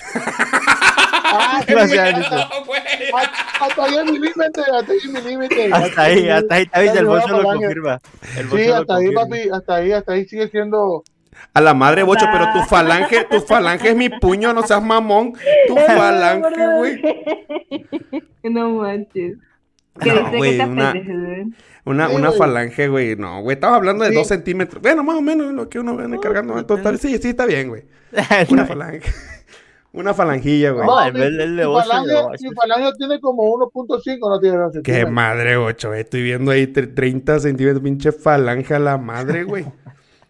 Ah. 1.29 1.61
No, 1.67 1.75
güey. 2.65 2.79
hasta, 3.13 3.65
hasta 3.65 3.83
ahí 3.83 3.97
es 3.97 4.05
mi 4.05 4.11
límite, 4.13 4.61
hasta 4.61 4.91
ahí 4.91 4.97
es 4.97 5.11
mi 5.11 5.21
límite. 5.21 5.69
Hasta 5.73 6.01
ahí, 6.01 6.29
hasta 6.29 6.55
ahí, 6.55 6.65
David, 6.73 6.89
el 6.97 7.05
bolso 7.05 7.27
lo 7.27 7.43
confirma. 7.43 7.99
Sí, 8.55 8.69
hasta 8.71 8.95
ahí, 8.95 9.11
papi, 9.13 9.49
hasta 9.51 9.75
ahí, 9.75 9.91
hasta 9.91 10.13
ahí 10.13 10.25
sigue 10.25 10.47
siendo. 10.49 11.03
A 11.53 11.61
la 11.61 11.73
madre, 11.73 12.03
bocho, 12.03 12.25
pero 12.31 12.51
tu 12.53 12.61
falange, 12.63 13.25
tu 13.25 13.41
falange 13.41 13.89
es 13.89 13.95
mi 13.95 14.09
puño, 14.09 14.53
no 14.53 14.63
seas 14.63 14.81
mamón. 14.81 15.33
Tu 15.67 15.75
falange, 15.75 16.67
güey. 16.77 17.01
No 18.43 18.69
manches. 18.71 19.37
Que 19.99 20.09
No, 20.09 20.15
dice 20.25 20.37
güey, 20.37 20.51
que 20.57 20.63
te 20.63 20.69
una-. 20.69 20.93
Una, 21.85 22.09
una 22.09 22.31
falange, 22.31 22.87
güey. 22.87 23.15
No, 23.15 23.41
güey, 23.41 23.55
estaba 23.55 23.75
hablando 23.77 24.03
de 24.03 24.11
Sí. 24.11 24.15
dos 24.15 24.27
centímetros. 24.27 24.81
Bueno, 24.81 25.03
más 25.03 25.15
o 25.15 25.21
menos 25.21 25.53
lo 25.53 25.69
que 25.69 25.79
uno 25.79 25.95
viene 25.97 26.19
cargando. 26.19 26.57
En 26.57 26.65
total, 26.67 26.99
sí, 26.99 27.17
sí, 27.17 27.29
está 27.29 27.45
bien, 27.45 27.69
güey. 27.69 27.83
Una 28.49 28.65
falange. 28.65 29.01
Una 29.97 30.13
falangilla, 30.13 30.71
güey. 30.71 30.85
No, 30.85 30.95
No, 30.95 31.05
el- 31.07 31.15
el- 31.21 31.41
el 31.41 31.55
de 31.57 31.65
mi 31.65 31.73
falange, 31.73 32.13
mi 32.43 32.53
tiene 32.97 33.19
como 33.19 33.43
1.5, 33.43 34.29
no 34.29 34.39
tiene 34.39 34.57
Qué 34.83 35.05
madre, 35.05 35.57
ocho. 35.57 35.93
eh. 35.93 36.01
Estoy 36.01 36.21
viendo 36.23 36.51
ahí 36.51 36.67
tre- 36.67 36.93
30 36.93 37.39
centímetros, 37.39 37.81
pinche 37.83 38.11
falange 38.11 38.73
a 38.75 38.79
la 38.79 38.97
madre, 38.97 39.43
güey. 39.43 39.65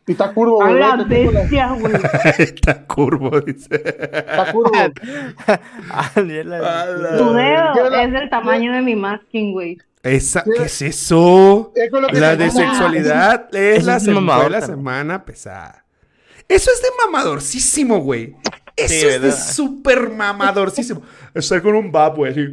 Y 0.09 0.13
está 0.13 0.31
curvo, 0.33 0.63
A 0.63 0.69
güey. 0.69 0.79
la 0.79 0.97
tipo 1.05 1.31
la- 1.33 1.39
bestia, 1.41 1.67
güey. 1.77 1.93
Está 2.39 2.85
curvo, 2.85 3.41
dice. 3.41 3.75
Está 3.75 4.53
curvo. 4.53 4.71
Tu 6.15 7.33
dedo 7.33 7.91
es 8.01 8.11
del 8.13 8.29
tamaño 8.29 8.71
de 8.73 8.81
mi 8.81 8.95
masking, 8.95 9.51
güey. 9.51 9.77
Esa, 10.03 10.43
¿Qué 10.45 10.63
es 10.63 10.81
eso? 10.81 11.73
Es 11.75 11.91
La 12.21 12.35
de 12.37 12.49
sexualidad 12.49 13.49
es 13.53 13.83
la, 13.85 13.97
es 13.97 14.07
semana 14.61 15.25
pesada. 15.25 15.83
Eso 16.47 16.71
es 16.71 16.81
de 16.81 16.87
mamadorcísimo, 17.05 17.99
güey. 17.99 18.35
Eso 18.75 18.93
Sí, 18.93 19.05
es 19.05 19.21
de 19.21 19.31
súper 19.31 20.09
mamadorcísimo. 20.11 21.01
Estar 21.33 21.61
con 21.61 21.75
un 21.75 21.91
bab, 21.91 22.15
güey, 22.15 22.31
así. 22.31 22.47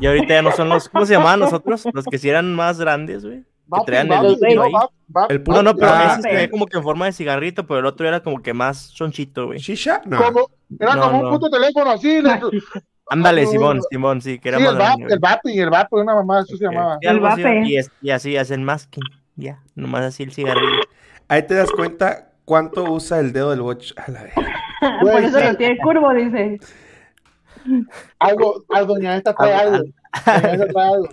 Y 0.00 0.06
ahorita 0.06 0.28
ya 0.28 0.42
no 0.42 0.52
son 0.52 0.68
los. 0.68 0.88
¿Cómo 0.88 1.06
se 1.06 1.14
llamaban 1.14 1.40
nosotros? 1.40 1.84
Los 1.92 2.04
que 2.04 2.18
sí 2.18 2.28
eran 2.28 2.54
más 2.54 2.78
grandes, 2.78 3.24
güey. 3.24 3.40
Que 3.40 3.80
traían 3.86 4.06
el 4.12 4.58
vap- 4.58 4.90
vap- 5.08 5.26
El 5.30 5.42
puro- 5.42 5.56
No, 5.56 5.62
no, 5.72 5.74
pero 5.74 5.90
Ah, 5.90 6.12
ese 6.12 6.22
se 6.22 6.32
veía 6.34 6.50
como 6.50 6.66
que 6.66 6.76
en 6.76 6.82
forma 6.84 7.06
de 7.06 7.12
cigarrito, 7.12 7.66
pero 7.66 7.80
el 7.80 7.86
otro 7.86 8.06
era 8.06 8.22
como 8.22 8.40
que 8.42 8.52
más 8.54 8.92
chonchito, 8.94 9.46
güey. 9.46 9.58
¿Shisha? 9.58 10.02
No. 10.04 10.22
como, 10.22 10.50
era 10.78 10.94
No, 10.94 11.02
como 11.02 11.22
no. 11.22 11.28
un 11.30 11.34
puto 11.34 11.50
teléfono 11.50 11.90
así. 11.90 12.20
le- 12.22 12.40
Ándale, 13.08 13.44
no, 13.44 13.50
Simón. 13.50 13.80
Simón, 13.90 14.20
sí, 14.20 14.38
que 14.38 14.50
era 14.50 14.58
sí, 14.58 14.64
más 14.64 14.72
el 14.72 14.78
vap, 14.78 14.86
grande, 14.86 15.02
güey. 15.04 15.12
el 15.58 15.62
el 15.64 15.70
vapi, 15.70 15.96
una 15.96 16.14
mamá, 16.14 16.40
eso 16.40 16.56
se 16.56 16.64
llamaba. 16.64 16.98
Así, 17.04 17.18
vape. 17.18 17.62
Y, 17.66 17.76
es- 17.78 17.90
y 18.02 18.10
así 18.10 18.36
hacen 18.36 18.62
masking. 18.62 19.02
Ya, 19.36 19.62
nomás 19.74 20.02
así 20.04 20.22
el 20.22 20.32
cigarrillo. 20.32 20.80
Ahí 21.28 21.42
te 21.46 21.54
das 21.54 21.70
cuenta 21.70 22.28
cuánto 22.44 22.84
usa 22.84 23.18
el 23.20 23.32
dedo 23.32 23.50
del 23.50 23.60
watch. 23.60 23.92
A 23.96 24.10
la 24.10 24.22
vez. 24.24 24.34
Por 24.80 25.10
Güey, 25.12 25.24
eso 25.26 25.40
lo 25.40 25.56
tiene 25.56 25.78
curvo, 25.78 26.12
dice. 26.12 26.58
Algo, 28.18 28.64
a 28.72 28.82
doña 28.82 29.16
esta 29.16 29.34
trae 29.34 29.54
Algo- 29.54 29.74
algo. 29.76 29.88
Doña 30.26 30.52
esta 30.52 30.66
trae 30.68 30.86
algo. 30.88 31.08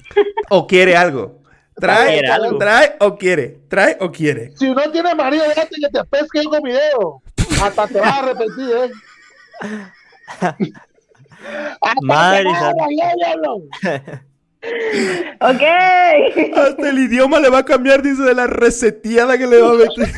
O 0.49 0.67
quiere 0.67 0.95
algo. 0.95 1.39
Trae, 1.75 2.21
algo. 2.27 2.57
trae 2.59 2.95
o 2.99 3.15
quiere. 3.17 3.59
Trae 3.67 3.97
o 3.99 4.11
quiere. 4.11 4.51
Si 4.55 4.69
no 4.71 4.91
tienes 4.91 5.15
marido, 5.15 5.43
déjate 5.47 5.75
que 5.81 5.89
te 5.89 6.03
pesque 6.05 6.43
con 6.43 6.61
video. 6.61 7.23
Hasta 7.63 7.87
te 7.87 7.99
vas 7.99 8.13
a 8.13 8.19
arrepentir, 8.19 8.69
¿eh? 8.69 8.91
Hasta 11.81 12.01
Madre 12.03 12.43
te 12.43 12.49
vas 12.49 12.63
a. 12.63 14.21
Ok. 15.41 15.61
Hasta 16.55 16.89
el 16.89 16.99
idioma 16.99 17.39
le 17.39 17.49
va 17.49 17.59
a 17.59 17.65
cambiar, 17.65 18.01
dice, 18.01 18.23
de 18.23 18.33
la 18.33 18.47
reseteada 18.47 19.37
que 19.37 19.47
le 19.47 19.61
va 19.61 19.71
a 19.71 19.73
meter. 19.73 20.09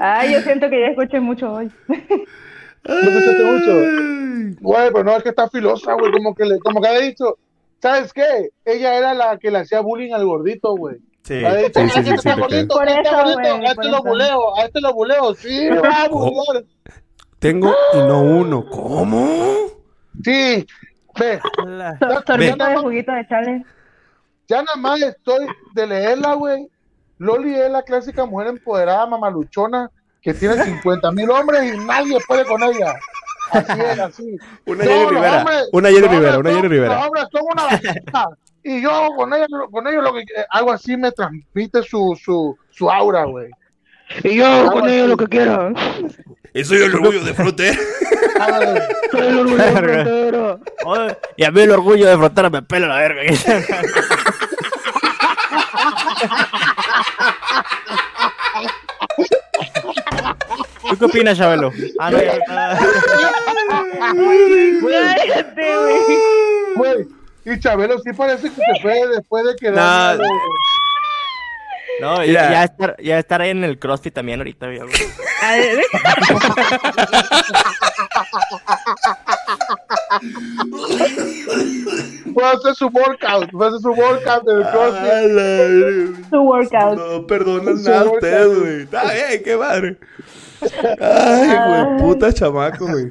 Ay, 0.00 0.32
yo 0.32 0.40
siento 0.40 0.68
que 0.68 0.80
ya 0.80 0.86
escuché 0.88 1.20
mucho 1.20 1.52
hoy. 1.52 1.70
No 2.84 2.94
escuchaste 2.98 3.44
mucho. 3.44 4.56
Güey, 4.60 4.90
pero 4.90 5.04
no, 5.04 5.16
es 5.16 5.22
que 5.22 5.28
está 5.28 5.48
filosa, 5.48 5.92
güey. 5.94 6.10
Como 6.12 6.34
que 6.34 6.44
le, 6.44 6.58
como 6.60 6.80
que 6.80 6.88
había 6.88 7.00
dicho, 7.00 7.38
¿sabes 7.80 8.12
qué? 8.12 8.50
Ella 8.64 8.96
era 8.96 9.14
la 9.14 9.38
que 9.38 9.50
le 9.50 9.58
hacía 9.58 9.80
bullying 9.80 10.12
al 10.12 10.24
gordito, 10.24 10.74
güey. 10.76 10.96
Sí, 11.22 11.44
Había 11.44 11.68
dicho, 11.68 11.80
sí, 11.80 11.86
"Ah, 11.94 12.02
sí, 12.02 12.08
sí, 12.08 12.14
está 12.14 12.34
sí, 12.34 12.40
gordito, 12.40 12.74
Por 12.74 12.88
está 12.88 13.00
eso, 13.02 13.16
gordito, 13.16 13.56
güey, 13.56 13.66
a 13.66 13.70
este 13.72 13.88
lo 13.88 14.02
buleo, 14.02 14.56
a 14.56 14.64
este 14.64 14.80
lo 14.80 14.94
buleo. 14.94 15.34
Sí, 15.34 15.68
me 15.70 15.78
va 15.78 16.02
a 16.04 16.08
bulear. 16.08 16.64
Tengo 17.40 17.74
y 17.94 17.98
no 17.98 18.20
uno. 18.20 18.64
¿Cómo? 18.70 19.54
Sí, 20.22 20.66
ve, 21.18 21.40
So- 21.98 22.22
Sorbito 22.26 22.64
de 22.66 22.76
juguito 22.76 23.12
de 23.12 23.26
chale. 23.26 23.64
ya 24.48 24.62
nada 24.62 24.76
más 24.76 25.00
estoy 25.00 25.46
de 25.74 25.86
leerla, 25.86 26.34
güey. 26.34 26.68
Loli 27.18 27.54
es 27.54 27.70
la 27.70 27.82
clásica 27.82 28.24
mujer 28.26 28.48
empoderada, 28.48 29.06
mamaluchona, 29.06 29.90
que 30.22 30.32
tiene 30.34 30.62
50 30.62 31.10
mil 31.12 31.30
hombres 31.30 31.74
y 31.74 31.78
nadie 31.78 32.18
puede 32.26 32.44
con 32.44 32.62
ella. 32.62 32.94
Así 33.52 33.80
es, 33.80 33.98
así. 33.98 34.36
Una 34.66 34.84
los 34.84 35.10
Rivera. 35.10 35.38
hombres- 35.40 35.68
Una 35.72 35.88
Jenny 35.88 36.00
los 36.02 36.10
Rivera, 36.10 36.38
una 36.38 36.50
Rivera. 36.60 36.94
Los 36.94 37.04
hombres 37.06 37.24
son 37.32 37.42
una 37.52 37.62
basura. 37.64 38.36
Y 38.62 38.82
yo 38.82 39.08
con 39.16 39.32
ellos, 39.32 39.48
con 39.70 39.86
ellos 39.88 40.04
lo 40.04 40.12
que 40.12 40.24
algo 40.50 40.70
así 40.72 40.96
me 40.96 41.10
transmite 41.12 41.82
su, 41.82 42.18
su, 42.22 42.54
su 42.70 42.90
aura, 42.90 43.24
güey. 43.24 43.48
Y 44.22 44.36
yo 44.36 44.70
con 44.72 44.88
ellos 44.88 45.08
lo 45.08 45.16
que 45.16 45.26
quiera. 45.26 45.72
Eso 46.52 46.74
es 46.74 46.82
el 46.82 46.94
orgullo 46.94 47.22
de 47.24 47.34
frontera. 47.34 47.78
Soy 49.10 49.20
el 49.26 49.38
orgullo 49.38 49.56
de 49.64 49.72
frontera. 49.72 50.58
Oye, 50.84 51.16
y 51.36 51.44
a 51.44 51.50
mí 51.50 51.60
el 51.60 51.70
orgullo 51.70 52.08
de 52.08 52.16
frontera 52.16 52.50
me 52.50 52.62
pela 52.62 52.86
la 52.88 52.96
verga. 52.98 53.22
¿Tú 60.88 60.98
qué 60.98 61.04
opinas, 61.04 61.38
Chabelo? 61.38 61.72
Ah, 61.98 62.10
no, 62.10 62.18
güey. 66.76 67.06
Y 67.44 67.58
Chabelo 67.60 67.98
sí 68.00 68.12
parece 68.12 68.48
que 68.50 68.54
se 68.56 68.82
fue 68.82 69.06
después 69.08 69.44
de 69.46 69.56
que 69.56 69.70
Nah. 69.70 70.16
No, 72.00 72.16
ya, 72.18 72.26
Mira. 72.26 72.50
ya 72.52 72.64
estar, 72.64 72.96
ya 73.02 73.18
estar 73.18 73.40
ahí 73.42 73.50
en 73.50 73.64
el 73.64 73.78
CrossFit 73.78 74.14
también 74.14 74.40
ahorita, 74.40 74.66
güey. 74.66 74.80
fue 82.34 82.44
a 82.44 82.50
hacer 82.52 82.74
su 82.74 82.86
workout, 82.88 83.50
fue 83.50 83.66
a 83.66 83.68
hacer 83.68 83.80
su 83.80 83.90
workout 83.90 84.44
del 84.44 84.62
A 84.62 84.70
CrossFit. 84.72 85.30
la- 85.32 86.28
Su 86.30 86.42
workout. 86.42 86.98
No 86.98 87.26
perdonan 87.26 87.82
nada 87.82 88.00
a 88.00 88.04
ustedes, 88.04 88.58
güey. 88.58 88.82
Está 88.82 89.02
bien, 89.12 89.42
qué 89.44 89.56
madre. 89.56 89.96
Ay, 91.00 91.48
güey, 91.66 91.98
puta 91.98 92.32
chamaco, 92.32 92.86
güey. 92.86 93.08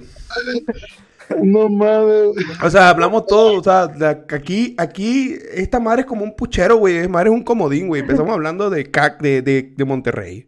No 1.38 1.70
mames. 1.70 2.36
O 2.64 2.70
sea, 2.70 2.90
hablamos 2.90 3.26
todo, 3.26 3.60
o 3.60 3.64
sea, 3.64 3.92
aquí, 4.34 4.76
aquí, 4.78 5.36
esta 5.54 5.80
madre 5.80 6.02
es 6.02 6.08
como 6.08 6.24
un 6.24 6.36
puchero, 6.36 6.78
güey. 6.78 6.98
Esta 6.98 7.10
madre 7.10 7.30
es 7.30 7.36
un 7.36 7.44
comodín, 7.44 7.88
güey. 7.88 8.02
Empezamos 8.02 8.34
hablando 8.34 8.70
de, 8.70 8.90
CAC, 8.90 9.22
de, 9.22 9.42
de, 9.42 9.74
de 9.76 9.86
Monterrey. 9.86 10.48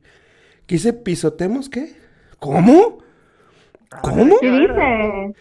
¿Qué 0.65 0.75
dice? 0.75 0.93
¿Pisotemos 0.93 1.69
qué? 1.69 1.93
¿Cómo? 2.39 2.99
¿Cómo? 4.01 4.39
¿Qué 4.39 4.51
dice? 4.51 5.33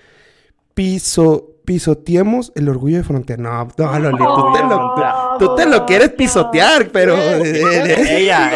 Piso, 0.74 1.56
pisoteemos 1.64 2.52
el 2.54 2.68
orgullo 2.68 2.98
de 2.98 3.04
frontera. 3.04 3.42
No, 3.42 3.68
no, 3.76 3.98
Loli, 3.98 4.18
tú 4.18 4.52
te 4.52 4.62
lo, 4.62 4.94
tú, 4.94 5.02
tú 5.38 5.54
te 5.56 5.66
lo 5.66 5.86
quieres 5.86 6.10
pisotear, 6.10 6.88
pero... 6.92 7.16
Ella, 7.16 8.18
ella. 8.18 8.50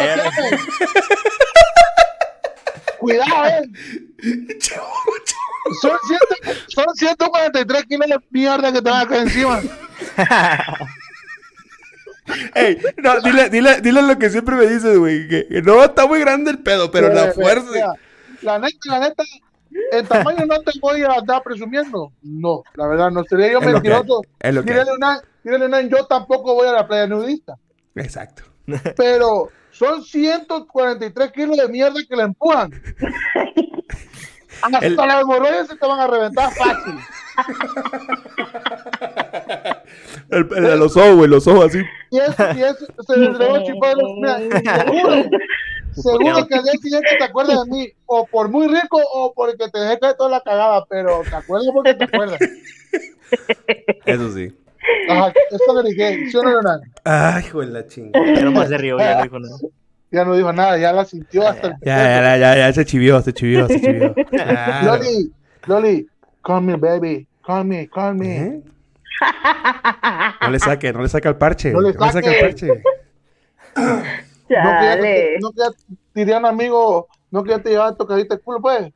Cuidado, 3.05 3.45
eh. 3.47 3.69
Son, 5.81 5.97
ciento- 6.07 6.59
son 6.67 6.85
143 6.95 7.85
kilos 7.85 8.07
de 8.07 8.17
mierda 8.29 8.71
que 8.71 8.81
te 8.83 8.89
van 8.89 9.01
a 9.01 9.07
caer 9.09 9.21
encima. 9.23 9.61
Ey, 12.55 12.77
no, 12.97 13.19
dile, 13.21 13.49
dile, 13.49 13.81
dile 13.81 14.01
lo 14.01 14.17
que 14.17 14.29
siempre 14.29 14.55
me 14.55 14.65
dices, 14.67 14.97
güey. 14.97 15.27
Que, 15.27 15.47
que 15.47 15.61
no 15.61 15.83
está 15.83 16.07
muy 16.07 16.19
grande 16.19 16.51
el 16.51 16.59
pedo, 16.59 16.89
pero 16.91 17.09
la 17.09 17.21
Mira, 17.21 17.33
fuerza. 17.33 17.71
mira, 17.71 17.93
La 18.41 18.57
neta, 18.59 18.77
la 18.85 18.99
neta, 18.99 19.23
en 19.91 20.07
tamaño 20.07 20.45
no 20.47 20.59
te 20.61 20.79
voy 20.79 21.01
a 21.03 21.13
andar 21.13 21.43
presumiendo. 21.43 22.11
No, 22.23 22.63
la 22.75 22.87
verdad, 22.87 23.11
no 23.11 23.23
sería 23.25 23.51
yo 23.51 23.61
mentiroso. 23.61 24.21
Dígale 24.41 24.91
una, 24.95 25.21
dígale 25.43 25.65
una, 25.65 25.81
yo 25.81 26.05
tampoco 26.07 26.55
voy 26.55 26.67
a 26.67 26.71
la 26.73 26.87
playa 26.87 27.05
nudista. 27.07 27.55
Exacto. 27.95 28.43
Pero 28.97 29.49
son 29.77 30.03
143 30.03 31.31
kilos 31.31 31.57
de 31.57 31.67
mierda 31.67 31.99
que 32.07 32.15
le 32.15 32.23
empujan. 32.23 32.71
Hasta 34.61 34.79
El- 34.85 34.95
las 34.95 35.21
hemorroides 35.21 35.67
se 35.67 35.75
te 35.75 35.85
van 35.85 35.99
a 35.99 36.07
reventar 36.07 36.49
fácil. 36.53 36.95
El, 40.29 40.47
el 40.65 40.79
los 40.79 40.95
ojos, 40.97 41.15
güey, 41.17 41.29
los 41.29 41.45
ojos 41.47 41.65
así. 41.65 41.79
Y 42.11 42.19
eso, 42.19 42.43
y 42.55 42.61
eso 42.63 42.85
se 43.05 43.17
le 43.17 43.25
entregó 43.27 43.63
chipado. 43.63 43.97
Mira, 44.15 44.39
seguro, 44.85 45.23
seguro 45.93 46.47
que 46.47 46.55
al 46.55 46.63
día 46.63 46.73
siguiente 46.81 47.09
te 47.17 47.23
acuerdas 47.23 47.65
de 47.65 47.71
mí, 47.71 47.89
o 48.05 48.25
por 48.25 48.49
muy 48.49 48.67
rico 48.67 49.01
o 49.13 49.33
porque 49.33 49.67
te 49.69 49.79
dejé 49.79 49.99
caer 49.99 50.15
toda 50.15 50.29
la 50.29 50.41
cagada, 50.41 50.85
pero 50.89 51.21
te 51.29 51.35
acuerdas 51.35 51.69
porque 51.73 51.93
te 51.93 52.03
acuerdas. 52.05 52.39
Eso 54.05 54.31
sí. 54.33 54.53
Ajá, 55.09 55.33
esto 55.51 55.81
le 55.81 55.89
dije, 55.89 56.29
¿sí 56.29 56.37
o 56.37 56.43
no, 56.43 56.57
Hernán? 56.57 56.81
Ay, 57.03 57.43
hijo 57.45 57.61
de 57.61 57.67
la 57.67 57.85
chingada. 57.87 58.25
Ya 58.33 58.43
no 58.43 58.63
dijo 59.23 59.39
nada. 59.39 59.57
Ya 60.11 60.23
no 60.25 60.35
dijo 60.35 60.53
nada, 60.53 60.77
ya 60.77 60.93
la 60.93 61.03
sintió 61.05 61.47
hasta 61.47 61.67
el 61.67 61.73
Ya, 61.83 61.97
ya, 61.97 62.21
ya, 62.21 62.37
ya, 62.37 62.57
ya, 62.57 62.73
se 62.73 62.85
chivió, 62.85 63.21
se 63.21 63.33
chivió, 63.33 63.67
se 63.67 63.81
chivió. 63.81 64.13
Claro. 64.29 64.97
Loli, 64.97 65.31
Loli, 65.65 66.07
call 66.43 66.61
me 66.63 66.75
baby, 66.77 67.27
call 67.45 67.65
me, 67.65 67.89
call 67.89 68.15
me. 68.15 68.37
¿Eh? 68.37 68.61
No 70.41 70.49
le 70.51 70.59
saque, 70.59 70.93
no 70.93 71.01
le 71.01 71.09
saca 71.09 71.29
el 71.29 71.35
parche. 71.37 71.71
No 71.71 71.81
le 71.81 71.93
No 71.93 72.05
le 72.05 72.11
saca 72.11 72.27
el 72.29 72.33
saque. 72.35 72.41
parche. 72.41 72.67
No 73.77 74.03
que 74.45 74.53
ya, 74.53 74.63
Chale. 74.95 75.37
no 75.41 75.51
que 75.51 75.57
ya 75.57 75.69
diría 76.13 76.37
un 76.37 76.45
amigo, 76.45 77.07
no 77.31 77.43
que 77.43 77.49
ya 77.51 77.59
te 77.59 77.69
llevaba 77.71 77.95
tocadita 77.95 78.35
el 78.35 78.41
culo, 78.41 78.61
pues. 78.61 78.91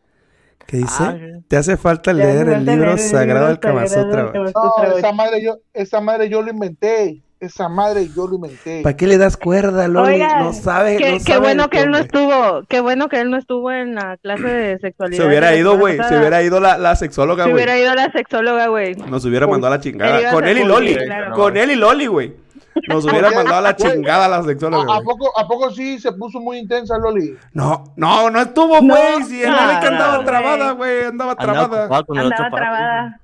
¿Qué 0.70 0.78
dice? 0.78 1.04
Ah, 1.04 1.18
Te 1.48 1.58
hace 1.58 1.78
falta 1.78 2.14
leer 2.14 2.48
el 2.50 2.64
libro 2.64 2.86
leer 2.86 2.90
el 2.90 3.00
sagrado 3.00 3.48
del 3.48 3.60
Kama 3.60 3.88
Sutra. 3.88 4.32
No, 4.32 4.98
esa 4.98 5.12
madre 5.12 5.41
yo, 5.44 5.58
esa 5.74 6.00
madre 6.00 6.30
yo 6.30 6.44
lo 6.44 6.52
inventé. 6.52 7.24
Esa 7.40 7.70
madre 7.70 8.08
yo 8.16 8.28
lo 8.28 8.36
inventé. 8.36 8.82
¿Para 8.84 8.96
qué 8.96 9.08
le 9.08 9.18
das 9.18 9.36
cuerda, 9.36 9.88
Loli? 9.88 10.16
Oigan, 10.16 10.44
no 10.44 10.54
sabe, 10.54 10.98
Qué, 10.98 11.12
no 11.14 11.18
qué 11.18 11.24
sabe 11.24 11.40
bueno 11.40 11.70
que 11.70 11.80
él 11.80 11.90
no 11.90 11.98
estuvo, 11.98 12.64
qué 12.68 12.82
bueno 12.82 13.08
que 13.10 13.20
él 13.20 13.32
no 13.32 13.38
estuvo 13.38 13.72
en 13.72 13.96
la 13.96 14.18
clase 14.18 14.48
de 14.48 14.78
sexualidad. 14.82 15.24
Se 15.24 15.28
hubiera 15.28 15.56
ido, 15.56 15.76
güey. 15.80 15.98
Se 16.08 16.18
hubiera 16.20 16.44
ido 16.44 16.60
la, 16.60 16.78
la 16.78 16.96
sexóloga, 16.96 17.46
Se 17.46 17.50
güey. 17.52 17.64
hubiera 17.64 17.80
ido 17.80 17.96
la 17.96 18.12
sexóloga, 18.12 18.68
güey. 18.68 18.94
Nos 18.94 19.26
hubiera 19.26 19.48
mandado 19.48 19.74
a 19.74 19.78
la 19.78 19.82
Él 19.82 19.82
chingada. 19.82 20.32
Con 20.32 20.46
él 20.46 20.60
y 20.60 20.66
Loli. 20.66 20.98
Con 21.34 21.58
él 21.58 21.72
y 21.72 21.76
Loli, 21.76 22.06
güey. 22.08 22.34
Nos 22.88 23.06
hubiera 23.06 23.30
mandado 23.31 23.57
a 23.57 23.61
la 23.61 23.76
chingada 23.76 24.26
a 24.26 24.30
la 24.30 24.43
sexóloga, 24.43 24.95
¿A, 24.95 25.01
poco, 25.01 25.38
¿A 25.38 25.47
poco 25.47 25.72
sí 25.72 25.99
se 25.99 26.11
puso 26.14 26.39
muy 26.39 26.57
intensa, 26.57 26.97
Loli? 26.97 27.38
No, 27.53 27.93
no, 27.95 28.30
no 28.30 28.41
estuvo, 28.41 28.81
No, 28.81 28.95
güey. 28.95 29.23
Si 29.23 29.43
el 29.43 29.51
no, 29.51 29.56
Loli 29.65 29.80
que 29.80 29.88
andaba 29.88 30.18
no, 30.18 30.23
trabada, 30.26 30.72
güey. 30.72 31.06
Andaba 31.06 31.31
Andaba 31.38 31.68
trabada. 31.69 32.03
con 32.06 32.19
Andaba 32.19 32.49
trabada. 32.49 33.19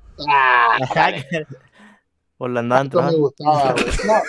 Que- 0.94 1.45
O 2.38 2.48
la 2.49 2.60
andaban 2.60 2.88
Esto 2.88 3.02
me 3.02 3.15
gustaba, 3.15 3.72
güey. 3.73 3.86
No. 4.06 4.22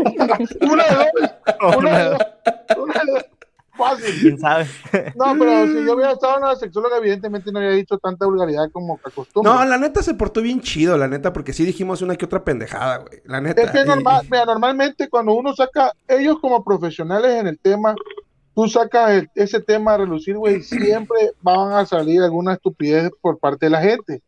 una 0.72 0.84
de 0.84 0.94
dos. 0.94 1.76
Una 1.76 1.98
de 1.98 2.04
dos. 2.04 2.18
Una 2.76 2.94
de 3.04 3.12
dos. 3.12 3.24
Fácil. 3.80 4.14
¿Quién 4.20 4.38
sabe? 4.38 4.66
No, 5.16 5.34
pero 5.38 5.66
si 5.66 5.84
yo 5.84 5.94
hubiera 5.94 6.12
estado 6.12 6.36
en 6.38 6.44
una 6.44 6.56
sexóloga, 6.56 6.98
evidentemente 6.98 7.50
no 7.50 7.58
había 7.58 7.70
dicho 7.72 7.98
tanta 7.98 8.26
vulgaridad 8.26 8.70
como 8.72 9.00
acostumbra. 9.04 9.52
No, 9.52 9.64
la 9.64 9.78
neta 9.78 10.02
se 10.02 10.14
portó 10.14 10.42
bien 10.42 10.60
chido, 10.60 10.96
la 10.96 11.08
neta, 11.08 11.32
porque 11.32 11.52
sí 11.52 11.64
dijimos 11.64 12.02
una 12.02 12.16
que 12.16 12.24
otra 12.26 12.44
pendejada, 12.44 12.98
güey. 12.98 13.20
La 13.24 13.40
neta. 13.40 13.62
Es 13.62 13.70
que 13.70 13.78
es 13.78 13.84
y- 13.84 13.88
normal, 13.88 14.22
mira, 14.30 14.44
normalmente 14.44 15.08
cuando 15.08 15.32
uno 15.34 15.54
saca, 15.54 15.92
ellos 16.06 16.38
como 16.40 16.62
profesionales 16.62 17.32
en 17.40 17.46
el 17.46 17.58
tema, 17.58 17.94
tú 18.54 18.68
sacas 18.68 19.10
el- 19.12 19.30
ese 19.34 19.60
tema 19.60 19.94
a 19.94 19.98
relucir, 19.98 20.36
güey, 20.36 20.60
siempre 20.62 21.32
van 21.40 21.72
a 21.72 21.86
salir 21.86 22.20
alguna 22.22 22.52
estupidez 22.54 23.10
por 23.20 23.38
parte 23.38 23.66
de 23.66 23.70
la 23.70 23.80
gente, 23.80 24.22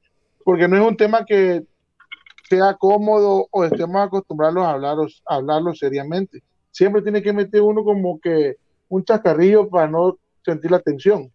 porque 0.45 0.67
no 0.69 0.77
es 0.77 0.83
un 0.87 0.97
tema 0.97 1.25
que 1.25 1.63
sea 2.49 2.75
cómodo 2.75 3.47
o 3.51 3.65
estemos 3.65 3.97
acostumbrados 4.03 4.59
a 4.65 4.73
hablarlo, 4.73 5.07
a 5.27 5.35
hablarlo 5.37 5.75
seriamente. 5.75 6.43
Siempre 6.71 7.01
tiene 7.03 7.23
que 7.23 7.33
meter 7.33 7.63
uno 7.63 7.83
como 7.85 8.21
que 8.21 8.57
un 8.93 9.05
chascarrillo 9.05 9.69
para 9.69 9.89
no 9.89 10.19
sentir 10.45 10.71
la 10.71 10.81
tensión. 10.81 11.33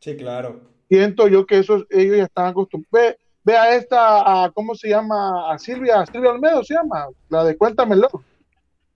Sí, 0.00 0.16
claro. 0.16 0.60
Siento 0.88 1.26
yo 1.28 1.44
que 1.44 1.58
esos, 1.58 1.86
ellos 1.90 2.16
ya 2.18 2.24
están 2.24 2.46
acostumbrados. 2.46 2.92
Ve, 2.92 3.18
ve 3.42 3.56
a 3.56 3.74
esta, 3.74 4.44
a, 4.44 4.50
¿cómo 4.52 4.74
se 4.74 4.88
llama? 4.90 5.52
A 5.52 5.58
Silvia, 5.58 6.04
Silvia 6.06 6.30
Olmedo 6.30 6.62
se 6.62 6.74
llama, 6.74 7.06
la 7.30 7.42
de 7.44 7.56
Cuéntamelo. 7.56 8.08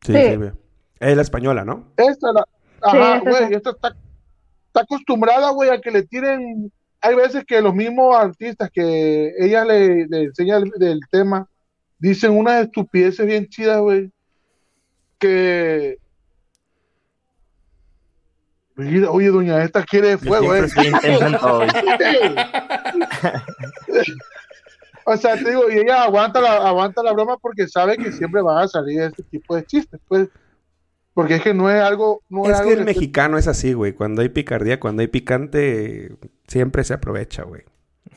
Sí, 0.02 0.12
Sí. 0.12 0.22
Silvia. 0.30 0.54
Es 1.00 1.16
la 1.16 1.22
española, 1.22 1.64
¿no? 1.64 1.88
Esta, 1.96 2.32
la, 2.32 2.44
ajá, 2.82 3.18
güey, 3.20 3.48
sí. 3.48 3.54
esta 3.54 3.70
está, 3.70 3.88
está 4.68 4.80
acostumbrada, 4.82 5.50
güey, 5.50 5.70
a 5.70 5.80
que 5.80 5.90
le 5.90 6.02
tiren. 6.04 6.70
Hay 7.00 7.14
veces 7.16 7.44
que 7.44 7.60
los 7.60 7.74
mismos 7.74 8.14
artistas 8.16 8.70
que 8.72 9.32
ella 9.38 9.64
le, 9.64 10.06
le 10.06 10.22
enseña 10.24 10.58
el- 10.58 10.70
del 10.78 11.00
tema 11.10 11.48
dicen 11.98 12.36
unas 12.36 12.64
estupideces 12.64 13.26
bien 13.26 13.48
chidas, 13.48 13.80
güey. 13.80 14.10
Que. 15.18 15.98
Oye, 18.78 19.28
doña, 19.28 19.64
esta 19.64 19.82
quiere 19.82 20.16
fuego, 20.18 20.54
eh. 20.54 20.66
O 25.04 25.16
sea, 25.16 25.36
te 25.36 25.48
digo, 25.48 25.70
y 25.70 25.78
ella 25.78 26.04
aguanta 26.04 26.40
la, 26.40 26.68
aguanta 26.68 27.02
la 27.02 27.12
broma 27.12 27.38
porque 27.38 27.66
sabe 27.66 27.96
que 27.96 28.12
siempre 28.12 28.42
van 28.42 28.58
a 28.58 28.68
salir 28.68 29.00
este 29.00 29.22
tipo 29.24 29.56
de 29.56 29.64
chistes, 29.64 29.98
pues. 30.06 30.28
Porque 31.14 31.36
es 31.36 31.42
que 31.42 31.54
no 31.54 31.68
es 31.68 31.82
algo. 31.82 32.22
No 32.28 32.44
es, 32.44 32.50
Es 32.50 32.58
algo 32.58 32.70
que 32.70 32.76
el 32.76 32.84
mexicano 32.84 33.38
es 33.38 33.48
así, 33.48 33.72
güey. 33.72 33.94
Cuando 33.94 34.22
hay 34.22 34.28
picardía, 34.28 34.78
cuando 34.78 35.00
hay 35.00 35.08
picante, 35.08 36.14
siempre 36.46 36.84
se 36.84 36.94
aprovecha, 36.94 37.42
güey. 37.42 37.62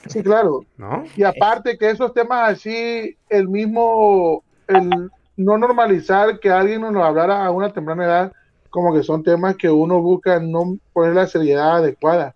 Sí, 0.08 0.22
claro. 0.22 0.66
¿No? 0.78 1.06
Y 1.16 1.24
aparte 1.24 1.78
que 1.78 1.90
esos 1.90 2.14
temas 2.14 2.52
así, 2.52 3.18
el 3.30 3.48
mismo, 3.48 4.44
el 4.68 5.10
no 5.38 5.58
normalizar 5.58 6.40
que 6.40 6.52
alguien 6.52 6.82
nos 6.82 6.94
lo 6.94 7.04
hablara 7.04 7.44
a 7.44 7.52
una 7.52 7.74
temprana 7.74 8.04
edad, 8.04 8.34
como 8.72 8.94
que 8.94 9.04
son 9.04 9.22
temas 9.24 9.56
que 9.58 9.70
uno 9.70 10.02
busca 10.02 10.40
no 10.40 10.78
poner 10.94 11.14
la 11.14 11.28
seriedad 11.28 11.78
adecuada. 11.78 12.36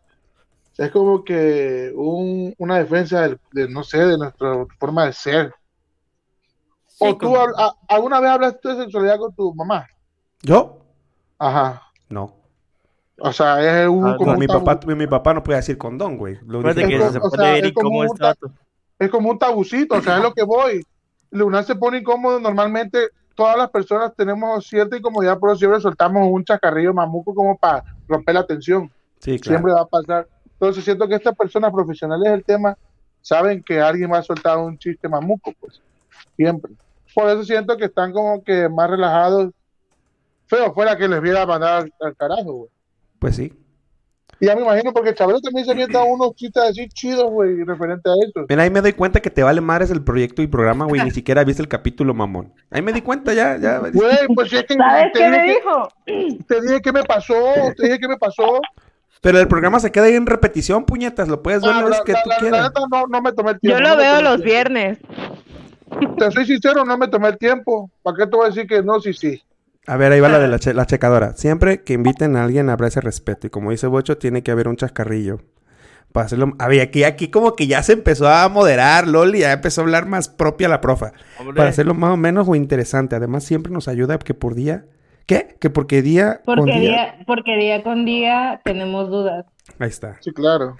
O 0.71 0.75
sea, 0.75 0.85
es 0.87 0.91
como 0.91 1.23
que 1.23 1.91
un- 1.95 2.53
una 2.59 2.77
defensa 2.77 3.21
del- 3.21 3.39
de, 3.53 3.67
no 3.69 3.83
sé, 3.83 3.97
de 4.05 4.17
nuestra 4.17 4.65
forma 4.79 5.05
de 5.05 5.13
ser. 5.13 5.53
o 6.99 7.09
tú, 7.17 7.27
como- 7.27 7.37
a- 7.57 7.75
¿alguna 7.89 8.19
vez 8.21 8.29
hablaste 8.31 8.69
de 8.69 8.83
sexualidad 8.83 9.17
con 9.17 9.33
tu 9.35 9.53
mamá? 9.53 9.85
¿Yo? 10.41 10.79
Ajá. 11.37 11.81
No. 12.07 12.33
O 13.19 13.33
sea, 13.33 13.83
es 13.83 13.89
un, 13.89 14.07
Ah, 14.07 14.15
como 14.17 14.33
mi, 14.35 14.41
un 14.41 14.47
tabú. 14.47 14.63
papá, 14.65 14.87
mi, 14.87 14.95
mi 14.95 15.07
papá 15.07 15.33
no 15.33 15.43
puede 15.43 15.57
decir 15.59 15.77
condón, 15.77 16.17
güey. 16.17 16.37
Lo 16.45 16.59
único 16.59 16.73
que- 16.75 16.95
Es 16.95 17.11
se 17.13 17.19
como- 17.19 17.27
o 17.33 17.37
sea, 17.37 17.51
ver 17.53 17.65
es 17.65 17.73
como 17.73 17.99
un 17.99 18.05
este 18.05 18.47
es 18.99 19.09
como 19.11 19.29
un 19.31 19.39
tabucito, 19.39 19.95
o 19.95 20.01
sea, 20.01 20.17
es 20.17 20.23
lo 20.23 20.33
que 20.33 20.43
voy. 20.43 20.85
Luna 21.31 21.63
se 21.63 21.75
pone 21.75 21.97
incómodo, 21.97 22.39
normalmente 22.39 23.09
todas 23.35 23.57
las 23.57 23.69
personas 23.69 24.13
tenemos 24.15 24.65
cierta 24.65 24.97
incomodidad, 24.97 25.37
pero 25.39 25.55
siempre 25.55 25.79
soltamos 25.79 26.27
un 26.31 26.43
chacarrillo 26.43 26.93
mamuco 26.93 27.35
como 27.35 27.57
para 27.57 27.83
romper 28.07 28.35
la 28.35 28.47
tensión. 28.47 28.91
Sí, 29.19 29.37
claro. 29.39 29.59
Siempre 29.59 29.73
va 29.73 29.81
a 29.81 29.85
pasar. 29.85 30.27
Entonces 30.53 30.83
siento 30.83 31.07
que 31.07 31.15
estas 31.15 31.35
personas 31.35 31.71
profesionales 31.71 32.31
del 32.31 32.43
tema 32.43 32.77
saben 33.21 33.61
que 33.61 33.81
alguien 33.81 34.11
va 34.11 34.19
a 34.19 34.23
soltar 34.23 34.57
un 34.57 34.77
chiste 34.77 35.09
mamuco, 35.09 35.53
pues, 35.59 35.81
siempre. 36.35 36.73
Por 37.13 37.29
eso 37.29 37.43
siento 37.43 37.77
que 37.77 37.85
están 37.85 38.13
como 38.13 38.43
que 38.43 38.69
más 38.69 38.89
relajados. 38.89 39.51
Feo 40.47 40.73
fuera 40.73 40.95
que 40.95 41.07
les 41.07 41.21
viera 41.21 41.45
mandar 41.45 41.83
al, 41.83 41.93
al 41.99 42.15
carajo, 42.15 42.53
güey. 42.53 42.69
Pues 43.19 43.35
sí. 43.35 43.53
Y 44.39 44.47
ya 44.47 44.55
me 44.55 44.63
imagino, 44.63 44.91
porque 44.91 45.13
Chabelo 45.13 45.39
también 45.39 45.65
se 45.65 45.71
avienta 45.71 46.03
unos 46.03 46.35
chistes 46.35 46.61
así 46.63 46.87
chidos, 46.89 47.31
güey, 47.31 47.63
referente 47.63 48.09
a 48.09 48.13
eso. 48.27 48.45
Mira, 48.49 48.63
ahí 48.63 48.69
me 48.69 48.81
doy 48.81 48.91
cuenta 48.93 49.21
que 49.21 49.29
te 49.29 49.43
vale 49.43 49.61
madres 49.61 49.91
el 49.91 50.03
proyecto 50.03 50.41
y 50.41 50.47
programa, 50.47 50.85
güey. 50.85 51.01
Ni 51.03 51.11
siquiera 51.11 51.43
viste 51.45 51.61
el 51.61 51.69
capítulo, 51.69 52.13
mamón. 52.13 52.53
Ahí 52.69 52.81
me 52.81 52.91
di 52.91 53.01
cuenta 53.01 53.33
ya, 53.33 53.57
ya. 53.57 53.79
Güey, 53.79 54.17
pues 54.35 54.51
es 54.51 54.63
que 54.65 54.73
¿Sabes 54.73 55.13
te 55.13 55.19
qué 55.19 55.25
dije 55.25 55.31
me 55.39 55.45
que- 55.45 55.53
dijo? 55.53 56.43
Te 56.47 56.61
dije 56.61 56.81
que 56.83 56.91
me 56.91 57.03
pasó, 57.03 57.33
te 57.77 57.83
dije 57.85 57.99
que 57.99 58.07
me 58.09 58.17
pasó. 58.17 58.59
Pero 59.21 59.39
el 59.39 59.47
programa 59.47 59.79
se 59.79 59.91
queda 59.91 60.05
ahí 60.05 60.13
en 60.15 60.25
repetición, 60.27 60.85
puñetas. 60.85 61.27
Lo 61.29 61.41
puedes 61.41 61.61
ver 61.61 61.71
Ah, 61.71 61.81
las 61.81 61.83
la, 61.83 61.89
veces 61.89 62.05
que 62.05 62.11
la- 62.11 62.23
tú 62.23 62.29
la- 62.29 62.35
la 62.35 62.41
quieras. 62.41 62.63
neta 62.67 62.81
no, 62.91 63.07
no 63.07 63.21
me 63.21 63.31
tomé 63.31 63.51
el 63.51 63.55
Yo 63.55 63.59
tiempo. 63.61 63.79
lo 63.81 63.89
no 63.89 63.95
me 63.95 64.03
veo 64.03 64.21
los 64.21 64.41
viernes. 64.43 64.99
Te 66.17 66.31
soy 66.31 66.45
sincero, 66.45 66.83
no 66.83 66.97
me 66.97 67.07
tomé 67.07 67.29
el 67.29 67.37
tiempo. 67.37 67.89
¿Para 68.03 68.17
qué 68.17 68.27
te 68.27 68.35
voy 68.35 68.45
a 68.45 68.49
decir 68.49 68.67
que 68.67 68.83
no? 68.83 68.99
Sí, 68.99 69.13
sí. 69.13 69.41
A 69.87 69.97
ver, 69.97 70.11
ahí 70.11 70.19
va 70.19 70.29
la 70.29 70.39
de 70.39 70.47
la, 70.47 70.57
che- 70.59 70.73
la 70.73 70.85
checadora. 70.85 71.33
Siempre 71.33 71.83
que 71.83 71.93
inviten 71.93 72.35
a 72.35 72.43
alguien 72.43 72.69
habrá 72.69 72.87
ese 72.87 73.01
respeto. 73.01 73.47
Y 73.47 73.49
como 73.49 73.71
dice 73.71 73.87
Bocho, 73.87 74.17
tiene 74.17 74.41
que 74.43 74.51
haber 74.51 74.67
un 74.67 74.75
chascarrillo. 74.77 75.41
Para 76.11 76.25
hacerlo... 76.27 76.53
A 76.59 76.67
ver, 76.67 76.81
aquí, 76.81 77.03
aquí 77.03 77.27
como 77.29 77.55
que 77.55 77.67
ya 77.67 77.83
se 77.83 77.93
empezó 77.93 78.27
a 78.27 78.47
moderar, 78.49 79.07
Loli. 79.07 79.39
Ya 79.39 79.51
empezó 79.51 79.81
a 79.81 79.83
hablar 79.83 80.05
más 80.07 80.29
propia 80.29 80.69
la 80.69 80.81
profa. 80.81 81.11
Hombre. 81.39 81.55
Para 81.55 81.69
hacerlo 81.69 81.93
más 81.93 82.11
o 82.11 82.17
menos 82.17 82.47
o 82.47 82.55
interesante. 82.55 83.15
Además, 83.15 83.43
siempre 83.43 83.71
nos 83.71 83.87
ayuda 83.87 84.17
que 84.17 84.33
por 84.33 84.55
día... 84.55 84.85
¿Qué? 85.27 85.55
Que 85.59 85.71
porque 85.71 86.03
día 86.03 86.41
con 86.45 86.57
Porque 86.57 86.79
día... 86.79 86.79
día, 86.79 87.15
porque 87.25 87.57
día 87.57 87.83
con 87.83 88.05
día 88.05 88.61
tenemos 88.63 89.09
dudas. 89.09 89.45
Ahí 89.79 89.89
está. 89.89 90.17
Sí, 90.21 90.31
claro. 90.31 90.77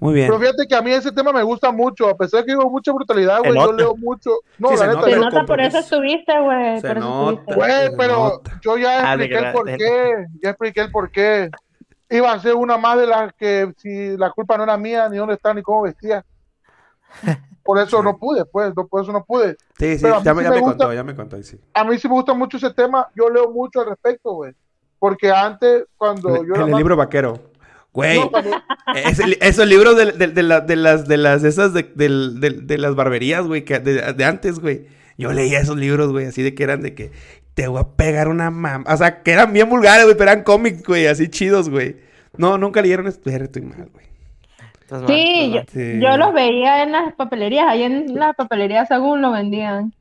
Muy 0.00 0.14
bien. 0.14 0.28
Pero 0.28 0.38
fíjate 0.40 0.66
que 0.68 0.74
a 0.76 0.82
mí 0.82 0.92
ese 0.92 1.10
tema 1.12 1.32
me 1.32 1.42
gusta 1.42 1.72
mucho. 1.72 2.08
A 2.08 2.16
pesar 2.16 2.40
de 2.40 2.46
que 2.46 2.52
digo 2.52 2.70
mucha 2.70 2.92
brutalidad, 2.92 3.38
güey, 3.40 3.52
yo 3.54 3.60
nota. 3.62 3.72
leo 3.74 3.96
mucho. 3.96 4.30
No, 4.58 4.68
Sí, 4.68 4.74
la 4.74 4.78
se 4.80 4.86
neta, 4.86 4.94
nota. 4.98 5.06
Se 5.10 5.16
yo- 5.16 5.20
nota, 5.24 5.44
por 5.44 5.60
eso 5.60 5.78
estuviste, 5.78 6.40
güey. 6.40 6.80
Se 6.80 6.94
nota. 6.94 7.54
Güey, 7.54 7.96
pero 7.96 8.14
nota. 8.16 8.60
yo 8.62 8.76
ya 8.76 9.10
Ah, 9.10 9.14
expliqué 9.14 9.38
el 9.38 9.52
por 9.52 9.66
la- 9.70 9.76
qué. 9.76 10.26
Ya 10.42 10.50
expliqué 10.50 10.80
el 10.82 10.90
por 10.92 11.10
qué. 11.10 11.50
Iba 12.10 12.32
a 12.32 12.38
ser 12.40 12.54
una 12.54 12.78
más 12.78 12.98
de 12.98 13.06
las 13.06 13.32
que 13.34 13.72
si 13.78 14.16
la 14.16 14.30
culpa 14.30 14.56
no 14.56 14.62
era 14.64 14.76
mía, 14.78 15.08
ni 15.08 15.16
dónde 15.18 15.34
está, 15.34 15.52
ni 15.52 15.62
cómo 15.62 15.82
vestía. 15.82 16.24
Por 17.62 17.78
eso 17.78 18.02
no 18.02 18.16
pude, 18.16 18.44
pues, 18.46 18.72
no, 18.74 18.86
por 18.86 19.02
eso 19.02 19.12
no 19.12 19.24
pude. 19.24 19.56
Sí, 19.78 19.98
sí, 19.98 20.04
ya, 20.04 20.14
me, 20.14 20.18
sí 20.20 20.24
ya 20.24 20.34
me 20.34 20.60
gusta- 20.60 20.76
contó, 20.78 20.92
ya 20.94 21.04
me 21.04 21.14
contó. 21.14 21.36
ahí 21.36 21.42
Sí. 21.42 21.60
A 21.74 21.84
mí 21.84 21.98
sí 21.98 22.08
me 22.08 22.14
gusta 22.14 22.32
mucho 22.32 22.56
ese 22.56 22.70
tema. 22.72 23.08
Yo 23.14 23.28
leo 23.28 23.50
mucho 23.50 23.80
al 23.80 23.88
respecto, 23.90 24.32
güey. 24.32 24.52
Porque 24.98 25.30
antes, 25.30 25.84
cuando 25.96 26.30
En, 26.30 26.36
yo 26.36 26.42
en 26.42 26.54
era 26.54 26.64
el 26.64 26.70
más- 26.70 26.78
libro 26.78 26.96
vaquero. 26.96 27.38
Güey, 27.92 28.18
No, 28.20 28.30
cuando- 28.30 28.50
es 28.94 29.18
el- 29.18 29.38
esos 29.40 29.66
libros 29.66 29.96
de, 29.96 30.12
de- 30.12 30.28
de 30.28 30.42
la- 30.42 30.60
de 30.60 30.76
las 30.76 31.08
de 31.08 31.16
las 31.16 31.42
esas 31.44 31.72
de, 31.74 31.90
del- 31.94 32.38
del- 32.40 32.66
de 32.66 32.78
las 32.78 32.94
barberías, 32.94 33.46
güey, 33.46 33.64
que 33.64 33.78
de, 33.78 34.12
de 34.12 34.24
antes, 34.24 34.58
güey. 34.60 34.86
Yo 35.16 35.32
leía 35.32 35.58
esos 35.60 35.76
libros, 35.76 36.12
güey, 36.12 36.26
así 36.26 36.42
de 36.42 36.54
que 36.54 36.62
eran 36.62 36.80
de 36.82 36.94
que 36.94 37.10
te 37.54 37.66
voy 37.66 37.80
a 37.80 37.88
pegar 37.96 38.28
una 38.28 38.50
mam, 38.52 38.84
o 38.86 38.96
sea, 38.96 39.22
que 39.22 39.32
eran 39.32 39.52
bien 39.52 39.68
vulgares, 39.68 40.04
güey, 40.04 40.16
pero 40.16 40.30
eran 40.30 40.44
cómics, 40.44 40.84
güey, 40.84 41.06
así 41.08 41.28
chidos, 41.28 41.68
güey. 41.70 41.96
No, 42.36 42.56
nunca 42.56 42.80
leyeron 42.82 43.08
esto, 43.08 43.28
estoy 43.30 43.62
mal, 43.62 43.88
güey. 43.92 44.06
Mal, 44.90 45.06
Sí, 45.08 45.50
yo. 45.54 45.60
Sí. 45.72 45.98
yo 46.00 46.16
los 46.16 46.32
veía 46.32 46.82
en 46.84 46.92
las 46.92 47.12
papelerías. 47.14 47.66
Ahí 47.68 47.82
en 47.82 48.14
las 48.14 48.34
papelerías 48.36 48.86
según 48.88 49.20
lo 49.20 49.32
vendían. 49.32 49.92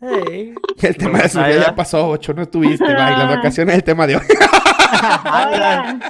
El 0.00 0.96
tema 0.96 1.20
de 1.22 1.28
su 1.28 1.38
vida 1.38 1.66
ya 1.66 1.74
pasó, 1.74 2.06
ocho, 2.08 2.32
no 2.34 2.42
estuviste, 2.42 2.84
va, 2.84 3.12
y 3.12 3.16
las 3.16 3.28
vacaciones 3.36 3.72
es 3.74 3.78
el 3.78 3.84
tema 3.84 4.06
de 4.06 4.16
hoy. 4.16 4.22
Oigan, 4.92 6.02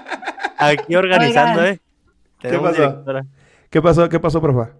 Aquí 0.58 0.94
organizando, 0.96 1.60
Oigan. 1.62 1.74
¿eh? 1.74 1.80
¿Qué 2.40 2.58
pasó? 2.58 2.72
directora. 2.72 3.26
¿Qué 3.70 3.82
pasó? 3.82 4.08
¿Qué 4.08 4.20
pasó, 4.20 4.40
profa? 4.40 4.70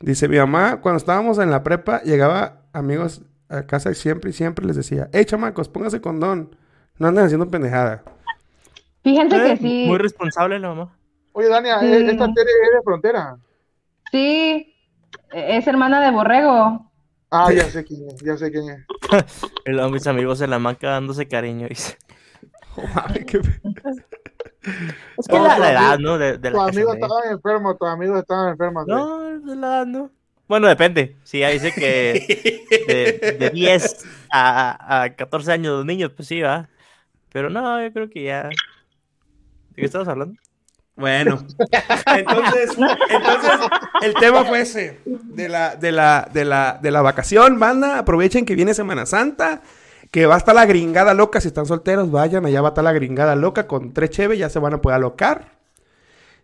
Dice, 0.00 0.28
mi 0.28 0.36
mamá, 0.38 0.80
cuando 0.80 0.96
estábamos 0.98 1.38
en 1.38 1.50
la 1.50 1.62
prepa, 1.62 2.02
llegaba 2.02 2.62
amigos 2.72 3.22
a 3.48 3.62
casa 3.66 3.90
y 3.90 3.94
siempre 3.94 4.30
y 4.30 4.32
siempre 4.32 4.66
les 4.66 4.76
decía, 4.76 5.08
hey, 5.12 5.24
chamacos, 5.24 5.68
póngase 5.68 6.00
condón. 6.00 6.56
No 6.98 7.08
anden 7.08 7.24
haciendo 7.24 7.48
pendejada. 7.48 8.02
fíjense 9.02 9.36
Eh, 9.36 9.50
que 9.50 9.56
sí, 9.58 9.84
Muy 9.86 9.98
responsable 9.98 10.58
la 10.58 10.68
mamá. 10.68 10.96
Oye, 11.32 11.48
Dania, 11.48 11.78
Sí. 11.80 11.86
e- 11.86 12.10
esta 12.10 12.24
serie 12.26 12.52
es 12.64 12.76
de 12.76 12.82
frontera. 12.84 13.36
sí, 14.10 14.74
es 15.32 15.66
hermana 15.66 16.00
de 16.04 16.10
Borrego. 16.10 16.90
Ah, 17.30 17.50
ya 17.52 17.64
sé 17.64 17.82
quién 17.84 18.06
es, 18.08 18.20
ya 18.20 18.36
sé 18.36 18.50
quién 18.50 18.68
es. 18.68 18.86
Mis 19.92 20.06
amigos 20.06 20.40
en 20.42 20.50
la 20.50 20.58
maca 20.58 20.90
dándose 20.90 21.26
cariño. 21.28 21.66
dice. 21.68 21.96
Oh, 22.76 22.86
mami, 22.94 23.24
qué- 23.24 23.38
Es 25.18 25.26
que 25.28 25.36
No, 25.36 25.46
la, 25.46 25.54
tu 25.56 25.60
la 25.60 25.72
edad, 25.72 25.92
amigo- 25.94 26.10
¿no? 26.12 26.18
De, 26.18 26.38
de 26.38 26.50
Tus 26.50 26.58
la 26.58 26.64
amigos 26.66 26.94
cachondez. 26.94 27.02
estaban 27.02 27.32
enfermos, 27.32 27.78
tus 27.78 27.88
amigos 27.88 28.18
estaban 28.20 28.48
enfermos. 28.50 28.84
güey. 28.86 28.96
No, 28.96 29.40
de 29.40 29.56
la 29.56 29.66
edad, 29.66 29.86
no. 29.86 30.10
Bueno, 30.48 30.68
depende. 30.68 31.16
Si 31.24 31.40
ya 31.40 31.48
dice 31.48 31.72
que 31.72 32.60
de, 32.86 33.32
de 33.38 33.50
10 33.50 34.06
a, 34.30 35.02
a 35.02 35.14
14 35.16 35.52
años 35.52 35.76
los 35.78 35.84
niños, 35.86 36.12
pues 36.14 36.28
sí, 36.28 36.40
va. 36.40 36.68
Pero 37.32 37.50
no, 37.50 37.82
yo 37.82 37.92
creo 37.92 38.08
que 38.10 38.24
ya. 38.24 38.48
¿De 38.48 38.54
qué 39.76 39.84
estabas 39.86 40.08
hablando? 40.08 40.38
Bueno, 40.94 41.38
entonces, 42.06 42.76
entonces 43.08 43.50
el 44.02 44.12
tema 44.14 44.44
fue 44.44 44.60
ese, 44.60 45.00
de 45.06 45.48
la, 45.48 45.74
de 45.74 45.90
la, 45.90 46.28
de 46.32 46.44
la, 46.44 46.78
de 46.82 46.90
la 46.90 47.00
vacación, 47.00 47.58
banda, 47.58 47.98
aprovechen 47.98 48.44
que 48.44 48.54
viene 48.54 48.74
Semana 48.74 49.06
Santa, 49.06 49.62
que 50.12 50.26
va 50.26 50.34
a 50.34 50.38
estar 50.38 50.54
la 50.54 50.66
gringada 50.66 51.14
loca, 51.14 51.40
si 51.40 51.48
están 51.48 51.64
solteros, 51.64 52.10
vayan, 52.10 52.44
allá 52.44 52.60
va 52.60 52.68
a 52.68 52.72
estar 52.72 52.84
la 52.84 52.92
gringada 52.92 53.34
loca, 53.34 53.66
con 53.66 53.94
tres 53.94 54.10
cheves 54.10 54.38
ya 54.38 54.50
se 54.50 54.58
van 54.58 54.74
a 54.74 54.82
poder 54.82 54.96
alocar. 54.96 55.58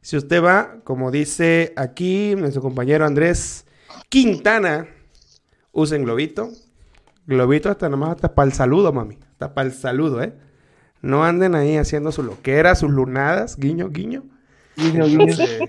Si 0.01 0.17
usted 0.17 0.43
va, 0.43 0.79
como 0.85 1.11
dice 1.11 1.75
aquí 1.77 2.35
nuestro 2.35 2.63
compañero 2.63 3.05
Andrés 3.05 3.67
Quintana, 4.09 4.89
usen 5.71 6.05
globito, 6.05 6.49
globito 7.27 7.69
hasta 7.69 7.91
nomás 7.91 8.13
hasta 8.13 8.35
para 8.35 8.47
el 8.47 8.55
saludo, 8.55 8.91
mami, 8.91 9.19
hasta 9.33 9.53
para 9.53 9.69
el 9.69 9.75
saludo, 9.75 10.23
¿eh? 10.23 10.33
No 11.03 11.23
anden 11.25 11.55
ahí 11.55 11.77
haciendo 11.77 12.11
su 12.11 12.23
loquera, 12.23 12.75
sus 12.75 12.91
lunadas, 12.91 13.59
guiño, 13.59 13.91
guiño. 13.91 14.25
Guiño, 14.77 15.05
guiño. 15.05 15.23
Entonces, 15.25 15.61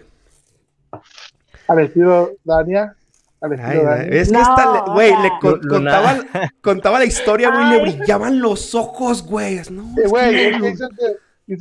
Al 1.67 1.79
estilo 1.79 2.31
Dania. 2.45 2.95
Al 3.41 3.53
ay, 3.59 4.07
es 4.11 4.27
que 4.27 4.33
No, 4.33 4.41
esta, 4.41 4.73
le- 4.85 4.91
güey, 4.93 5.11
le 5.21 5.29
con- 5.39 5.61
contaba, 5.61 6.15
contaba 6.61 6.99
la 6.99 7.05
historia, 7.05 7.49
güey, 7.51 7.69
le 7.69 7.81
brillaban 7.81 8.39
los 8.41 8.75
ojos, 8.75 9.25
güey. 9.25 9.61
No, 9.71 9.83
Güey, 10.09 10.35
es 10.45 10.59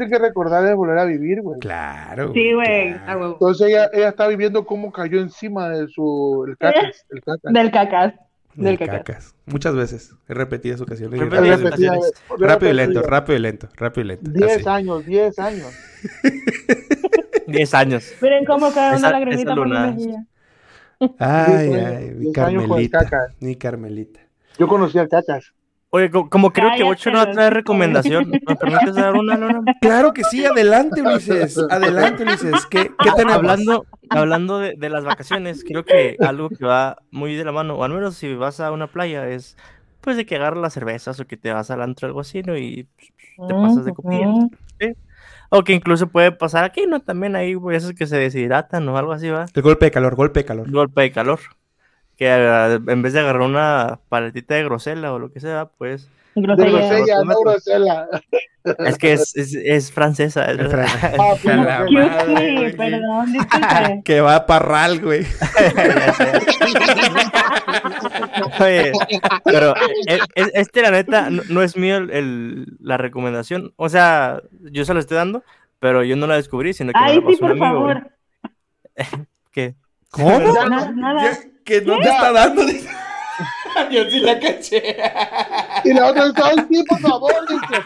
no. 0.00 0.06
que 0.08 0.18
recordar 0.18 0.66
es 0.66 0.74
volver 0.74 0.98
a 0.98 1.04
vivir, 1.04 1.40
güey. 1.40 1.60
Claro. 1.60 2.32
Sí, 2.34 2.52
güey, 2.52 2.94
claro. 2.94 3.10
a 3.12 3.16
huevo. 3.16 3.32
Entonces 3.34 3.68
ella, 3.68 3.88
ella 3.92 4.08
está 4.08 4.26
viviendo 4.26 4.66
cómo 4.66 4.90
cayó 4.92 5.20
encima 5.20 5.68
de 5.70 5.86
su... 5.88 6.44
El 6.48 6.56
cacas, 6.58 7.06
el 7.10 7.22
cacas. 7.22 7.52
Del 7.52 7.70
cacas. 7.70 8.14
Del 8.54 8.76
cacas. 8.76 8.96
cacas. 9.04 9.34
Muchas 9.46 9.74
veces. 9.76 10.12
He 10.28 10.34
repetidas 10.34 10.80
ocasiones. 10.80 11.20
Repetidas 11.20 11.60
ocasiones. 11.64 12.12
rápido 12.38 12.72
y 12.72 12.74
lento, 12.74 13.02
rápido 13.02 13.38
y 13.38 13.40
lento, 13.40 13.68
rápido 13.76 14.04
y 14.04 14.08
lento. 14.08 14.30
10 14.32 14.56
así. 14.56 14.68
años, 14.68 15.06
10 15.06 15.38
años. 15.38 15.72
10 17.46 17.74
años. 17.74 18.12
Miren 18.20 18.44
cómo 18.44 18.72
cae 18.72 18.96
una 18.96 19.10
lagrimita 19.10 19.54
por 19.54 19.64
mi 19.68 19.72
luna. 19.74 19.86
mejilla. 19.92 20.24
Ay, 21.18 21.74
ay, 21.74 22.10
mi 22.16 22.32
Carmelita. 22.32 22.98
caca. 23.04 23.26
Mi 23.40 23.56
Carmelita. 23.56 24.20
Yo 24.58 24.66
conocí 24.66 24.98
al 24.98 25.08
cacas. 25.08 25.52
Oye, 25.90 26.10
co- 26.10 26.28
como 26.28 26.52
creo 26.52 26.70
que 26.76 26.82
Ocho 26.82 27.10
no 27.10 27.16
va 27.16 27.22
a 27.22 27.30
traer 27.30 27.52
hocico, 27.52 27.54
recomendación, 27.60 28.30
¿me 28.46 28.56
permites 28.56 28.94
dar 28.94 29.14
una? 29.14 29.62
Claro 29.80 30.12
que 30.12 30.22
sí, 30.24 30.44
adelante, 30.44 31.00
Ulises. 31.00 31.56
Adelante, 31.70 32.24
Ulises. 32.24 32.66
¿Qué, 32.66 32.90
qué 32.98 33.10
tenemos? 33.16 33.36
Hablando, 33.36 33.86
hablando 34.10 34.58
de, 34.58 34.74
de 34.76 34.90
las 34.90 35.04
vacaciones, 35.04 35.64
creo 35.64 35.84
que 35.86 36.16
algo 36.20 36.50
que 36.50 36.64
va 36.66 36.98
muy 37.10 37.36
de 37.36 37.44
la 37.44 37.52
mano, 37.52 37.76
o 37.76 37.84
al 37.84 37.92
menos 37.92 38.16
si 38.16 38.34
vas 38.34 38.60
a 38.60 38.70
una 38.70 38.88
playa, 38.88 39.28
es 39.28 39.56
pues 40.02 40.16
de 40.18 40.26
que 40.26 40.36
agarras 40.36 40.60
las 40.60 40.74
cervezas 40.74 41.18
o 41.20 41.26
que 41.26 41.36
te 41.38 41.52
vas 41.52 41.70
al 41.70 41.80
antro 41.82 42.06
o 42.06 42.08
algo 42.08 42.20
así, 42.20 42.42
¿no? 42.42 42.56
Y 42.56 42.86
te 43.48 43.54
pasas 43.54 43.84
de 43.86 43.92
copilla. 43.94 44.28
Ujú. 44.28 44.50
O 45.50 45.64
que 45.64 45.72
incluso 45.72 46.08
puede 46.08 46.32
pasar 46.32 46.64
aquí, 46.64 46.86
¿no? 46.86 47.00
También 47.00 47.34
hay 47.36 47.54
güey, 47.54 47.76
esos 47.76 47.92
que 47.92 48.06
se 48.06 48.16
deshidratan 48.16 48.86
o 48.88 48.98
algo 48.98 49.12
así, 49.12 49.30
¿va? 49.30 49.46
El 49.54 49.62
golpe 49.62 49.86
de 49.86 49.90
calor, 49.90 50.14
golpe 50.14 50.40
de 50.40 50.44
calor. 50.44 50.70
Golpe 50.70 51.02
de 51.02 51.12
calor. 51.12 51.40
Que 52.16 52.30
ah, 52.30 52.78
en 52.86 53.02
vez 53.02 53.12
de 53.12 53.20
agarrar 53.20 53.42
una 53.42 54.00
paletita 54.08 54.54
de 54.54 54.64
grosela 54.64 55.12
o 55.12 55.18
lo 55.18 55.32
que 55.32 55.40
sea, 55.40 55.70
pues... 55.78 56.10
De 56.42 56.70
Grosella. 56.70 57.20
grosella, 57.24 58.08
no. 58.64 58.72
Es 58.86 58.98
que 58.98 59.12
es, 59.14 59.34
es, 59.36 59.54
es 59.54 59.90
francesa. 59.92 60.44
es 60.50 60.58
Ah, 61.18 61.34
perdón, 61.42 61.86
disculpe. 63.32 64.00
Que 64.04 64.20
va 64.20 64.34
a 64.36 64.46
parral, 64.46 65.00
güey. 65.00 65.26
Oye, 68.60 68.92
pero 69.44 69.74
e- 70.06 70.18
e- 70.34 70.50
este, 70.54 70.82
la 70.82 70.90
neta, 70.90 71.30
no, 71.30 71.42
no 71.48 71.62
es 71.62 71.76
mío 71.76 71.96
el, 71.96 72.10
el- 72.10 72.66
la 72.80 72.96
recomendación. 72.96 73.72
O 73.76 73.88
sea, 73.88 74.42
yo 74.70 74.84
se 74.84 74.94
la 74.94 75.00
estoy 75.00 75.16
dando, 75.16 75.42
pero 75.80 76.02
yo 76.04 76.16
no 76.16 76.26
la 76.26 76.36
descubrí, 76.36 76.72
sino 76.74 76.92
que 76.92 76.98
me 76.98 77.04
Ay, 77.06 77.16
la 77.16 77.20
sí, 77.20 77.26
pasó 77.26 77.32
un 77.32 77.38
por 77.38 77.48
güey. 77.58 77.70
favor. 77.70 78.10
¿Qué? 79.52 79.74
¿Cómo? 80.10 80.38
Na- 80.68 80.92
nada. 80.92 81.38
Que 81.64 81.80
no 81.82 81.98
te 81.98 82.08
está 82.08 82.32
dando. 82.32 82.62
Yo 83.90 84.04
sí 84.10 84.20
la 84.20 84.38
caché. 84.38 84.96
Y 85.84 85.92
la 85.94 86.06
otra 86.06 86.24
ay, 86.44 86.56
sí, 86.70 86.84
por 86.88 86.98
favor, 87.00 87.32
dice. 87.48 87.82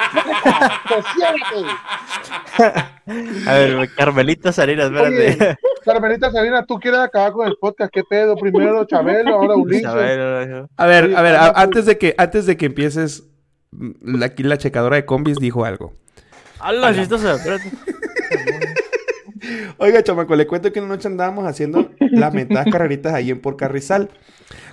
A 3.46 3.52
ver, 3.54 3.90
Carmelita 3.96 4.52
Salinas, 4.52 4.90
espérate. 4.92 5.58
Carmelita 5.84 6.30
Salinas, 6.30 6.64
tú 6.66 6.78
quieres 6.78 7.00
acabar 7.00 7.32
con 7.32 7.48
el 7.48 7.56
podcast, 7.60 7.92
¿qué 7.92 8.02
pedo? 8.04 8.36
Primero 8.36 8.84
Chabelo, 8.86 9.34
ahora 9.36 9.56
Ulises. 9.56 9.86
A 9.86 9.94
ver, 9.94 10.20
a 10.20 10.38
ver. 10.38 10.66
A 10.76 10.86
ver, 10.86 11.16
a 11.16 11.22
ver, 11.22 11.36
a- 11.36 11.52
antes 11.56 11.86
de 11.86 11.98
que, 11.98 12.14
antes 12.18 12.46
de 12.46 12.56
que 12.56 12.66
empieces, 12.66 13.24
mm, 13.72 14.18
la- 14.18 14.26
aquí 14.26 14.42
la 14.42 14.58
checadora 14.58 14.96
de 14.96 15.04
combis 15.04 15.38
dijo 15.38 15.64
algo. 15.64 15.92
¡Hala, 16.60 16.94
chistosa! 16.94 17.34
Espérate. 17.34 17.70
Oiga, 19.78 20.02
chamaco, 20.02 20.36
le 20.36 20.46
cuento 20.46 20.72
que 20.72 20.80
una 20.80 20.88
noche 20.88 21.08
andábamos 21.08 21.46
haciendo 21.46 21.90
las 21.98 22.32
mentadas 22.32 22.66
carreritas 22.70 23.14
ahí 23.14 23.30
en 23.30 23.40
Por 23.40 23.56
Carrizal. 23.56 24.10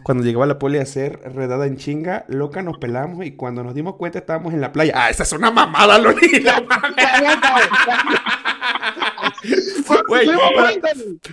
Cuando 0.03 0.23
llegaba 0.23 0.45
la 0.45 0.59
poli 0.59 0.77
a 0.77 0.83
hacer 0.83 1.19
redada 1.33 1.65
en 1.65 1.77
chinga, 1.77 2.25
loca, 2.27 2.61
nos 2.61 2.77
pelamos 2.77 3.25
y 3.25 3.31
cuando 3.31 3.63
nos 3.63 3.73
dimos 3.73 3.95
cuenta 3.95 4.19
estábamos 4.19 4.53
en 4.53 4.61
la 4.61 4.71
playa. 4.71 4.93
¡Ah, 4.95 5.09
esa 5.09 5.23
es 5.23 5.31
una 5.31 5.51
mamada, 5.51 5.97
Lolita! 5.99 6.63
Güey, 10.07 10.29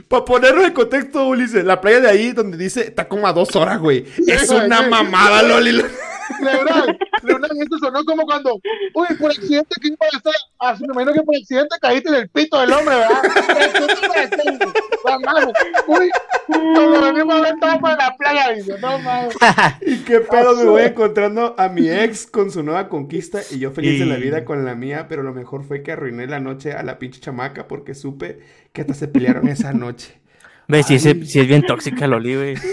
para, 0.09 0.25
ponernos 0.25 0.65
en 0.65 0.73
contexto, 0.73 1.27
Ulises, 1.27 1.65
la 1.65 1.81
playa 1.81 2.01
de 2.01 2.09
ahí 2.09 2.33
donde 2.33 2.57
dice 2.57 2.83
está 2.83 3.09
como 3.09 3.27
a 3.27 3.33
dos 3.33 3.55
horas, 3.57 3.79
güey. 3.79 4.05
Es 4.27 4.51
güey, 4.51 4.67
una 4.67 4.83
mamada, 4.83 5.43
Loli. 5.43 5.83
Leonel, 6.41 6.99
Leonel, 7.23 7.51
esto 7.63 7.79
sonó 7.79 8.05
como 8.05 8.25
cuando, 8.25 8.61
uy, 8.95 9.07
por 9.19 9.31
accidente, 9.31 9.75
¿qué 9.81 9.89
iba 9.89 9.97
a 10.13 10.17
hacer? 10.17 10.35
Ah, 10.59 10.77
sí, 10.77 10.85
me 10.87 10.93
imagino 10.93 11.13
que 11.13 11.23
por 11.23 11.37
accidente 11.37 11.77
caíste 11.81 12.09
en 12.09 12.15
el 12.17 12.29
pito 12.29 12.61
del 12.61 12.73
hombre, 12.73 12.97
¿verdad? 12.97 13.23
Uy, 15.87 16.11
la 17.97 18.17
playa, 18.17 18.53
dice, 18.55 18.79
no 18.81 18.99
mames. 18.99 19.35
¿Y 19.87 19.99
qué 19.99 20.21
pedo 20.21 20.57
me 20.57 20.65
voy 20.65 20.83
encontrando 20.83 21.55
a 21.59 21.69
mi 21.69 21.89
ex 21.89 22.27
con 22.27 22.51
su 22.51 22.63
nueva 22.63 22.89
conquista 22.89 23.41
y 23.51 23.59
yo 23.59 23.71
feliz 23.71 23.99
de 24.01 24.07
la 24.07 24.17
vida 24.17 24.45
con 24.45 24.65
la 24.65 24.75
mía? 24.75 25.07
Pero 25.09 25.23
lo 25.23 25.33
mejor 25.33 25.65
fue 25.65 25.83
que 25.83 25.93
arruiné 25.93 26.27
la 26.27 26.41
noche 26.41 26.73
a 26.73 26.83
la 26.83 26.99
pinche 26.99 27.21
chamaca 27.21 27.69
porque 27.69 27.95
supe 27.95 28.41
que 28.73 28.81
hasta 28.83 28.95
se 28.95 29.09
pelearon 29.09 29.49
esa 29.49 29.73
noche. 29.73 30.21
Ve, 30.69 30.83
si, 30.83 30.97
es, 30.97 31.03
si 31.03 31.39
es 31.41 31.47
bien 31.47 31.63
tóxica 31.63 32.07
Loli, 32.09 32.35
güey. 32.35 32.55
Te 32.57 32.67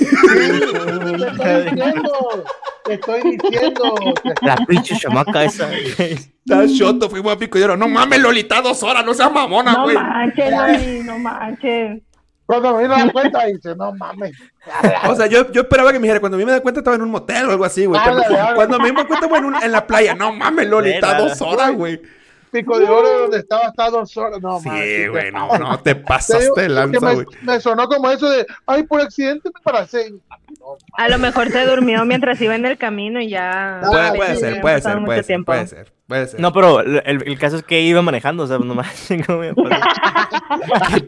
estoy 1.28 1.64
diciendo, 1.76 2.44
te 2.86 2.94
estoy 2.96 3.22
diciendo. 3.38 3.96
La 4.42 4.56
pinche 4.68 4.96
chamaca 4.98 5.44
esa. 5.44 5.68
güey. 5.68 6.14
Está 6.46 6.66
shoto, 6.66 7.10
fuimos 7.10 7.34
a 7.34 7.38
pico 7.38 7.58
y 7.58 7.62
yo, 7.62 7.78
no 7.78 7.88
mames, 7.88 8.20
Lolita, 8.20 8.62
dos 8.62 8.82
horas, 8.84 9.06
no 9.06 9.14
seas 9.14 9.32
mamona, 9.32 9.74
No 9.74 9.84
güey. 9.84 9.96
manches, 9.96 10.52
Loli, 10.52 11.04
no 11.04 11.18
manches. 11.20 12.02
Cuando 12.46 12.76
me 12.76 12.84
vino 12.84 12.96
a 12.96 12.98
dar 13.00 13.12
cuenta, 13.14 13.46
dice, 13.46 13.76
no 13.76 13.94
mames. 13.94 14.34
O 15.08 15.16
sea, 15.16 15.28
yo, 15.28 15.50
yo 15.52 15.62
esperaba 15.62 15.92
que 15.94 16.00
me 16.00 16.04
dijera, 16.04 16.20
cuando 16.20 16.36
a 16.36 16.40
mí 16.40 16.46
me 16.46 16.52
da 16.52 16.60
cuenta 16.62 16.82
estaba 16.82 16.96
en 16.98 17.04
un 17.04 17.12
motel 17.12 17.46
o 17.48 17.52
algo 17.52 17.64
así, 17.64 17.86
güey. 17.86 18.02
Pero 18.04 18.18
ándale. 18.18 18.56
Cuando 18.56 18.80
me 18.80 18.90
di 18.90 18.94
cuenta 18.96 19.14
estaba 19.14 19.38
en, 19.38 19.46
un- 19.46 19.56
en 19.64 19.72
la 19.72 19.88
playa, 19.88 20.14
no 20.16 20.34
mames, 20.34 20.68
Lolita, 20.68 21.18
dos 21.18 21.42
horas, 21.42 21.72
güey. 21.74 22.02
Pico 22.54 22.78
de 22.78 22.86
oro 22.86 23.22
donde 23.22 23.40
estaba 23.40 23.66
hasta 23.66 23.90
dos 23.90 24.16
horas. 24.16 24.40
No, 24.40 24.60
Sí, 24.60 25.08
güey, 25.08 25.32
no, 25.32 25.80
te 25.80 25.96
pasaste 25.96 26.52
que 26.56 26.70
lanza, 26.70 27.14
me 27.42 27.60
sonó 27.60 27.88
como 27.88 28.12
eso 28.12 28.30
de, 28.30 28.46
ay, 28.68 28.84
por 28.84 29.02
accidente 29.02 29.50
me 29.52 29.60
paracé. 29.64 30.14
A 30.94 31.10
lo 31.10 31.18
mejor 31.20 31.50
se 31.50 31.66
durmió 31.66 32.06
mientras 32.06 32.40
iba 32.42 32.56
en 32.56 32.66
el 32.66 32.78
camino 32.78 33.20
y 33.22 33.30
ya. 33.30 33.82
Puede, 33.86 34.36
ser, 34.38 34.62
puede 34.62 34.82
ser, 34.82 35.04
puede 35.04 35.18
ser, 35.18 35.26
tiempo. 35.26 35.52
puede 35.52 35.68
ser, 35.68 35.94
puede 36.08 36.28
ser. 36.28 36.40
No, 36.40 36.54
pero 36.54 36.80
el, 36.82 37.02
el 37.06 37.40
caso 37.40 37.58
es 37.58 37.64
que 37.64 37.82
iba 37.82 38.02
manejando, 38.02 38.44
o 38.44 38.48
sea, 38.48 38.60
nomás. 38.60 39.08
qué, 39.08 39.24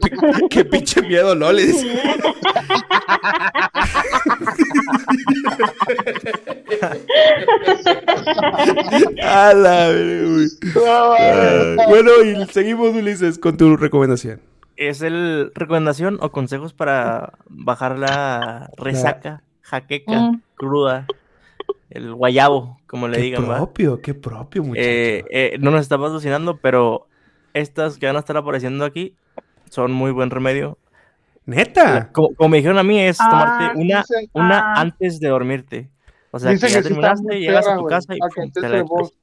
qué 0.50 0.66
pinche 0.66 1.02
miedo, 1.02 1.36
¿no? 1.36 1.52
Le 1.52 1.66
dice. 1.68 1.88
A 9.24 9.54
la 9.54 9.88
verga, 9.88 10.28
güey. 10.28 10.48
Ay, 10.88 11.76
Bueno, 11.88 12.12
y 12.24 12.46
seguimos, 12.52 12.96
Ulises, 12.96 13.40
con 13.40 13.58
tu 13.58 13.78
recomendación. 13.78 14.42
¿Es 14.78 15.02
el 15.02 15.52
recomendación 15.56 16.18
o 16.22 16.32
consejos 16.32 16.74
para 16.74 17.34
bajar 17.48 17.98
la 17.98 18.70
resaca, 18.78 19.42
jaqueca, 19.66 20.12
Mm. 20.32 20.42
cruda, 20.56 21.06
el 21.90 22.14
guayabo, 22.14 22.80
como 22.88 23.08
le 23.08 23.18
Qué 23.18 23.24
digan, 23.24 23.50
¿va? 23.50 23.58
propio, 23.58 24.02
qué 24.02 24.14
propio, 24.14 24.64
muchacho. 24.64 24.82
Eh, 24.88 25.26
eh, 25.30 25.58
no 25.60 25.72
nos 25.72 25.82
está 25.82 25.98
patrocinando, 25.98 26.58
pero 26.58 27.08
estas 27.54 27.98
que 27.98 28.06
van 28.06 28.16
a 28.16 28.20
estar 28.20 28.38
apareciendo 28.38 28.86
aquí 28.86 29.16
son 29.70 29.92
muy 29.92 30.12
buen 30.12 30.30
remedio. 30.30 30.78
Neta. 31.46 32.10
Como, 32.12 32.34
como 32.36 32.50
me 32.50 32.58
dijeron 32.58 32.78
a 32.80 32.84
mí, 32.84 33.00
es 33.00 33.18
Ah, 33.22 33.30
tomarte 33.30 33.80
una, 33.80 34.02
dicen- 34.04 34.30
una 34.34 34.60
ah. 34.60 34.82
antes 34.82 35.20
de 35.20 35.28
dormirte. 35.30 35.90
O 36.32 36.40
sea, 36.40 36.52
Dicen 36.52 36.68
que 36.70 36.74
ya 36.74 36.82
que 36.82 36.88
terminaste, 36.90 37.40
llegas 37.40 37.68
a 37.68 37.76
tu 37.78 37.86
casa 37.86 38.16
y 38.16 38.20
pum, 38.20 38.52
te 38.52 38.62
la 38.68 38.84
vos. 38.84 39.14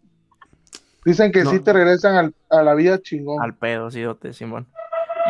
Dicen 1.04 1.32
que 1.32 1.42
No. 1.44 1.50
sí 1.50 1.58
te 1.60 1.72
regresan 1.72 2.14
al- 2.16 2.34
a 2.48 2.62
la 2.62 2.74
vida 2.74 3.00
chingón. 3.02 3.42
al 3.42 3.54
pedo, 3.54 3.90
sí, 3.90 4.04
Simón. 4.32 4.66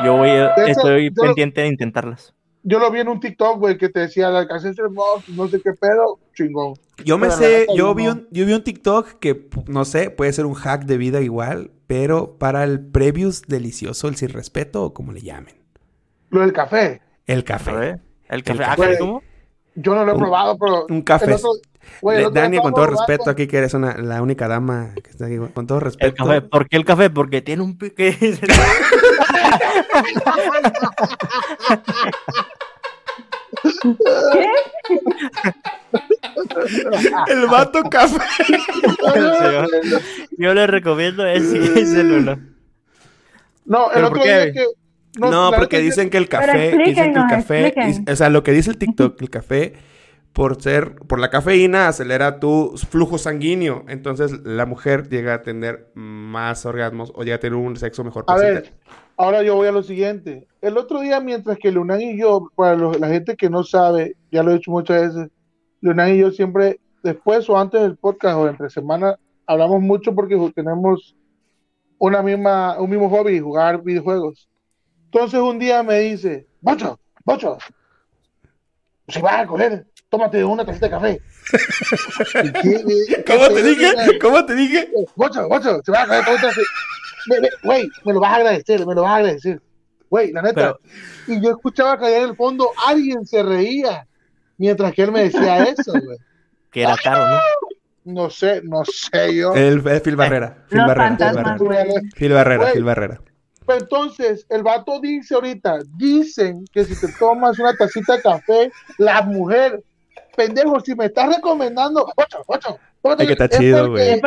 Yo 0.04 0.16
voy, 0.16 0.30
hecho, 0.30 0.66
estoy 0.66 1.10
yo- 1.14 1.22
pendiente 1.22 1.62
de 1.62 1.68
intentarlas. 1.68 2.34
Yo 2.64 2.78
lo 2.78 2.90
vi 2.92 3.00
en 3.00 3.08
un 3.08 3.18
TikTok, 3.18 3.58
güey, 3.58 3.76
que 3.76 3.88
te 3.88 4.00
decía, 4.00 4.28
la 4.30 4.46
casa 4.46 4.70
es 4.70 4.78
hermosa, 4.78 5.24
no 5.28 5.48
sé 5.48 5.60
qué 5.60 5.72
pedo, 5.72 6.18
chingón. 6.34 6.74
Yo 7.04 7.18
me 7.18 7.26
Pero 7.26 7.38
sé, 7.38 7.66
yo 7.76 7.92
vi, 7.94 8.06
un, 8.06 8.28
yo 8.30 8.46
vi 8.46 8.52
un 8.52 8.62
TikTok 8.62 9.14
que, 9.18 9.48
no 9.66 9.84
sé, 9.84 10.10
puede 10.10 10.32
ser 10.32 10.46
un 10.46 10.54
hack 10.54 10.84
de 10.84 10.96
vida 10.96 11.20
igual, 11.20 11.72
pero 11.88 12.38
para 12.38 12.62
el 12.62 12.80
previous 12.80 13.42
delicioso, 13.42 14.06
el 14.06 14.14
sin 14.16 14.28
respeto 14.28 14.84
o 14.84 14.94
como 14.94 15.10
le 15.12 15.22
llamen. 15.22 15.56
Lo 16.30 16.40
del 16.40 16.52
café, 16.52 17.02
El 17.26 17.40
A 17.40 17.44
café. 17.44 18.00
el 18.28 18.44
café. 18.44 18.58
café. 18.60 18.82
ah, 18.94 18.98
¿cómo? 18.98 19.22
yo 19.74 19.94
no 19.94 20.04
lo 20.04 20.12
he 20.12 20.14
Un- 20.14 20.20
probado, 20.20 20.56
pero... 20.58 20.86
Un 20.88 21.02
café. 21.02 21.24
el 21.26 21.32
otro- 21.32 21.50
güey, 22.00 22.16
el 22.16 22.22
Le- 22.22 22.26
otro 22.28 22.34
día 22.34 22.42
Dani, 22.42 22.58
con 22.60 22.74
todo 22.74 22.86
respeto, 22.86 23.30
aquí 23.30 23.46
que 23.46 23.58
eres 23.58 23.74
una, 23.74 23.96
la 23.96 24.22
única 24.22 24.48
dama 24.48 24.90
que 25.02 25.10
está 25.10 25.26
aquí, 25.26 25.36
con 25.54 25.66
todo 25.66 25.78
El 25.78 25.84
respeto. 25.84 26.24
café. 26.24 26.42
¿Por 26.42 26.68
qué 26.68 26.76
el 26.76 26.84
café? 26.84 27.10
Porque 27.10 27.42
tiene 27.42 27.62
un 27.62 27.76
pique. 27.78 28.16
El 37.28 37.46
vato 37.46 37.82
café. 37.90 38.18
Yo, 40.38 40.54
le 40.54 40.66
recomiendo 40.66 41.26
ese, 41.26 42.00
uno. 42.02 42.38
No, 43.64 43.86
el 43.88 43.94
¿Pero 43.94 44.06
otro 44.08 44.22
qué? 44.22 44.28
día 44.28 44.52
que... 44.52 44.64
No, 45.18 45.50
la 45.50 45.56
porque 45.58 45.78
dicen 45.80 46.08
que 46.08 46.16
el 46.16 46.26
café, 46.28 46.74
dicen 46.78 47.12
que 47.12 47.20
el 47.20 47.26
café, 47.28 47.74
o 48.10 48.16
sea, 48.16 48.30
lo 48.30 48.42
que 48.42 48.52
dice 48.52 48.70
el 48.70 48.78
TikTok, 48.78 49.20
el 49.20 49.28
café, 49.28 49.74
por 50.32 50.62
ser, 50.62 50.94
por 50.94 51.20
la 51.20 51.28
cafeína 51.30 51.88
acelera 51.88 52.40
tu 52.40 52.74
flujo 52.88 53.18
sanguíneo, 53.18 53.84
entonces 53.88 54.32
la 54.44 54.64
mujer 54.66 55.08
llega 55.08 55.34
a 55.34 55.42
tener 55.42 55.90
más 55.94 56.64
orgasmos 56.64 57.12
o 57.14 57.22
llega 57.22 57.36
a 57.36 57.40
tener 57.40 57.56
un 57.56 57.76
sexo 57.76 58.02
mejor 58.02 58.24
A 58.28 58.36
ver, 58.36 58.72
ahora 59.16 59.42
yo 59.42 59.56
voy 59.56 59.68
a 59.68 59.72
lo 59.72 59.82
siguiente. 59.82 60.46
El 60.62 60.78
otro 60.78 61.00
día, 61.00 61.20
mientras 61.20 61.58
que 61.58 61.70
Lunan 61.70 62.00
y 62.00 62.18
yo, 62.18 62.48
para 62.54 62.74
los- 62.76 62.98
la 62.98 63.08
gente 63.08 63.36
que 63.36 63.50
no 63.50 63.62
sabe, 63.62 64.16
ya 64.30 64.42
lo 64.42 64.50
he 64.50 64.54
dicho 64.54 64.70
muchas 64.70 65.14
veces, 65.14 65.30
Lunan 65.82 66.14
y 66.14 66.18
yo 66.18 66.30
siempre, 66.30 66.80
después 67.02 67.48
o 67.50 67.58
antes 67.58 67.82
del 67.82 67.96
podcast 67.96 68.36
o 68.36 68.48
entre 68.48 68.70
semana, 68.70 69.18
hablamos 69.46 69.82
mucho 69.82 70.14
porque 70.14 70.36
tenemos 70.54 71.14
una 71.98 72.22
misma, 72.22 72.80
un 72.80 72.88
mismo 72.88 73.10
hobby, 73.10 73.38
jugar 73.38 73.82
videojuegos. 73.82 74.48
Entonces 75.06 75.40
un 75.40 75.58
día 75.58 75.82
me 75.82 75.98
dice, 75.98 76.46
Bocho, 76.60 76.98
Bocho, 77.24 77.58
si 79.08 79.20
vas 79.20 79.40
a 79.40 79.46
correr, 79.46 79.86
tómate 80.12 80.44
una 80.44 80.62
tacita 80.62 80.86
de 80.86 80.90
café. 80.90 81.20
¿Cómo 83.26 83.48
te 83.48 83.54
¿Qué 83.54 83.62
dije? 83.62 84.18
¿Cómo 84.20 84.44
te 84.44 84.54
dije? 84.54 84.90
Bocho, 85.16 85.48
bocho, 85.48 85.80
se 85.82 85.90
va 85.90 86.02
a 86.02 86.06
caer 86.06 86.24
Güey, 87.64 87.88
me 88.04 88.12
lo 88.12 88.20
vas 88.20 88.32
a 88.32 88.36
agradecer, 88.36 88.86
me 88.86 88.94
lo 88.94 89.02
vas 89.02 89.12
a 89.12 89.16
agradecer. 89.16 89.62
Güey, 90.10 90.32
la 90.32 90.42
neta. 90.42 90.76
Y 91.26 91.40
yo 91.40 91.52
escuchaba 91.52 91.98
que 91.98 92.04
allá 92.04 92.18
en 92.18 92.28
el 92.28 92.36
fondo 92.36 92.68
alguien 92.86 93.24
se 93.24 93.42
reía 93.42 94.06
mientras 94.58 94.92
que 94.92 95.02
él 95.04 95.12
me 95.12 95.22
decía 95.22 95.64
eso, 95.64 95.92
güey. 95.92 96.18
Que 96.70 96.82
era 96.82 96.96
caro, 97.02 97.28
¿no? 97.28 97.40
No 98.04 98.28
sé, 98.28 98.60
no 98.64 98.84
sé 98.84 99.34
yo. 99.34 99.54
El, 99.54 99.86
el 99.86 100.00
Phil 100.02 100.16
Barrera. 100.16 100.64
Phil 100.68 100.78
Los 100.78 100.88
Barrera. 100.88 101.16
Phil 101.16 101.68
Barrera. 101.68 102.00
Phil 102.14 102.32
Barrera, 102.32 102.62
Güey. 102.64 102.72
Phil 102.74 102.84
Barrera. 102.84 103.20
Pero 103.66 103.78
entonces, 103.78 104.44
el 104.50 104.62
vato 104.62 105.00
dice 105.00 105.34
ahorita, 105.34 105.78
dicen 105.96 106.66
que 106.70 106.84
si 106.84 107.00
te 107.00 107.10
tomas 107.18 107.58
una 107.58 107.72
tacita 107.74 108.16
de 108.16 108.22
café, 108.22 108.72
la 108.98 109.22
mujer, 109.22 109.82
pendejo, 110.36 110.80
si 110.80 110.94
me 110.94 111.06
estás 111.06 111.34
recomendando, 111.34 112.06
ocho, 112.16 112.42
ocho, 112.46 112.78
Es 113.18 113.26
que 113.26 113.32
está 113.32 113.48
chido, 113.48 113.90
güey. 113.90 114.10
Es 114.10 114.20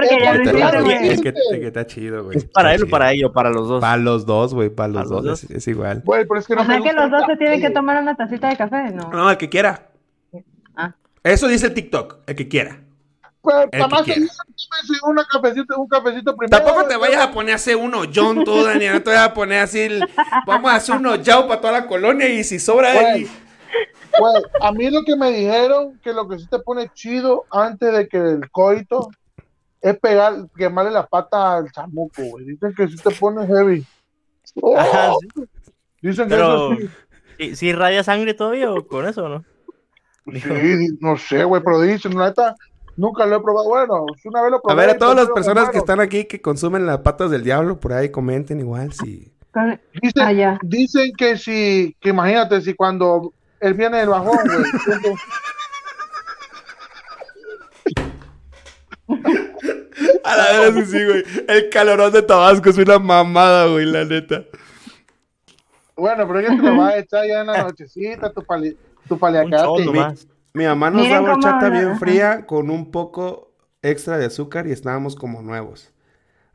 que- 1.22 1.34
que, 1.34 1.60
que 1.60 1.68
está 1.68 1.86
chido, 1.88 2.24
güey. 2.26 2.38
¿Es 2.38 2.45
para 2.45 2.74
Está 2.74 2.84
él 2.84 2.88
o 2.88 2.91
para 2.91 3.12
ello? 3.12 3.32
Para 3.32 3.49
los 3.49 3.68
dos. 3.68 3.82
Para 3.82 3.98
los 3.98 4.26
dos, 4.26 4.53
güey, 4.53 4.70
para 4.70 4.88
los 4.90 4.95
¿Para 4.95 5.03
los 5.10 5.24
dos, 5.24 5.41
dos? 5.41 5.44
Es, 5.45 5.52
es 5.57 5.68
igual. 5.68 6.02
Güey, 6.06 6.26
pero 6.28 6.40
es 6.40 6.48
que 6.48 6.56
no 6.56 6.62
O 6.62 6.66
sea 6.66 6.76
me 6.78 6.84
que 6.84 6.90
gusta 6.90 7.02
los 7.07 7.12
dos 7.12 7.22
el 7.22 7.28
se 7.36 7.38
tienen 7.38 7.62
que 7.62 7.70
tomar 7.70 8.02
una 8.02 8.16
tacita 8.16 8.49
de 8.49 8.57
café, 8.57 8.91
¿no? 8.91 9.10
No, 9.12 9.30
el 9.32 9.38
que 9.38 9.49
quiera. 9.49 9.88
Ah. 10.76 10.94
Eso 11.24 11.48
dice 11.48 11.68
el 11.68 11.74
TikTok, 11.74 12.18
el 12.28 12.36
que 12.36 12.48
quiera. 12.48 12.80
Pues, 13.41 13.68
que 13.72 13.78
nada 13.78 13.88
más 13.90 14.02
quiera. 14.03 14.20
tómese 14.22 15.06
una 15.07 15.24
cafecito, 15.26 15.80
un 15.80 15.88
cafecito 15.88 16.36
primero. 16.36 16.57
Tampoco 16.64 16.88
te 16.88 16.98
vayas 16.98 17.22
a 17.22 17.32
poner 17.32 17.53
a 17.53 17.56
hacer 17.56 17.76
uno 17.76 18.02
John 18.14 18.44
tú, 18.44 18.64
Daniel. 18.64 18.94
No 18.94 19.02
te 19.03 19.12
vayas 19.12 19.28
a 19.30 19.34
poner 19.34 19.60
así. 19.60 19.80
el- 19.82 20.03
Vamos 20.48 20.72
a 20.72 20.76
hacer 20.76 20.95
uno 20.95 21.16
Yao 21.16 21.48
para 21.48 21.62
toda 21.62 21.74
la 21.74 21.88
colonia 21.88 22.28
y 22.28 22.44
si 22.44 22.60
sobra 22.60 22.91
ahí. 22.91 23.28
Güey, 24.20 24.44
a 24.62 24.72
mí 24.72 24.90
lo 24.90 25.04
que 25.04 25.16
me 25.16 25.32
dijeron 25.32 26.00
que 26.04 26.14
lo 26.14 26.28
que 26.28 26.40
sí 26.40 26.48
te 26.50 26.60
pone 26.60 26.90
chido 26.94 27.46
antes 27.52 27.92
de 27.94 28.08
que 28.08 28.18
el 28.18 28.50
coito 28.52 29.10
es 29.82 29.98
pegar, 30.00 30.48
quemarle 30.58 30.92
la 30.92 31.06
pata 31.06 31.58
al 31.58 31.72
chamuco, 31.72 32.24
güey. 32.24 32.46
Dicen 32.46 32.74
que 32.76 32.88
sí 32.88 32.96
te 32.98 33.12
pone 33.12 33.46
heavy. 33.46 33.86
Oh, 34.62 34.78
Ajá, 34.78 35.14
sí. 35.20 35.44
Dicen 36.02 36.28
que 36.30 36.36
Pero, 36.36 36.74
eso 36.74 36.82
sí. 36.82 36.90
¿sí, 37.38 37.56
sí 37.56 37.74
radia 37.74 38.04
sangre 38.04 38.34
todavía 38.34 38.72
o 38.72 38.88
con 38.88 39.06
eso 39.08 39.26
o 39.26 39.30
no? 39.30 39.46
Sí, 40.34 40.88
no 41.00 41.18
sé, 41.18 41.44
güey, 41.44 41.62
pero 41.64 41.82
dicen, 41.82 42.18
la 42.18 42.28
neta, 42.30 42.56
nunca 42.98 43.26
lo 43.28 43.36
he 43.36 43.42
probado. 43.42 43.68
Bueno, 43.68 44.06
si 44.22 44.28
una 44.28 44.42
vez 44.42 44.52
lo 44.52 44.58
A 44.58 44.62
probé. 44.62 44.82
ver, 44.88 44.90
a 44.96 44.98
todas 44.98 45.16
las 45.16 45.30
personas 45.30 45.70
que 45.70 45.78
están 45.78 46.00
aquí 46.00 46.26
que 46.26 46.42
consumen 46.42 46.86
las 46.88 47.00
patas 47.00 47.30
del 47.30 47.44
diablo, 47.44 47.80
por 47.80 47.94
ahí 47.94 48.10
comenten 48.10 48.60
igual 48.60 48.92
si. 48.94 49.32
Dicen, 50.02 50.22
Ah, 50.24 50.34
ya. 50.34 50.60
dicen 50.64 51.12
que 51.18 51.38
si, 51.38 51.96
que 52.02 52.10
imagínate, 52.10 52.60
si 52.62 52.74
cuando 52.74 53.34
él 53.60 53.73
viene 53.73 53.99
del 53.99 54.10
bajón, 54.10 54.38
güey. 54.45 54.72
A 60.23 60.36
la 60.36 60.60
vez 60.60 60.76
sí, 60.76 60.86
sí, 60.91 61.06
güey. 61.06 61.23
El 61.48 61.69
calorón 61.69 62.11
de 62.11 62.22
Tabasco 62.22 62.69
es 62.69 62.77
una 62.77 62.98
mamada, 62.98 63.68
güey, 63.68 63.86
la 63.86 64.03
neta. 64.06 64.44
bueno, 65.95 66.27
pero 66.27 66.41
ya 66.41 66.49
te 66.49 66.57
lo 66.57 66.77
vas 66.77 66.94
a 66.94 66.98
echar 66.98 67.27
ya 67.27 67.41
en 67.41 67.48
la 67.48 67.64
nochecita, 67.64 68.32
tu, 68.32 68.44
pali, 68.44 68.77
tu 69.07 69.18
paliacate. 69.18 69.86
Mi 70.53 70.65
mamá 70.65 70.90
nos 70.90 71.10
daba 71.10 71.34
horchata 71.34 71.69
bien 71.69 71.99
fría 71.99 72.45
con 72.45 72.69
un 72.69 72.90
poco 72.91 73.52
extra 73.82 74.18
de 74.18 74.26
azúcar 74.26 74.68
y 74.68 74.72
estábamos 74.72 75.15
como 75.15 75.41
nuevos. 75.41 75.94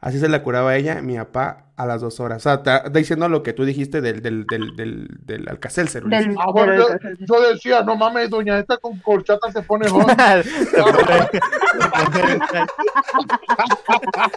Así 0.01 0.19
se 0.19 0.29
la 0.29 0.43
curaba 0.43 0.75
ella, 0.77 1.03
mi 1.03 1.17
papá, 1.17 1.67
a 1.77 1.85
las 1.85 2.01
dos 2.01 2.21
horas. 2.21 2.39
O 2.39 2.41
sea, 2.41 2.55
está 2.55 2.89
diciendo 2.89 3.29
lo 3.29 3.43
que 3.43 3.53
tú 3.53 3.65
dijiste 3.67 4.01
del, 4.01 4.23
del, 4.23 4.47
del, 4.47 4.75
del, 4.75 5.09
del 5.27 5.49
Alcacelser, 5.49 6.05
Ulises. 6.07 6.27
Del, 6.29 6.37
Ah, 6.39 6.51
bueno, 6.53 6.75
yo, 6.75 6.87
yo 7.19 7.53
decía, 7.53 7.83
no 7.83 7.97
mames, 7.97 8.31
doña, 8.31 8.59
esta 8.59 8.79
con 8.79 8.99
corchata 9.01 9.53
se 9.53 9.61
pone 9.63 9.89
joven. 9.91 10.17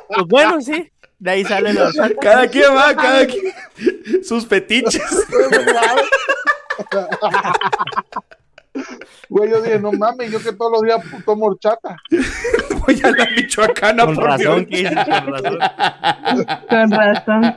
Pues 0.07 0.27
bueno, 0.27 0.61
sí. 0.61 0.91
De 1.19 1.31
ahí 1.31 1.45
salen 1.45 1.75
los. 1.75 1.95
Cada 2.19 2.47
quien 2.47 2.75
va, 2.75 2.93
cada 2.93 3.25
quien. 3.25 3.53
Sus 4.23 4.45
fetiches. 4.45 5.01
Güey, 9.29 9.49
yo 9.51 9.61
dije, 9.61 9.79
no 9.79 9.91
mames, 9.91 10.31
yo 10.31 10.39
que 10.41 10.51
todos 10.53 10.71
los 10.71 10.81
días 10.81 10.99
tomo 11.25 11.45
horchata. 11.45 11.95
Voy 12.87 12.99
a 13.03 13.11
la 13.11 13.27
michoacana 13.35 14.05
Con 14.05 14.15
por 14.15 14.23
mi 14.25 14.29
razón, 14.31 14.65
dices, 14.65 14.91
con 14.95 15.27
razón. 15.31 15.59
Con 16.69 16.91
razón. 16.91 17.55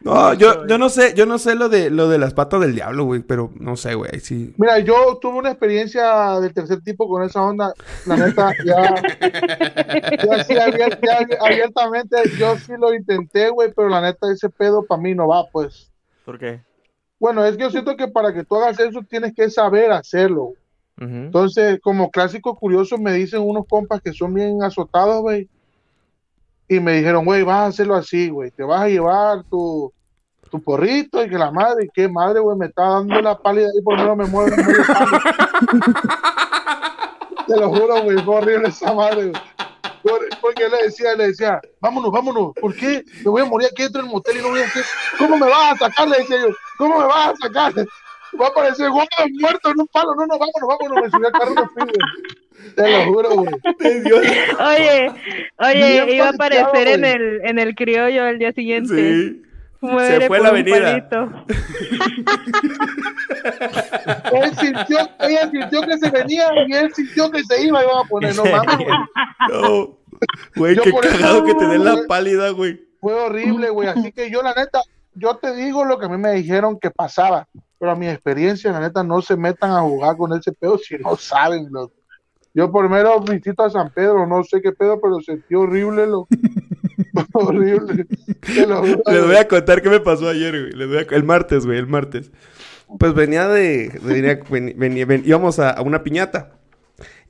No, 0.00 0.34
yo, 0.34 0.66
yo 0.68 0.78
no 0.78 0.88
sé, 0.88 1.14
yo 1.16 1.26
no 1.26 1.36
sé 1.38 1.56
lo 1.56 1.68
de 1.68 1.90
lo 1.90 2.08
de 2.08 2.18
las 2.18 2.32
patas 2.32 2.60
del 2.60 2.74
diablo, 2.76 3.04
güey, 3.04 3.22
pero 3.22 3.50
no 3.58 3.76
sé, 3.76 3.94
güey, 3.94 4.20
sí. 4.20 4.54
Mira, 4.56 4.78
yo 4.78 5.18
tuve 5.20 5.38
una 5.38 5.50
experiencia 5.50 6.38
del 6.38 6.52
tercer 6.54 6.80
tipo 6.82 7.08
con 7.08 7.24
esa 7.24 7.42
onda. 7.42 7.72
La 8.04 8.16
neta, 8.16 8.52
ya. 8.64 8.94
ya 8.94 10.44
sí, 10.44 10.54
abier- 10.54 11.00
ya 11.02 11.26
abiertamente, 11.44 12.16
yo 12.38 12.56
sí 12.58 12.72
lo 12.78 12.94
intenté, 12.94 13.48
güey, 13.48 13.72
pero 13.74 13.88
la 13.88 14.00
neta, 14.00 14.30
ese 14.30 14.48
pedo 14.48 14.84
para 14.84 15.00
mí 15.02 15.12
no 15.14 15.26
va, 15.26 15.44
pues. 15.50 15.90
¿Por 16.24 16.38
qué? 16.38 16.60
Bueno, 17.18 17.44
es 17.44 17.56
que 17.56 17.62
yo 17.62 17.70
siento 17.70 17.96
que 17.96 18.08
para 18.08 18.32
que 18.32 18.44
tú 18.44 18.56
hagas 18.56 18.78
eso 18.78 19.00
tienes 19.08 19.34
que 19.34 19.50
saber 19.50 19.92
hacerlo. 19.92 20.52
Entonces, 20.98 21.78
como 21.82 22.10
clásico 22.10 22.54
curioso, 22.56 22.96
me 22.96 23.12
dicen 23.12 23.42
unos 23.42 23.66
compas 23.68 24.00
que 24.00 24.14
son 24.14 24.32
bien 24.32 24.62
azotados, 24.62 25.20
güey. 25.20 25.46
Y 26.68 26.80
me 26.80 26.94
dijeron, 26.94 27.24
güey, 27.26 27.42
vas 27.42 27.58
a 27.58 27.66
hacerlo 27.66 27.94
así, 27.96 28.30
güey. 28.30 28.50
Te 28.50 28.62
vas 28.62 28.80
a 28.80 28.88
llevar 28.88 29.44
tu, 29.44 29.92
tu 30.50 30.60
porrito 30.62 31.22
y 31.22 31.28
que 31.28 31.36
la 31.36 31.50
madre, 31.50 31.90
qué 31.92 32.08
madre, 32.08 32.40
güey, 32.40 32.56
me 32.56 32.66
está 32.66 32.88
dando 32.88 33.20
la 33.20 33.38
pálida 33.38 33.68
y 33.78 33.82
por 33.82 33.98
lo 33.98 34.16
menos 34.16 34.16
me 34.16 34.26
mueve 34.26 34.56
palo. 34.86 35.18
Te 37.46 37.56
lo 37.56 37.68
juro, 37.70 38.02
güey, 38.02 38.18
fue 38.18 38.34
horrible 38.36 38.68
esa 38.68 38.92
madre, 38.92 39.26
güey. 39.26 39.42
Por- 40.02 40.28
Porque 40.40 40.68
le 40.68 40.84
decía, 40.84 41.14
le 41.16 41.28
decía, 41.28 41.60
vámonos, 41.80 42.10
vámonos. 42.12 42.52
¿Por 42.60 42.74
qué? 42.76 43.02
Me 43.24 43.30
voy 43.30 43.42
a 43.42 43.44
morir 43.44 43.68
aquí 43.70 43.82
dentro 43.84 44.02
del 44.02 44.10
motel 44.10 44.36
y 44.38 44.42
no 44.42 44.50
voy 44.50 44.60
a 44.60 44.64
hacer. 44.66 44.84
¿Cómo 45.18 45.36
me 45.36 45.46
vas 45.48 45.72
a 45.72 45.76
sacar? 45.88 46.08
Le 46.08 46.18
decía 46.18 46.36
yo, 46.40 46.48
¿cómo 46.78 46.98
me 47.00 47.06
vas 47.06 47.28
a 47.28 47.36
sacar? 47.36 47.72
Va 48.40 48.46
a 48.46 48.48
aparecer 48.48 48.90
gordo 48.90 49.06
muerto 49.40 49.70
en 49.70 49.80
un 49.80 49.86
palo. 49.88 50.14
No, 50.14 50.26
no, 50.26 50.38
vámonos, 50.38 50.68
vámonos. 50.68 51.04
Me 51.04 51.10
subí 51.10 51.26
al 51.26 51.32
carro 51.32 51.52
y 51.52 51.84
me. 51.84 52.72
Te 52.74 52.90
lo 52.90 53.12
juro, 53.12 53.30
güey. 53.30 53.54
Oye, 54.60 55.12
oye, 55.58 55.74
Bien 55.74 56.08
iba 56.10 56.26
a 56.26 56.30
aparecer 56.30 56.88
en 56.88 57.04
el, 57.04 57.40
en 57.44 57.58
el 57.58 57.74
criollo 57.74 58.24
al 58.24 58.38
día 58.38 58.52
siguiente. 58.52 58.94
Sí. 58.94 59.42
Muere 59.80 60.20
Se 60.20 60.26
fue 60.26 60.38
por 60.38 60.40
la 60.42 60.48
avenida. 60.50 60.96
Él 64.32 64.56
sintió, 64.58 64.98
ella 65.20 65.50
sintió 65.50 65.80
que 65.82 65.98
se 65.98 66.10
venía 66.10 66.46
y 66.66 66.72
él 66.72 66.94
sintió 66.94 67.30
que 67.30 67.42
se 67.44 67.62
iba 67.64 67.80
y 67.80 67.84
iban 67.84 67.98
a 68.04 68.08
poner, 68.08 68.34
no 68.36 68.44
mames, 68.44 68.76
güey. 68.76 68.98
No. 69.50 69.96
Güey, 70.56 70.76
qué 70.76 70.88
eso- 70.88 70.98
cagado 71.00 71.44
que 71.44 71.54
te 71.54 71.66
den 71.66 71.84
la 71.84 71.98
pálida, 72.08 72.50
güey. 72.50 72.80
Fue 73.00 73.14
horrible, 73.14 73.70
güey. 73.70 73.88
Así 73.88 74.12
que 74.12 74.30
yo, 74.30 74.42
la 74.42 74.54
neta, 74.54 74.80
yo 75.14 75.36
te 75.36 75.54
digo 75.54 75.84
lo 75.84 75.98
que 75.98 76.06
a 76.06 76.08
mí 76.08 76.16
me 76.16 76.32
dijeron 76.32 76.78
que 76.80 76.90
pasaba. 76.90 77.46
Pero 77.78 77.92
a 77.92 77.94
mi 77.94 78.08
experiencia, 78.08 78.72
la 78.72 78.80
neta, 78.80 79.02
no 79.04 79.20
se 79.20 79.36
metan 79.36 79.70
a 79.72 79.82
jugar 79.82 80.16
con 80.16 80.32
ese 80.32 80.50
pedo 80.52 80.78
si 80.78 80.96
no 80.96 81.14
saben, 81.16 81.68
loco. 81.70 81.92
Yo 82.54 82.72
primero 82.72 83.20
visito 83.20 83.62
a 83.64 83.68
San 83.70 83.90
Pedro, 83.90 84.26
no 84.26 84.42
sé 84.42 84.62
qué 84.62 84.72
pedo, 84.72 84.98
pero 84.98 85.20
sentí 85.20 85.54
horrible, 85.54 86.06
lo 86.06 86.26
horrible. 87.32 88.06
Te 88.54 88.66
lo 88.66 88.78
juro, 88.82 89.02
Les 89.06 89.24
voy 89.26 89.36
a 89.36 89.48
contar 89.48 89.82
qué 89.82 89.90
me 89.90 90.00
pasó 90.00 90.28
ayer, 90.28 90.52
güey. 90.60 90.72
Les 90.72 90.88
voy 90.88 90.98
a- 90.98 91.06
El 91.16 91.24
martes, 91.24 91.66
güey, 91.66 91.78
el 91.78 91.86
martes. 91.86 92.30
Pues 92.98 93.14
venía 93.14 93.48
de... 93.48 93.98
venía- 94.02 95.06
ven- 95.06 95.22
íbamos 95.26 95.58
a, 95.58 95.70
a 95.70 95.82
una 95.82 96.02
piñata. 96.02 96.52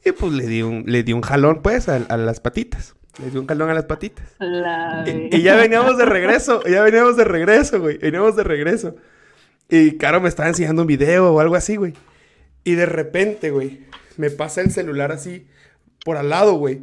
Y 0.04 0.12
pues 0.12 0.32
le 0.32 0.46
di 0.46 0.62
un, 0.62 0.84
le 0.86 1.02
di 1.02 1.12
un 1.12 1.22
jalón, 1.22 1.62
pues, 1.62 1.88
a, 1.88 1.96
a 1.96 2.16
las 2.16 2.40
patitas. 2.40 2.94
Le 3.22 3.30
di 3.30 3.38
un 3.38 3.46
jalón 3.46 3.70
a 3.70 3.74
las 3.74 3.86
patitas. 3.86 4.26
La 4.38 5.04
Y, 5.06 5.36
y 5.36 5.42
ya 5.42 5.56
veníamos 5.56 5.96
de 5.98 6.04
regreso, 6.04 6.62
ya 6.64 6.82
veníamos 6.82 7.16
de 7.16 7.24
regreso, 7.24 7.80
güey. 7.80 7.96
Veníamos 7.98 8.36
de 8.36 8.44
regreso. 8.44 8.96
Y 9.68 9.92
Caro 9.96 10.20
me 10.20 10.28
estaba 10.28 10.48
enseñando 10.48 10.82
un 10.82 10.88
video 10.88 11.32
o 11.32 11.40
algo 11.40 11.56
así, 11.56 11.76
güey. 11.76 11.94
Y 12.62 12.74
de 12.74 12.86
repente, 12.86 13.50
güey, 13.50 13.80
me 14.16 14.30
pasa 14.30 14.60
el 14.60 14.70
celular 14.70 15.10
así 15.12 15.46
por 16.04 16.16
al 16.18 16.28
lado, 16.28 16.54
güey. 16.54 16.82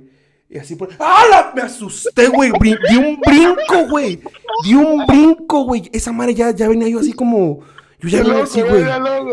Y 0.54 0.60
así 0.60 0.76
por... 0.76 0.90
¡Hala! 1.00 1.52
Me 1.56 1.64
asusté, 1.64 2.28
güey. 2.28 2.52
Brin- 2.52 2.78
Di 2.88 2.96
un 2.98 3.20
brinco, 3.20 3.88
güey. 3.90 4.22
Di 4.64 4.76
un 4.76 5.04
brinco, 5.08 5.64
güey. 5.66 5.90
Esa 5.92 6.12
madre 6.12 6.36
ya, 6.36 6.52
ya 6.52 6.68
venía 6.68 6.88
yo 6.88 7.00
así 7.00 7.12
como... 7.14 7.62
Yo 8.00 8.10
ya 8.10 8.22
venía 8.22 8.44
así, 8.44 8.62
güey. 8.62 8.84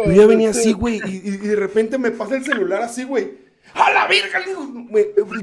Yo 0.07 0.13
ya 0.13 0.27
venía 0.27 0.51
así, 0.51 0.73
güey. 0.73 1.01
Y, 1.05 1.11
y- 1.11 1.35
y 1.35 1.37
de 1.49 1.57
repente 1.57 1.99
me 1.99 2.11
pasa 2.11 2.37
el 2.37 2.45
celular 2.45 2.81
así, 2.83 3.05
güey. 3.05 3.50
¡A 3.75 3.91
la 3.91 4.07
verga! 4.07 4.41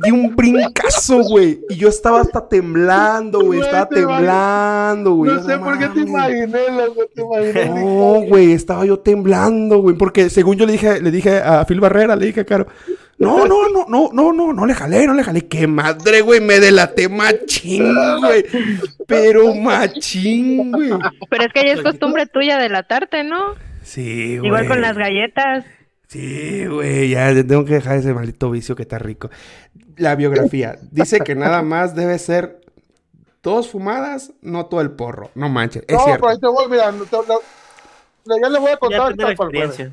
Di 0.03 0.11
un 0.11 0.35
brincazo, 0.35 1.23
güey. 1.23 1.61
Y 1.69 1.75
yo 1.75 1.89
estaba 1.89 2.21
hasta 2.21 2.47
temblando, 2.47 3.39
güey. 3.41 3.61
Estaba 3.61 3.87
temblando, 3.87 5.13
güey. 5.13 5.33
No 5.33 5.43
sé 5.43 5.57
por 5.57 5.79
qué 5.79 5.87
te 5.87 5.99
imaginé, 6.01 6.71
loco, 6.75 7.05
te 7.13 7.21
imaginé. 7.21 7.65
No, 7.69 8.21
güey, 8.27 8.51
estaba 8.51 8.85
yo 8.85 8.99
temblando, 8.99 9.79
güey, 9.79 9.95
porque 9.95 10.29
según 10.29 10.57
yo 10.57 10.65
le 10.65 10.73
dije, 10.73 11.01
le 11.01 11.11
dije 11.11 11.37
a 11.39 11.65
Phil 11.65 11.79
Barrera, 11.79 12.15
le 12.15 12.27
dije 12.27 12.41
a 12.41 12.45
Caro, 12.45 12.67
no, 13.17 13.47
no, 13.47 13.69
no, 13.69 13.85
no, 13.87 14.09
no, 14.13 14.33
no, 14.33 14.53
no 14.53 14.65
le 14.65 14.73
jalé, 14.73 15.07
no 15.07 15.13
le 15.13 15.23
jalé, 15.23 15.47
qué 15.47 15.65
madre, 15.65 16.21
güey, 16.21 16.39
me 16.39 16.59
delaté 16.59 17.09
machín, 17.09 17.93
güey, 18.19 18.45
pero 19.07 19.55
machín, 19.55 20.71
güey. 20.71 20.91
Pero 21.29 21.43
es 21.43 21.53
que 21.53 21.65
ya 21.65 21.73
es 21.73 21.81
costumbre 21.81 22.25
tuya 22.27 22.57
delatarte, 22.57 23.23
¿no? 23.23 23.55
Sí, 23.83 24.37
güey. 24.37 24.47
Igual 24.47 24.67
con 24.67 24.81
las 24.81 24.97
galletas. 24.97 25.65
Sí, 26.07 26.65
güey, 26.67 27.09
ya 27.09 27.33
tengo 27.45 27.65
que 27.65 27.75
dejar 27.75 27.97
ese 27.97 28.13
maldito 28.13 28.49
vicio 28.49 28.75
que 28.75 28.83
está 28.83 28.97
rico. 28.97 29.29
La 29.97 30.15
biografía 30.15 30.77
dice 30.91 31.19
que 31.19 31.35
nada 31.35 31.61
más 31.63 31.95
debe 31.95 32.17
ser 32.19 32.61
dos 33.43 33.69
fumadas, 33.69 34.31
no 34.41 34.65
todo 34.67 34.81
el 34.81 34.91
porro, 34.91 35.31
no 35.35 35.49
manches, 35.49 35.83
es 35.87 35.95
No, 35.97 36.03
cierto. 36.03 36.21
pero 36.21 36.31
ahí 36.33 36.39
te 36.39 36.47
voy, 36.47 36.69
mira, 36.69 36.91
te- 36.91 38.37
ya 38.41 38.49
les 38.49 38.59
voy 38.61 38.69
a 38.69 38.73
Ya 38.73 38.77
contar 38.77 39.13
jueves. 39.15 39.29
experiencia. 39.31 39.91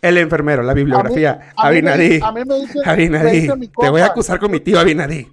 El 0.00 0.16
enfermero, 0.18 0.62
la 0.62 0.74
bibliografía. 0.74 1.52
A 1.56 1.70
mí- 1.70 1.78
a 1.78 1.80
mí 1.80 1.82
me 1.82 1.90
Abinadí. 1.90 2.08
dice- 2.08 2.24
a 2.24 2.32
mí 2.32 2.44
me 2.44 2.54
dice- 2.60 2.78
Abinadí. 2.84 3.48
Te 3.80 3.88
voy 3.90 4.00
a 4.00 4.06
acusar 4.06 4.38
con 4.38 4.50
mi 4.50 4.60
tío 4.60 4.78
Abinadí. 4.78 5.28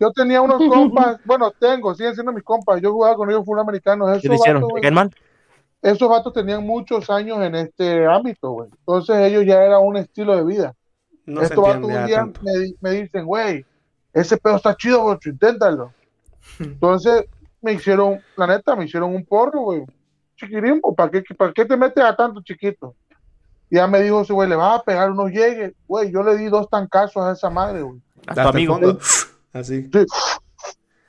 Yo 0.00 0.10
tenía 0.10 0.40
unos 0.42 0.58
compas, 0.68 1.18
bueno, 1.24 1.52
tengo, 1.52 1.94
siguen 1.94 2.14
siendo 2.14 2.32
mis 2.32 2.42
compas. 2.42 2.80
Yo 2.80 2.92
jugaba 2.92 3.14
con 3.14 3.30
ellos 3.30 3.44
fútbol 3.44 3.60
americano. 3.60 4.06
¿Qué 4.20 4.34
hicieron? 4.34 4.62
¿Te 4.62 4.68
güey, 4.70 4.82
caen 4.82 4.94
mal? 4.94 5.10
Esos 5.84 6.08
vatos 6.08 6.32
tenían 6.32 6.64
muchos 6.66 7.10
años 7.10 7.38
en 7.42 7.54
este 7.54 8.06
ámbito, 8.06 8.50
güey. 8.52 8.70
Entonces 8.78 9.16
ellos 9.18 9.44
ya 9.46 9.62
era 9.62 9.78
un 9.78 9.96
estilo 9.98 10.34
de 10.34 10.44
vida. 10.44 10.74
No 11.26 11.40
se 11.40 11.46
Estos 11.46 11.62
vatos 11.62 11.84
un 11.84 11.92
ya 11.92 12.06
día 12.06 12.24
me, 12.42 12.52
di- 12.58 12.76
me 12.80 12.90
dicen, 12.90 13.26
güey, 13.26 13.64
ese 14.12 14.36
pedo 14.38 14.56
está 14.56 14.74
chido, 14.76 15.02
güey, 15.02 15.18
inténtalo. 15.26 15.92
Entonces 16.58 17.26
me 17.60 17.74
hicieron, 17.74 18.20
la 18.36 18.46
neta, 18.46 18.74
me 18.74 18.86
hicieron 18.86 19.14
un 19.14 19.24
porro, 19.24 19.60
güey. 19.60 19.84
Chiquirín, 20.36 20.80
pues, 20.80 20.94
¿para 20.96 21.10
qué, 21.10 21.22
¿para 21.36 21.52
qué 21.52 21.64
te 21.64 21.76
metes 21.76 22.02
a 22.02 22.16
tanto 22.16 22.40
chiquito? 22.42 22.94
Ya 23.70 23.86
me 23.86 24.02
dijo 24.02 24.22
ese 24.22 24.32
güey, 24.32 24.48
le 24.48 24.56
vas 24.56 24.80
a 24.80 24.82
pegar 24.82 25.10
unos 25.10 25.30
llegues. 25.30 25.72
Güey, 25.86 26.10
yo 26.10 26.22
le 26.22 26.36
di 26.36 26.46
dos 26.46 26.68
tancazos 26.70 27.22
a 27.24 27.32
esa 27.32 27.50
madre, 27.50 27.82
güey. 27.82 28.00
Hasta 28.26 28.48
amigo. 28.48 28.78
Así. 29.52 29.82
Sí. 29.92 30.06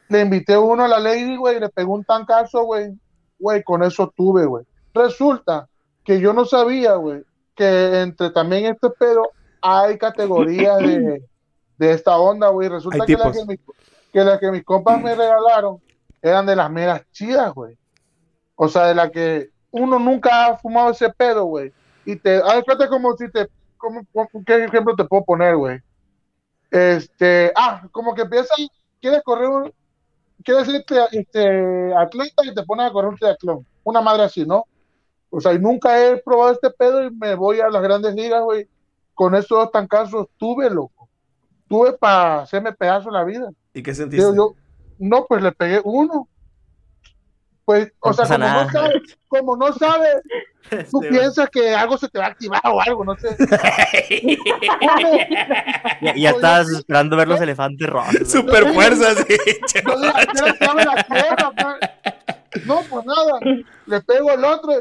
Le 0.10 0.22
invité 0.22 0.58
uno 0.58 0.84
a 0.84 0.88
la 0.88 1.00
lady, 1.00 1.36
güey, 1.38 1.58
y 1.58 1.60
le 1.60 1.70
pegó 1.70 1.94
un 1.94 2.04
tancazo, 2.04 2.64
güey. 2.64 2.94
Güey, 3.40 3.64
con 3.64 3.84
eso 3.84 4.12
tuve, 4.16 4.46
güey. 4.46 4.66
Resulta 4.94 5.68
que 6.04 6.20
yo 6.20 6.34
no 6.34 6.46
sabía, 6.46 6.94
güey, 6.96 7.24
que 7.56 8.02
entre 8.02 8.30
también 8.32 8.66
este 8.66 8.90
pedo 8.92 9.32
hay 9.62 9.98
categorías 9.98 10.78
de, 10.80 11.24
de 11.78 11.92
esta 11.92 12.18
onda, 12.18 12.50
güey. 12.50 12.70
Resulta 12.70 12.98
que 13.06 13.14
las 13.18 13.38
que, 13.38 13.46
mi- 13.46 13.60
que 14.14 14.24
las 14.24 14.40
que 14.40 14.52
mis 14.52 14.64
compas 14.64 15.02
me 15.02 15.16
regalaron 15.16 15.82
eran 16.22 16.46
de 16.46 16.56
las 16.56 16.72
meras 16.72 17.02
chidas, 17.12 17.54
güey. 17.54 17.78
O 18.56 18.68
sea, 18.70 18.88
de 18.88 18.96
la 18.96 19.10
que 19.12 19.50
uno 19.72 20.00
nunca 20.00 20.46
ha 20.48 20.58
fumado 20.58 20.92
ese 20.92 21.10
pedo, 21.10 21.46
güey. 21.46 21.74
Y 22.06 22.16
te, 22.16 22.30
de 22.42 22.64
cuenta 22.66 22.88
como 22.88 23.16
si 23.18 23.30
te, 23.30 23.48
como, 23.78 24.02
¿qué 24.46 24.64
ejemplo 24.64 24.96
te 24.96 25.04
puedo 25.04 25.26
poner, 25.26 25.58
güey? 25.58 25.80
Este, 26.72 27.52
ah, 27.56 27.88
como 27.92 28.14
que 28.14 28.22
empiezas, 28.24 28.56
quieres 29.02 29.22
correr 29.24 29.50
un, 29.50 29.74
quieres 30.46 30.68
irte 30.70 30.96
este, 31.12 31.94
atleta 31.94 32.46
y 32.46 32.54
te 32.54 32.64
pones 32.64 32.86
a 32.86 32.92
correr 32.92 33.10
un 33.10 33.18
triatlón. 33.18 33.66
Una 33.84 34.00
madre 34.00 34.24
así, 34.24 34.46
¿no? 34.46 34.66
O 35.30 35.42
sea, 35.42 35.54
y 35.54 35.60
nunca 35.60 36.02
he 36.02 36.18
probado 36.18 36.54
este 36.54 36.70
pedo 36.70 37.04
y 37.04 37.12
me 37.12 37.36
voy 37.36 37.60
a 37.60 37.70
las 37.70 37.82
grandes 37.82 38.16
ligas, 38.16 38.42
güey. 38.44 38.70
Con 39.14 39.36
esos 39.36 39.50
dos 39.50 39.72
tancazos 39.72 40.28
tuve, 40.38 40.70
loco. 40.70 41.10
Tuve 41.68 41.94
para 41.94 42.42
hacerme 42.42 42.72
pedazo 42.72 43.10
la 43.10 43.24
vida. 43.24 43.50
¿Y 43.74 43.82
qué 43.82 43.94
sentiste? 43.94 44.24
Yo, 44.24 44.54
no, 45.00 45.26
pues 45.26 45.42
le 45.42 45.52
pegué 45.52 45.82
uno. 45.84 46.30
Pues, 47.66 47.92
o 48.00 48.10
No 48.10 48.14
sea, 48.14 48.26
como 48.26 48.38
nada. 48.38 48.64
no 48.66 48.72
sabe, 48.72 49.02
como 49.28 49.58
no 49.58 49.74
sabe, 49.74 50.08
tú 50.92 51.00
piensas 51.02 51.50
que 51.50 51.74
algo 51.74 51.98
se 51.98 52.08
te 52.10 52.20
va 52.20 52.26
a 52.26 52.30
activar 52.30 52.62
o 52.66 52.80
algo, 52.82 53.04
no 53.04 53.16
sé. 53.16 53.36
Ya, 56.02 56.16
ya 56.16 56.30
estás 56.32 56.70
esperando 56.70 57.16
ver 57.18 57.28
los 57.28 57.42
elefantes 57.42 57.88
rojos. 57.90 58.16
Super 58.28 58.72
fuerza, 58.74 59.16
sí. 59.16 59.36
Yo 59.86 60.00
dije, 60.00 60.14
"¿A 60.14 60.26
qué 60.26 60.42
hora 60.42 60.56
se 60.58 60.66
abre 60.66 60.86
la 60.86 61.04
tierra, 61.04 61.52
pa?" 61.56 61.80
No, 62.66 62.82
pues 62.90 63.06
nada, 63.06 63.40
le 63.86 64.02
pego 64.02 64.30
al 64.32 64.44
otro, 64.46 64.72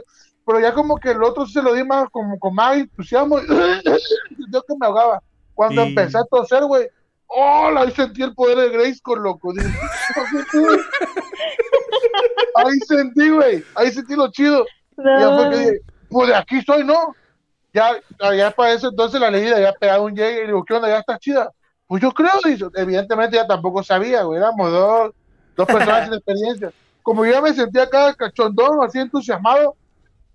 pero 0.46 0.60
ya 0.60 0.72
como 0.72 0.96
que 0.96 1.10
el 1.10 1.22
otro 1.22 1.46
se 1.46 1.62
lo 1.62 1.74
di 1.74 1.84
más, 1.84 2.08
como 2.10 2.38
con 2.38 2.54
más 2.54 2.76
entusiasmo, 2.76 3.38
yo 4.50 4.62
que 4.62 4.74
me 4.78 4.86
ahogaba. 4.86 5.22
Cuando 5.54 5.84
Y- 5.84 5.88
empecé 5.88 6.18
a 6.18 6.24
toser, 6.24 6.64
güey, 6.64 6.88
¡oh! 7.26 7.70
Ahí 7.76 7.90
sentí 7.92 8.22
el 8.22 8.34
poder 8.34 8.58
de 8.58 8.70
Grace 8.70 9.00
con 9.02 9.22
loco. 9.22 9.52
Dije, 9.52 9.68
ahí 12.56 12.78
sentí, 12.86 13.28
güey, 13.30 13.64
ahí 13.74 13.90
sentí 13.90 14.14
lo 14.14 14.30
chido. 14.30 14.64
Y 14.98 15.20
ya 15.20 15.36
fue 15.36 15.50
que 15.50 15.56
dije, 15.56 15.80
pues 16.08 16.28
de 16.28 16.34
aquí 16.34 16.62
soy, 16.62 16.84
¿no? 16.84 17.14
Ya, 17.72 17.92
ya 18.36 18.50
para 18.52 18.72
eso, 18.72 18.88
entonces 18.88 19.20
la 19.20 19.30
leída 19.30 19.58
ya 19.58 19.72
pegado 19.72 20.04
un 20.04 20.14
llegue 20.14 20.38
y 20.38 20.40
le 20.42 20.46
digo, 20.46 20.64
¿qué 20.64 20.74
onda? 20.74 20.88
¿Ya 20.88 20.98
estás 20.98 21.18
chida? 21.18 21.50
Pues 21.88 22.00
yo 22.00 22.12
creo, 22.12 22.30
dice, 22.44 22.66
evidentemente 22.76 23.36
ya 23.36 23.46
tampoco 23.46 23.82
sabía, 23.82 24.22
güey, 24.22 24.38
éramos 24.38 24.70
dos, 24.70 25.12
dos 25.56 25.66
personas 25.66 26.04
sin 26.04 26.14
experiencia. 26.14 26.72
Como 27.02 27.24
yo 27.24 27.32
ya 27.32 27.40
me 27.40 27.52
sentía 27.52 27.82
acá 27.82 28.14
cachondón, 28.14 28.82
así 28.84 28.98
entusiasmado, 28.98 29.76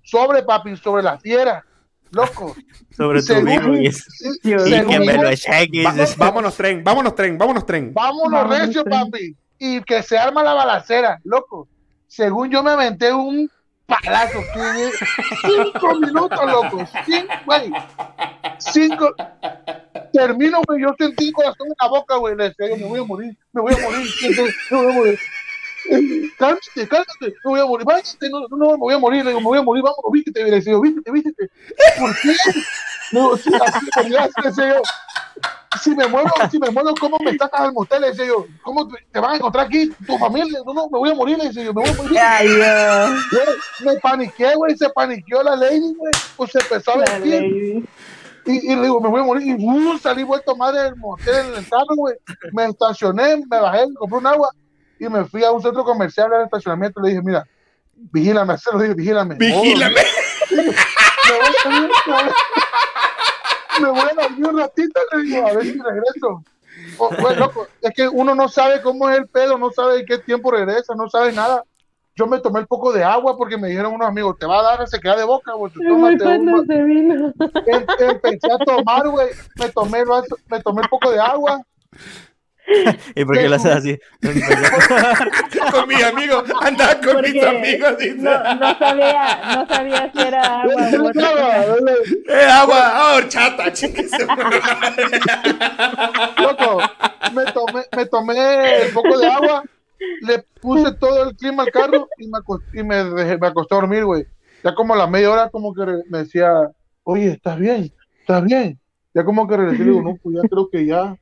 sobre 0.04 0.44
papi, 0.44 0.76
sobre 0.76 1.02
la 1.02 1.18
fiera, 1.18 1.66
loco. 2.12 2.56
Sobre 2.96 3.22
tu 3.24 3.34
amigo 3.34 3.76
y 3.78 3.92
Sí, 3.92 4.32
que 4.44 5.00
me 5.00 5.14
lo 5.18 5.34
cheques. 5.36 5.86
Va- 5.86 6.26
vámonos, 6.26 6.56
tren, 6.56 6.84
vámonos, 6.84 7.16
tren, 7.16 7.38
vámonos, 7.38 7.66
tren. 7.66 7.94
Vámonos 7.94 8.32
Vámonos, 8.32 8.60
recio, 8.60 8.84
tren. 8.84 9.00
papi. 9.00 9.36
Y 9.60 9.82
que 9.84 10.02
se 10.04 10.18
arma 10.18 10.42
la 10.44 10.54
balacera, 10.54 11.20
loco. 11.24 11.68
Según 12.08 12.50
yo 12.50 12.64
me 12.64 12.72
aventé 12.72 13.14
un 13.14 13.50
palazo, 13.86 14.40
que 14.54 14.92
cinco 15.48 15.96
minutos, 16.00 16.40
loco, 16.46 16.88
cinco, 17.06 17.34
güey, 17.46 17.72
cinco, 18.60 19.12
termino, 20.14 20.62
güey, 20.68 20.82
yo 20.82 20.90
sentí 20.98 21.28
el 21.28 21.34
corazón 21.34 21.68
en 21.68 21.74
la 21.82 21.88
boca, 21.88 22.16
güey, 22.18 22.36
le 22.36 22.50
decía, 22.50 22.70
yo 22.70 22.78
me 22.78 22.84
voy 22.86 23.00
a 23.00 23.04
morir, 23.04 23.38
me 23.52 23.62
voy 23.62 23.74
a 23.74 23.78
morir, 23.78 24.08
me 24.22 24.78
voy 24.78 24.92
a 24.92 24.94
morir. 24.94 25.20
Cálmate, 26.38 26.88
cálmate, 26.88 27.26
me 27.44 27.52
voy 27.52 27.60
a 27.60 27.66
morir, 27.66 27.86
váyate, 27.86 28.30
no, 28.30 28.48
no, 28.48 28.58
no, 28.58 28.72
me 28.72 28.78
voy 28.78 28.94
a 28.94 29.00
morir, 29.00 29.24
le 29.26 29.32
digo, 29.32 29.42
me 29.42 29.48
voy 29.48 29.58
a 29.60 29.64
morir, 29.64 29.84
vámonos, 29.84 30.12
vístete, 30.12 30.44
le 30.44 30.62
yo, 30.62 30.82
vístete, 30.82 31.12
vístete, 31.12 31.50
¿por 32.00 32.16
qué? 32.22 32.36
Digo, 33.12 33.38
sí, 33.38 33.52
así, 33.54 33.88
así, 33.96 34.10
le 34.10 34.70
yo, 34.70 34.82
si 35.82 35.96
me 35.96 36.08
muero, 36.08 36.30
si 36.52 36.60
me 36.60 36.70
muero, 36.70 36.94
¿cómo 37.00 37.18
me 37.24 37.38
sacas 37.38 37.62
al 37.62 37.74
motel? 37.74 38.02
Le 38.02 38.16
yo, 38.16 38.46
¿cómo 38.64 38.88
te, 38.88 38.96
te 39.12 39.20
van 39.20 39.32
a 39.32 39.36
encontrar 39.36 39.66
aquí 39.66 39.92
tu 40.06 40.18
familia? 40.18 40.60
No, 40.66 40.74
no, 40.74 40.90
me 40.90 41.00
voy 41.00 41.10
a 41.10 41.16
morir, 41.16 41.38
le 41.38 41.52
yo, 41.52 41.74
me 41.74 41.82
voy 41.82 41.90
a 41.90 41.94
morir. 41.94 42.20
Ay. 42.20 42.48
Güey, 42.48 43.48
me 43.86 44.00
paniqué, 44.00 44.56
güey, 44.56 44.78
se 44.78 44.90
paniqueó 44.90 45.44
la 45.44 45.56
lady, 45.56 45.94
güey, 45.96 46.12
pues 46.36 46.52
se 46.52 46.60
empezó 46.60 46.92
a 46.92 46.98
vestir. 46.98 47.88
Y, 48.46 48.72
y 48.72 48.76
le 48.76 48.84
digo, 48.84 49.00
me 49.00 49.10
voy 49.10 49.22
a 49.22 49.24
morir. 49.24 49.60
Y 49.60 49.66
uh, 49.66 49.98
salí 50.00 50.24
vuelto 50.24 50.56
madre 50.56 50.84
del 50.84 50.96
motel 50.96 51.48
en 51.48 51.56
el 51.56 51.70
carro, 51.70 51.96
güey. 51.96 52.16
Me 52.52 52.66
estacioné, 52.66 53.38
me 53.38 53.60
bajé, 53.60 53.88
me 53.88 53.96
compré 53.96 54.18
un 54.18 54.28
agua 54.28 54.52
y 55.00 55.10
me 55.10 55.26
fui 55.26 55.44
a 55.44 55.52
un 55.52 55.62
centro 55.62 55.84
comercial 55.84 56.34
al 56.34 56.44
estacionamiento. 56.46 57.02
Le 57.02 57.10
dije, 57.10 57.22
mira, 57.24 57.46
vigílame, 57.96 58.58
se 58.58 58.72
lo 58.72 58.80
dije, 58.80 58.94
vigílame. 58.94 59.36
Vigílame. 59.36 59.96
Me 60.52 61.36
voy 61.38 61.46
a 61.48 61.62
salir, 61.62 61.90
me 62.08 62.14
voy- 62.14 62.34
me 63.82 63.90
voy 63.90 64.10
a 64.10 64.22
dormir 64.24 64.48
un 64.48 64.58
ratito, 64.60 65.00
le 65.14 65.24
digo, 65.24 65.48
a 65.48 65.54
ver 65.54 65.64
si 65.64 65.80
regreso. 65.80 66.44
Oh, 66.98 67.10
loco, 67.38 67.68
es 67.82 67.94
que 67.94 68.08
uno 68.08 68.34
no 68.36 68.48
sabe 68.50 68.82
cómo 68.82 69.10
es 69.10 69.18
el 69.20 69.28
pedo, 69.28 69.58
no 69.58 69.70
sabe 69.72 70.00
en 70.00 70.06
qué 70.08 70.18
tiempo 70.18 70.50
regresa, 70.52 70.96
no 70.96 71.08
sabe 71.10 71.32
nada. 71.32 71.64
Yo 72.16 72.26
me 72.28 72.40
tomé 72.40 72.60
el 72.62 72.68
poco 72.68 72.92
de 72.92 73.04
agua 73.04 73.38
porque 73.38 73.58
me 73.58 73.68
dijeron 73.70 73.94
unos 73.94 74.08
amigos, 74.08 74.38
te 74.40 74.46
va 74.46 74.60
a 74.60 74.64
dar, 74.64 74.88
se 74.88 75.00
queda 75.00 75.16
de 75.18 75.24
boca, 75.24 75.54
güey. 75.54 75.72
tómate 75.88 76.16
un 76.26 76.46
cuando 76.52 76.74
se 76.74 76.84
vino. 76.84 77.34
Em- 77.68 77.86
empecé 78.00 78.52
a 78.52 78.58
tomar, 78.58 79.08
güey. 79.08 79.30
Me 79.58 79.70
tomé, 79.70 80.00
el 80.00 80.06
vaso- 80.08 80.36
me 80.50 80.60
tomé 80.62 80.82
un 80.82 80.88
poco 80.90 81.12
de 81.12 81.20
agua. 81.20 81.62
¿Y 83.16 83.26
por 83.26 83.36
qué 83.38 83.50
lo 83.50 83.56
haces 83.56 83.72
así? 83.72 84.00
con 85.72 85.88
mi 85.88 85.96
amigo, 86.02 86.44
andaba 86.62 86.96
con 87.02 87.22
mis 87.22 87.44
amigos. 87.44 87.98
dice. 87.98 88.16
no, 88.18 88.56
no 88.56 88.78
sabía, 88.78 89.42
no 89.56 89.68
sabía 89.68 90.12
si 90.14 90.22
era 90.22 90.62
agua 90.62 90.90
cosa. 91.14 91.66
Eh, 92.28 92.46
agua, 92.52 92.80
ah, 92.94 93.14
horchata, 93.18 93.72
chinguese. 93.74 94.26
Loco, 96.42 96.80
me 97.34 97.46
tomé, 97.52 97.82
me 97.96 98.06
tomé 98.06 98.82
el 98.84 98.92
poco 98.94 99.18
de 99.18 99.28
agua, 99.28 99.64
le 100.22 100.44
puse 100.62 100.94
todo 100.94 101.30
el 101.30 101.36
clima 101.36 101.64
al 101.64 101.72
carro 101.72 102.08
y 102.18 102.28
me 102.28 102.38
acosté, 102.38 102.80
y 102.80 102.84
me, 102.84 102.96
dejé- 103.04 103.40
me 103.40 103.48
acosté 103.48 103.76
a 103.76 103.78
dormir, 103.78 104.06
güey. 104.06 104.26
Ya 104.64 104.76
como 104.76 104.94
a 104.94 104.98
la 104.98 105.08
media 105.08 105.32
hora, 105.32 105.50
como 105.50 105.74
que 105.74 105.86
me 106.10 106.20
decía, 106.20 106.52
oye, 107.04 107.32
¿estás 107.32 107.58
bien? 107.58 107.92
¿Estás 108.20 108.44
bien? 108.44 108.80
Ya 109.14 109.24
como 109.24 109.48
que 109.48 109.58
regresé, 109.58 109.80
le 109.80 109.86
digo, 109.92 110.02
no, 110.02 110.16
pues 110.22 110.36
ya 110.42 110.48
creo 110.48 110.70
que 110.70 110.86
ya, 110.86 111.16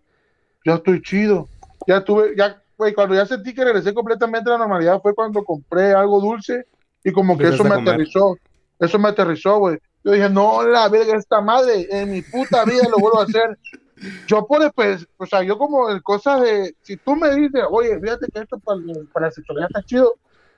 ya 0.68 0.76
estoy 0.76 1.02
chido. 1.02 1.48
Ya 1.88 2.04
tuve, 2.04 2.36
ya, 2.38 2.62
güey, 2.78 2.94
cuando 2.94 3.16
ya 3.16 3.26
sentí 3.26 3.54
que 3.54 3.64
regresé 3.64 3.94
completamente 3.94 4.50
a 4.50 4.54
la 4.54 4.60
normalidad 4.60 5.02
fue 5.02 5.16
cuando 5.16 5.44
compré 5.44 5.94
algo 5.94 6.20
dulce 6.20 6.66
y 7.06 7.12
como 7.14 7.38
que 7.38 7.48
eso 7.48 7.64
me 7.64 7.76
comer. 7.76 7.94
aterrizó. 7.94 8.38
Eso 8.78 9.00
me 9.00 9.08
aterrizó, 9.08 9.60
güey. 9.60 9.78
Yo 10.04 10.12
dije, 10.12 10.30
no, 10.30 10.64
la 10.64 10.90
verga, 10.90 11.16
esta 11.16 11.40
madre, 11.40 11.88
en 11.90 12.12
mi 12.12 12.22
puta 12.22 12.66
vida 12.66 12.84
lo 12.90 12.98
vuelvo 12.98 13.22
a 13.22 13.24
hacer. 13.24 13.58
Yo 14.28 14.46
por 14.46 14.72
pues, 14.74 15.08
o 15.18 15.26
sea, 15.26 15.42
yo 15.42 15.58
como 15.58 15.90
en 15.90 16.00
cosas 16.02 16.40
de, 16.42 16.76
si 16.84 16.98
tú 16.98 17.16
me 17.16 17.34
dices, 17.34 17.64
oye, 17.68 18.00
fíjate 18.00 18.28
que 18.32 18.42
esto 18.42 18.60
para, 18.60 18.80
para 19.12 19.26
la 19.26 19.32
sexualidad 19.32 19.70
está 19.74 19.82
chido, 19.82 20.14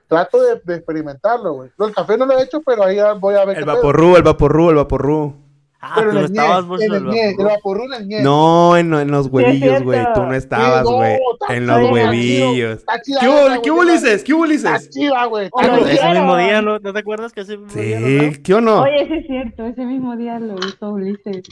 trato 0.08 0.42
de, 0.42 0.60
de 0.62 0.74
experimentarlo, 0.74 1.54
güey. 1.54 1.70
Del 1.78 1.94
café 1.94 2.18
no 2.18 2.26
lo 2.26 2.38
he 2.38 2.42
hecho, 2.42 2.60
pero 2.60 2.84
ahí 2.84 2.98
voy 3.18 3.36
a 3.36 3.46
ver. 3.46 3.56
El 3.56 3.64
vaporru, 3.64 4.16
el 4.16 4.22
vaporru, 4.22 4.68
el 4.68 4.76
vaporru. 4.76 5.49
Ah, 5.82 5.94
Pero 5.96 6.10
tú 6.10 6.18
no 6.18 6.24
estabas 6.26 6.66
vos 6.66 6.82
en 6.82 6.92
el 6.92 7.04
ñe, 7.06 7.30
el 7.30 7.36
vaporru 7.44 7.84
en 7.84 7.92
el 7.94 8.06
ñe. 8.08 8.22
No, 8.22 8.76
en, 8.76 8.92
en 8.92 9.10
los 9.10 9.28
huevillos, 9.28 9.82
güey. 9.82 10.04
Tú 10.14 10.22
no 10.24 10.34
estabas, 10.34 10.86
Sí, 10.86 10.90
no, 10.92 10.96
güey. 10.96 11.18
en 11.48 11.66
los 11.66 11.90
huevillos. 11.90 12.84
¿Qué 13.18 13.28
hubo, 13.28 13.40
güey, 13.48 13.62
qué 13.62 13.70
hubo, 13.70 13.80
Ulises? 13.80 14.22
¿Qué 14.22 14.34
hubo, 14.34 14.44
Está 14.44 14.72
Ulises? 14.72 14.90
chida, 14.90 15.24
güey. 15.24 15.48
Ese 15.88 16.08
mismo 16.12 16.36
día, 16.36 16.60
¿no, 16.60 16.78
¿no 16.80 16.92
te 16.92 16.98
acuerdas 16.98 17.32
que 17.32 17.40
ese 17.40 17.56
mismo 17.56 17.80
día? 17.80 17.98
no, 17.98 18.06
no? 18.08 18.32
Sí, 18.32 18.42
¿qué 18.42 18.54
o 18.54 18.60
no? 18.60 18.82
Oye, 18.82 19.06
sí 19.06 19.14
es 19.14 19.26
cierto, 19.26 19.64
ese 19.64 19.84
mismo 19.86 20.16
día 20.16 20.38
lo 20.38 20.56
hizo 20.58 20.90
Ulises. 20.90 21.44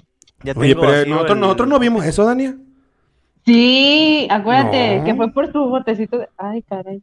Ya 0.43 0.53
Oye, 0.55 0.75
pero 0.77 0.89
vacío 0.89 1.07
nosotros, 1.07 1.35
el- 1.37 1.41
nosotros 1.41 1.69
no 1.69 1.79
vimos 1.79 2.05
eso, 2.05 2.25
Dania. 2.27 2.55
Sí, 3.47 4.29
acuérdate 4.31 4.99
No. 4.99 5.05
que 5.05 5.15
fue 5.15 5.33
por 5.33 5.51
su 5.51 5.59
botecito 5.59 6.19
de... 6.19 6.29
Ay, 6.37 6.61
caray. 6.63 7.03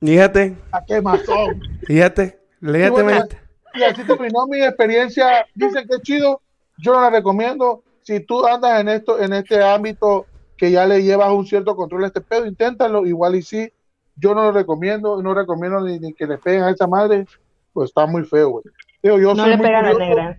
Fíjate, 0.00 0.56
¿A 0.70 0.84
qué 0.84 1.00
mazón? 1.02 1.60
fíjate. 1.86 2.38
Manita. 2.60 3.43
Y 3.74 3.82
así 3.82 4.04
terminó 4.04 4.46
mi 4.46 4.62
experiencia. 4.62 5.46
Dicen 5.54 5.86
que 5.88 5.96
es 5.96 6.02
chido. 6.02 6.40
Yo 6.78 6.92
no 6.94 7.00
la 7.00 7.10
recomiendo. 7.10 7.82
Si 8.02 8.20
tú 8.20 8.46
andas 8.46 8.80
en 8.80 8.88
esto, 8.88 9.20
en 9.20 9.32
este 9.32 9.62
ámbito 9.62 10.26
que 10.56 10.70
ya 10.70 10.86
le 10.86 11.02
llevas 11.02 11.30
un 11.32 11.46
cierto 11.46 11.74
control 11.74 12.04
a 12.04 12.06
este 12.08 12.20
pedo, 12.20 12.46
inténtalo. 12.46 13.06
Igual 13.06 13.34
y 13.36 13.42
sí. 13.42 13.72
Yo 14.16 14.34
no 14.34 14.42
lo 14.44 14.52
recomiendo. 14.52 15.22
No 15.22 15.34
recomiendo 15.34 15.80
ni, 15.80 15.98
ni 15.98 16.12
que 16.12 16.26
le 16.26 16.38
peguen 16.38 16.62
a 16.62 16.70
esa 16.70 16.86
madre. 16.86 17.26
Pues 17.72 17.90
está 17.90 18.06
muy 18.06 18.24
feo, 18.24 18.50
güey. 18.50 18.64
Digo, 19.02 19.18
yo 19.18 19.34
No 19.34 19.42
soy 19.42 19.50
le 19.50 19.56
muy 19.56 19.66
pega 19.66 19.78
a 19.80 19.82
la 19.82 19.92
curioso. 19.92 20.08
negra. 20.14 20.38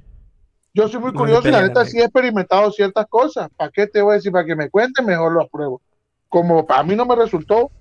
Yo 0.74 0.88
soy 0.90 1.00
muy 1.00 1.12
No 1.12 1.20
curioso 1.20 1.48
y 1.48 1.52
la 1.52 1.62
neta 1.62 1.86
sí 1.86 2.00
he 2.00 2.04
experimentado 2.04 2.72
ciertas 2.72 3.06
cosas. 3.08 3.50
¿Para 3.56 3.72
qué 3.72 3.88
te 3.88 4.02
voy 4.02 4.12
a 4.12 4.16
decir? 4.16 4.32
Para 4.32 4.46
que 4.46 4.56
me 4.56 4.70
cuenten, 4.70 5.06
mejor 5.06 5.32
lo 5.32 5.42
apruebo. 5.44 5.82
Como 6.30 6.66
para 6.66 6.84
mí 6.84 6.96
no 6.96 7.06
me 7.06 7.16
resultó, 7.16 7.72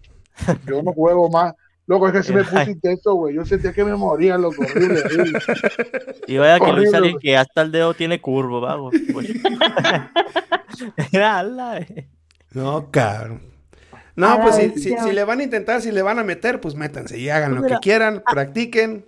yo 0.67 0.83
no 0.83 0.93
juego 0.93 1.29
más. 1.29 1.55
Loco, 1.87 2.07
es 2.09 2.13
que 2.15 2.23
sí 2.23 2.33
me 2.33 2.45
puse 2.45 2.71
intenso, 2.71 3.15
güey. 3.15 3.35
Yo 3.35 3.45
sentía 3.45 3.73
que 3.73 3.85
me 3.85 3.95
moría, 3.95 4.39
loco. 4.39 4.63
Horrible, 4.63 5.01
horrible. 5.05 5.39
Y 6.27 6.39
vaya 6.39 6.59
que 6.59 6.81
dice 6.81 6.97
alguien 6.97 7.19
que 7.19 7.37
hasta 7.37 7.61
el 7.63 7.73
dedo 7.73 7.93
tiene 7.95 8.21
curvo, 8.21 8.61
vago. 8.63 8.91
Pues. 9.13 9.29
Ala, 11.23 11.79
eh. 11.79 12.09
No, 12.53 12.91
cabrón. 12.91 13.43
No, 14.17 14.29
Ay, 14.33 14.39
pues 14.43 14.55
si, 14.57 14.71
si, 14.81 14.97
si 14.97 15.13
le 15.13 15.25
van 15.25 15.41
a 15.41 15.43
intentar, 15.43 15.81
si 15.83 15.91
le 15.91 16.01
van 16.03 16.19
a 16.21 16.25
meter, 16.25 16.61
pues 16.61 16.75
métanse 16.77 17.19
y 17.19 17.29
hagan 17.29 17.55
lo 17.57 17.63
Mira, 17.63 17.77
que 17.77 17.81
quieran, 17.81 18.23
practiquen. 18.31 19.07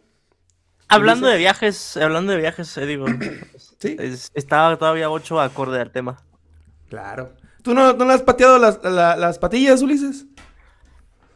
Hablando 0.88 1.28
de 1.28 1.36
viajes, 1.38 1.96
hablando 1.96 2.32
de 2.32 2.38
viajes, 2.38 2.76
eh, 2.76 2.86
digo, 2.86 3.06
Sí, 3.78 3.96
es- 3.98 4.30
estaba 4.34 4.76
todavía 4.76 5.10
ocho 5.10 5.40
acorde 5.40 5.80
al 5.80 5.90
tema. 5.92 6.22
claro. 6.88 7.32
¿Tú 7.62 7.74
no, 7.74 7.92
no 7.94 8.04
le 8.04 8.12
has 8.12 8.22
pateado 8.22 8.58
las, 8.58 8.80
la- 8.84 9.16
las 9.16 9.40
patillas, 9.40 9.82
Ulises? 9.82 10.26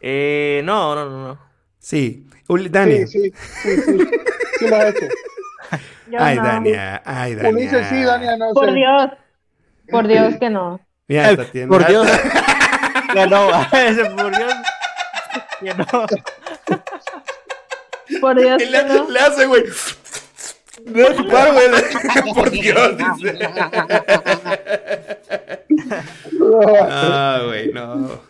Eh, 0.01 0.61
no, 0.63 0.95
no, 0.95 1.09
no, 1.09 1.27
no. 1.27 1.39
Sí. 1.79 2.27
Uli- 2.47 2.69
Dani. 2.69 3.05
Sí, 3.07 3.31
sí, 3.31 3.31
sí, 3.63 3.81
sí. 3.81 3.97
Sí 4.59 4.67
lo 4.67 4.75
he 4.77 4.89
hecho. 4.89 5.05
Yo 6.09 6.17
Ay, 6.19 6.35
no. 6.37 6.43
Dania. 6.43 7.01
Ay, 7.05 7.35
Dania. 7.35 7.49
Ulises 7.51 7.87
sí, 7.87 8.03
Dania 8.03 8.35
no 8.37 8.51
Por 8.53 8.65
sé. 8.69 8.73
Dios. 8.73 9.07
Por 9.89 10.07
Dios 10.07 10.35
que 10.37 10.49
no. 10.49 10.79
Mira, 11.07 11.31
esta 11.31 11.45
tiene- 11.45 11.67
Por 11.67 11.85
Dios. 11.87 12.07
Ya 13.13 13.25
no, 13.27 13.49
ese 13.73 14.05
por 14.11 14.33
Dios. 14.37 14.53
Ya 15.61 15.73
no. 15.73 15.85
Por 18.21 18.39
Dios 18.39 18.57
que 18.57 18.65
le, 18.67 18.83
no. 18.85 19.09
le 19.09 19.19
hace, 19.19 19.45
güey. 19.47 19.63
No 20.85 21.01
es 21.03 21.19
ocupar, 21.19 21.51
güey. 21.51 21.67
Por 22.33 22.49
Dios, 22.51 22.97
dice. 22.97 23.37
Ah, 26.89 27.41
güey, 27.45 27.71
no. 27.73 28.21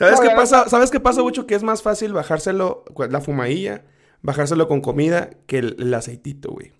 ¿Sabes 0.00 0.16
No, 0.16 0.22
qué 0.22 0.28
la 0.28 0.36
pasa? 0.36 0.68
¿Sabes 0.68 0.90
qué 0.90 0.98
pasa 0.98 1.22
mucho? 1.22 1.46
Que 1.46 1.54
es 1.54 1.62
más 1.62 1.82
fácil 1.82 2.12
bajárselo, 2.12 2.84
la 3.10 3.20
fumadilla, 3.20 3.84
bajárselo 4.22 4.66
con 4.66 4.80
comida 4.80 5.30
que 5.46 5.58
el, 5.58 5.76
el 5.78 5.94
aceitito, 5.94 6.50
güey. 6.50 6.72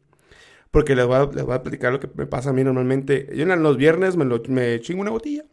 Porque 0.71 0.95
les 0.97 1.07
voy, 1.07 1.17
a, 1.17 1.25
les 1.33 1.45
voy 1.45 1.55
a 1.55 1.63
platicar 1.63 1.93
lo 1.93 2.01
que 2.01 2.09
me 2.15 2.27
pasa 2.27 2.51
a 2.51 2.53
mí 2.53 2.65
normalmente. 2.65 3.29
Yo 3.35 3.43
en 3.43 3.63
los 3.63 3.77
viernes 3.77 4.17
me, 4.17 4.25
lo, 4.25 4.41
me 4.49 4.81
chingo 4.81 5.03
una 5.03 5.11
botella. 5.11 5.45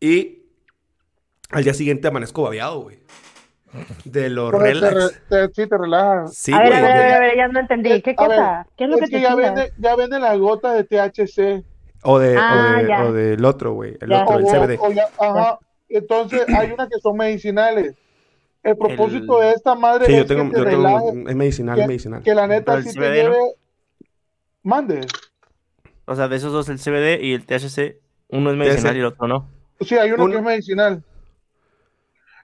Y 0.00 0.42
al 1.50 1.64
día 1.64 1.74
siguiente 1.74 2.08
amanezco 2.08 2.42
babeado, 2.42 2.82
güey. 2.82 2.98
De 4.04 4.28
lo 4.30 4.50
Pero 4.52 4.62
te 4.62 4.72
relax. 4.74 4.94
re- 5.30 5.48
te- 5.48 5.54
sí, 5.62 5.68
te 5.68 5.76
relaja. 5.78 6.28
Sí, 6.28 6.52
a 6.52 6.58
ver, 6.62 6.72
a 6.74 6.80
güey. 6.80 6.82
ver, 6.82 6.92
a 6.92 6.96
ver, 6.96 7.08
de- 7.08 7.14
a 7.14 7.18
ver, 7.20 7.36
ya 7.36 7.48
no 7.48 7.60
entendí. 7.60 8.02
¿Qué 8.02 8.14
A 8.16 8.28
ver, 8.28 8.38
cosa? 8.38 8.66
¿Qué 8.76 8.84
es 8.84 8.90
lo 8.90 8.96
que 8.98 9.04
Es 9.04 9.10
que 9.10 9.16
te 9.16 9.22
ya 9.22 9.34
venden, 9.34 9.68
ya 9.78 9.96
venden 9.96 10.22
las 10.22 10.38
gotas 10.38 10.74
de 10.74 10.84
THC. 10.84 11.64
O, 12.04 12.18
de, 12.18 12.36
Ah, 12.38 12.74
o, 12.76 12.82
de- 12.82 12.88
ya. 12.88 13.04
o 13.06 13.12
del 13.12 13.44
otro, 13.44 13.72
güey. 13.72 13.96
El 14.00 14.10
Ya. 14.10 14.22
otro, 14.22 14.38
el 14.38 14.44
CBD. 14.46 14.78
o 14.80 14.92
ya- 14.92 15.08
ajá. 15.18 15.58
Entonces, 15.88 16.44
hay 16.48 16.72
unas 16.72 16.88
que 16.88 16.98
son 17.00 17.16
medicinales. 17.16 17.94
El 18.62 18.76
propósito 18.78 19.42
El- 19.42 19.48
de 19.48 19.52
esta 19.54 19.74
madre 19.74 20.06
Sí, 20.06 20.12
yo 20.12 20.18
es 20.22 20.26
tengo, 20.26 20.44
que 20.44 20.50
te 20.52 20.58
yo 20.58 20.64
tengo, 20.64 20.82
relaje, 20.88 21.08
es 21.30 21.36
medicinal, 21.36 21.74
que- 21.76 21.82
es 21.82 21.88
medicinal. 21.88 22.22
que 22.22 22.34
la 22.34 22.46
neta 22.46 22.82
sí 22.82 22.88
te 22.88 22.92
CBD, 22.94 23.02
¿no? 23.02 23.12
lleve... 23.32 23.38
Mande. 24.62 25.00
O 26.06 26.14
sea, 26.14 26.28
de 26.28 26.36
esos 26.36 26.52
dos, 26.52 26.68
el 26.70 26.78
CBD 26.78 27.22
y 27.22 27.34
el 27.34 27.44
THC, 27.44 28.00
uno 28.28 28.50
es 28.50 28.56
medicinal 28.56 28.96
y 28.96 29.00
el 29.00 29.06
otro 29.06 29.28
no. 29.28 29.48
Sí, 29.80 29.96
hay 29.96 30.12
uno 30.12 30.24
Un- 30.24 30.30
que 30.30 30.36
es 30.38 30.42
medicinal. 30.42 31.02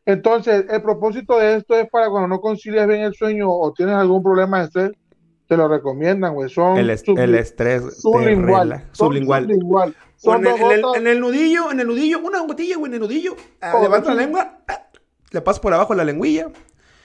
Entonces, 0.07 0.65
el 0.71 0.83
propósito 0.83 1.39
de 1.39 1.57
esto 1.57 1.75
es 1.75 1.89
para 1.91 2.09
cuando 2.11 2.29
no 2.29 2.41
concilias 2.41 2.87
bien 2.89 3.03
el 3.03 3.15
sueño 3.15 3.51
o 3.51 3.73
tienes 3.73 3.95
algún 3.95 4.23
problema 4.23 4.59
de 4.61 4.65
estrés, 4.67 4.91
te 5.47 5.57
lo 5.57 5.69
recomiendan, 5.69 6.35
güey. 6.35 6.49
Son 6.49 6.77
El, 6.79 6.91
est- 6.91 7.09
el 7.09 7.35
estrés 7.35 7.83
te 7.85 7.91
sublingual. 7.93 8.85
sublingual. 8.93 9.43
sublingual. 9.45 9.97
En, 10.23 10.33
el, 10.37 10.43
dos 10.45 10.61
en 10.61 10.71
el- 10.73 10.83
gotas- 10.83 10.97
en 10.99 11.07
el 11.07 11.21
nudillo, 11.21 11.71
en 11.73 11.81
el 11.81 11.87
nudillo, 11.87 12.19
una 12.21 12.41
gotilla, 12.41 12.77
güey, 12.77 12.91
en 12.91 12.95
el 12.95 13.01
nudillo. 13.01 13.37
ah, 13.61 13.73
Oh, 13.77 13.83
levanta 13.83 14.15
la 14.15 14.23
lengua, 14.23 14.59
ah, 14.69 14.87
le 15.31 15.41
pasas 15.41 15.61
por 15.61 15.73
abajo 15.73 15.95
la 15.95 16.05
lengüilla. 16.05 16.49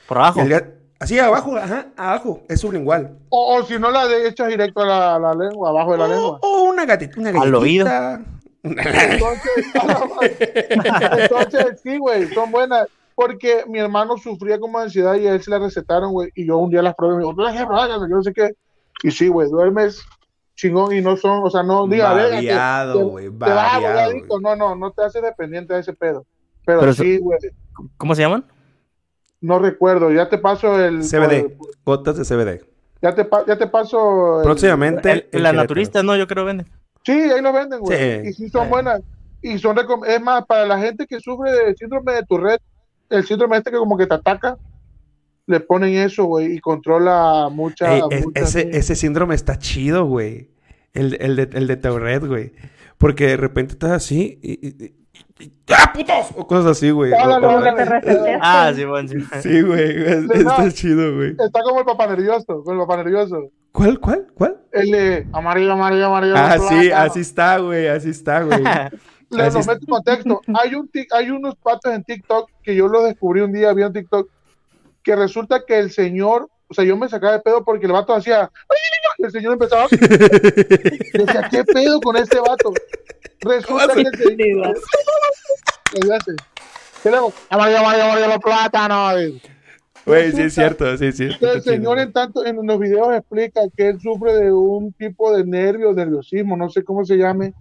Por 0.08 0.18
abajo. 0.18 0.42
El 0.42 0.74
Así 0.98 1.20
abajo, 1.20 1.58
ajá, 1.58 1.88
abajo. 1.98 2.42
Es 2.48 2.62
sublingual. 2.62 3.18
O, 3.30 3.58
o 3.58 3.64
si 3.66 3.78
no 3.78 3.92
la 3.92 4.08
de, 4.08 4.30
echas 4.30 4.48
directo 4.48 4.82
a 4.82 5.20
la, 5.20 5.34
lengua, 5.34 5.70
abajo 5.70 5.92
de 5.92 5.98
la 5.98 6.08
lengua. 6.08 6.40
O 6.42 6.64
una 6.64 6.86
gatita, 6.86 7.20
una 7.20 7.30
Al 7.42 7.54
oído. 7.54 7.86
Entonces, 8.64 9.66
entonces 11.20 11.82
sí, 11.84 11.98
güey, 11.98 12.28
son 12.34 12.52
buenas. 12.52 12.88
Porque 13.14 13.64
mi 13.68 13.80
hermano 13.80 14.18
sufría 14.18 14.60
como 14.60 14.78
ansiedad 14.78 15.16
y 15.16 15.28
a 15.28 15.34
él 15.34 15.42
se 15.42 15.50
la 15.50 15.60
recetaron, 15.60 16.12
güey. 16.12 16.32
Y 16.36 16.48
yo 16.48 16.58
un 16.58 16.70
día 16.70 16.82
las 16.82 16.96
probé 16.96 17.14
y 17.14 17.18
me 17.18 17.24
dijo, 17.24 18.08
no 18.08 18.24
sé 18.24 18.34
qué. 18.34 18.52
Y 19.04 19.12
sí, 19.12 19.28
güey, 19.30 19.50
duermes 19.50 20.02
chingón 20.56 20.96
y 20.96 21.02
no 21.02 21.18
son, 21.18 21.42
o 21.44 21.50
sea, 21.50 21.64
no 21.64 21.88
diga, 21.88 22.14
"Verga, 22.14 22.40
que 22.40 22.48
Babeado, 22.48 22.98
te- 22.98 23.04
güey, 23.04 23.26
te 23.26 23.32
vas 23.38 23.50
a 23.74 23.78
volver 23.78 23.92
babeado, 23.94 24.10
adicto". 24.12 24.40
No, 24.40 24.56
no, 24.56 24.76
no 24.76 24.92
te 24.92 25.04
hace 25.04 25.22
dependiente 25.22 25.74
de 25.74 25.80
ese 25.82 25.94
pedo. 25.94 26.26
Pero, 26.66 26.80
Pero 26.80 26.94
sí, 26.94 27.18
güey, 27.20 27.38
¿Cómo 27.98 28.16
se 28.16 28.22
llaman? 28.22 28.46
no 29.42 29.60
recuerdo. 29.60 30.12
Ya 30.12 30.28
te 30.30 30.38
paso 30.38 30.80
el. 30.84 31.04
CBD. 31.04 31.56
Gotas 31.86 32.18
de 32.18 32.24
CBD. 32.26 32.66
Ya 33.02 33.14
te, 33.14 33.28
ya 33.48 33.58
te 33.58 33.68
paso. 33.68 34.40
el- 34.40 34.44
Próximamente. 34.46 35.12
El- 35.12 35.18
el 35.18 35.44
la 35.44 35.50
Querétaro. 35.50 35.58
naturista, 35.58 36.04
no, 36.04 36.16
yo 36.16 36.26
creo 36.28 36.46
venden. 36.46 36.68
Sí, 37.04 37.12
ahí 37.12 37.42
lo 37.42 37.54
venden, 37.54 37.80
güey. 37.82 37.98
Sí. 38.24 38.30
Y 38.30 38.34
sí 38.34 38.50
son 38.50 38.70
buenas. 38.70 39.02
Y 39.44 39.60
son 39.60 39.76
recom- 39.76 40.06
es 40.08 40.20
más, 40.22 40.44
para 40.48 40.66
la 40.66 40.80
gente 40.80 41.06
que 41.06 41.20
sufre 41.20 41.52
de 41.52 41.76
síndrome 41.76 42.14
de 42.14 42.24
Tourette, 42.24 42.64
el 43.12 43.24
síndrome 43.26 43.58
este 43.58 43.70
que 43.70 43.78
como 43.78 43.96
que 43.96 44.08
te 44.08 44.16
ataca, 44.16 44.58
le 45.48 45.60
ponen 45.60 45.94
eso, 45.96 46.26
güey, 46.26 46.54
y 46.56 46.60
controla 46.60 47.50
mucha. 47.52 47.96
Ey, 47.98 48.02
es- 48.12 48.26
mucha- 48.26 48.42
ese, 48.42 48.70
ese 48.78 48.96
síndrome 48.96 49.36
está 49.36 49.58
chido, 49.58 50.06
güey. 50.06 50.50
El, 50.94 51.18
el 51.22 51.36
de, 51.36 51.50
el 51.54 51.68
de 51.68 51.78
Tourette, 51.78 52.26
güey. 52.26 52.54
Porque 52.98 53.28
de 53.28 53.38
repente 53.38 53.74
estás 53.74 53.92
así 53.92 54.40
y... 54.42 54.54
y- 54.68 54.86
y- 54.86 54.94
y- 55.44 55.52
¡Ah, 55.74 55.92
putos! 55.94 56.28
O 56.38 56.48
cosas 56.48 56.72
así, 56.78 56.90
güey. 56.92 57.12
O- 57.12 57.18
Dale, 57.18 57.46
o- 57.46 57.62
dale, 57.62 57.84
Te 57.84 57.86
reseteas 57.86 58.40
Ah, 58.42 58.72
sí, 58.74 58.86
bueno, 58.86 59.10
sí. 59.10 59.16
Sí, 59.42 59.62
güey. 59.62 60.04
es- 60.06 60.30
Está 60.32 60.72
chido, 60.72 61.16
güey. 61.16 61.32
Está 61.38 61.62
como 61.62 61.80
el 61.80 61.86
papá 61.86 62.08
nervioso, 62.08 62.64
con 62.64 62.76
el 62.76 62.82
papá 62.88 62.98
nervioso. 62.98 63.50
¿Cuál, 63.74 64.00
cuál, 64.00 64.28
cuál? 64.34 64.58
El 64.72 64.92
de 64.92 65.28
amarillo, 65.34 65.74
amarillo, 65.74 66.06
amarillo. 66.08 66.36
Ah, 66.38 66.58
sí, 66.70 66.90
así 66.92 67.20
está, 67.20 67.58
güey. 67.60 67.88
Así 67.88 68.10
está, 68.12 68.42
güey. 68.44 68.64
Le 69.32 69.44
así 69.44 69.58
lo 69.58 69.66
meto 69.66 69.80
en 69.82 69.86
contexto. 69.88 70.42
Hay, 70.62 70.76
un 70.76 70.90
tic- 70.90 71.08
hay 71.12 71.30
unos 71.32 71.56
patos 71.58 71.94
en 71.94 72.04
TikTok 72.04 72.50
que 72.64 72.74
yo 72.76 72.88
los 72.88 73.04
descubrí 73.04 73.42
un 73.42 73.52
día, 73.52 73.74
vi 73.74 73.84
en 73.84 73.92
TikTok, 73.92 74.30
que 75.06 75.16
resulta 75.16 75.64
que 75.66 75.78
el 75.78 75.92
señor, 75.92 76.50
o 76.68 76.74
sea, 76.74 76.84
yo 76.84 76.98
me 76.98 77.08
sacaba 77.08 77.34
de 77.34 77.40
pedo 77.40 77.64
porque 77.64 77.86
el 77.86 77.92
vato 77.92 78.14
hacía, 78.16 78.52
y 79.20 79.24
el 79.24 79.32
señor 79.32 79.54
empezaba, 79.54 79.88
yo 79.92 79.98
decía, 81.26 81.48
¿qué 81.50 81.64
pedo 81.64 82.02
con 82.02 82.18
este 82.18 82.40
vato? 82.40 82.74
Resulta 83.42 83.94
que 83.94 84.02
el 84.02 84.18
señor, 84.18 84.76
amarillo, 87.50 88.28
los 88.28 88.40
plátanos. 88.40 89.42
Güey, 90.08 90.32
sí 90.32 90.42
es 90.42 90.54
cierto, 90.56 90.98
sí, 90.98 91.12
sí. 91.12 91.30
El 91.40 91.62
señor 91.62 92.00
en 92.00 92.12
tanto 92.12 92.44
en 92.44 92.66
los 92.66 92.80
videos 92.80 93.16
explica 93.16 93.62
que 93.78 93.90
él 93.90 94.00
sufre 94.02 94.34
de 94.34 94.52
un 94.52 94.92
tipo 94.94 95.36
de 95.36 95.46
nervio, 95.46 95.94
nerviosismo, 95.94 96.58
no 96.58 96.70
sé 96.70 96.84
cómo 96.84 97.06
se 97.06 97.18
llame, 97.18 97.54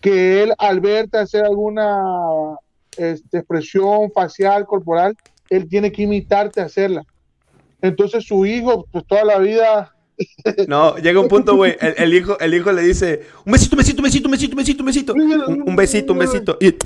que 0.00 0.42
él 0.42 0.52
al 0.58 0.80
verte 0.80 1.18
hacer 1.18 1.44
alguna 1.44 2.56
este, 2.96 3.38
expresión 3.38 4.10
facial, 4.12 4.66
corporal, 4.66 5.16
él 5.50 5.68
tiene 5.68 5.92
que 5.92 6.02
imitarte 6.02 6.60
a 6.60 6.64
hacerla. 6.64 7.04
Entonces 7.82 8.24
su 8.24 8.46
hijo, 8.46 8.86
pues 8.90 9.04
toda 9.06 9.24
la 9.24 9.38
vida, 9.38 9.92
No, 10.68 10.96
llega 10.96 11.20
un 11.20 11.28
punto, 11.28 11.56
güey. 11.56 11.76
El, 11.80 11.94
el 11.96 12.14
hijo, 12.14 12.38
el 12.40 12.54
hijo 12.54 12.72
le 12.72 12.82
dice: 12.82 13.26
Un 13.44 13.52
besito, 13.52 13.74
un 13.74 13.78
besito, 13.78 14.00
un 14.00 14.04
besito, 14.04 14.28
un 14.28 14.32
besito, 14.32 14.52
un 14.52 14.56
besito, 14.56 14.82
un 14.82 14.86
besito. 14.86 15.12
Un, 15.14 15.62
un 15.68 15.76
besito, 15.76 16.12
un 16.12 16.18
besito. 16.18 16.58
Y 16.60 16.76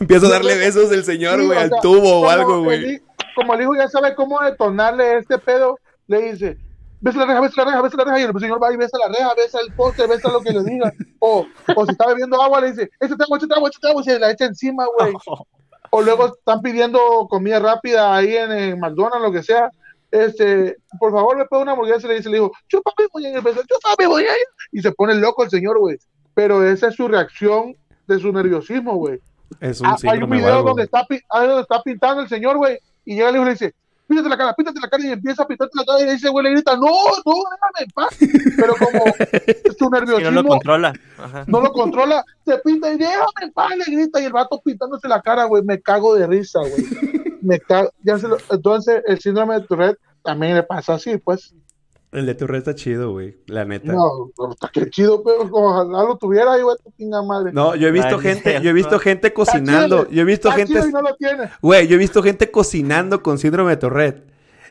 empieza 0.00 0.26
a 0.26 0.30
darle 0.30 0.56
besos 0.56 0.92
el 0.92 1.04
señor, 1.04 1.44
güey, 1.44 1.58
al 1.58 1.70
sea, 1.70 1.80
tubo 1.80 2.20
o 2.20 2.28
algo, 2.28 2.62
güey. 2.62 3.00
como 3.34 3.54
el 3.54 3.62
hijo 3.62 3.74
ya 3.74 3.88
sabe 3.88 4.14
cómo 4.14 4.40
detonarle 4.40 5.18
este 5.18 5.38
pedo, 5.38 5.78
le 6.06 6.32
dice, 6.32 6.58
besa 7.00 7.18
la 7.18 7.26
reja, 7.26 7.40
besa 7.40 7.54
la 7.58 7.64
reja, 7.64 7.82
besa 7.82 7.96
la 7.98 8.04
reja, 8.04 8.20
y 8.20 8.22
el 8.24 8.40
señor 8.40 8.62
va 8.62 8.72
y 8.72 8.76
besa 8.76 8.98
la 8.98 9.08
reja, 9.16 9.34
besa 9.34 9.58
el 9.64 9.72
poste, 9.74 10.06
besa 10.06 10.30
lo 10.30 10.40
que 10.40 10.52
le 10.52 10.62
diga. 10.64 10.92
O, 11.20 11.46
o 11.76 11.86
si 11.86 11.92
está 11.92 12.06
bebiendo 12.08 12.40
agua, 12.42 12.60
le 12.60 12.72
dice, 12.72 12.90
échate 13.00 13.22
agua, 13.22 13.38
échate 13.38 13.54
agua, 13.54 13.68
échate 13.68 13.88
agua, 13.88 14.02
y 14.02 14.04
se 14.04 14.18
la 14.18 14.30
echa 14.30 14.44
encima, 14.46 14.84
güey. 14.98 15.12
O 15.94 16.00
luego 16.00 16.28
están 16.28 16.62
pidiendo 16.62 16.98
comida 17.28 17.58
rápida 17.58 18.16
ahí 18.16 18.34
en, 18.34 18.50
en 18.50 18.80
McDonald's, 18.80 19.20
lo 19.20 19.30
que 19.30 19.42
sea. 19.42 19.70
Este, 20.10 20.76
por 20.98 21.12
favor, 21.12 21.36
me 21.36 21.44
pone 21.44 21.64
una 21.64 21.72
hamburguesa 21.72 22.06
y 22.06 22.08
le 22.08 22.16
dice, 22.16 22.30
le 22.30 22.36
digo, 22.36 22.52
chúpame, 22.66 23.08
güey, 23.12 23.26
y 23.26 23.28
empieza, 23.28 23.60
chúpame, 23.60 24.08
güey, 24.08 24.26
y 24.72 24.80
se 24.80 24.92
pone 24.92 25.14
loco 25.14 25.44
el 25.44 25.50
señor, 25.50 25.78
güey. 25.78 25.98
Pero 26.34 26.66
esa 26.66 26.88
es 26.88 26.94
su 26.94 27.08
reacción 27.08 27.76
de 28.06 28.18
su 28.18 28.32
nerviosismo, 28.32 28.94
güey. 28.96 29.20
Es 29.60 29.82
un 29.82 29.88
Ah, 29.88 29.96
hay 30.08 30.22
un 30.22 30.30
video 30.30 30.62
donde 30.62 30.84
está, 30.84 31.06
donde 31.30 31.60
está 31.60 31.82
pintando 31.82 32.22
el 32.22 32.28
señor, 32.28 32.56
güey, 32.56 32.78
y 33.04 33.16
llega 33.16 33.28
el 33.28 33.34
hijo 33.36 33.42
y 33.42 33.46
le 33.46 33.52
dice, 33.52 33.74
píntate 34.12 34.28
la 34.28 34.36
cara, 34.36 34.54
píntate 34.54 34.80
la 34.80 34.88
cara, 34.88 35.04
y 35.04 35.12
empieza 35.12 35.42
a 35.42 35.46
pintarte 35.46 35.78
la 35.78 35.84
cara, 35.84 36.00
y 36.02 36.14
ese 36.14 36.28
güey 36.28 36.44
le 36.44 36.50
grita, 36.52 36.76
no, 36.76 36.82
no, 36.86 37.32
déjame 37.50 37.80
en 37.80 37.90
paz. 37.90 38.16
Pero 38.56 38.74
como 38.74 39.04
su 39.14 39.72
Que 39.72 39.74
no 39.80 39.90
nerviosismo 39.90 40.30
lo 40.42 40.48
controla. 40.48 40.92
Ajá. 41.18 41.44
no 41.46 41.60
lo 41.60 41.72
controla, 41.72 42.24
se 42.44 42.58
pinta 42.58 42.92
y 42.92 42.98
déjame 42.98 43.24
en 43.42 43.52
paz, 43.52 43.70
le 43.76 43.84
grita, 43.96 44.20
y 44.20 44.24
el 44.24 44.32
vato 44.32 44.60
pintándose 44.62 45.08
la 45.08 45.22
cara, 45.22 45.44
güey, 45.44 45.62
me 45.62 45.80
cago 45.80 46.14
de 46.14 46.26
risa, 46.26 46.60
güey. 46.60 47.22
Me 47.40 47.58
cago, 47.58 47.90
ya 48.02 48.18
se 48.18 48.28
lo- 48.28 48.36
entonces 48.50 49.02
el 49.06 49.18
síndrome 49.18 49.54
de 49.54 49.66
Tourette 49.66 49.98
también 50.22 50.54
le 50.54 50.62
pasa 50.62 50.94
así, 50.94 51.16
pues. 51.18 51.54
El 52.12 52.26
de 52.26 52.34
Tourette 52.34 52.58
está 52.68 52.74
chido, 52.74 53.12
güey. 53.12 53.38
La 53.46 53.64
neta. 53.64 53.92
No, 53.92 54.30
pero 54.36 54.52
está 54.52 54.68
qué 54.70 54.90
chido, 54.90 55.22
pero 55.24 55.48
ojalá 55.50 56.04
lo 56.04 56.16
tuviera 56.18 56.52
ahí, 56.52 56.60
güey, 56.62 56.76
tu 56.84 56.90
pinga 56.90 57.22
madre. 57.22 57.52
No, 57.54 57.74
yo 57.74 57.88
he 57.88 57.90
visto 57.90 58.16
Ay, 58.16 58.20
gente, 58.20 58.60
yo 58.62 58.68
he 58.70 58.72
visto 58.74 58.98
gente 58.98 59.32
cocinando. 59.32 60.04
chido, 60.04 60.10
Yo 60.10 60.22
he 60.22 60.24
visto 60.26 60.48
está 60.48 60.58
gente, 60.58 60.74
chido 60.74 60.88
y 60.88 60.92
no 60.92 61.00
lo 61.02 61.16
tiene. 61.16 61.50
güey, 61.62 61.86
yo 61.88 61.94
he 61.94 61.98
visto 61.98 62.22
gente 62.22 62.50
cocinando 62.50 63.22
con 63.22 63.38
síndrome 63.38 63.70
de 63.70 63.76
Tourette. 63.78 64.24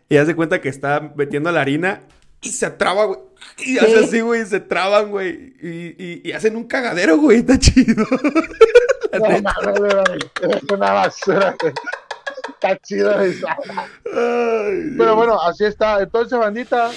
Y 0.08 0.18
hace 0.18 0.36
cuenta 0.36 0.62
que 0.62 0.70
está 0.70 1.14
metiendo 1.16 1.52
la 1.52 1.62
harina 1.62 2.02
y 2.42 2.50
se 2.50 2.70
traba, 2.70 3.06
güey. 3.06 3.20
Y 3.66 3.80
hace 3.80 4.00
así, 4.06 4.22
güey, 4.22 4.44
y 4.44 4.46
se 4.46 4.60
traban, 4.60 5.10
güey. 5.10 5.56
Y, 5.62 5.96
y- 5.98 6.22
y 6.24 6.32
hacen 6.34 6.56
un 6.56 6.66
cagadero, 6.66 7.18
güey. 7.18 7.40
Está 7.40 7.58
chido. 7.58 8.06
La 9.12 9.20
No, 9.42 9.74
güey, 9.80 9.92
es 10.58 10.64
una 10.72 10.92
basura, 10.92 11.56
güey. 11.60 11.74
Está 12.54 12.78
chido 12.78 13.20
eso. 13.22 13.48
Ay, 14.06 14.94
Pero 14.98 15.16
bueno, 15.16 15.40
así 15.42 15.66
está. 15.66 16.02
Entonces, 16.02 16.38
bandita, 16.38 16.92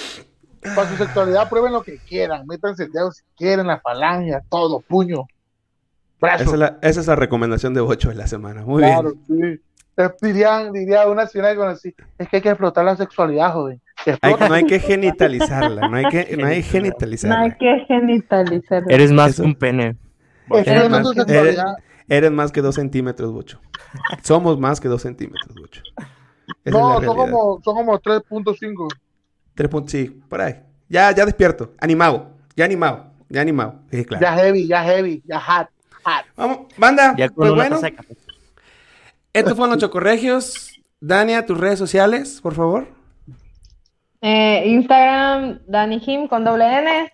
para 0.75 0.89
su 0.89 0.95
sexualidad, 0.97 1.49
prueben 1.49 1.73
lo 1.73 1.83
que 1.83 1.97
quieran. 1.99 2.45
Métanse 2.47 2.83
el 2.85 2.91
dedo 2.91 3.11
si 3.11 3.23
quieren, 3.37 3.67
la 3.67 3.79
falange, 3.79 4.33
todo, 4.49 4.79
puño, 4.81 5.25
brazo. 6.19 6.43
Esa 6.43 6.53
es, 6.53 6.59
la, 6.59 6.77
esa 6.81 6.99
es 7.01 7.07
la 7.07 7.15
recomendación 7.15 7.73
de 7.73 7.81
8 7.81 8.09
de 8.09 8.15
la 8.15 8.27
semana. 8.27 8.63
Muy 8.63 8.81
claro, 8.83 9.13
bien. 9.27 9.57
sí. 9.57 9.61
Eh, 9.97 10.09
Dirían, 10.21 10.73
diría 10.73 11.07
una 11.07 11.25
señora 11.25 11.51
que 11.51 11.55
conocí, 11.57 11.95
es 12.17 12.27
que 12.27 12.35
hay 12.37 12.41
que 12.41 12.49
explotar 12.49 12.83
la 12.83 12.97
sexualidad, 12.97 13.53
joven. 13.53 13.79
Hay- 14.21 14.35
no 14.49 14.53
hay 14.53 14.65
que 14.65 14.79
genitalizarla. 14.79 15.87
No 15.87 15.95
hay 15.95 16.05
que, 16.09 16.17
no 16.17 16.21
hay 16.21 16.25
que 16.27 16.37
No 16.37 16.47
hay 16.47 16.63
genitalizarla. 16.63 17.57
que 17.57 17.85
genitalizar. 17.87 18.83
Eres 18.89 19.11
más 19.13 19.31
Eso- 19.31 19.43
que 19.43 19.47
un 19.47 19.55
pene. 19.55 19.95
Eres 20.49 20.89
más, 20.89 20.99
eres, 20.99 21.15
sexualidad. 21.25 21.75
eres 22.09 22.31
más 22.31 22.51
que 22.51 22.61
dos 22.61 22.75
centímetros, 22.75 23.31
Bocho. 23.31 23.61
Somos 24.21 24.59
más 24.59 24.81
que 24.81 24.89
dos 24.89 25.01
centímetros, 25.01 25.55
Bocho. 25.55 25.81
Esa 26.65 26.77
No, 26.77 27.01
son 27.01 27.15
como, 27.15 27.61
son 27.63 27.75
como 27.75 27.97
3.5. 27.99 28.87
Tres 29.55 29.69
puntos, 29.69 29.91
sí, 29.91 30.21
por 30.29 30.41
ahí. 30.41 30.55
Ya, 30.89 31.11
ya 31.11 31.25
despierto. 31.25 31.73
Animado. 31.79 32.31
Ya 32.55 32.65
animado. 32.65 33.11
Ya 33.29 33.41
animado. 33.41 33.79
Sí, 33.89 34.05
claro. 34.05 34.21
Ya 34.21 34.33
heavy, 34.35 34.67
ya 34.67 34.83
heavy, 34.83 35.23
ya 35.25 35.39
hot, 35.39 35.69
hot. 36.03 36.25
Vamos, 36.35 36.59
banda. 36.77 37.15
Ya 37.17 37.29
con 37.29 37.35
pues 37.37 37.51
bueno, 37.55 37.79
estos 39.33 39.53
fueron 39.55 39.71
los 39.71 39.79
chocorregios. 39.79 40.79
Dania, 41.01 41.45
tus 41.45 41.57
redes 41.57 41.77
sociales, 41.77 42.39
por 42.41 42.53
favor. 42.53 42.87
Eh, 44.21 44.63
Instagram, 44.67 45.59
Dani 45.67 45.99
Jim 45.99 46.27
con 46.27 46.43
doble 46.43 46.65
N. 46.79 47.11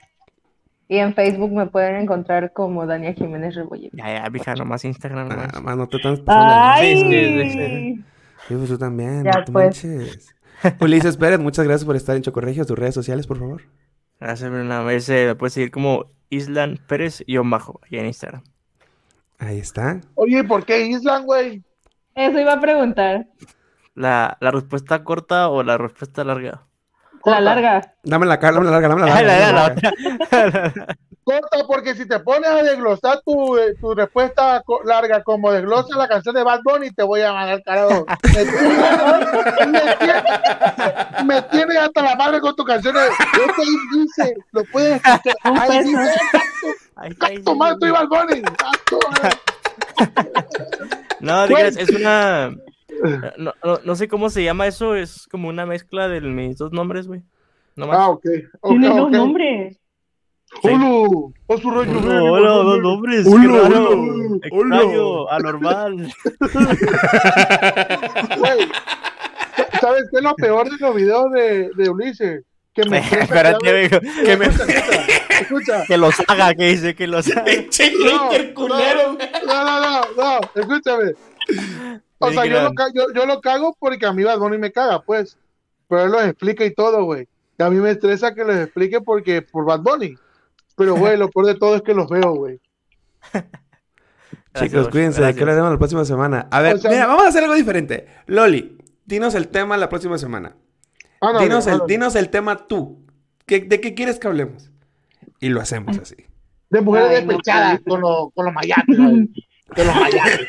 Y 0.87 0.97
en 0.97 1.15
Facebook 1.15 1.51
me 1.51 1.67
pueden 1.67 1.95
encontrar 1.95 2.51
como 2.53 2.85
Dania 2.85 3.13
Jiménez 3.13 3.55
Rebolledo. 3.55 3.91
Ya, 3.93 4.23
ya, 4.23 4.29
mija, 4.29 4.53
nomás 4.55 4.83
Instagram. 4.83 5.31
Ah, 5.31 5.35
nomás. 5.35 5.53
nomás 5.53 5.77
no 5.77 5.87
te 5.87 5.97
estás 5.97 6.19
pasando. 6.19 6.53
¡Ay! 6.53 6.97
Sí, 6.97 7.09
sí, 7.09 7.49
sí, 7.51 8.03
Sí, 8.47 8.55
pues 8.55 8.69
tú 8.69 8.77
también. 8.77 9.23
Ya, 9.23 9.31
no 9.31 9.43
te 9.45 9.51
pues. 9.51 9.65
manches. 9.65 10.35
Ulises 10.79 11.17
Pérez, 11.17 11.39
muchas 11.39 11.65
gracias 11.65 11.85
por 11.85 11.95
estar 11.95 12.15
en 12.15 12.21
Chocorregios. 12.21 12.67
Tus 12.67 12.77
redes 12.77 12.93
sociales, 12.95 13.27
por 13.27 13.39
favor. 13.39 13.61
Gracias, 14.19 14.49
Bruna. 14.49 14.91
Ese 14.93 15.25
me 15.27 15.35
puedes 15.35 15.53
seguir 15.53 15.71
como 15.71 16.05
Islan 16.29 16.79
Pérez 16.87 17.23
y 17.25 17.37
bajo 17.37 17.79
ahí 17.83 17.99
en 17.99 18.05
Instagram. 18.07 18.43
Ahí 19.39 19.57
está. 19.57 20.01
Oye, 20.15 20.43
¿por 20.43 20.65
qué 20.65 20.85
Island, 20.85 21.25
güey? 21.25 21.63
Eso 22.13 22.39
iba 22.39 22.53
a 22.53 22.59
preguntar. 22.61 23.25
La, 23.95 24.37
la 24.39 24.51
respuesta 24.51 25.03
corta 25.03 25.49
o 25.49 25.63
la 25.63 25.77
respuesta 25.77 26.23
larga. 26.23 26.63
La 27.25 27.39
larga. 27.41 27.95
Dame 28.03 28.25
la 28.25 28.39
cara, 28.39 28.53
dame 28.53 28.65
la 28.65 28.71
larga, 28.71 28.87
dame 28.89 29.01
la 29.01 29.07
larga. 29.07 29.51
la- 29.51 29.69
dame 29.69 30.17
la 30.31 30.31
la 30.31 30.59
larga. 30.61 30.97
Corta, 31.39 31.65
porque 31.67 31.95
si 31.95 32.07
te 32.07 32.19
pones 32.19 32.49
a 32.49 32.61
desglosar 32.63 33.21
tu, 33.25 33.57
eh, 33.57 33.75
tu 33.79 33.93
respuesta 33.93 34.61
co- 34.65 34.81
larga 34.83 35.23
como 35.23 35.51
desglosa 35.51 35.95
la 35.97 36.07
canción 36.07 36.35
de 36.35 36.43
Bad 36.43 36.59
Bunny, 36.63 36.91
te 36.91 37.03
voy 37.03 37.21
a 37.21 37.31
mandar 37.33 37.61
carajo. 37.63 38.05
Me 38.25 38.45
tienes 39.95 40.25
me 41.25 41.41
tienes 41.43 41.77
hasta 41.77 42.01
la 42.01 42.15
madre 42.15 42.39
con 42.41 42.55
tu 42.55 42.63
canción. 42.63 42.93
de- 42.95 43.07
Este 43.07 43.61
ahí 43.61 43.75
dice, 43.99 44.35
lo 44.51 44.63
puedes 44.65 44.95
escuchar. 45.03 45.35
Ahí 45.61 45.83
dice, 45.83 47.43
tú 47.79 47.85
y 47.85 47.91
Bad 47.91 48.07
Bunny. 48.07 48.41
No, 51.19 51.45
creas, 51.47 51.77
es 51.77 51.89
una. 51.89 52.49
No, 53.37 53.53
no, 53.63 53.79
no 53.83 53.95
sé 53.95 54.07
cómo 54.07 54.29
se 54.29 54.43
llama 54.43 54.67
eso, 54.67 54.95
es 54.95 55.27
como 55.27 55.49
una 55.49 55.65
mezcla 55.65 56.07
de 56.07 56.21
mis 56.21 56.57
dos 56.57 56.71
nombres, 56.71 57.07
güey. 57.07 57.21
No. 57.75 57.91
Ah, 57.91 58.09
ok. 58.09 58.25
ok, 58.61 58.69
Tiene 58.71 58.89
dos 58.89 58.99
ok. 59.01 59.09
nombres. 59.11 59.77
¡Hulu! 60.63 61.33
¡A 61.47 61.57
su 61.57 61.71
rayo 61.71 61.99
hola, 62.31 62.49
dos 62.49 62.79
nombres. 62.79 63.25
Extraño, 63.25 64.39
ulo. 64.51 65.31
anormal. 65.31 65.95
Güey, 68.37 68.69
¿Sabes 69.79 70.03
qué 70.11 70.17
es 70.17 70.23
lo 70.23 70.35
peor 70.35 70.69
de 70.69 70.77
los 70.79 70.95
videos 70.95 71.31
de, 71.31 71.69
de 71.75 71.89
Ulises? 71.89 72.43
Que 72.73 72.85
me 72.89 72.99
Espérate, 72.99 73.89
güey, 73.89 74.25
que 74.25 74.37
me- 74.37 74.45
Escucha, 74.45 75.39
escucha. 75.41 75.83
que 75.87 75.97
los 75.97 76.15
haga, 76.27 76.53
que 76.53 76.65
dice 76.67 76.95
que 76.95 77.07
los 77.07 77.27
haga. 77.29 77.43
Pinche 77.43 77.91
No. 77.99 78.29
No, 78.31 79.17
no, 79.47 79.81
no, 79.81 80.01
no, 80.17 80.39
escúchame. 80.55 81.13
O 82.19 82.31
sea, 82.31 82.45
yo 82.45 82.61
lo, 82.61 82.71
yo, 82.93 83.07
yo 83.13 83.25
lo 83.25 83.41
cago 83.41 83.75
porque 83.79 84.05
a 84.05 84.13
mí 84.13 84.23
Bad 84.23 84.39
Bunny 84.39 84.57
me 84.57 84.71
caga, 84.71 85.01
pues. 85.01 85.37
Pero 85.89 86.05
él 86.05 86.11
los 86.11 86.23
explica 86.23 86.63
y 86.63 86.73
todo, 86.73 87.03
güey. 87.03 87.27
Y 87.59 87.63
a 87.63 87.69
mí 87.69 87.75
me 87.77 87.91
estresa 87.91 88.33
que 88.33 88.45
los 88.45 88.55
explique 88.55 89.01
porque 89.01 89.41
por 89.41 89.65
Bad 89.65 89.81
Bunny. 89.81 90.15
Pero, 90.75 90.95
güey, 90.95 91.17
lo 91.17 91.29
peor 91.29 91.45
de 91.47 91.55
todo 91.55 91.75
es 91.75 91.81
que 91.81 91.93
los 91.93 92.09
veo, 92.09 92.33
güey. 92.33 92.59
Chicos, 94.55 94.89
cuídense, 94.89 95.33
que 95.33 95.45
lo 95.45 95.51
haremos 95.51 95.71
la 95.71 95.77
próxima 95.77 96.03
semana. 96.05 96.47
A 96.51 96.59
ver, 96.61 96.75
O 96.75 96.77
sea, 96.77 96.91
mira, 96.91 97.07
vamos 97.07 97.23
a 97.23 97.29
hacer 97.29 97.43
algo 97.43 97.55
diferente. 97.55 98.07
Loli, 98.27 98.77
dinos 99.05 99.33
el 99.35 99.47
tema 99.47 99.77
la 99.77 99.87
próxima 99.89 100.17
semana. 100.17 100.55
Ándale, 101.21 101.45
Dinos 101.45 101.67
el, 101.67 101.73
ándale. 101.73 101.93
dinos 101.93 102.15
el 102.15 102.29
tema 102.29 102.67
tú. 102.67 103.05
¿Qué- 103.45 103.61
¿De 103.61 103.79
qué 103.79 103.93
quieres 103.93 104.19
que 104.19 104.27
hablemos? 104.27 104.71
Y 105.39 105.49
lo 105.49 105.61
hacemos 105.61 105.97
así. 105.99 106.15
De 106.69 106.81
mujeres 106.81 107.23
no, 107.23 107.27
despechadas 107.31 107.79
con, 107.87 108.01
los 108.01 108.33
con 108.33 108.45
los 108.45 108.53
mayates, 108.53 108.85
güey. 108.97 109.29
Con 109.75 109.87
los 109.87 109.95
mayates. 109.95 110.47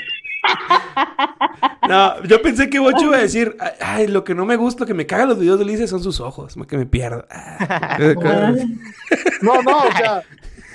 No, 1.88 2.22
yo 2.24 2.40
pensé 2.42 2.70
que 2.70 2.78
Bocho 2.78 3.04
iba 3.06 3.16
a 3.16 3.20
decir, 3.20 3.56
"Ay, 3.80 4.06
lo 4.06 4.24
que 4.24 4.34
no 4.34 4.44
me 4.46 4.56
gusta, 4.56 4.80
lo 4.80 4.86
que 4.86 4.94
me 4.94 5.06
cagan 5.06 5.28
los 5.28 5.38
videos 5.38 5.58
de 5.58 5.64
Ulises 5.64 5.90
son 5.90 6.02
sus 6.02 6.20
ojos, 6.20 6.54
que 6.68 6.76
me 6.76 6.86
pierdo. 6.86 7.26
Ah. 7.30 7.98
No, 9.42 9.60
no, 9.62 9.78
o 9.78 9.92
sea, 9.92 10.22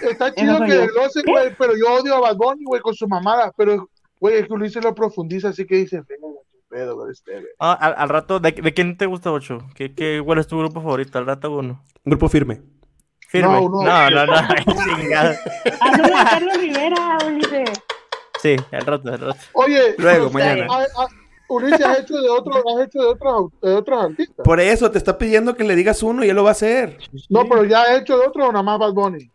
está 0.10 0.34
chido 0.36 0.60
que 0.66 0.74
desglose, 0.74 1.22
güey, 1.26 1.56
pero 1.58 1.74
yo 1.78 1.94
odio 1.94 2.16
a 2.16 2.20
Bad 2.20 2.36
Bunny, 2.36 2.66
güey, 2.66 2.82
con 2.82 2.94
su 2.94 3.08
mamada. 3.08 3.52
Pero, 3.56 3.90
güey, 4.20 4.36
es 4.40 4.48
que 4.48 4.54
Ulises 4.54 4.84
lo 4.84 4.94
profundiza, 4.94 5.50
así 5.50 5.66
que 5.66 5.76
dice, 5.78 6.04
"Venga, 6.08 6.28
pedo, 6.70 6.96
güey, 6.98 7.12
este, 7.14 7.32
güey". 7.32 7.46
Ah, 7.60 7.74
al, 7.74 7.96
al 7.98 8.10
rato, 8.10 8.40
¿de, 8.42 8.52
de 8.52 8.74
quién 8.74 8.98
te 8.98 9.06
gusta, 9.06 9.30
Bocho? 9.30 9.60
¿Qué, 9.74 9.96
qué, 9.96 10.22
¿Cuál 10.24 10.40
es 10.40 10.48
tu 10.48 10.60
grupo 10.60 10.82
favorito? 10.82 11.18
Al 11.18 11.26
rato 11.26 11.52
uno. 11.52 11.82
Grupo 12.04 12.28
firme. 12.28 12.62
Firme. 13.30 13.54
No, 13.54 13.70
No, 13.70 14.10
no. 14.10 14.10
no, 14.10 14.26
no. 14.26 14.34
chingada. 15.00 15.38
Hazle 15.82 16.14
a 16.16 16.26
Carlos 16.26 16.58
Rivera, 16.60 17.18
Ulises. 17.26 17.70
Sí, 18.42 18.56
al 18.72 18.86
rato, 18.86 19.10
al 19.12 19.20
rato. 19.20 19.40
Oye, 19.54 19.96
Luego, 19.98 20.30
mañana. 20.32 20.68
ah, 20.70 20.84
ah, 20.98 21.08
Ulises 21.50 21.82
ha 21.86 21.98
hecho 22.00 22.18
de 22.22 22.30
otros, 22.30 22.58
has 22.58 22.86
hecho 22.88 23.00
de 23.00 23.06
otros, 23.08 23.52
de 23.62 23.74
otros 23.74 24.04
artistas. 24.04 24.44
Por 24.44 24.60
eso 24.60 24.92
te 24.92 24.98
está 24.98 25.18
pidiendo 25.18 25.56
que 25.56 25.64
le 25.64 25.76
digas 25.76 26.04
uno 26.04 26.24
y 26.26 26.30
él 26.30 26.36
lo 26.36 26.44
va 26.44 26.50
a 26.50 26.52
hacer. 26.52 26.98
No, 27.30 27.48
pero 27.48 27.64
ya 27.64 27.84
ha 27.84 27.98
hecho 27.98 28.18
de 28.18 28.28
otros 28.28 28.50
o 28.50 28.52
nada 28.52 28.64
más 28.64 28.80
Bad 28.80 28.94
Bunny. 28.94 29.32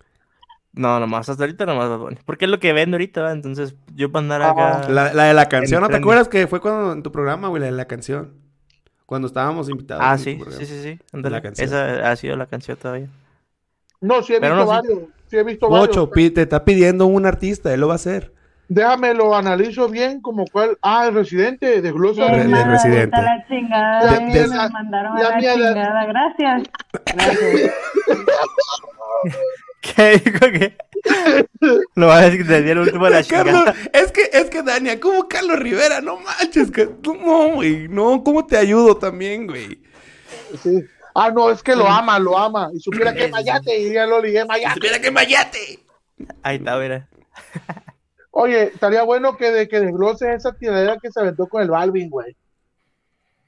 No, 0.74 0.98
nomás, 1.00 1.28
hasta 1.28 1.42
ahorita 1.44 1.64
nomás 1.66 1.88
Bad 1.88 1.98
Bunny. 1.98 2.16
Porque 2.24 2.44
es 2.44 2.50
lo 2.50 2.60
que 2.60 2.72
vende 2.72 2.96
ahorita, 2.96 3.22
¿va? 3.22 3.32
Entonces, 3.32 3.74
yo 3.94 4.12
para 4.12 4.22
andar 4.22 4.42
acá. 4.42 4.88
La, 4.90 5.12
la 5.14 5.24
de 5.24 5.34
la 5.34 5.48
canción, 5.48 5.80
¿no 5.80 5.88
te 5.88 5.96
acuerdas 5.96 6.28
que 6.28 6.46
fue 6.46 6.60
cuando 6.60 6.92
en 6.92 7.02
tu 7.02 7.10
programa, 7.12 7.48
güey, 7.48 7.60
la 7.60 7.66
de 7.66 7.72
la 7.72 7.86
canción? 7.86 8.34
Cuando 9.06 9.26
estábamos 9.26 9.68
invitados. 9.68 10.02
Ah, 10.06 10.16
sí, 10.16 10.38
sí, 10.58 10.64
sí, 10.66 10.82
sí. 10.82 10.98
La 11.12 11.42
canción. 11.42 11.66
Esa 11.66 12.10
ha 12.10 12.16
sido 12.16 12.36
la 12.36 12.46
canción 12.46 12.76
todavía. 12.78 13.08
No, 14.00 14.22
sí 14.22 14.34
he 14.34 14.40
Pero 14.40 14.54
visto 14.56 14.64
no, 14.64 14.70
varios. 14.70 14.98
Sí 15.28 15.36
he 15.36 15.42
visto 15.44 15.66
Ocho, 15.68 16.06
varios. 16.08 16.10
pi- 16.10 16.30
te 16.30 16.42
está 16.42 16.64
pidiendo 16.64 17.06
un 17.06 17.24
artista, 17.26 17.72
él 17.72 17.80
lo 17.80 17.88
va 17.88 17.94
a 17.94 17.96
hacer. 17.96 18.32
Déjame 18.74 19.12
lo 19.12 19.34
analizo 19.36 19.86
bien 19.88 20.20
como 20.22 20.46
cuál. 20.46 20.78
Ah, 20.80 21.06
el 21.08 21.14
residente, 21.14 21.82
desglosa. 21.82 22.24
De 22.24 22.38
mandadita 22.44 22.64
Residente. 22.70 23.16
la 23.22 23.44
chingada. 23.46 24.12
Ya 24.14 24.20
mía, 24.20 24.34
me 24.42 24.46
la- 24.56 24.68
mandaron 24.70 25.18
ya 25.18 25.26
a 25.26 25.30
la 25.30 25.36
mía, 25.36 25.56
la- 25.56 25.66
chingada. 25.68 26.04
Gracias. 26.06 26.62
Gracias. 27.14 27.72
¿Qué 29.82 30.18
dijo 30.24 30.38
que? 30.38 30.76
Lo 31.96 32.06
va 32.06 32.18
a 32.18 32.30
decir 32.30 32.46
di 32.46 32.70
el 32.70 32.78
último 32.78 33.04
de 33.06 33.10
la 33.10 33.22
Carlos, 33.24 33.54
chingada. 33.64 33.74
es 33.92 34.12
que, 34.12 34.30
es 34.32 34.44
que 34.48 34.62
Dania, 34.62 34.98
¿cómo 35.00 35.28
Carlos 35.28 35.58
Rivera? 35.58 36.00
No 36.00 36.18
manches, 36.20 36.70
que, 36.70 36.88
no, 37.04 37.48
güey, 37.54 37.88
no, 37.88 38.22
¿cómo 38.24 38.46
te 38.46 38.56
ayudo 38.56 38.96
también, 38.96 39.46
güey? 39.48 39.82
Sí. 40.62 40.82
Ah, 41.14 41.30
no, 41.30 41.50
es 41.50 41.62
que 41.62 41.74
lo 41.76 41.86
ama, 41.86 42.18
lo 42.18 42.38
ama. 42.38 42.70
Y 42.72 42.80
supiera 42.80 43.12
que 43.12 43.24
es 43.24 43.30
mayate, 43.30 43.76
y 43.78 43.84
diría 43.84 44.06
Loli, 44.06 44.34
es 44.36 44.46
mayate. 44.46 44.80
Mira 44.80 44.98
que 45.00 45.10
mayate. 45.10 45.80
Ahí 46.42 46.56
está, 46.56 46.78
mira. 46.78 47.06
Oye, 48.32 48.64
estaría 48.64 49.02
bueno 49.02 49.36
que, 49.36 49.50
de, 49.50 49.68
que 49.68 49.80
desgloses 49.80 50.28
esa 50.30 50.52
tiradera 50.52 50.96
que 51.00 51.10
se 51.10 51.20
aventó 51.20 51.46
con 51.46 51.62
el 51.62 51.70
Balvin, 51.70 52.10
güey. 52.10 52.34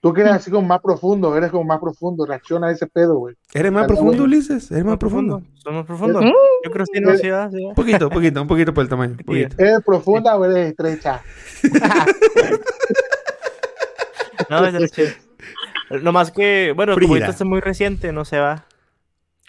Tú 0.01 0.13
que 0.13 0.21
eres 0.21 0.35
así 0.35 0.51
como 0.51 0.69
más 0.69 0.83
profundo, 0.83 1.35
eres 1.35 1.51
como 1.51 1.65
más 1.65 1.81
profundo, 1.81 2.27
reacciona 2.27 2.67
a 2.67 2.71
ese 2.71 2.87
pedo, 2.87 3.17
güey. 3.17 3.35
¿Eres 3.55 3.73
más 3.73 3.85
Estaría 3.85 3.87
profundo, 3.87 4.11
bueno. 4.11 4.25
Ulises? 4.25 4.71
¿Eres 4.71 4.85
más 4.85 4.99
profundo? 4.99 5.43
Son 5.55 5.75
más 5.75 5.87
profundos. 5.87 6.23
¿Mm? 6.23 6.33
Yo 6.65 6.71
creo 6.71 6.85
que 6.85 6.99
sí, 6.99 7.01
no, 7.03 7.17
sí, 7.17 7.31
va, 7.31 7.51
sí, 7.51 7.63
va. 7.63 7.69
Un 7.71 7.75
poquito, 7.75 8.09
un 8.09 8.13
poquito, 8.13 8.43
un 8.43 8.49
poquito 8.49 8.75
por 8.75 8.83
el 8.83 8.91
tamaño. 8.91 9.17
poquito. 9.25 9.57
¿Eres 9.59 9.83
profunda 9.83 10.37
o 10.37 10.45
eres 10.45 10.69
estrecha? 10.69 11.23
No, 14.51 14.67
es 14.67 14.93
chido. 14.93 15.09
No 16.03 16.13
más 16.13 16.31
que, 16.31 16.73
bueno, 16.77 16.93
como 16.93 16.99
Frida. 17.07 17.13
ahorita 17.13 17.31
está 17.31 17.45
muy 17.45 17.61
reciente, 17.61 18.13
no 18.13 18.25
se 18.25 18.39
va. 18.39 18.67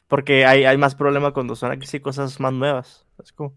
Porque 0.07 0.45
hay, 0.45 0.63
hay 0.63 0.77
más 0.77 0.95
problema 0.95 1.33
cuando 1.33 1.55
son 1.55 1.71
aquí 1.71 1.87
sí 1.87 1.99
cosas 1.99 2.39
más 2.39 2.53
nuevas. 2.53 3.05
Es 3.21 3.31
como... 3.33 3.53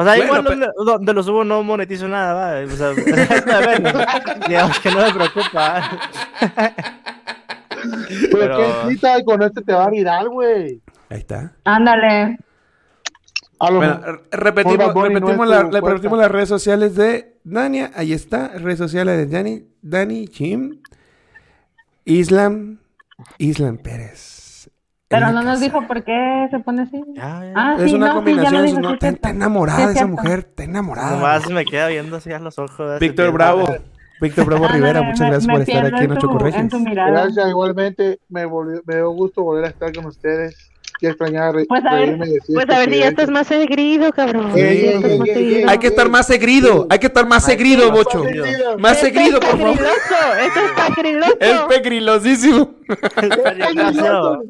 O 0.00 0.04
sea, 0.04 0.12
Bueno, 0.14 0.24
igual 0.26 0.44
pe- 0.44 0.50
donde, 0.50 0.68
donde 0.92 1.12
lo 1.12 1.22
subo 1.24 1.42
no 1.42 1.64
monetizo 1.64 2.06
nada, 2.06 2.32
va. 2.34 2.72
O 2.72 2.76
sea, 2.76 2.90
digamos 4.48 4.78
que 4.78 4.90
no 4.92 5.00
me 5.00 5.12
preocupa. 5.12 5.82
Pero, 8.30 8.38
Pero- 8.38 8.56
qué 8.56 8.88
quita 8.90 9.18
y 9.18 9.24
con 9.24 9.42
este 9.42 9.60
te 9.62 9.72
va 9.72 9.84
a 9.86 9.90
virar, 9.90 10.28
güey. 10.28 10.80
Ahí 11.10 11.18
está. 11.18 11.52
Ándale. 11.64 12.38
Bueno, 13.58 14.00
repetimos, 14.30 14.94
repetimos, 14.94 15.48
la- 15.48 15.62
repetimos 15.64 16.18
las 16.18 16.30
redes 16.30 16.48
sociales 16.48 16.94
de 16.94 17.34
Dania. 17.42 17.90
Ahí 17.96 18.12
está. 18.12 18.48
Redes 18.56 18.78
sociales 18.78 19.16
de 19.16 19.26
Dani, 19.26 19.64
Dani 19.82 20.28
Chim. 20.28 20.80
Islam. 22.04 22.78
Islam 23.38 23.78
Pérez. 23.78 24.37
Pero 25.08 25.32
no 25.32 25.42
nos 25.42 25.60
dijo 25.60 25.86
por 25.86 26.04
qué 26.04 26.48
se 26.50 26.58
pone 26.58 26.82
así. 26.82 27.02
Ya, 27.14 27.42
ya. 27.42 27.52
Ah, 27.56 27.76
Es 27.78 27.90
sí, 27.90 27.96
una 27.96 28.08
no, 28.08 28.14
combinación. 28.16 28.68
sí, 28.68 29.06
está, 29.06 29.30
enamorada 29.30 29.78
de 29.78 29.84
es 29.92 29.96
esa 29.96 30.06
mujer. 30.06 30.38
Está 30.40 30.64
enamorada. 30.64 31.10
Nomás 31.12 31.48
me 31.50 31.64
queda 31.64 31.88
viendo 31.88 32.16
así 32.16 32.30
a 32.32 32.38
los 32.38 32.58
ojos. 32.58 33.00
Víctor. 33.00 33.32
Bravo. 33.32 33.66
Víctor 34.20 34.46
Bravo 34.46 34.64
Ándale, 34.66 34.80
Rivera, 34.84 35.02
muchas 35.02 35.20
me- 35.20 35.26
gracias 35.28 35.46
me 35.46 35.52
por 35.52 35.62
estar 35.62 35.86
aquí 35.86 35.96
en 36.04 36.10
en 36.10 36.12
Ocho 36.18 36.28
Corregios. 36.28 36.72
Gracias, 36.92 37.48
igualmente. 37.48 38.18
Me, 38.28 38.44
volvió- 38.46 38.82
me 38.84 38.96
dio 38.96 39.10
gusto 39.10 39.42
volver 39.44 39.64
a 39.66 39.68
estar 39.68 39.92
con 39.94 40.06
ustedes. 40.06 40.70
Qué 41.00 41.08
extrañar 41.08 41.54
re- 41.54 41.64
Pues 41.66 41.84
a 41.84 41.94
ver, 41.94 42.06
reírme 42.08 42.26
y 42.28 42.32
decir 42.34 42.54
pues 42.54 42.68
a 42.70 42.78
ver 42.80 42.90
si 42.90 42.98
ya 42.98 43.08
estás 43.08 43.30
más 43.30 43.46
seguido, 43.46 44.10
cabrón. 44.12 44.50
Sí, 44.54 44.60
Ya 44.60 44.70
estás 44.70 45.02
sí, 45.12 45.18
más 45.18 45.28
sí, 45.28 45.34
seguido. 45.34 45.58
sí. 45.60 45.64
Hay 45.68 45.78
que 45.78 45.86
estar 45.86 46.08
más 46.10 46.26
segrido. 46.26 46.86
Hay 46.90 46.98
que 46.98 47.06
estar 47.06 47.26
más 47.28 47.44
segrido, 47.44 47.90
Bocho. 47.92 48.24
Más 48.78 48.98
segrido, 48.98 49.38
por 49.40 49.50
favor. 49.50 49.76
pegriloso, 49.76 50.16
esto 50.44 50.60
es 50.60 50.94
pegriloso. 50.94 51.36
Es 51.40 51.60
pegrilosísimo. 51.68 52.74
Está 52.88 53.50
bien 53.52 53.74
gracioso. 53.76 54.42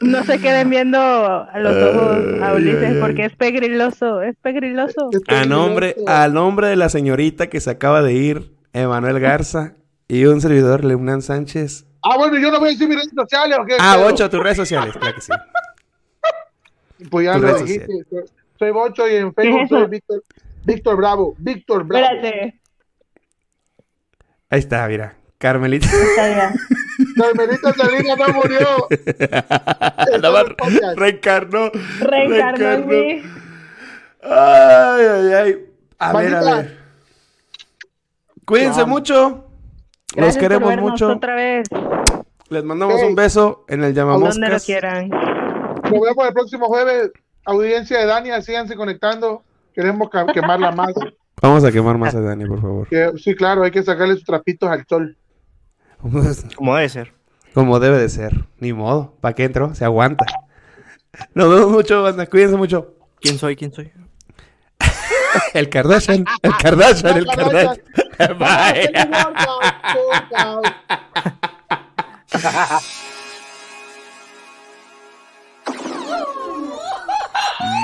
No 0.00 0.24
se 0.24 0.38
queden 0.40 0.68
viendo 0.68 0.98
a 0.98 1.58
los 1.60 1.76
ojos 1.76 2.42
a 2.42 2.54
Ulises 2.54 2.96
porque 3.00 3.26
es 3.26 3.36
pegriloso, 3.36 4.20
es 4.22 4.34
pegriloso. 4.42 5.10
A 5.28 5.44
nombre, 5.44 5.94
a 6.08 6.26
nombre 6.26 6.66
de 6.66 6.74
la 6.76 6.88
señorita 6.88 7.46
que 7.46 7.60
se 7.60 7.70
acaba 7.70 8.02
de 8.02 8.14
ir, 8.14 8.52
Emanuel 8.72 9.20
Garza, 9.20 9.74
y 10.08 10.24
un 10.24 10.40
servidor, 10.40 10.84
Leonán 10.84 11.22
Sánchez. 11.22 11.86
Ah, 12.02 12.16
bueno, 12.16 12.36
yo 12.38 12.50
no 12.50 12.58
voy 12.58 12.70
a 12.70 12.72
decir 12.72 12.88
mis 12.88 12.96
redes 12.98 13.12
sociales. 13.14 13.58
¿o 13.60 13.64
qué? 13.64 13.76
Ah, 13.78 13.96
Bocho, 13.96 14.28
tus 14.28 14.40
redes 14.42 14.56
sociales, 14.56 14.94
claro 14.96 15.14
que 15.14 15.20
sí. 15.20 15.32
Pues 17.10 17.26
ya 17.26 17.36
lo 17.36 17.58
dijiste. 17.58 17.86
Soy- 18.08 18.24
Soy 18.58 18.70
Bocho 18.70 19.08
y 19.08 19.16
en 19.16 19.34
Facebook 19.34 19.62
es 19.62 19.68
soy 19.68 19.86
Víctor, 19.88 20.22
Víctor 20.64 20.96
Bravo. 20.96 21.34
Víctor 21.38 21.84
Bravo. 21.84 22.04
Espérate, 22.06 22.60
Ahí 24.50 24.58
está, 24.60 24.86
mira. 24.86 25.16
Carmelita. 25.38 25.88
está. 25.88 26.52
Carmelita 27.16 27.72
Salinas 27.72 28.16
no 28.18 28.28
murió. 28.34 28.88
Reencarnó. 30.96 31.70
Reencarnó. 32.00 32.94
Ay, 34.22 35.04
ay, 35.04 35.32
ay. 35.32 35.66
A 35.98 36.12
ver, 36.12 36.34
a 36.36 36.42
ver. 36.42 36.78
Cuídense 38.44 38.84
mucho. 38.84 39.48
Los 40.16 40.34
por 40.34 40.40
queremos 40.40 40.68
vernos 40.68 40.90
mucho. 40.92 41.08
otra 41.08 41.34
vez, 41.34 41.68
Les 42.48 42.64
mandamos 42.64 42.96
Hey. 43.00 43.08
un 43.08 43.14
beso 43.14 43.64
en 43.68 43.82
el 43.84 43.94
donde 43.94 44.48
lo 44.48 44.58
quieran. 44.60 45.08
Nos 45.08 45.90
vemos 46.00 46.26
el 46.28 46.34
próximo 46.34 46.66
jueves. 46.66 47.10
Audiencia 47.44 47.98
de 47.98 48.06
Dania, 48.06 48.40
síganse 48.42 48.76
conectando. 48.76 49.42
Queremos 49.74 50.08
quemarla 50.34 50.70
más. 50.72 50.92
Vamos 51.40 51.64
a 51.64 51.72
quemar 51.72 51.98
más 51.98 52.14
a 52.14 52.20
Dani, 52.20 52.44
por 52.46 52.60
favor. 52.60 52.88
Sí, 53.18 53.34
claro, 53.34 53.62
hay 53.64 53.70
que 53.70 53.82
sacarle 53.82 54.14
sus 54.14 54.24
trapitos 54.24 54.70
al 54.70 54.86
sol. 54.86 55.16
Como 56.56 56.76
debe 56.76 56.88
ser. 56.88 57.12
Como 57.54 57.80
debe 57.80 57.98
de 57.98 58.08
ser. 58.08 58.32
Ni 58.60 58.72
modo. 58.72 59.14
¿Para 59.20 59.34
qué 59.34 59.44
entró? 59.44 59.74
Se 59.74 59.84
aguanta. 59.84 60.24
Nos 61.34 61.50
vemos 61.54 61.70
mucho, 61.70 62.02
banda. 62.02 62.26
Cuídense 62.26 62.56
mucho. 62.56 62.94
¿Quién 63.20 63.38
soy? 63.38 63.56
¿Quién 63.56 63.72
soy? 63.72 63.92
El 65.54 65.68
Kardashian. 65.68 66.24
El 66.42 66.52
Kardashian. 66.56 67.16
El 67.16 67.26
Kardashian. 67.26 67.76
Bye. 68.38 68.92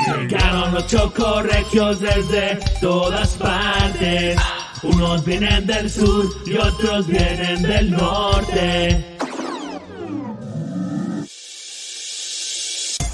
Llegaron 0.06 0.74
los 0.74 0.86
chocorregios 0.86 2.00
desde 2.00 2.58
todas 2.80 3.34
partes. 3.34 4.38
Unos 4.82 5.24
vienen 5.24 5.66
del 5.66 5.90
sur 5.90 6.24
y 6.46 6.56
otros 6.56 7.06
vienen 7.06 7.62
del 7.62 7.90
norte. 7.90 9.17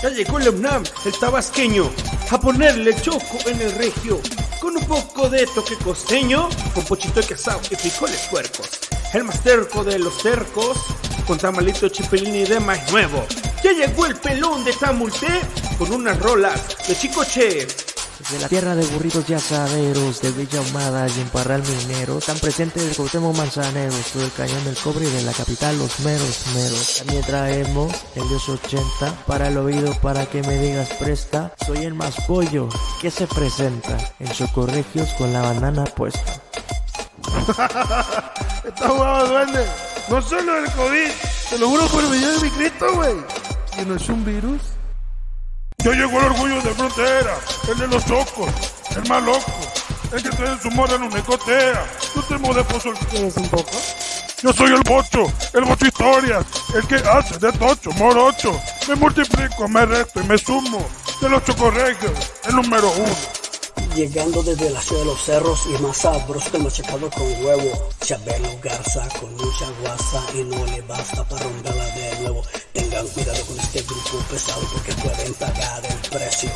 Ya 0.05 0.11
llegó 0.11 0.39
el 0.39 0.51
UNAM, 0.51 0.85
el 1.07 1.13
tabasqueño, 1.19 1.91
a 2.31 2.39
ponerle 2.39 2.95
choco 3.01 3.39
en 3.47 3.59
el 3.59 3.73
regio, 3.73 4.21
con 4.61 4.77
un 4.77 4.85
poco 4.85 5.31
de 5.31 5.47
toque 5.47 5.77
costeño, 5.77 6.51
con 6.75 6.85
pochito 6.85 7.23
de 7.23 7.27
quesado 7.29 7.59
y 7.71 7.75
frijoles 7.75 8.29
puercos. 8.31 8.69
El 9.15 9.25
más 9.25 9.43
terco 9.43 9.83
de 9.83 9.99
los 9.99 10.23
tercos, 10.23 10.77
con 11.27 11.39
tamalito 11.39 11.89
chipilín 11.89 12.37
y 12.37 12.45
de 12.45 12.61
maíz 12.61 12.83
nuevo. 12.93 13.25
Ya 13.63 13.73
llegó 13.73 14.05
el 14.05 14.17
pelón 14.17 14.63
de 14.63 14.75
Tamulté, 14.75 15.41
con 15.79 15.91
unas 15.91 16.19
rolas 16.19 16.87
de 16.87 16.95
chicoche. 16.95 17.67
De 18.31 18.39
la 18.39 18.49
tierra 18.49 18.74
de 18.74 18.86
burritos 18.86 19.28
y 19.28 19.35
asaderos, 19.35 20.23
de 20.23 20.31
Villa 20.31 20.61
Ahumada 20.61 21.07
y 21.09 21.20
en 21.20 21.28
Parral 21.28 21.62
Minero, 21.62 22.20
tan 22.20 22.39
presente 22.39 22.81
del 22.81 22.95
Cuauhtémoc 22.95 23.36
Manzaneros, 23.36 24.07
todo 24.12 24.24
el 24.24 24.32
cañón 24.32 24.65
del 24.65 24.77
cobre 24.77 25.07
y 25.07 25.11
de 25.11 25.23
la 25.23 25.32
capital 25.32 25.77
los 25.78 26.01
meros 26.01 26.47
meros. 26.55 26.97
También 26.99 27.23
traemos 27.24 27.93
el 28.15 28.28
Dios 28.28 28.49
80 28.49 29.24
para 29.27 29.49
el 29.49 29.59
oído 29.59 29.93
para 30.01 30.27
que 30.27 30.43
me 30.43 30.59
digas 30.59 30.91
presta, 31.01 31.53
soy 31.66 31.78
el 31.78 31.95
más 31.95 32.15
pollo 32.27 32.69
que 33.01 33.11
se 33.11 33.27
presenta 33.27 33.99
en 34.20 34.32
Socorregios 34.32 35.11
con 35.15 35.32
la 35.32 35.43
banana 35.43 35.85
puesta. 35.85 36.41
Está 38.65 38.89
jugado, 38.89 39.28
duende. 39.28 39.66
No 40.09 40.23
solo 40.23 40.59
el 40.59 40.70
COVID. 40.73 41.11
Te 41.51 41.59
lo 41.59 41.69
juro 41.69 41.86
por 41.89 42.05
el 42.05 42.11
video 42.11 42.32
de 42.32 42.41
mi 42.41 42.51
Cristo, 42.51 42.95
güey. 42.95 43.16
¿Y 43.81 43.85
no 43.85 43.97
es 43.97 44.09
un 44.09 44.24
virus? 44.24 44.74
Yo 45.79 45.93
llegó 45.93 46.19
el 46.19 46.27
orgullo 46.27 46.63
de 46.63 46.75
frontera, 46.75 47.39
el 47.69 47.79
de 47.79 47.89
los 47.89 48.05
chocos, 48.07 48.51
el 48.97 49.09
más 49.09 49.23
loco, 49.23 49.53
el 50.13 50.23
que 50.23 50.31
trae 50.31 50.59
su 50.61 50.71
mora 50.71 50.95
en 50.95 51.03
una 51.03 51.19
ecotea. 51.19 51.87
Tú 52.15 52.23
te 52.23 52.39
de 52.39 52.65
pozo 52.65 52.91
el... 52.91 52.99
¿Quieres 53.09 53.37
un 53.37 53.49
poco? 53.49 53.73
Yo 54.43 54.53
soy 54.53 54.73
el 54.73 54.83
bocho, 54.83 55.25
el 55.55 55.65
bocho 55.65 55.87
historias, 55.87 56.45
el 56.75 56.87
que 56.87 56.97
hace 56.97 57.39
de 57.39 57.53
tocho, 57.53 57.91
morocho. 57.93 58.61
Me 58.89 58.95
multiplico, 58.95 59.67
me 59.69 59.87
resto 59.87 60.21
y 60.21 60.25
me 60.25 60.37
sumo. 60.37 60.87
De 61.21 61.29
los 61.29 61.43
chocorregios, 61.45 62.13
el 62.47 62.57
número 62.57 62.91
uno. 62.91 63.95
Llegando 63.95 64.43
desde 64.43 64.71
la 64.71 64.83
ciudad 64.83 65.03
de 65.03 65.07
los 65.07 65.25
cerros 65.25 65.61
y 65.67 65.83
más 65.83 65.97
sabroso 65.97 66.51
que 66.51 66.59
machacado 66.59 67.09
con 67.11 67.45
huevo. 67.45 67.89
Chabelo 68.01 68.51
Garza 68.63 69.09
con 69.21 69.33
mucha 69.35 69.67
guasa 69.81 70.23
y 70.35 70.43
no 70.43 70.65
le 70.67 70.83
basta 70.83 71.25
para 71.25 71.45
romperla 71.45 71.85
de 71.87 72.19
nuevo. 72.21 72.43
Tengan 72.95 73.12
cuidado 73.12 73.47
con 73.47 73.59
este 73.59 73.83
grupo 73.83 74.19
pesado 74.31 74.61
porque 74.73 74.93
pueden 74.93 75.35
pagar 75.35 75.83
el 75.85 76.11
precio. 76.11 76.49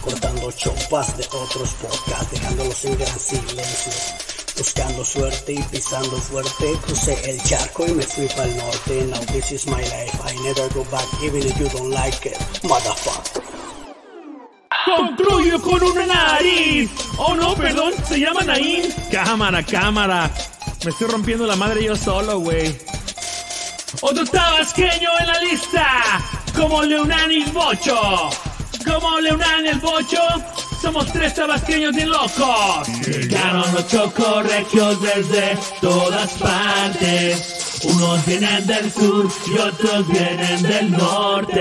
Cortando 0.00 0.50
chompas 0.50 1.16
de 1.16 1.24
otros 1.26 1.70
podcasts, 1.80 2.32
dejándolos 2.32 2.84
en 2.86 2.98
gran 2.98 3.20
silencio. 3.20 3.92
Buscando 4.58 5.04
suerte 5.04 5.52
y 5.52 5.62
pisando 5.62 6.16
fuerte, 6.16 6.76
crucé 6.84 7.30
el 7.30 7.40
charco 7.44 7.86
y 7.86 7.92
me 7.92 8.02
fui 8.02 8.26
para 8.26 8.46
el 8.46 8.56
norte. 8.56 9.04
Now 9.04 9.20
this 9.26 9.52
is 9.52 9.66
my 9.68 9.80
life, 9.80 10.18
I 10.24 10.34
never 10.42 10.68
go 10.74 10.84
back 10.90 11.06
even 11.22 11.46
if 11.46 11.56
you 11.56 11.68
don't 11.68 11.92
like 11.92 12.30
it, 12.30 12.36
motherfucker. 12.64 13.42
Concluyo 14.86 15.62
con 15.62 15.80
una 15.84 16.04
nariz. 16.04 16.90
Oh 17.16 17.36
no, 17.36 17.54
perdón, 17.54 17.92
se 18.08 18.18
llama 18.18 18.42
Naín. 18.42 18.92
Cámara, 19.12 19.64
cámara. 19.64 20.32
Me 20.84 20.90
estoy 20.90 21.06
rompiendo 21.06 21.46
la 21.46 21.54
madre 21.54 21.84
yo 21.84 21.94
solo, 21.94 22.40
güey. 22.40 22.76
Otro 24.00 24.24
tabasqueño 24.24 25.10
en 25.20 25.26
la 25.26 25.40
lista. 25.40 25.86
Como 26.54 26.82
Leonán 26.82 27.30
y 27.30 27.44
Bocho. 27.44 28.30
Como 28.84 29.20
Leonán 29.20 29.64
y 29.64 29.68
el 29.68 29.78
Bocho. 29.78 30.20
Somos 30.80 31.10
tres 31.12 31.34
tabasqueños 31.34 31.94
bien 31.94 32.10
locos. 32.10 32.88
Llegaron 33.06 33.72
los 33.72 33.88
chocorregios 33.88 35.00
desde 35.00 35.58
todas 35.80 36.30
partes. 36.34 37.80
Unos 37.84 38.24
vienen 38.26 38.66
del 38.66 38.92
sur 38.92 39.28
y 39.46 39.58
otros 39.58 40.08
vienen 40.08 40.62
del 40.62 40.90
norte. 40.90 41.54